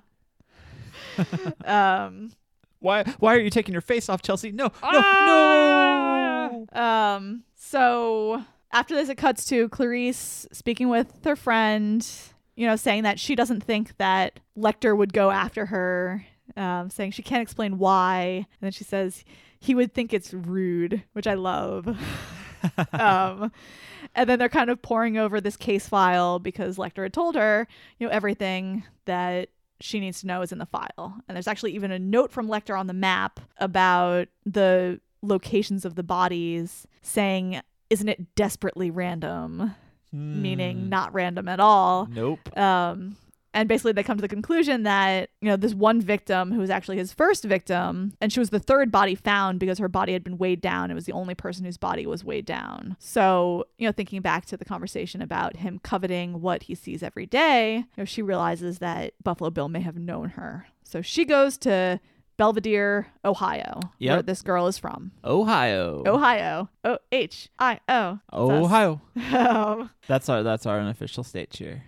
um 1.66 2.32
Why 2.82 3.04
why 3.20 3.36
are 3.36 3.40
you 3.40 3.50
taking 3.50 3.72
your 3.74 3.82
face 3.82 4.10
off, 4.10 4.22
Chelsea? 4.22 4.52
No, 4.52 4.66
no, 4.66 4.72
Ah! 4.84 6.50
no. 6.52 6.80
Um. 6.82 7.44
So 7.56 8.44
after 8.72 8.94
this, 8.96 9.08
it 9.10 9.16
cuts 9.16 9.46
to 9.46 9.70
Clarice 9.70 10.48
speaking 10.52 10.90
with 10.90 11.24
her 11.24 11.36
friend. 11.36 12.06
You 12.56 12.68
know, 12.68 12.76
saying 12.76 13.04
that 13.04 13.20
she 13.20 13.36
doesn't 13.36 13.62
think 13.64 13.98
that 13.98 14.40
Lecter 14.58 14.96
would 14.96 15.14
go 15.14 15.32
after 15.32 15.68
her. 15.68 16.26
Um, 16.58 16.90
saying 16.90 17.12
she 17.12 17.24
can't 17.24 17.42
explain 17.42 17.78
why, 17.78 18.20
and 18.36 18.46
then 18.60 18.72
she 18.74 18.84
says 18.84 19.24
he 19.60 19.74
would 19.74 19.94
think 19.94 20.12
it's 20.14 20.34
rude, 20.34 21.02
which 21.14 21.26
I 21.28 21.36
love. 21.36 21.88
um, 22.94 23.52
and 24.14 24.30
then 24.30 24.38
they're 24.38 24.50
kind 24.50 24.70
of 24.70 24.82
poring 24.82 25.18
over 25.18 25.40
this 25.40 25.56
case 25.56 25.88
file 25.88 26.40
because 26.40 26.76
Lecter 26.78 27.04
had 27.04 27.14
told 27.14 27.36
her, 27.36 27.68
you 28.00 28.06
know, 28.08 28.12
everything 28.14 28.84
that 29.06 29.48
she 29.82 30.00
needs 30.00 30.22
to 30.22 30.28
know 30.28 30.42
is 30.42 30.52
in 30.52 30.58
the 30.58 30.66
file. 30.66 31.16
And 31.28 31.36
there's 31.36 31.48
actually 31.48 31.74
even 31.76 31.92
a 31.92 32.00
note 32.00 32.32
from 32.32 32.48
Lecter 32.48 32.80
on 32.80 32.88
the 32.88 32.94
map 32.94 33.40
about 33.58 34.28
the 34.46 35.00
locations 35.22 35.86
of 35.86 35.96
the 35.96 36.04
bodies 36.04 36.88
saying, 37.02 37.62
isn't 37.90 38.10
it 38.10 38.36
desperately 38.36 38.90
random? 38.90 39.76
Meaning 40.14 40.90
not 40.90 41.14
random 41.14 41.48
at 41.48 41.60
all. 41.62 42.06
Nope. 42.12 42.58
Um, 42.58 43.16
and 43.54 43.68
basically, 43.68 43.92
they 43.92 44.04
come 44.04 44.18
to 44.18 44.22
the 44.22 44.28
conclusion 44.28 44.84
that, 44.84 45.30
you 45.42 45.50
know, 45.50 45.58
this 45.58 45.74
one 45.74 46.00
victim 46.02 46.52
who 46.52 46.60
was 46.60 46.70
actually 46.70 46.98
his 46.98 47.12
first 47.14 47.44
victim, 47.44 48.14
and 48.22 48.32
she 48.32 48.40
was 48.40 48.50
the 48.50 48.60
third 48.60 48.92
body 48.92 49.16
found 49.16 49.60
because 49.60 49.78
her 49.80 49.90
body 49.90 50.14
had 50.14 50.24
been 50.24 50.38
weighed 50.38 50.62
down. 50.62 50.90
It 50.90 50.94
was 50.96 51.06
the 51.06 51.12
only 51.12 51.36
person 51.36 51.66
whose 51.66 51.78
body 51.78 52.06
was 52.06 52.24
weighed 52.24 52.46
down. 52.46 52.96
So, 53.00 53.66
you 53.78 53.88
know, 53.88 53.92
thinking 53.92 54.22
back 54.22 54.46
to 54.48 54.58
the 54.58 54.66
conversation 54.66 55.22
about 55.22 55.58
him 55.58 55.80
coveting 55.84 56.42
what 56.42 56.64
he 56.64 56.76
sees 56.76 57.04
every 57.04 57.26
day, 57.26 57.76
you 57.78 57.86
know, 57.98 58.06
she 58.06 58.22
realizes 58.22 58.80
that 58.80 59.14
Buffalo 59.24 59.50
Bill 59.50 59.68
may 59.70 59.82
have 59.82 59.98
known 59.98 60.30
her. 60.30 60.68
So 60.84 61.02
she 61.02 61.26
goes 61.26 61.58
to 61.60 62.00
Belvedere, 62.38 63.08
Ohio, 63.24 63.80
where 64.14 64.22
this 64.24 64.42
girl 64.42 64.68
is 64.68 64.78
from. 64.78 65.12
Ohio. 65.24 66.04
Ohio. 66.08 66.70
O 66.84 66.98
H 67.12 67.50
I 67.60 67.80
O. 67.88 68.20
Ohio. 68.34 69.02
Um, 69.32 69.90
That's 70.08 70.28
our 70.28 70.42
that's 70.42 70.66
our 70.66 70.80
unofficial 70.80 71.24
state 71.24 71.52
cheer. 71.52 71.84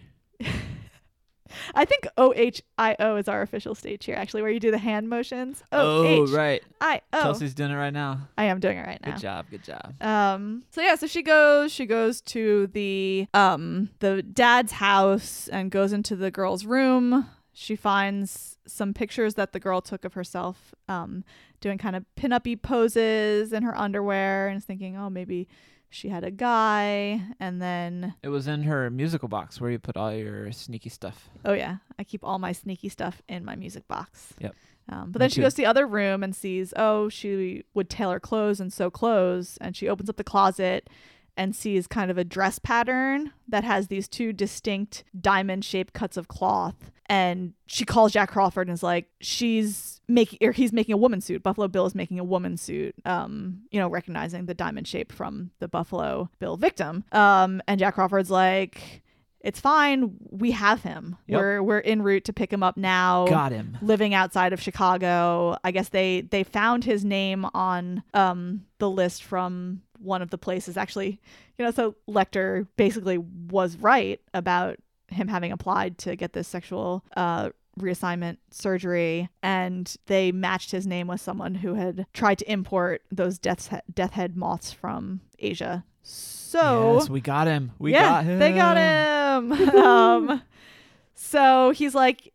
I 1.75 1.85
think 1.85 2.07
O 2.17 2.34
H 2.35 2.61
I 2.77 2.95
O 2.99 3.15
is 3.15 3.27
our 3.27 3.41
official 3.41 3.75
stage 3.75 4.05
here, 4.05 4.15
actually, 4.15 4.41
where 4.41 4.51
you 4.51 4.59
do 4.59 4.71
the 4.71 4.77
hand 4.77 5.09
motions. 5.09 5.63
Oh, 5.71 6.05
O 6.05 6.23
H 6.25 6.30
right. 6.30 6.63
I 6.81 7.01
O. 7.11 7.21
Chelsea's 7.21 7.53
doing 7.53 7.71
it 7.71 7.75
right 7.75 7.93
now. 7.93 8.27
I 8.38 8.45
am 8.45 8.59
doing 8.59 8.77
it 8.77 8.85
right 8.85 8.99
now. 9.05 9.11
Good 9.11 9.21
job. 9.21 9.45
Good 9.49 9.63
job. 9.63 9.93
Um. 10.01 10.63
So 10.71 10.81
yeah. 10.81 10.95
So 10.95 11.07
she 11.07 11.21
goes. 11.21 11.71
She 11.71 11.85
goes 11.85 12.21
to 12.21 12.67
the 12.67 13.27
um 13.34 13.89
the 13.99 14.23
dad's 14.23 14.73
house 14.73 15.47
and 15.47 15.71
goes 15.71 15.93
into 15.93 16.15
the 16.15 16.31
girl's 16.31 16.65
room. 16.65 17.30
She 17.55 17.75
finds 17.75 18.57
some 18.65 18.93
pictures 18.95 19.35
that 19.35 19.53
the 19.53 19.59
girl 19.59 19.80
took 19.80 20.05
of 20.05 20.15
herself, 20.15 20.73
um, 20.88 21.23
doing 21.61 21.77
kind 21.77 21.95
of 21.95 22.03
pin-uppy 22.15 22.55
poses 22.55 23.53
in 23.53 23.61
her 23.61 23.77
underwear, 23.77 24.47
and 24.47 24.57
is 24.57 24.65
thinking, 24.65 24.97
oh, 24.97 25.07
maybe 25.07 25.47
she 25.94 26.10
had 26.10 26.24
a 26.24 26.32
guy. 26.32 27.22
And 27.40 27.61
then, 27.61 28.15
It 28.24 28.30
was 28.30 28.48
in 28.48 28.64
her 28.64 28.90
musical 28.90 29.28
box 29.28 29.61
where 29.61 29.72
you 29.72 29.80
put 29.80 29.95
all 29.98 30.14
your 30.14 30.52
sneaky 30.52 30.90
stuff. 30.90 31.30
oh 31.45 31.53
yeah, 31.53 31.78
I 31.99 32.03
keep 32.03 32.24
all 32.24 32.40
my 32.40 32.52
sneaky 32.52 32.90
stuff 32.90 33.22
in 33.30 33.45
my 33.45 33.56
music 33.56 33.88
box. 33.88 34.34
Yep. 34.40 34.56
Um, 34.90 35.11
but 35.11 35.20
Me 35.20 35.24
then 35.24 35.30
she 35.30 35.36
too. 35.36 35.41
goes 35.44 35.53
to 35.53 35.61
the 35.61 35.65
other 35.65 35.88
room 35.88 36.24
and 36.24 36.36
sees, 36.36 36.74
oh, 36.76 37.07
she 37.07 37.64
would 37.74 37.90
tailor 37.90 38.20
clothes 38.20 38.60
and 38.60 38.72
sew 38.74 38.91
clothes. 38.91 39.57
And 39.61 39.78
she 39.78 39.88
opens 39.88 40.10
up 40.10 40.18
the 40.18 40.26
closet 40.26 40.90
and 41.35 41.55
sees 41.55 41.88
kind 41.88 42.11
of 42.11 42.18
a 42.18 42.23
dress 42.23 42.60
pattern 42.60 43.31
that 43.47 43.64
has 43.64 43.88
these 43.88 44.07
two 44.07 44.34
distinct 44.34 45.03
diamond 45.19 45.65
shaped 45.65 45.93
cuts 45.93 46.18
of 46.18 46.27
cloth. 46.27 46.91
And 47.07 47.53
she 47.68 47.85
calls 47.85 48.14
Jack 48.14 48.31
Crawford 48.31 48.68
and 48.68 48.73
is 48.73 48.81
like, 48.84 49.10
she's 49.19 49.99
making, 50.07 50.39
or 50.41 50.51
he's 50.51 50.72
making 50.72 50.93
a 50.93 50.97
woman 50.97 51.22
suit. 51.22 51.43
Buffalo 51.43 51.68
Bill 51.68 51.85
is 51.85 51.93
making 51.93 52.18
a 52.18 52.23
woman 52.23 52.55
suit, 52.55 52.95
um, 53.05 53.64
you 53.72 53.80
know, 53.80 53.89
recognizing 53.89 54.45
the 54.45 54.53
diamond 54.53 54.88
shape 54.88 55.11
from 55.11 55.51
the 55.60 55.68
Buffalo 55.68 56.30
Bill 56.39 56.55
victim. 56.55 57.03
Um, 57.11 57.61
and 57.68 57.77
Jack 57.80 57.95
Crawford's 57.95 58.31
like, 58.31 59.02
it's 59.44 59.60
fine. 59.60 60.15
We 60.32 60.52
have 60.52 60.84
him. 60.84 61.18
Yep. 61.28 61.40
We're 61.40 61.64
we're 61.64 61.80
en 61.82 62.02
route 62.02 62.24
to 62.26 62.34
pick 62.34 62.52
him 62.52 62.64
up 62.64 62.78
now 62.78 63.28
Got 63.28 63.52
him. 63.52 63.78
living 63.82 64.14
outside 64.14 64.53
of 64.53 64.61
Chicago. 64.61 65.57
I 65.64 65.72
guess 65.72 65.90
they 65.90 66.22
they 66.22 66.44
found 66.44 66.86
his 66.86 67.03
name 67.06 67.45
on 67.53 68.03
um 68.14 68.65
the 68.80 68.90
list 68.90 69.24
from 69.24 69.82
one 69.99 70.22
of 70.22 70.30
the 70.30 70.38
places. 70.38 70.78
Actually, 70.78 71.20
you 71.57 71.65
know, 71.65 71.72
so 71.72 71.95
Lecter 72.10 72.68
basically 72.78 73.18
was 73.18 73.76
right 73.78 74.20
about 74.34 74.78
him 75.10 75.28
having 75.28 75.52
applied 75.52 75.98
to 75.99 76.15
get 76.15 76.34
this 76.34 76.48
sexual 76.48 77.03
uh 77.18 77.49
reassignment 77.80 78.38
surgery 78.52 79.28
and 79.41 79.95
they 80.06 80.32
matched 80.32 80.70
his 80.72 80.86
name 80.86 81.07
with 81.07 81.20
someone 81.20 81.56
who 81.56 81.74
had 81.74 82.06
tried 82.14 82.38
to 82.38 82.52
import 82.52 83.02
those 83.11 83.40
death's 83.40 83.70
he- 83.70 83.78
death 83.94 84.11
head 84.11 84.38
moths 84.38 84.72
from 84.72 85.22
Asia. 85.40 85.84
So 86.03 86.43
yes, 86.59 87.09
we 87.09 87.21
got 87.21 87.47
him. 87.47 87.71
We 87.80 87.91
yeah, 87.91 88.03
got 88.03 88.23
him. 88.25 88.39
They 88.39 88.51
got 88.53 88.77
him. 88.77 89.51
um, 89.75 90.41
so 91.15 91.71
he's 91.71 91.95
like, 91.95 92.34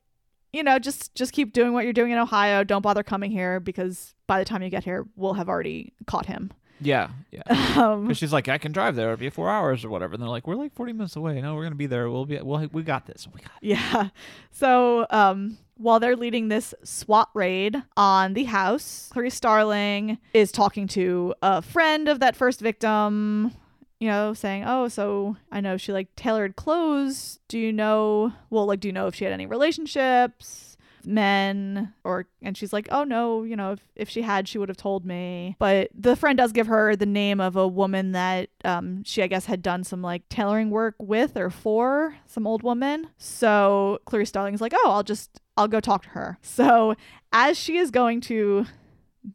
you 0.52 0.62
know, 0.62 0.78
just 0.78 1.14
just 1.14 1.32
keep 1.32 1.52
doing 1.52 1.72
what 1.72 1.84
you're 1.84 1.92
doing 1.92 2.12
in 2.12 2.18
Ohio. 2.18 2.64
Don't 2.64 2.82
bother 2.82 3.02
coming 3.02 3.30
here 3.30 3.60
because 3.60 4.14
by 4.26 4.38
the 4.38 4.44
time 4.44 4.62
you 4.62 4.70
get 4.70 4.84
here, 4.84 5.06
we'll 5.16 5.34
have 5.34 5.48
already 5.48 5.92
caught 6.06 6.26
him. 6.26 6.52
Yeah, 6.80 7.10
yeah. 7.30 7.42
Um, 7.78 8.12
she's 8.12 8.32
like, 8.32 8.48
I 8.48 8.58
can 8.58 8.72
drive 8.72 8.96
there. 8.96 9.12
It'll 9.12 9.20
be 9.20 9.30
four 9.30 9.48
hours 9.48 9.84
or 9.84 9.88
whatever. 9.88 10.14
And 10.14 10.22
they're 10.22 10.28
like, 10.28 10.48
we're 10.48 10.56
like 10.56 10.74
40 10.74 10.94
minutes 10.94 11.14
away. 11.14 11.40
No, 11.40 11.54
we're 11.54 11.62
gonna 11.62 11.76
be 11.76 11.86
there. 11.86 12.10
We'll 12.10 12.26
be. 12.26 12.40
Well, 12.40 12.66
we 12.72 12.82
got 12.82 13.06
this. 13.06 13.28
We 13.32 13.40
got. 13.40 13.52
It. 13.62 13.68
yeah. 13.68 14.08
So 14.50 15.06
um, 15.10 15.58
while 15.76 16.00
they're 16.00 16.16
leading 16.16 16.48
this 16.48 16.74
SWAT 16.82 17.28
raid 17.34 17.80
on 17.96 18.34
the 18.34 18.44
house, 18.44 19.08
Clarice 19.12 19.36
Starling 19.36 20.18
is 20.34 20.50
talking 20.50 20.88
to 20.88 21.34
a 21.40 21.62
friend 21.62 22.08
of 22.08 22.18
that 22.18 22.34
first 22.34 22.60
victim. 22.60 23.52
You 24.00 24.08
know, 24.08 24.32
saying, 24.32 24.64
"Oh, 24.66 24.86
so 24.88 25.36
I 25.50 25.60
know 25.60 25.76
she 25.76 25.92
like 25.92 26.14
tailored 26.14 26.54
clothes. 26.56 27.40
Do 27.48 27.58
you 27.58 27.72
know? 27.72 28.32
Well, 28.48 28.66
like, 28.66 28.80
do 28.80 28.88
you 28.88 28.92
know 28.92 29.08
if 29.08 29.14
she 29.16 29.24
had 29.24 29.32
any 29.32 29.46
relationships, 29.46 30.76
men, 31.04 31.94
or?" 32.04 32.26
And 32.40 32.56
she's 32.56 32.72
like, 32.72 32.86
"Oh 32.92 33.02
no, 33.02 33.42
you 33.42 33.56
know, 33.56 33.72
if 33.72 33.80
if 33.96 34.08
she 34.08 34.22
had, 34.22 34.46
she 34.46 34.56
would 34.58 34.68
have 34.68 34.76
told 34.78 35.04
me." 35.04 35.56
But 35.58 35.90
the 35.98 36.14
friend 36.14 36.38
does 36.38 36.52
give 36.52 36.68
her 36.68 36.94
the 36.94 37.06
name 37.06 37.40
of 37.40 37.56
a 37.56 37.66
woman 37.66 38.12
that 38.12 38.50
um 38.64 39.02
she 39.04 39.20
I 39.22 39.26
guess 39.26 39.46
had 39.46 39.62
done 39.62 39.82
some 39.82 40.00
like 40.02 40.28
tailoring 40.28 40.70
work 40.70 40.94
with 40.98 41.36
or 41.36 41.50
for 41.50 42.16
some 42.26 42.46
old 42.46 42.62
woman. 42.62 43.08
So 43.16 43.98
Clarice 44.04 44.28
Starling's 44.28 44.60
like, 44.60 44.74
"Oh, 44.76 44.90
I'll 44.92 45.02
just 45.02 45.40
I'll 45.56 45.68
go 45.68 45.80
talk 45.80 46.04
to 46.04 46.08
her." 46.10 46.38
So 46.42 46.94
as 47.32 47.58
she 47.58 47.78
is 47.78 47.90
going 47.90 48.20
to 48.22 48.66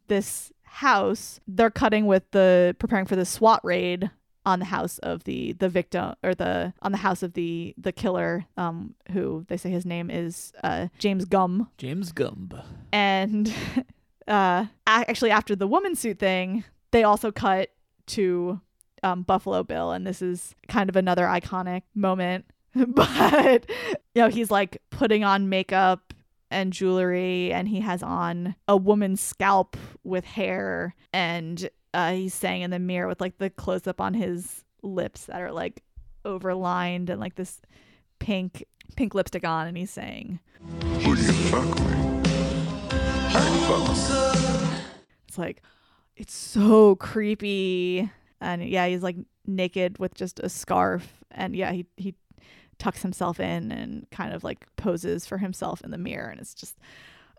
this 0.08 0.52
house, 0.62 1.38
they're 1.46 1.70
cutting 1.70 2.06
with 2.06 2.30
the 2.32 2.74
preparing 2.78 3.04
for 3.06 3.16
the 3.16 3.24
SWAT 3.26 3.60
raid 3.62 4.10
on 4.46 4.58
the 4.58 4.64
house 4.66 4.98
of 4.98 5.24
the 5.24 5.52
the 5.54 5.68
victim 5.68 6.14
or 6.22 6.34
the 6.34 6.72
on 6.82 6.92
the 6.92 6.98
house 6.98 7.22
of 7.22 7.32
the 7.34 7.74
the 7.78 7.92
killer 7.92 8.44
um 8.56 8.94
who 9.12 9.44
they 9.48 9.56
say 9.56 9.70
his 9.70 9.86
name 9.86 10.10
is 10.10 10.52
uh 10.62 10.88
James 10.98 11.24
Gumb 11.24 11.68
James 11.78 12.12
Gumb. 12.12 12.50
and 12.92 13.52
uh 14.28 14.66
actually 14.86 15.30
after 15.30 15.56
the 15.56 15.66
woman 15.66 15.94
suit 15.94 16.18
thing 16.18 16.64
they 16.90 17.04
also 17.04 17.32
cut 17.32 17.70
to 18.06 18.60
um 19.02 19.22
Buffalo 19.22 19.62
Bill 19.62 19.92
and 19.92 20.06
this 20.06 20.20
is 20.20 20.54
kind 20.68 20.88
of 20.90 20.96
another 20.96 21.24
iconic 21.24 21.82
moment 21.94 22.44
but 22.74 23.68
you 24.14 24.22
know 24.22 24.28
he's 24.28 24.50
like 24.50 24.82
putting 24.90 25.24
on 25.24 25.48
makeup 25.48 26.12
and 26.50 26.72
jewelry 26.72 27.52
and 27.52 27.68
he 27.68 27.80
has 27.80 28.02
on 28.02 28.54
a 28.68 28.76
woman's 28.76 29.20
scalp 29.20 29.76
with 30.04 30.24
hair 30.24 30.94
and 31.12 31.68
uh, 31.94 32.12
he's 32.12 32.34
saying 32.34 32.62
in 32.62 32.70
the 32.70 32.78
mirror 32.78 33.06
with 33.08 33.20
like 33.20 33.38
the 33.38 33.48
close 33.48 33.86
up 33.86 34.00
on 34.00 34.14
his 34.14 34.64
lips 34.82 35.26
that 35.26 35.40
are 35.40 35.52
like 35.52 35.82
overlined 36.24 37.08
and 37.08 37.20
like 37.20 37.36
this 37.36 37.60
pink 38.18 38.64
pink 38.96 39.14
lipstick 39.14 39.44
on 39.46 39.66
and 39.66 39.76
he's 39.76 39.90
saying 39.90 40.40
Will 41.06 41.16
you 41.16 41.32
fuck 41.32 41.64
me? 41.80 42.44
Fuck 43.30 43.88
me. 43.88 44.78
it's 45.28 45.38
like 45.38 45.62
it's 46.16 46.34
so 46.34 46.96
creepy 46.96 48.10
and 48.40 48.64
yeah 48.64 48.86
he's 48.86 49.02
like 49.02 49.16
naked 49.46 49.98
with 49.98 50.14
just 50.14 50.40
a 50.40 50.48
scarf 50.48 51.22
and 51.30 51.54
yeah 51.56 51.72
he 51.72 51.86
he 51.96 52.14
tucks 52.78 53.02
himself 53.02 53.38
in 53.38 53.70
and 53.70 54.06
kind 54.10 54.32
of 54.32 54.42
like 54.42 54.66
poses 54.76 55.26
for 55.26 55.38
himself 55.38 55.80
in 55.82 55.90
the 55.90 55.98
mirror 55.98 56.28
and 56.28 56.40
it's 56.40 56.54
just 56.54 56.76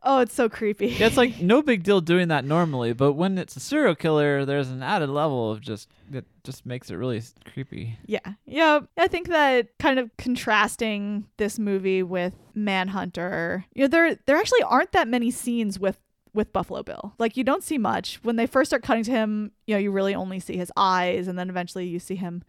Oh, 0.07 0.19
it's 0.19 0.35
so 0.35 0.47
creepy. 0.47 0.87
Yeah, 0.87 1.07
it's 1.07 1.17
like 1.17 1.41
no 1.41 1.63
big 1.63 1.83
deal 1.83 1.99
doing 1.99 2.27
that 2.27 2.45
normally, 2.45 2.93
but 2.93 3.13
when 3.13 3.37
it's 3.39 3.55
a 3.55 3.59
serial 3.59 3.95
killer, 3.95 4.45
there's 4.45 4.69
an 4.69 4.83
added 4.83 5.09
level 5.09 5.51
of 5.51 5.61
just 5.61 5.89
that 6.11 6.25
just 6.43 6.65
makes 6.65 6.91
it 6.91 6.95
really 6.95 7.21
creepy. 7.51 7.97
Yeah. 8.05 8.33
Yeah. 8.45 8.81
I 8.97 9.07
think 9.07 9.29
that 9.29 9.69
kind 9.79 9.97
of 9.97 10.15
contrasting 10.17 11.25
this 11.37 11.57
movie 11.57 12.03
with 12.03 12.33
Manhunter, 12.53 13.65
you 13.73 13.83
know, 13.83 13.87
there 13.87 14.15
there 14.27 14.37
actually 14.37 14.61
aren't 14.63 14.91
that 14.91 15.07
many 15.07 15.31
scenes 15.31 15.79
with 15.79 15.99
with 16.35 16.53
Buffalo 16.53 16.83
Bill. 16.83 17.13
Like 17.17 17.35
you 17.35 17.43
don't 17.43 17.63
see 17.63 17.79
much. 17.79 18.19
When 18.21 18.35
they 18.35 18.45
first 18.45 18.69
start 18.69 18.83
cutting 18.83 19.05
to 19.05 19.11
him, 19.11 19.51
you 19.65 19.73
know, 19.73 19.79
you 19.79 19.89
really 19.91 20.13
only 20.13 20.39
see 20.39 20.57
his 20.57 20.71
eyes 20.77 21.27
and 21.27 21.39
then 21.39 21.49
eventually 21.49 21.87
you 21.87 21.97
see 21.99 22.15
him 22.15 22.43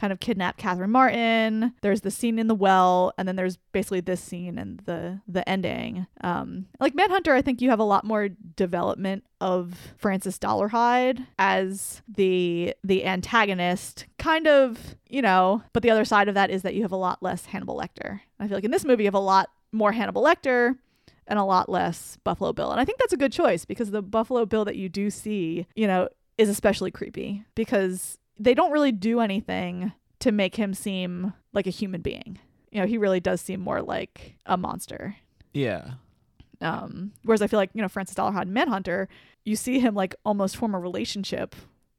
kind 0.00 0.12
of 0.12 0.20
kidnap 0.20 0.56
Catherine 0.56 0.90
Martin. 0.90 1.74
There's 1.82 2.00
the 2.00 2.10
scene 2.10 2.38
in 2.38 2.46
the 2.46 2.54
well, 2.54 3.12
and 3.18 3.28
then 3.28 3.36
there's 3.36 3.58
basically 3.72 4.00
this 4.00 4.20
scene 4.20 4.58
and 4.58 4.80
the 4.80 5.20
the 5.28 5.46
ending. 5.48 6.06
Um, 6.22 6.66
like 6.80 6.94
Manhunter, 6.94 7.34
I 7.34 7.42
think 7.42 7.60
you 7.60 7.70
have 7.70 7.78
a 7.78 7.84
lot 7.84 8.04
more 8.04 8.30
development 8.56 9.24
of 9.40 9.92
Francis 9.98 10.38
Dolarhyde 10.38 11.26
as 11.38 12.02
the 12.08 12.74
the 12.82 13.04
antagonist, 13.04 14.06
kind 14.18 14.46
of, 14.46 14.96
you 15.08 15.20
know. 15.20 15.62
But 15.72 15.82
the 15.82 15.90
other 15.90 16.04
side 16.04 16.28
of 16.28 16.34
that 16.34 16.50
is 16.50 16.62
that 16.62 16.74
you 16.74 16.82
have 16.82 16.92
a 16.92 16.96
lot 16.96 17.22
less 17.22 17.46
Hannibal 17.46 17.78
Lecter. 17.78 18.20
I 18.38 18.48
feel 18.48 18.56
like 18.56 18.64
in 18.64 18.70
this 18.70 18.84
movie 18.84 19.04
you 19.04 19.08
have 19.08 19.14
a 19.14 19.18
lot 19.18 19.50
more 19.72 19.92
Hannibal 19.92 20.24
Lecter 20.24 20.76
and 21.26 21.38
a 21.38 21.44
lot 21.44 21.68
less 21.68 22.18
Buffalo 22.24 22.52
Bill. 22.52 22.72
And 22.72 22.80
I 22.80 22.84
think 22.84 22.98
that's 22.98 23.12
a 23.12 23.18
good 23.18 23.32
choice 23.32 23.64
because 23.64 23.90
the 23.90 24.02
Buffalo 24.02 24.46
Bill 24.46 24.64
that 24.64 24.76
you 24.76 24.88
do 24.88 25.10
see, 25.10 25.66
you 25.76 25.86
know, 25.86 26.08
is 26.38 26.48
especially 26.48 26.90
creepy 26.90 27.44
because 27.54 28.18
they 28.40 28.54
don't 28.54 28.72
really 28.72 28.90
do 28.90 29.20
anything 29.20 29.92
to 30.20 30.32
make 30.32 30.56
him 30.56 30.74
seem 30.74 31.32
like 31.52 31.66
a 31.66 31.70
human 31.70 32.00
being. 32.00 32.38
You 32.72 32.80
know, 32.80 32.86
he 32.86 32.98
really 32.98 33.20
does 33.20 33.40
seem 33.40 33.60
more 33.60 33.82
like 33.82 34.36
a 34.46 34.56
monster. 34.56 35.16
Yeah. 35.52 35.92
Um, 36.60 37.12
whereas 37.24 37.42
I 37.42 37.46
feel 37.46 37.58
like, 37.58 37.70
you 37.74 37.82
know, 37.82 37.88
Francis 37.88 38.16
Dolarhyde 38.16 38.42
in 38.42 38.52
Manhunter, 38.52 39.08
you 39.44 39.56
see 39.56 39.78
him 39.78 39.94
like 39.94 40.14
almost 40.24 40.56
form 40.56 40.74
a 40.74 40.78
relationship 40.78 41.54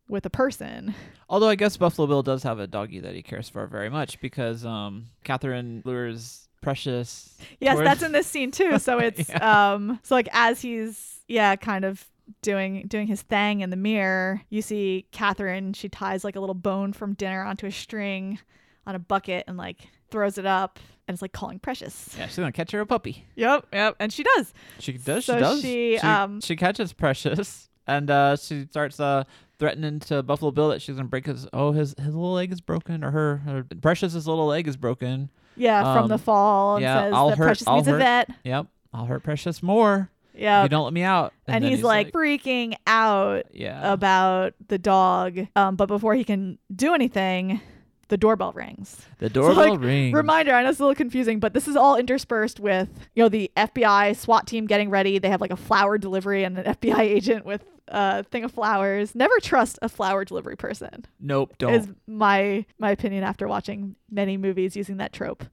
with 0.07 0.25
a 0.25 0.29
person. 0.29 0.93
Although 1.29 1.49
I 1.49 1.55
guess 1.55 1.77
Buffalo 1.77 2.07
Bill 2.07 2.23
does 2.23 2.43
have 2.43 2.59
a 2.59 2.67
doggy 2.67 2.99
that 2.99 3.15
he 3.15 3.21
cares 3.21 3.49
for 3.49 3.65
very 3.67 3.89
much 3.89 4.19
because 4.19 4.65
um 4.65 5.07
Catherine 5.23 5.81
lures 5.85 6.47
Precious. 6.61 7.35
Yes, 7.59 7.73
toward- 7.73 7.87
that's 7.87 8.03
in 8.03 8.11
this 8.11 8.27
scene 8.33 8.51
too. 8.51 8.77
So 8.77 8.99
it's 8.99 9.29
um 9.41 9.99
so 10.03 10.15
like 10.15 10.29
as 10.31 10.61
he's 10.61 11.19
yeah, 11.27 11.55
kind 11.55 11.85
of 11.85 12.05
doing 12.41 12.85
doing 12.87 13.07
his 13.07 13.21
thing 13.21 13.61
in 13.61 13.69
the 13.69 13.75
mirror, 13.75 14.41
you 14.49 14.61
see 14.61 15.05
Catherine, 15.11 15.73
she 15.73 15.89
ties 15.89 16.23
like 16.23 16.35
a 16.35 16.39
little 16.39 16.55
bone 16.55 16.93
from 16.93 17.13
dinner 17.13 17.43
onto 17.43 17.65
a 17.65 17.71
string 17.71 18.39
on 18.87 18.95
a 18.95 18.99
bucket 18.99 19.43
and 19.47 19.57
like 19.57 19.87
throws 20.09 20.37
it 20.37 20.45
up 20.45 20.79
and 21.07 21.15
it's 21.15 21.21
like 21.21 21.31
calling 21.33 21.59
Precious. 21.59 22.15
Yeah, 22.17 22.27
she's 22.27 22.37
gonna 22.37 22.51
catch 22.51 22.71
her 22.71 22.79
a 22.79 22.85
puppy. 22.85 23.25
Yep, 23.35 23.67
yep. 23.73 23.95
And 23.99 24.11
she 24.11 24.23
does. 24.23 24.53
She 24.79 24.93
does. 24.93 25.25
So 25.25 25.35
she 25.35 25.39
does. 25.39 25.61
she, 25.61 25.97
um 25.99 26.41
she 26.41 26.55
catches 26.55 26.93
Precious 26.93 27.69
and 27.87 28.09
uh, 28.11 28.35
she 28.37 28.67
starts 28.69 28.99
uh, 28.99 29.23
threatening 29.57 29.99
to 30.01 30.21
Buffalo 30.23 30.51
Bill 30.51 30.69
that 30.69 30.81
she's 30.81 30.95
gonna 30.95 31.07
break 31.07 31.25
his 31.25 31.47
oh 31.53 31.71
his 31.71 31.95
his 31.97 32.13
little 32.13 32.33
leg 32.33 32.51
is 32.51 32.61
broken 32.61 33.03
or 33.03 33.11
her, 33.11 33.37
her 33.37 33.65
Precious's 33.81 34.27
little 34.27 34.47
leg 34.47 34.67
is 34.67 34.77
broken. 34.77 35.29
Yeah, 35.57 35.93
from 35.95 36.07
the 36.07 36.13
Um, 36.15 36.19
fall 36.19 36.75
and 36.77 36.83
yeah, 36.83 37.01
says 37.01 37.13
I'll 37.13 37.29
that 37.29 37.37
hurt. 37.37 37.45
Precious 37.45 37.67
I'll 37.67 37.83
hurt. 37.83 37.97
vet. 37.99 38.29
Yep, 38.45 38.67
I'll 38.93 39.05
hurt 39.05 39.23
Precious 39.23 39.61
more. 39.61 40.09
Yeah. 40.35 40.63
you 40.63 40.69
don't 40.69 40.83
let 40.85 40.93
me 40.93 41.03
out. 41.03 41.33
And, 41.47 41.63
then 41.63 41.71
he's, 41.71 41.83
like, 41.83 42.11
freaking 42.11 42.75
out 42.87 43.45
Yeah. 43.51 43.91
about 43.91 44.53
the 44.67 44.77
dog. 44.77 45.47
Um, 45.55 45.75
but 45.75 45.87
before 45.87 46.15
he 46.15 46.23
can 46.23 46.57
do 46.75 46.93
anything, 46.93 47.61
the 48.07 48.17
doorbell 48.17 48.51
rings. 48.53 49.05
the 49.19 49.27
So, 49.33 49.33
doorbell 49.33 49.71
like, 49.71 49.79
rings. 49.81 50.13
Reminder, 50.13 50.53
I 50.53 50.63
know 50.63 50.69
it's 50.69 50.79
a 50.79 50.83
little 50.83 50.95
confusing, 50.95 51.39
but 51.39 51.53
this 51.53 51.67
is 51.67 51.75
all 51.75 51.95
interspersed 51.95 52.59
with, 52.59 52.89
you 53.15 53.23
know, 53.23 53.29
the 53.29 53.49
FBI 53.55 54.15
SWAT 54.15 54.47
team 54.47 54.65
getting 54.67 54.89
ready. 54.89 55.17
They 55.19 55.29
have 55.29 55.41
like 55.41 55.51
a 55.51 55.55
flower 55.57 55.97
delivery 55.97 56.43
and 56.43 56.57
an 56.57 56.65
FBI 56.75 56.99
agent 56.99 57.45
with 57.45 57.63
a 57.87 58.23
thing 58.23 58.43
of 58.43 58.51
flowers. 58.51 59.15
Never 59.15 59.33
trust 59.41 59.79
a 59.81 59.89
flower 59.89 60.23
delivery 60.25 60.55
person. 60.55 61.05
Nope, 61.19 61.55
don't. 61.57 61.73
Is 61.73 61.87
my 62.07 62.65
my 62.79 62.91
opinion 62.91 63.23
after 63.23 63.47
watching 63.47 63.95
many 64.09 64.37
movies 64.37 64.75
using 64.75 64.97
that 64.97 65.11
trope. 65.13 65.43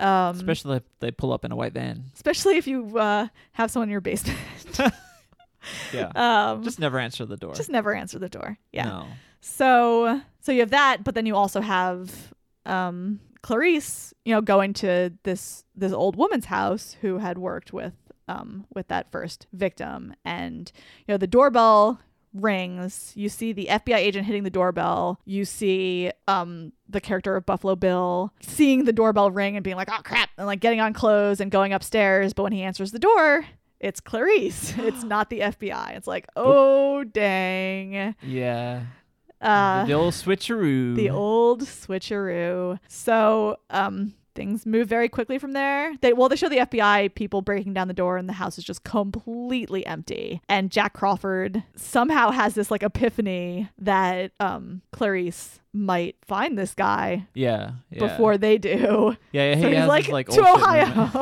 Um, 0.00 0.36
Especially 0.36 0.76
if 0.78 0.82
they 1.00 1.10
pull 1.10 1.32
up 1.32 1.44
in 1.44 1.52
a 1.52 1.56
white 1.56 1.72
van. 1.74 2.04
especially 2.14 2.56
if 2.56 2.66
you 2.66 2.98
uh, 2.98 3.28
have 3.52 3.70
someone 3.70 3.88
in 3.88 3.92
your 3.92 4.00
basement. 4.00 4.38
Yeah. 5.92 6.10
um, 6.14 6.64
Just 6.64 6.78
never 6.78 6.98
answer 6.98 7.26
the 7.26 7.36
door. 7.36 7.52
just 7.54 7.68
never 7.68 7.94
answer 7.94 8.18
the 8.18 8.30
door. 8.30 8.56
Yeah. 8.72 8.84
No. 8.84 9.06
So 9.42 10.20
so 10.40 10.52
you 10.52 10.60
have 10.60 10.70
that, 10.70 11.04
but 11.04 11.14
then 11.14 11.26
you 11.26 11.36
also 11.36 11.60
have 11.60 12.32
um 12.64 13.20
Clarice, 13.42 14.14
you 14.24 14.34
know, 14.34 14.40
going 14.40 14.72
to 14.74 15.12
this 15.24 15.64
this 15.76 15.92
old 15.92 16.16
woman's 16.16 16.46
house 16.46 16.96
who 17.02 17.18
had 17.18 17.36
worked 17.36 17.72
with 17.74 17.92
um 18.26 18.66
with 18.74 18.88
that 18.88 19.10
first 19.12 19.46
victim 19.52 20.14
and 20.24 20.72
you 21.06 21.12
know 21.12 21.18
the 21.18 21.26
doorbell 21.26 22.00
rings 22.32 23.12
you 23.16 23.28
see 23.28 23.52
the 23.52 23.66
FBI 23.70 23.96
agent 23.96 24.24
hitting 24.26 24.44
the 24.44 24.50
doorbell 24.50 25.18
you 25.24 25.44
see 25.44 26.10
um 26.28 26.72
the 26.88 27.00
character 27.00 27.34
of 27.36 27.44
Buffalo 27.44 27.74
Bill 27.76 28.32
seeing 28.40 28.84
the 28.84 28.92
doorbell 28.92 29.30
ring 29.30 29.56
and 29.56 29.64
being 29.64 29.76
like 29.76 29.88
oh 29.90 30.00
crap 30.04 30.30
and 30.38 30.46
like 30.46 30.60
getting 30.60 30.80
on 30.80 30.92
clothes 30.92 31.40
and 31.40 31.50
going 31.50 31.72
upstairs 31.72 32.32
but 32.32 32.44
when 32.44 32.52
he 32.52 32.62
answers 32.62 32.92
the 32.92 32.98
door 33.00 33.44
it's 33.80 33.98
Clarice 34.00 34.74
it's 34.78 35.02
not 35.04 35.28
the 35.30 35.40
FBI 35.40 35.96
it's 35.96 36.06
like 36.06 36.26
oh 36.36 37.02
dang 37.04 38.14
Yeah. 38.22 38.82
uh, 39.40 39.84
the 39.86 39.92
old 39.94 40.14
switcheroo. 40.14 40.94
the 40.94 41.10
old 41.10 41.62
switcheroo. 41.62 42.78
So, 42.88 43.56
um, 43.70 44.14
things 44.40 44.64
move 44.64 44.88
very 44.88 45.08
quickly 45.08 45.38
from 45.38 45.52
there. 45.52 45.94
They 46.00 46.14
well, 46.14 46.30
they 46.30 46.36
show 46.36 46.48
the 46.48 46.56
FBI 46.58 47.14
people 47.14 47.42
breaking 47.42 47.74
down 47.74 47.88
the 47.88 47.94
door, 47.94 48.16
and 48.16 48.26
the 48.26 48.32
house 48.32 48.56
is 48.56 48.64
just 48.64 48.84
completely 48.84 49.84
empty. 49.84 50.40
And 50.48 50.70
Jack 50.70 50.94
Crawford 50.94 51.62
somehow 51.76 52.30
has 52.30 52.54
this 52.54 52.70
like 52.70 52.82
epiphany 52.82 53.68
that 53.78 54.32
um 54.40 54.80
Clarice 54.92 55.60
might 55.72 56.16
find 56.24 56.58
this 56.58 56.74
guy 56.74 57.28
Yeah. 57.34 57.72
yeah. 57.90 57.98
before 58.00 58.36
they 58.38 58.58
do. 58.58 59.14
Yeah, 59.30 59.54
yeah, 59.54 59.60
so 59.60 59.60
he 59.60 59.68
he's 59.68 59.76
has 59.78 59.88
like, 59.88 60.08
like, 60.08 60.28
to 60.30 60.48
old 60.48 60.58
shit 60.58 60.88
moment." 60.94 61.14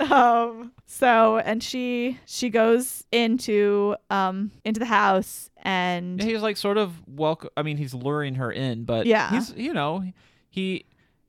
Ohio. 0.00 0.50
um, 0.50 0.72
so 0.86 1.38
and 1.38 1.62
she 1.62 2.18
she 2.24 2.48
goes 2.48 3.04
into 3.12 3.94
um 4.10 4.50
into 4.64 4.80
the 4.80 4.86
house 4.86 5.50
and 5.62 6.18
Yeah, 6.18 6.26
he's 6.26 6.42
like 6.42 6.56
sort 6.56 6.78
of 6.78 6.92
welcome. 7.06 7.50
I 7.58 7.62
mean, 7.62 7.76
he's 7.76 7.92
luring 7.92 8.36
her 8.36 8.50
in, 8.50 8.84
but 8.84 9.04
Yeah. 9.06 9.30
he's 9.30 9.52
you 9.54 9.74
know 9.74 10.02
he 10.48 10.86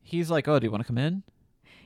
he's 0.07 0.31
like, 0.31 0.47
oh, 0.47 0.57
do 0.59 0.65
you 0.65 0.71
want 0.71 0.83
to 0.83 0.87
come 0.87 0.97
in? 0.97 1.23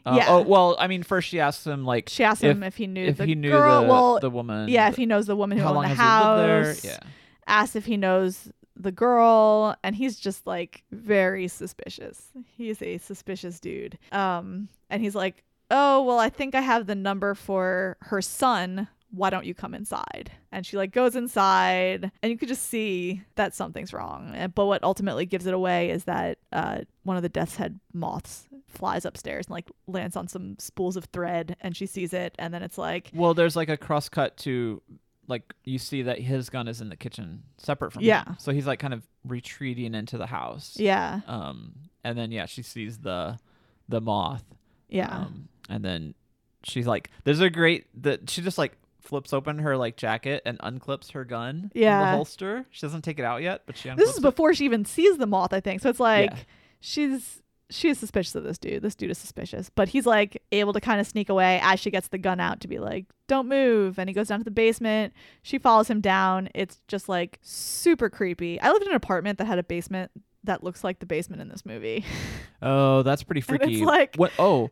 Uh, 0.06 0.16
Yeah. 0.18 0.26
Oh 0.30 0.42
well, 0.42 0.76
I 0.80 0.88
mean, 0.88 1.04
first 1.04 1.28
she 1.28 1.40
asks 1.40 1.66
him 1.66 1.86
like 1.86 2.10
She 2.10 2.24
asked 2.24 2.42
him 2.44 2.64
if 2.64 2.76
he 2.78 2.88
knew 2.88 3.06
if 3.06 3.18
the 3.18 3.26
he 3.26 3.36
knew 3.36 3.52
girl. 3.52 3.82
the, 3.82 3.88
well, 3.88 4.20
the 4.20 4.30
woman. 4.30 4.68
Yeah, 4.70 4.88
if 4.90 4.96
he 4.96 5.06
knows 5.06 5.28
the 5.28 5.36
woman 5.36 5.58
who 5.58 5.64
how 5.64 5.70
owned 5.70 5.76
long 5.76 5.84
the 5.84 5.90
has 5.90 5.98
house. 5.98 6.38
he 6.40 6.42
lived 6.42 6.84
there? 6.84 6.92
Yeah. 6.94 7.00
Asked 7.48 7.76
if 7.76 7.86
he 7.86 7.98
knows 7.98 8.52
the 8.76 8.92
girl, 8.92 9.76
and 9.84 9.96
he's 9.96 10.18
just 10.20 10.48
like 10.48 10.84
very 10.92 11.48
suspicious. 11.48 12.30
He's 12.58 12.82
a 12.82 12.98
suspicious 12.98 13.60
dude. 13.60 14.00
Um, 14.12 14.70
and 14.90 15.04
he's 15.04 15.14
like, 15.14 15.44
"Oh, 15.70 16.04
well, 16.04 16.18
I 16.18 16.30
think 16.30 16.56
I 16.56 16.62
have 16.62 16.88
the 16.88 16.96
number 16.96 17.36
for 17.36 17.98
her 18.02 18.22
son. 18.24 18.88
Why 19.12 19.30
don't 19.30 19.46
you 19.46 19.54
come 19.54 19.74
inside?" 19.74 20.32
And 20.52 20.66
she 20.66 20.78
like 20.78 20.92
goes 20.92 21.16
inside, 21.16 22.12
and 22.22 22.32
you 22.32 22.38
could 22.38 22.48
just 22.48 22.68
see 22.68 23.22
that 23.36 23.54
something's 23.54 23.94
wrong. 23.94 24.32
And- 24.36 24.54
But 24.56 24.66
what 24.66 24.84
ultimately 24.84 25.26
gives 25.26 25.46
it 25.46 25.54
away 25.54 25.90
is 25.90 26.06
that 26.06 26.38
uh, 26.52 26.80
one 27.04 27.18
of 27.18 27.24
the 27.24 27.30
death's 27.30 27.56
head 27.58 27.80
moths 27.94 28.48
flies 28.68 29.04
upstairs 29.06 29.48
and 29.48 29.52
like 29.52 29.70
lands 29.88 30.16
on 30.16 30.28
some 30.28 30.56
spools 30.60 30.96
of 30.96 31.06
thread, 31.06 31.56
and 31.62 31.76
she 31.76 31.86
sees 31.86 32.14
it, 32.14 32.36
and 32.40 32.54
then 32.54 32.64
it's 32.64 32.78
like, 32.78 33.12
Well, 33.14 33.34
there's 33.34 33.56
like 33.56 33.70
a 33.70 33.78
cross 33.78 34.08
cut 34.10 34.38
to 34.38 34.82
like 35.28 35.54
you 35.64 35.78
see 35.78 36.02
that 36.02 36.20
his 36.20 36.50
gun 36.50 36.68
is 36.68 36.82
in 36.82 36.90
the 36.90 36.96
kitchen 36.98 37.44
separate 37.58 37.92
from 37.94 38.04
Yeah. 38.04 38.26
him. 38.26 38.36
So 38.40 38.52
he's 38.52 38.68
like 38.68 38.80
kind 38.80 38.94
of 38.94 39.08
retreating 39.24 39.94
into 39.96 40.18
the 40.18 40.26
house. 40.26 40.76
Yeah. 40.78 41.22
Um 41.28 41.74
and 42.04 42.18
then 42.18 42.32
yeah, 42.32 42.48
she 42.48 42.64
sees 42.64 42.98
the 42.98 43.40
the 43.88 44.02
moth. 44.02 44.44
Yeah. 44.90 45.08
Um 45.16 45.48
and 45.70 45.86
then 45.86 46.16
she's 46.64 46.86
like 46.88 47.12
there's 47.24 47.40
a 47.40 47.50
great 47.50 47.86
that 48.02 48.30
she 48.30 48.42
just 48.42 48.58
like 48.58 48.74
flips 49.02 49.34
open 49.34 49.60
her 49.60 49.76
like 49.78 49.98
jacket 49.98 50.42
and 50.46 50.58
unclips 50.60 51.12
her 51.12 51.26
gun 51.26 51.70
from 51.72 51.82
Yeah. 51.82 52.00
the 52.12 52.12
holster. 52.18 52.66
She 52.72 52.82
doesn't 52.82 53.02
take 53.04 53.20
it 53.20 53.26
out 53.26 53.42
yet, 53.42 53.64
but 53.66 53.76
she 53.78 53.90
this 53.90 54.10
is 54.12 54.18
it. 54.18 54.22
before 54.22 54.54
she 54.54 54.66
even 54.66 54.86
sees 54.86 55.18
the 55.18 55.28
moth, 55.28 55.54
I 55.54 55.60
think. 55.60 55.82
So 55.82 55.90
it's 55.90 56.00
like 56.00 56.30
Yeah. 56.32 56.38
she's 56.80 57.38
she 57.70 57.88
is 57.88 57.98
suspicious 57.98 58.36
of 58.36 58.44
this 58.44 58.58
dude. 58.58 58.82
This 58.82 58.96
dude 58.96 59.12
is 59.12 59.18
suspicious, 59.18 59.70
but 59.74 59.88
he's 59.90 60.06
like 60.06 60.42
able 60.52 60.74
to 60.74 60.82
kind 60.82 61.00
of 61.00 61.08
sneak 61.08 61.30
away 61.30 61.60
as 61.64 61.80
she 61.80 61.90
gets 61.90 62.10
the 62.10 62.18
gun 62.18 62.40
out 62.42 62.60
to 62.62 62.68
be 62.68 62.80
like, 62.80 63.06
"Don't 63.28 63.48
move." 63.48 63.98
And 63.98 64.10
he 64.10 64.14
goes 64.14 64.28
down 64.28 64.40
to 64.40 64.44
the 64.44 64.52
basement. 64.52 65.14
She 65.42 65.58
follows 65.58 65.90
him 65.90 66.02
down. 66.02 66.50
It's 66.54 66.82
just 66.90 67.08
like 67.08 67.40
super 67.42 68.10
creepy. 68.10 68.60
I 68.60 68.70
lived 68.72 68.84
in 68.84 68.90
an 68.90 68.96
apartment 68.96 69.38
that 69.38 69.46
had 69.46 69.58
a 69.58 69.64
basement 69.64 70.12
that 70.44 70.64
looks 70.66 70.84
like 70.84 71.00
the 71.00 71.06
basement 71.06 71.42
in 71.42 71.48
this 71.50 71.66
movie. 71.66 72.04
Oh, 72.64 73.02
that's 73.02 73.24
pretty 73.24 73.42
freaky. 73.42 73.84
like- 73.84 74.16
what 74.18 74.32
oh 74.38 74.70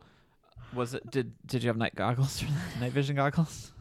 was 0.76 0.94
it 0.94 1.10
did 1.10 1.32
did 1.48 1.64
you 1.64 1.70
have 1.70 1.78
night 1.78 1.96
goggles 1.96 2.40
for 2.40 2.46
that? 2.52 2.80
Night 2.82 2.92
vision 2.92 3.16
goggles? 3.16 3.72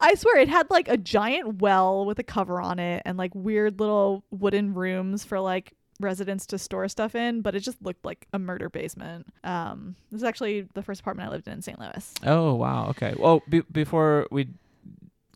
I 0.00 0.14
swear 0.14 0.38
it 0.38 0.48
had 0.48 0.70
like 0.70 0.88
a 0.88 0.96
giant 0.96 1.60
well 1.60 2.04
with 2.04 2.18
a 2.18 2.22
cover 2.22 2.60
on 2.60 2.78
it 2.78 3.02
and 3.04 3.16
like 3.18 3.34
weird 3.34 3.80
little 3.80 4.24
wooden 4.30 4.74
rooms 4.74 5.24
for 5.24 5.40
like 5.40 5.72
residents 6.00 6.46
to 6.46 6.58
store 6.58 6.88
stuff 6.88 7.14
in, 7.14 7.42
but 7.42 7.54
it 7.54 7.60
just 7.60 7.80
looked 7.82 8.04
like 8.04 8.26
a 8.32 8.38
murder 8.38 8.68
basement. 8.68 9.26
Um, 9.44 9.94
this 10.10 10.18
is 10.20 10.24
actually 10.24 10.66
the 10.74 10.82
first 10.82 11.00
apartment 11.00 11.28
I 11.28 11.32
lived 11.32 11.46
in 11.46 11.54
in 11.54 11.62
St. 11.62 11.78
Louis. 11.78 12.12
Oh 12.24 12.54
wow. 12.54 12.88
Okay. 12.90 13.14
Well, 13.18 13.42
be- 13.48 13.62
before 13.70 14.26
we 14.30 14.48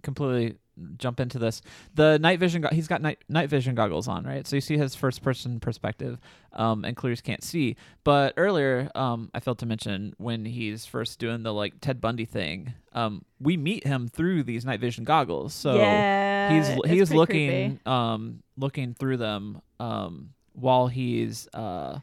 completely 0.03 0.57
jump 0.99 1.21
into 1.21 1.39
this, 1.39 1.63
the 1.95 2.19
night 2.19 2.39
vision. 2.39 2.63
Go- 2.63 2.69
he's 2.71 2.89
got 2.89 3.01
night 3.03 3.19
night 3.29 3.49
vision 3.49 3.75
goggles 3.75 4.09
on, 4.09 4.25
right? 4.25 4.47
So 4.47 4.57
you 4.57 4.61
see 4.61 4.77
his 4.77 4.95
first 4.95 5.23
person 5.23 5.61
perspective, 5.61 6.19
um, 6.53 6.85
and 6.85 6.97
Clarice 6.97 7.21
can't 7.21 7.43
see. 7.43 7.77
But 8.05 8.35
earlier, 8.37 8.91
um, 8.95 9.31
I 9.35 9.41
failed 9.41 9.59
to 9.61 9.67
mention 9.67 10.15
when 10.19 10.45
he's 10.45 10.87
first 10.87 11.19
doing 11.19 11.43
the 11.43 11.53
like 11.55 11.81
Ted 11.81 12.01
Bundy 12.01 12.25
thing. 12.25 12.75
Um, 12.93 13.25
we 13.41 13.57
meet 13.57 13.85
him 13.85 14.09
through 14.09 14.43
these 14.45 14.65
night 14.65 14.81
vision 14.81 15.05
goggles. 15.05 15.53
So 15.55 15.77
yeah, 15.77 16.51
he's 16.89 17.11
looking 17.13 17.49
creepy. 17.71 17.81
um 17.87 18.43
looking 18.57 18.95
through 18.95 19.19
them 19.19 19.61
um 19.81 20.31
while 20.55 20.87
he's 20.87 21.47
uh 21.53 21.99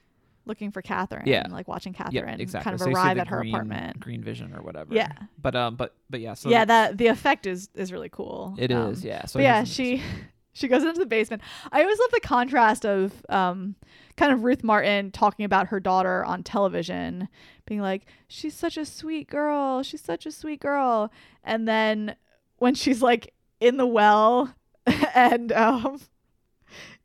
looking 0.46 0.72
for 0.72 0.82
Catherine. 0.82 1.24
Yeah. 1.26 1.48
like 1.50 1.68
watching 1.68 1.94
yeah 1.94 2.04
Catherine 2.06 2.42
exactly 2.42 2.64
kind 2.64 2.74
of 2.76 2.82
So 2.82 2.92
arrive 2.92 3.18
at 3.18 3.28
her 3.28 3.40
green- 3.40 3.54
apartment. 3.56 4.00
green 4.00 4.22
vision 4.24 4.54
or 4.56 4.62
whatever 4.62 4.94
Yeah. 4.94 5.12
but 5.42 5.56
um 5.56 5.76
but 5.76 5.96
but 6.10 6.20
yeah 6.20 6.34
so 6.34 6.50
yeah, 6.50 6.66
that 6.66 6.98
the 6.98 7.08
effect 7.08 7.46
is 7.48 7.70
is 7.76 7.92
really 7.92 8.10
cool. 8.10 8.56
it 8.58 8.72
is 8.72 9.02
Um, 9.04 9.08
yeah 9.08 9.26
so 9.26 9.40
yeah, 9.40 9.64
she 9.64 10.02
she 10.54 10.68
goes 10.68 10.84
into 10.84 11.00
the 11.00 11.06
basement. 11.06 11.42
I 11.72 11.82
always 11.82 11.98
love 12.00 12.12
the 12.12 12.20
contrast 12.20 12.86
of 12.86 13.14
um 13.30 13.76
kind 14.18 14.32
of 14.32 14.44
Ruth 14.44 14.64
Martin 14.64 15.10
talking 15.12 15.46
about 15.46 15.68
her 15.68 15.80
daughter 15.80 16.24
on 16.24 16.44
television, 16.44 17.28
being 17.66 17.82
like, 17.82 18.06
"She's 18.28 18.54
such 18.54 18.78
a 18.78 18.86
sweet 18.86 19.28
girl. 19.28 19.82
She's 19.82 20.02
such 20.04 20.28
a 20.28 20.32
sweet 20.32 20.60
girl." 20.60 21.12
And 21.44 21.68
then 21.68 22.16
when 22.58 22.76
she's 22.76 23.02
like 23.02 23.34
in 23.60 23.78
the 23.78 23.88
well 23.88 24.54
and 25.16 25.52
um 25.54 26.00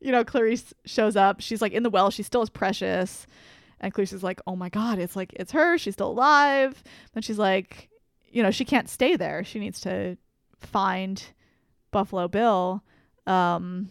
you 0.00 0.12
know, 0.12 0.24
Clarice 0.24 0.72
shows 0.84 1.16
up, 1.16 1.40
she's 1.40 1.60
like 1.62 1.72
in 1.72 1.82
the 1.82 1.90
well, 1.90 2.10
she 2.10 2.22
still 2.22 2.42
is 2.42 2.50
precious. 2.50 3.26
And 3.80 3.92
Clarice 3.94 4.12
is 4.12 4.22
like, 4.24 4.40
"Oh 4.46 4.56
my 4.56 4.68
god, 4.68 4.98
it's 4.98 5.14
like 5.14 5.32
it's 5.34 5.52
her. 5.52 5.78
She's 5.78 5.94
still 5.94 6.10
alive." 6.10 6.82
Then 7.14 7.22
she's 7.22 7.38
like, 7.38 7.88
you 8.28 8.42
know, 8.42 8.50
she 8.50 8.64
can't 8.64 8.88
stay 8.88 9.14
there. 9.16 9.44
She 9.44 9.58
needs 9.60 9.80
to 9.82 10.16
find 10.60 11.22
Buffalo 11.92 12.26
Bill. 12.26 12.82
Um, 13.26 13.90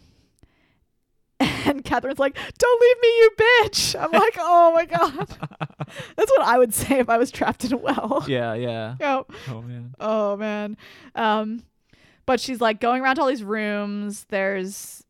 and 1.40 1.84
Catherine's 1.84 2.18
like, 2.18 2.36
"Don't 2.58 2.80
leave 2.82 2.96
me, 3.00 3.08
you 3.08 3.30
bitch!" 3.38 3.98
I'm 3.98 4.10
like, 4.12 4.36
"Oh 4.38 4.72
my 4.74 4.84
god." 4.84 5.28
That's 6.16 6.30
what 6.32 6.42
I 6.42 6.58
would 6.58 6.74
say 6.74 6.98
if 6.98 7.08
I 7.08 7.16
was 7.16 7.30
trapped 7.30 7.64
in 7.64 7.72
a 7.72 7.76
well. 7.78 8.24
yeah 8.28 8.52
yeah 8.54 8.96
Yep. 9.00 9.30
oh 9.48 9.62
man 9.62 9.94
Oh 9.98 10.36
man. 10.36 10.76
Um 11.14 11.62
but 12.26 12.40
she's 12.40 12.60
like 12.60 12.78
going 12.78 13.00
around 13.02 13.16
to 13.16 13.22
all 13.22 13.28
these 13.28 13.42
rooms. 13.42 14.26
There's 14.28 15.02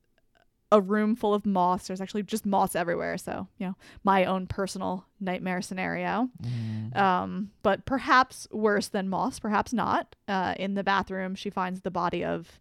a 0.70 0.80
room 0.80 1.16
full 1.16 1.34
of 1.34 1.46
moths. 1.46 1.86
There's 1.86 2.00
actually 2.00 2.22
just 2.24 2.44
moths 2.44 2.76
everywhere. 2.76 3.16
So, 3.18 3.48
you 3.58 3.66
know, 3.66 3.76
my 4.04 4.24
own 4.24 4.46
personal 4.46 5.06
nightmare 5.20 5.62
scenario. 5.62 6.28
Mm. 6.42 6.96
Um, 6.96 7.50
but 7.62 7.86
perhaps 7.86 8.46
worse 8.50 8.88
than 8.88 9.08
moths, 9.08 9.38
perhaps 9.38 9.72
not. 9.72 10.14
Uh, 10.26 10.54
in 10.58 10.74
the 10.74 10.84
bathroom, 10.84 11.34
she 11.34 11.50
finds 11.50 11.80
the 11.80 11.90
body 11.90 12.24
of 12.24 12.60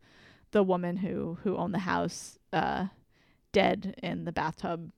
the 0.51 0.63
woman 0.63 0.97
who 0.97 1.38
who 1.43 1.57
owned 1.57 1.73
the 1.73 1.79
house, 1.79 2.38
uh, 2.53 2.88
dead 3.51 3.95
in 4.01 4.23
the 4.23 4.31
bathtub, 4.31 4.91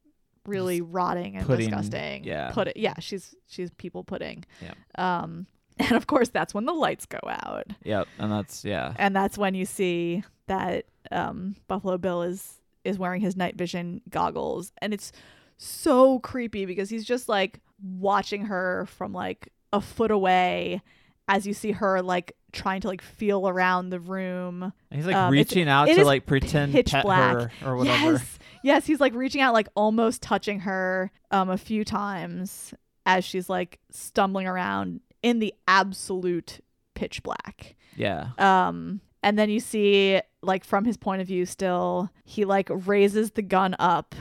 really 0.46 0.82
rotting 0.82 1.36
and 1.36 1.46
pudding, 1.48 1.70
disgusting. 1.70 2.24
yeah. 2.24 2.52
put 2.52 2.68
it. 2.68 2.78
Yeah, 2.78 2.96
she's 3.00 3.36
she's 3.48 3.72
people 3.72 4.04
pudding. 4.04 4.46
Yep. 4.62 4.78
Um, 5.00 5.48
and 5.80 5.94
of 5.94 6.06
course, 6.08 6.30
that's 6.30 6.54
when 6.54 6.66
the 6.66 6.74
lights 6.74 7.06
go 7.06 7.20
out, 7.26 7.66
yep 7.84 8.08
and 8.18 8.32
that's 8.32 8.66
yeah 8.66 8.94
and 8.98 9.16
that's 9.16 9.38
when 9.38 9.56
you 9.56 9.66
see 9.66 10.24
that 10.48 10.86
um, 11.12 11.56
Buffalo 11.68 11.98
Bill 11.98 12.22
is 12.24 12.59
is 12.84 12.98
wearing 13.00 13.22
his 13.22 13.36
night 13.36 13.56
vision 13.56 14.02
goggles, 14.10 14.72
and 14.82 14.94
it's 14.94 15.12
so 15.58 16.20
creepy 16.20 16.66
because 16.66 16.90
he's 16.90 17.06
just 17.06 17.28
like 17.30 17.60
watching 17.82 18.46
her 18.46 18.86
from 18.88 19.14
like 19.14 19.52
a 19.74 19.82
foot 19.82 20.12
away 20.12 20.82
as 21.28 21.46
you 21.46 21.54
see 21.54 21.72
her 21.72 22.02
like 22.02 22.36
trying 22.52 22.82
to 22.82 22.88
like 22.88 23.02
feel 23.02 23.48
around 23.48 23.90
the 23.90 24.00
room. 24.00 24.74
he's 24.92 25.06
like 25.06 25.16
Um, 25.16 25.32
reaching 25.32 25.68
out 25.70 25.86
to 25.88 26.04
like 26.06 26.26
pretend 26.26 26.72
pitch 26.72 26.92
pet 26.92 27.04
black. 27.06 27.34
her 27.36 27.52
or 27.66 27.76
whatever 27.76 28.14
Yes. 28.14 28.40
Yes, 28.64 28.86
he's 28.88 29.00
like 29.00 29.14
reaching 29.14 29.40
out 29.42 29.54
like 29.54 29.68
almost 29.76 30.22
touching 30.22 30.62
her 30.62 31.12
um 31.32 31.50
a 31.50 31.58
few 31.58 31.86
times 31.86 32.74
as 33.06 33.24
she's 33.24 33.50
like 33.50 33.80
stumbling 33.92 34.48
around 34.48 35.02
in 35.22 35.40
the 35.40 35.54
absolute 35.68 36.60
pitch 36.96 37.22
black. 37.24 37.76
yeah 37.96 38.30
Um 38.38 39.02
and 39.24 39.38
then 39.38 39.50
you 39.50 39.60
see 39.60 40.22
like 40.42 40.64
from 40.64 40.86
his 40.86 40.96
point 40.98 41.22
of 41.22 41.28
view 41.28 41.46
still 41.46 42.10
he 42.24 42.46
like 42.46 42.70
raises 42.72 43.32
the 43.32 43.42
gun 43.42 43.76
up 43.80 44.16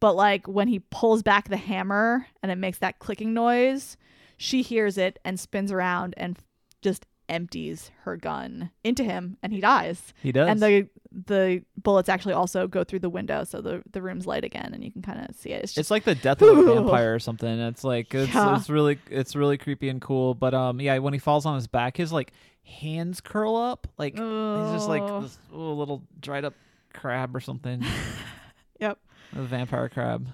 but 0.00 0.14
like 0.14 0.46
when 0.46 0.68
he 0.68 0.78
pulls 0.78 1.22
back 1.22 1.48
the 1.48 1.56
hammer 1.56 2.26
and 2.42 2.52
it 2.52 2.56
makes 2.56 2.78
that 2.78 3.00
clicking 3.00 3.34
noise, 3.34 3.96
she 4.36 4.62
hears 4.62 4.96
it 4.96 5.18
and 5.24 5.40
spins 5.40 5.72
around 5.72 6.14
and 6.16 6.38
just 6.82 7.04
empties 7.28 7.90
her 8.04 8.16
gun 8.16 8.70
into 8.84 9.02
him 9.02 9.36
and 9.42 9.52
he 9.52 9.60
dies. 9.60 10.14
he 10.22 10.30
does 10.30 10.48
And 10.48 10.60
the 10.60 10.88
the 11.10 11.62
bullets 11.76 12.08
actually 12.08 12.34
also 12.34 12.68
go 12.68 12.84
through 12.84 12.98
the 13.00 13.10
window 13.10 13.42
so 13.42 13.60
the 13.60 13.82
the 13.90 14.00
room's 14.00 14.26
light 14.26 14.44
again 14.44 14.70
and 14.72 14.84
you 14.84 14.92
can 14.92 15.02
kind 15.02 15.26
of 15.28 15.34
see 15.34 15.50
it. 15.50 15.64
It's 15.64 15.72
just 15.72 15.78
it's 15.78 15.90
like 15.90 16.04
the 16.04 16.14
death 16.14 16.40
of 16.42 16.56
a 16.56 16.62
vampire 16.74 17.14
or 17.14 17.18
something. 17.18 17.48
It's 17.48 17.82
like 17.82 18.14
it's, 18.14 18.32
Yeah. 18.32 18.56
it's 18.56 18.70
really 18.70 18.98
it's 19.10 19.34
really 19.34 19.58
creepy 19.58 19.88
and 19.88 20.00
cool. 20.00 20.34
But 20.34 20.54
um 20.54 20.80
yeah, 20.80 20.96
when 20.98 21.12
he 21.12 21.18
falls 21.18 21.44
on 21.44 21.56
his 21.56 21.66
back, 21.66 21.96
his 21.96 22.12
like 22.12 22.32
hands 22.68 23.20
curl 23.20 23.56
up, 23.56 23.86
like 23.98 24.12
he's 24.14 24.70
just 24.72 24.88
like 24.88 25.06
this 25.22 25.38
oh, 25.52 25.72
little 25.72 26.02
dried 26.20 26.44
up 26.44 26.54
crab 26.92 27.34
or 27.34 27.40
something, 27.40 27.84
Yep. 28.80 28.98
a 29.36 29.42
vampire 29.42 29.88
crab, 29.88 30.28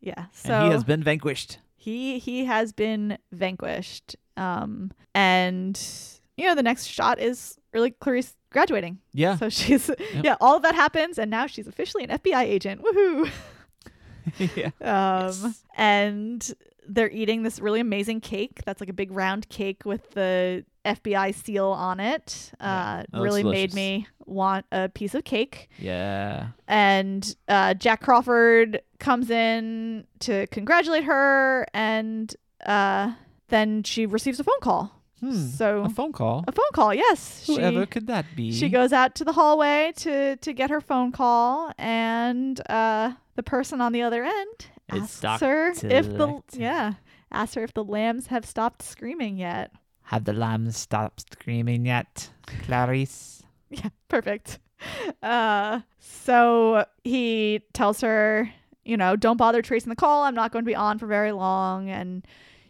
Yeah. 0.00 0.26
So 0.32 0.52
and 0.54 0.64
he 0.66 0.70
has 0.72 0.84
been 0.84 1.02
vanquished. 1.02 1.58
he 1.76 2.18
he 2.18 2.44
has 2.46 2.72
been 2.72 3.18
vanquished 3.32 4.16
um 4.36 4.90
and 5.14 5.80
you 6.36 6.46
know 6.46 6.54
the 6.54 6.62
next 6.62 6.86
shot 6.86 7.18
is 7.20 7.58
really 7.72 7.90
clarice 7.90 8.34
graduating. 8.50 8.98
Yeah, 9.12 9.36
so 9.36 9.48
she's 9.48 9.90
yeah 10.22 10.36
all 10.40 10.56
of 10.56 10.62
that 10.62 10.74
happens 10.74 11.18
and 11.18 11.30
now 11.30 11.46
she's 11.46 11.66
officially 11.66 12.04
an 12.04 12.10
fbi 12.10 12.42
agent. 12.44 12.82
Woohoo! 12.82 13.30
Yeah, 14.56 14.70
um 14.80 15.54
and 15.76 16.54
they're 16.88 17.10
eating 17.10 17.42
this 17.42 17.60
really 17.60 17.80
amazing 17.80 18.20
cake 18.22 18.60
that's 18.64 18.80
like 18.80 18.88
a 18.88 18.94
big 18.94 19.10
round 19.12 19.48
cake 19.50 19.82
with 19.84 20.10
the 20.12 20.64
fbi 20.84 21.34
seal 21.34 21.66
on 21.66 22.00
it 22.00 22.52
uh 22.60 23.02
looks 23.12 23.24
really 23.24 23.42
made 23.44 23.72
me 23.74 24.06
want 24.26 24.64
a 24.72 24.88
piece 24.88 25.14
of 25.14 25.24
cake 25.24 25.68
yeah. 25.78 26.48
and 26.66 27.36
uh, 27.48 27.74
Jack 27.74 28.00
Crawford 28.00 28.80
comes 29.04 29.30
in 29.30 30.06
to 30.20 30.46
congratulate 30.48 31.04
her, 31.04 31.66
and 31.74 32.34
uh, 32.64 33.12
then 33.48 33.82
she 33.82 34.06
receives 34.06 34.40
a 34.40 34.44
phone 34.44 34.60
call. 34.60 35.02
Hmm. 35.20 35.32
So 35.32 35.84
a 35.84 35.88
phone 35.88 36.12
call. 36.12 36.44
a 36.48 36.52
phone 36.52 36.64
call, 36.72 36.92
yes. 36.92 37.44
Whoever 37.46 37.82
she, 37.82 37.86
could 37.86 38.06
that 38.08 38.26
be? 38.34 38.52
she 38.52 38.68
goes 38.68 38.92
out 38.92 39.14
to 39.16 39.24
the 39.24 39.32
hallway 39.32 39.92
to 39.98 40.36
to 40.36 40.52
get 40.52 40.70
her 40.70 40.80
phone 40.80 41.12
call, 41.12 41.72
and 41.78 42.60
uh, 42.68 43.12
the 43.36 43.42
person 43.42 43.80
on 43.80 43.92
the 43.92 44.02
other 44.02 44.24
end 44.24 44.66
It's 44.92 45.22
asks 45.22 45.42
her 45.42 45.70
if 45.70 46.08
the 46.08 46.42
yeah 46.52 46.94
asks 47.30 47.54
her 47.54 47.62
if 47.62 47.74
the 47.74 47.84
lambs 47.84 48.28
have 48.28 48.44
stopped 48.44 48.82
screaming 48.82 49.36
yet. 49.38 49.72
Have 50.04 50.24
the 50.24 50.32
lambs 50.32 50.76
stopped 50.76 51.32
screaming 51.32 51.86
yet, 51.86 52.30
Clarice? 52.46 53.42
Yeah, 53.70 53.88
perfect. 54.08 54.58
Uh, 55.22 55.80
so 55.98 56.84
he 57.04 57.62
tells 57.72 58.02
her, 58.02 58.52
you 58.84 58.98
know, 58.98 59.16
don't 59.16 59.38
bother 59.38 59.62
tracing 59.62 59.88
the 59.88 59.96
call. 59.96 60.24
I'm 60.24 60.34
not 60.34 60.52
going 60.52 60.62
to 60.62 60.68
be 60.68 60.74
on 60.74 60.98
for 60.98 61.06
very 61.06 61.32
long. 61.32 61.88
And, 61.88 62.26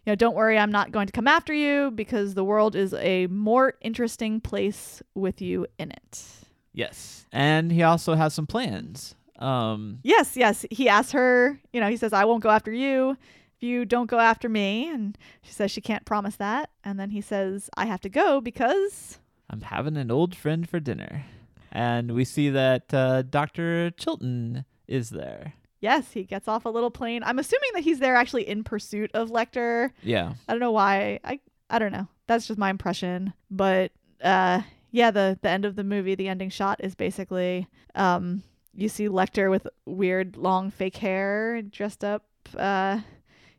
you 0.07 0.13
know, 0.13 0.15
don't 0.15 0.37
worry, 0.37 0.57
I'm 0.57 0.71
not 0.71 0.93
going 0.93 1.09
to 1.09 1.13
come 1.13 1.27
after 1.27 1.53
you 1.53 1.91
because 1.91 2.35
the 2.35 2.45
world 2.45 2.77
is 2.77 2.95
a 2.95 3.27
more 3.27 3.75
interesting 3.81 4.41
place 4.41 5.03
with 5.17 5.43
you 5.43 5.67
in 5.77 5.91
it. 5.91 6.25
Yes, 6.73 7.27
and 7.33 7.73
he 7.73 7.83
also 7.83 8.15
has 8.15 8.33
some 8.33 8.47
plans. 8.47 9.17
Um, 9.41 9.99
Yes, 10.05 10.37
yes. 10.37 10.65
He 10.71 10.89
asks 10.89 11.11
her, 11.11 11.59
you 11.73 11.81
know, 11.81 11.89
he 11.89 11.97
says, 11.97 12.13
I 12.13 12.25
won't 12.27 12.45
go 12.45 12.51
after 12.51 12.71
you 12.73 13.11
if 13.13 13.19
you 13.65 13.85
don't 13.85 14.11
go 14.11 14.19
after 14.21 14.49
me. 14.49 14.89
And 14.89 15.17
she 15.43 15.53
says 15.53 15.71
she 15.71 15.81
can't 15.81 16.05
promise 16.05 16.37
that. 16.37 16.71
And 16.85 16.99
then 17.01 17.11
he 17.11 17.21
says, 17.21 17.71
I 17.77 17.87
have 17.87 18.01
to 18.03 18.09
go 18.09 18.41
because. 18.41 19.19
I'm 19.51 19.63
having 19.63 19.97
an 19.97 20.11
old 20.11 20.37
friend 20.37 20.69
for 20.69 20.81
dinner. 20.81 21.25
And 21.73 22.13
we 22.13 22.25
see 22.25 22.51
that 22.51 22.95
uh, 22.95 23.23
Dr. 23.23 23.91
Chilton 23.91 24.65
is 24.87 25.11
there. 25.11 25.55
Yes, 25.81 26.13
he 26.13 26.23
gets 26.25 26.49
off 26.49 26.65
a 26.65 26.71
little 26.71 26.91
plane. 26.91 27.23
I'm 27.25 27.39
assuming 27.39 27.71
that 27.75 27.83
he's 27.83 27.99
there 27.99 28.17
actually 28.17 28.49
in 28.49 28.65
pursuit 28.65 29.11
of 29.13 29.29
Lecter. 29.29 29.91
Yeah. 30.03 30.33
I 30.49 30.53
don't 30.53 30.61
know 30.61 30.73
why. 30.73 31.21
I 31.25 31.41
I 31.69 31.79
don't 31.79 31.93
know. 31.93 32.09
That's 32.27 32.47
just 32.47 32.59
my 32.59 32.71
impression. 32.71 33.35
But 33.51 33.93
uh 34.23 34.63
yeah, 34.93 35.11
the 35.11 35.39
the 35.43 35.51
end 35.51 35.67
of 35.67 35.77
the 35.77 35.85
movie, 35.85 36.15
the 36.15 36.29
ending 36.29 36.49
shot 36.49 36.81
is 36.83 36.95
basically 36.95 37.69
um 37.95 38.43
you 38.73 38.89
see 38.89 39.09
Lecter 39.09 39.51
with 39.51 39.67
weird 39.85 40.39
long 40.39 40.71
fake 40.71 40.97
hair 40.97 41.61
dressed 41.61 42.03
up. 42.03 42.25
Uh 42.57 43.01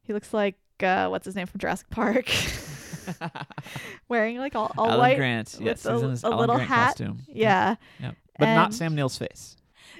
he 0.06 0.14
looks 0.14 0.34
like 0.34 0.56
uh 0.82 1.07
what's 1.07 1.26
his 1.26 1.36
name 1.36 1.48
from 1.48 1.60
Jurassic 1.60 1.90
Park. 1.90 2.30
Wearing 4.10 4.38
like 4.38 4.56
all, 4.56 4.72
all 4.77 4.88
Alan 4.88 4.99
white 4.99 5.18
Grant. 5.18 5.57
Yes, 5.60 5.86
a, 5.86 5.94
he's 5.94 6.02
in 6.02 6.10
his 6.11 6.23
a 6.23 6.27
Alan 6.27 6.40
little 6.40 6.56
Grant 6.56 6.69
hat. 6.69 6.86
costume. 6.88 7.19
Yeah. 7.27 7.76
Yep. 7.99 8.15
But 8.40 8.56
not 8.56 8.73
Sam 8.73 8.95
Neill's 8.95 9.18
face. 9.18 9.57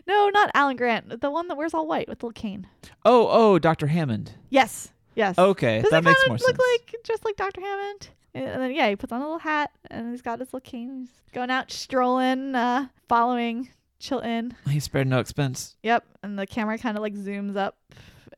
No, 0.08 0.30
not 0.30 0.52
Alan 0.54 0.76
Grant. 0.76 1.22
The 1.22 1.32
one 1.32 1.48
that 1.48 1.56
wears 1.58 1.74
all 1.74 1.88
white 1.88 2.08
with 2.08 2.20
the 2.20 2.28
little 2.28 2.42
cane. 2.42 2.68
Oh, 3.06 3.28
oh, 3.30 3.60
Dr. 3.60 3.88
Hammond. 3.88 4.34
Yes. 4.50 4.92
Yes. 5.16 5.38
Okay, 5.38 5.82
Does 5.82 5.92
that 5.92 6.04
makes 6.04 6.20
more 6.28 6.38
look 6.38 6.46
sense. 6.46 6.60
like 6.60 6.96
just 7.04 7.24
like 7.24 7.38
Dr. 7.38 7.62
Hammond? 7.62 8.10
And 8.34 8.62
then 8.62 8.74
yeah, 8.74 8.90
he 8.90 8.98
puts 8.98 9.14
on 9.14 9.22
a 9.22 9.24
little 9.24 9.40
hat 9.40 9.72
and 9.90 10.12
he's 10.12 10.22
got 10.22 10.40
his 10.40 10.50
little 10.54 10.60
cane. 10.70 11.08
He's 11.08 11.32
going 11.34 11.50
out 11.50 11.72
strolling, 11.72 12.54
uh, 12.54 12.88
following 13.08 13.70
Chilton. 14.00 14.56
He 14.70 14.82
spared 14.82 15.08
no 15.08 15.20
expense. 15.20 15.78
Yep. 15.84 16.04
And 16.22 16.38
the 16.38 16.46
camera 16.46 16.78
kind 16.78 16.98
of 16.98 17.02
like 17.02 17.14
zooms 17.14 17.56
up, 17.56 17.78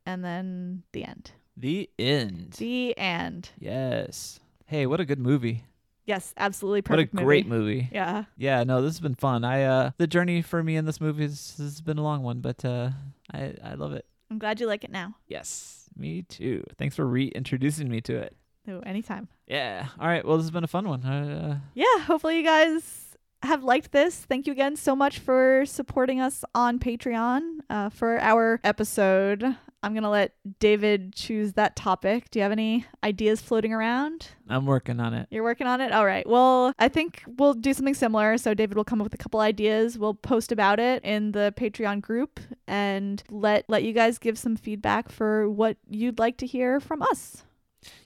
and 0.06 0.24
then 0.24 0.84
the 0.94 1.04
end. 1.04 1.32
The 1.60 1.90
end. 1.98 2.52
The 2.58 2.98
end. 2.98 3.50
yes. 3.60 4.40
Hey, 4.68 4.86
what 4.86 5.00
a 5.00 5.06
good 5.06 5.20
movie. 5.20 5.64
Yes, 6.06 6.34
absolutely 6.38 6.82
perfect. 6.84 7.14
What 7.14 7.22
a 7.22 7.26
great 7.26 7.48
movie. 7.48 7.90
Yeah. 7.92 8.26
Yeah, 8.38 8.64
no, 8.64 8.82
this 8.82 8.94
has 8.94 9.00
been 9.00 9.16
fun. 9.16 9.44
I 9.44 9.64
uh 9.64 9.92
the 9.98 10.08
journey 10.08 10.42
for 10.42 10.62
me 10.64 10.76
in 10.78 10.86
this 10.86 11.02
movie 11.02 11.24
has, 11.24 11.56
has 11.58 11.82
been 11.82 11.98
a 11.98 12.04
long 12.04 12.22
one, 12.24 12.40
but 12.42 12.64
uh 12.64 12.92
I 13.34 13.56
I 13.64 13.74
love 13.74 13.94
it. 13.94 14.06
I'm 14.30 14.40
glad 14.40 14.60
you 14.60 14.68
like 14.68 14.84
it 14.84 14.92
now. 14.92 15.16
Yes, 15.28 15.90
me 15.98 16.22
too. 16.24 16.64
Thanks 16.78 16.96
for 16.96 17.08
reintroducing 17.08 17.90
me 17.90 18.02
to 18.02 18.16
it. 18.18 18.36
Oh, 18.70 18.80
anytime. 18.80 19.30
Yeah. 19.48 19.88
All 20.00 20.08
right. 20.08 20.26
Well, 20.26 20.36
this 20.38 20.44
has 20.46 20.52
been 20.52 20.66
a 20.66 20.68
fun 20.68 20.88
one. 20.88 21.04
Uh, 21.06 21.60
yeah, 21.74 22.00
hopefully 22.00 22.38
you 22.38 22.44
guys 22.44 23.16
have 23.44 23.64
liked 23.64 23.94
this. 23.94 24.16
Thank 24.26 24.48
you 24.48 24.52
again 24.54 24.76
so 24.76 24.96
much 24.96 25.20
for 25.20 25.66
supporting 25.66 26.20
us 26.20 26.44
on 26.54 26.78
Patreon 26.80 27.60
uh, 27.70 27.90
for 27.90 28.20
our 28.20 28.60
episode. 28.66 29.56
I'm 29.88 29.94
going 29.94 30.04
to 30.04 30.10
let 30.10 30.34
David 30.60 31.16
choose 31.16 31.54
that 31.54 31.78
topic. 31.78 32.30
Do 32.30 32.40
you 32.40 32.44
have 32.44 32.52
any 32.52 32.86
ideas 33.06 33.40
floating 33.40 33.72
around? 33.72 34.28
I'm 34.50 34.66
working 34.66 35.00
on 35.00 35.14
it. 35.14 35.28
You're 35.32 35.44
working 35.46 35.66
on 35.66 35.80
it? 35.80 35.94
All 35.94 36.06
right. 36.06 36.28
Well, 36.28 36.74
I 36.78 36.90
think 36.90 37.24
we'll 37.38 37.54
do 37.54 37.74
something 37.74 37.94
similar. 37.94 38.38
So, 38.38 38.54
David 38.54 38.76
will 38.76 38.84
come 38.84 39.00
up 39.00 39.06
with 39.06 39.14
a 39.14 39.18
couple 39.18 39.40
ideas. 39.40 39.98
We'll 39.98 40.14
post 40.14 40.52
about 40.52 40.82
it 40.82 41.06
in 41.06 41.32
the 41.32 41.54
Patreon 41.56 42.02
group 42.02 42.42
and 42.68 43.24
let, 43.30 43.64
let 43.70 43.84
you 43.84 43.94
guys 43.94 44.18
give 44.18 44.38
some 44.38 44.58
feedback 44.58 45.10
for 45.10 45.50
what 45.50 45.78
you'd 45.90 46.20
like 46.20 46.36
to 46.40 46.46
hear 46.46 46.82
from 46.82 47.02
us. 47.02 47.44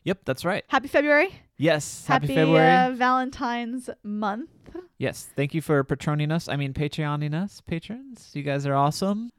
Yep, 0.04 0.20
that's 0.26 0.46
right. 0.46 0.64
Happy 0.68 0.88
February. 0.88 1.34
Yes. 1.58 2.06
Happy, 2.06 2.28
Happy, 2.28 2.36
February. 2.36 2.76
Uh, 2.76 2.92
Valentine's 2.92 3.90
month. 4.04 4.52
yes. 5.00 5.30
Thank 5.36 5.56
you 5.56 5.62
for 5.62 5.84
patroning 5.84 6.32
us. 6.32 6.48
I 6.48 6.58
mean, 6.58 6.74
Patreoning 6.74 7.34
us, 7.34 7.60
patrons. 7.62 8.30
You 8.34 8.44
guys 8.44 8.68
are 8.68 8.76
awesome. 8.76 9.32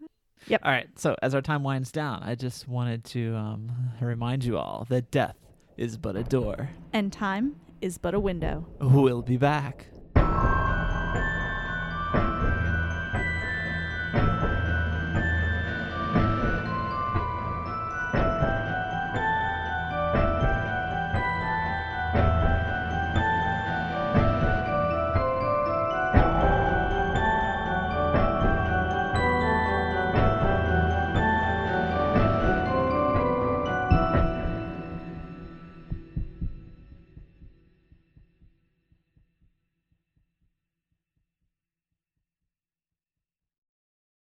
Yep. 0.48 0.60
All 0.64 0.73
right. 0.73 0.89
So, 0.98 1.16
as 1.23 1.35
our 1.35 1.43
time 1.43 1.62
winds 1.62 1.93
down, 1.93 2.23
I 2.23 2.35
just 2.35 2.69
wanted 2.69 3.05
to 3.05 3.35
um, 3.35 3.73
remind 4.01 4.44
you 4.44 4.59
all 4.59 4.86
that 4.90 5.10
death 5.10 5.36
is 5.77 5.97
but 5.97 6.16
a 6.16 6.23
door. 6.24 6.70
And 6.93 7.12
time 7.12 7.56
is 7.81 7.98
but 7.98 8.14
a 8.14 8.20
window. 8.20 8.66
We'll 8.81 9.23
be 9.23 9.36
back. 9.36 9.86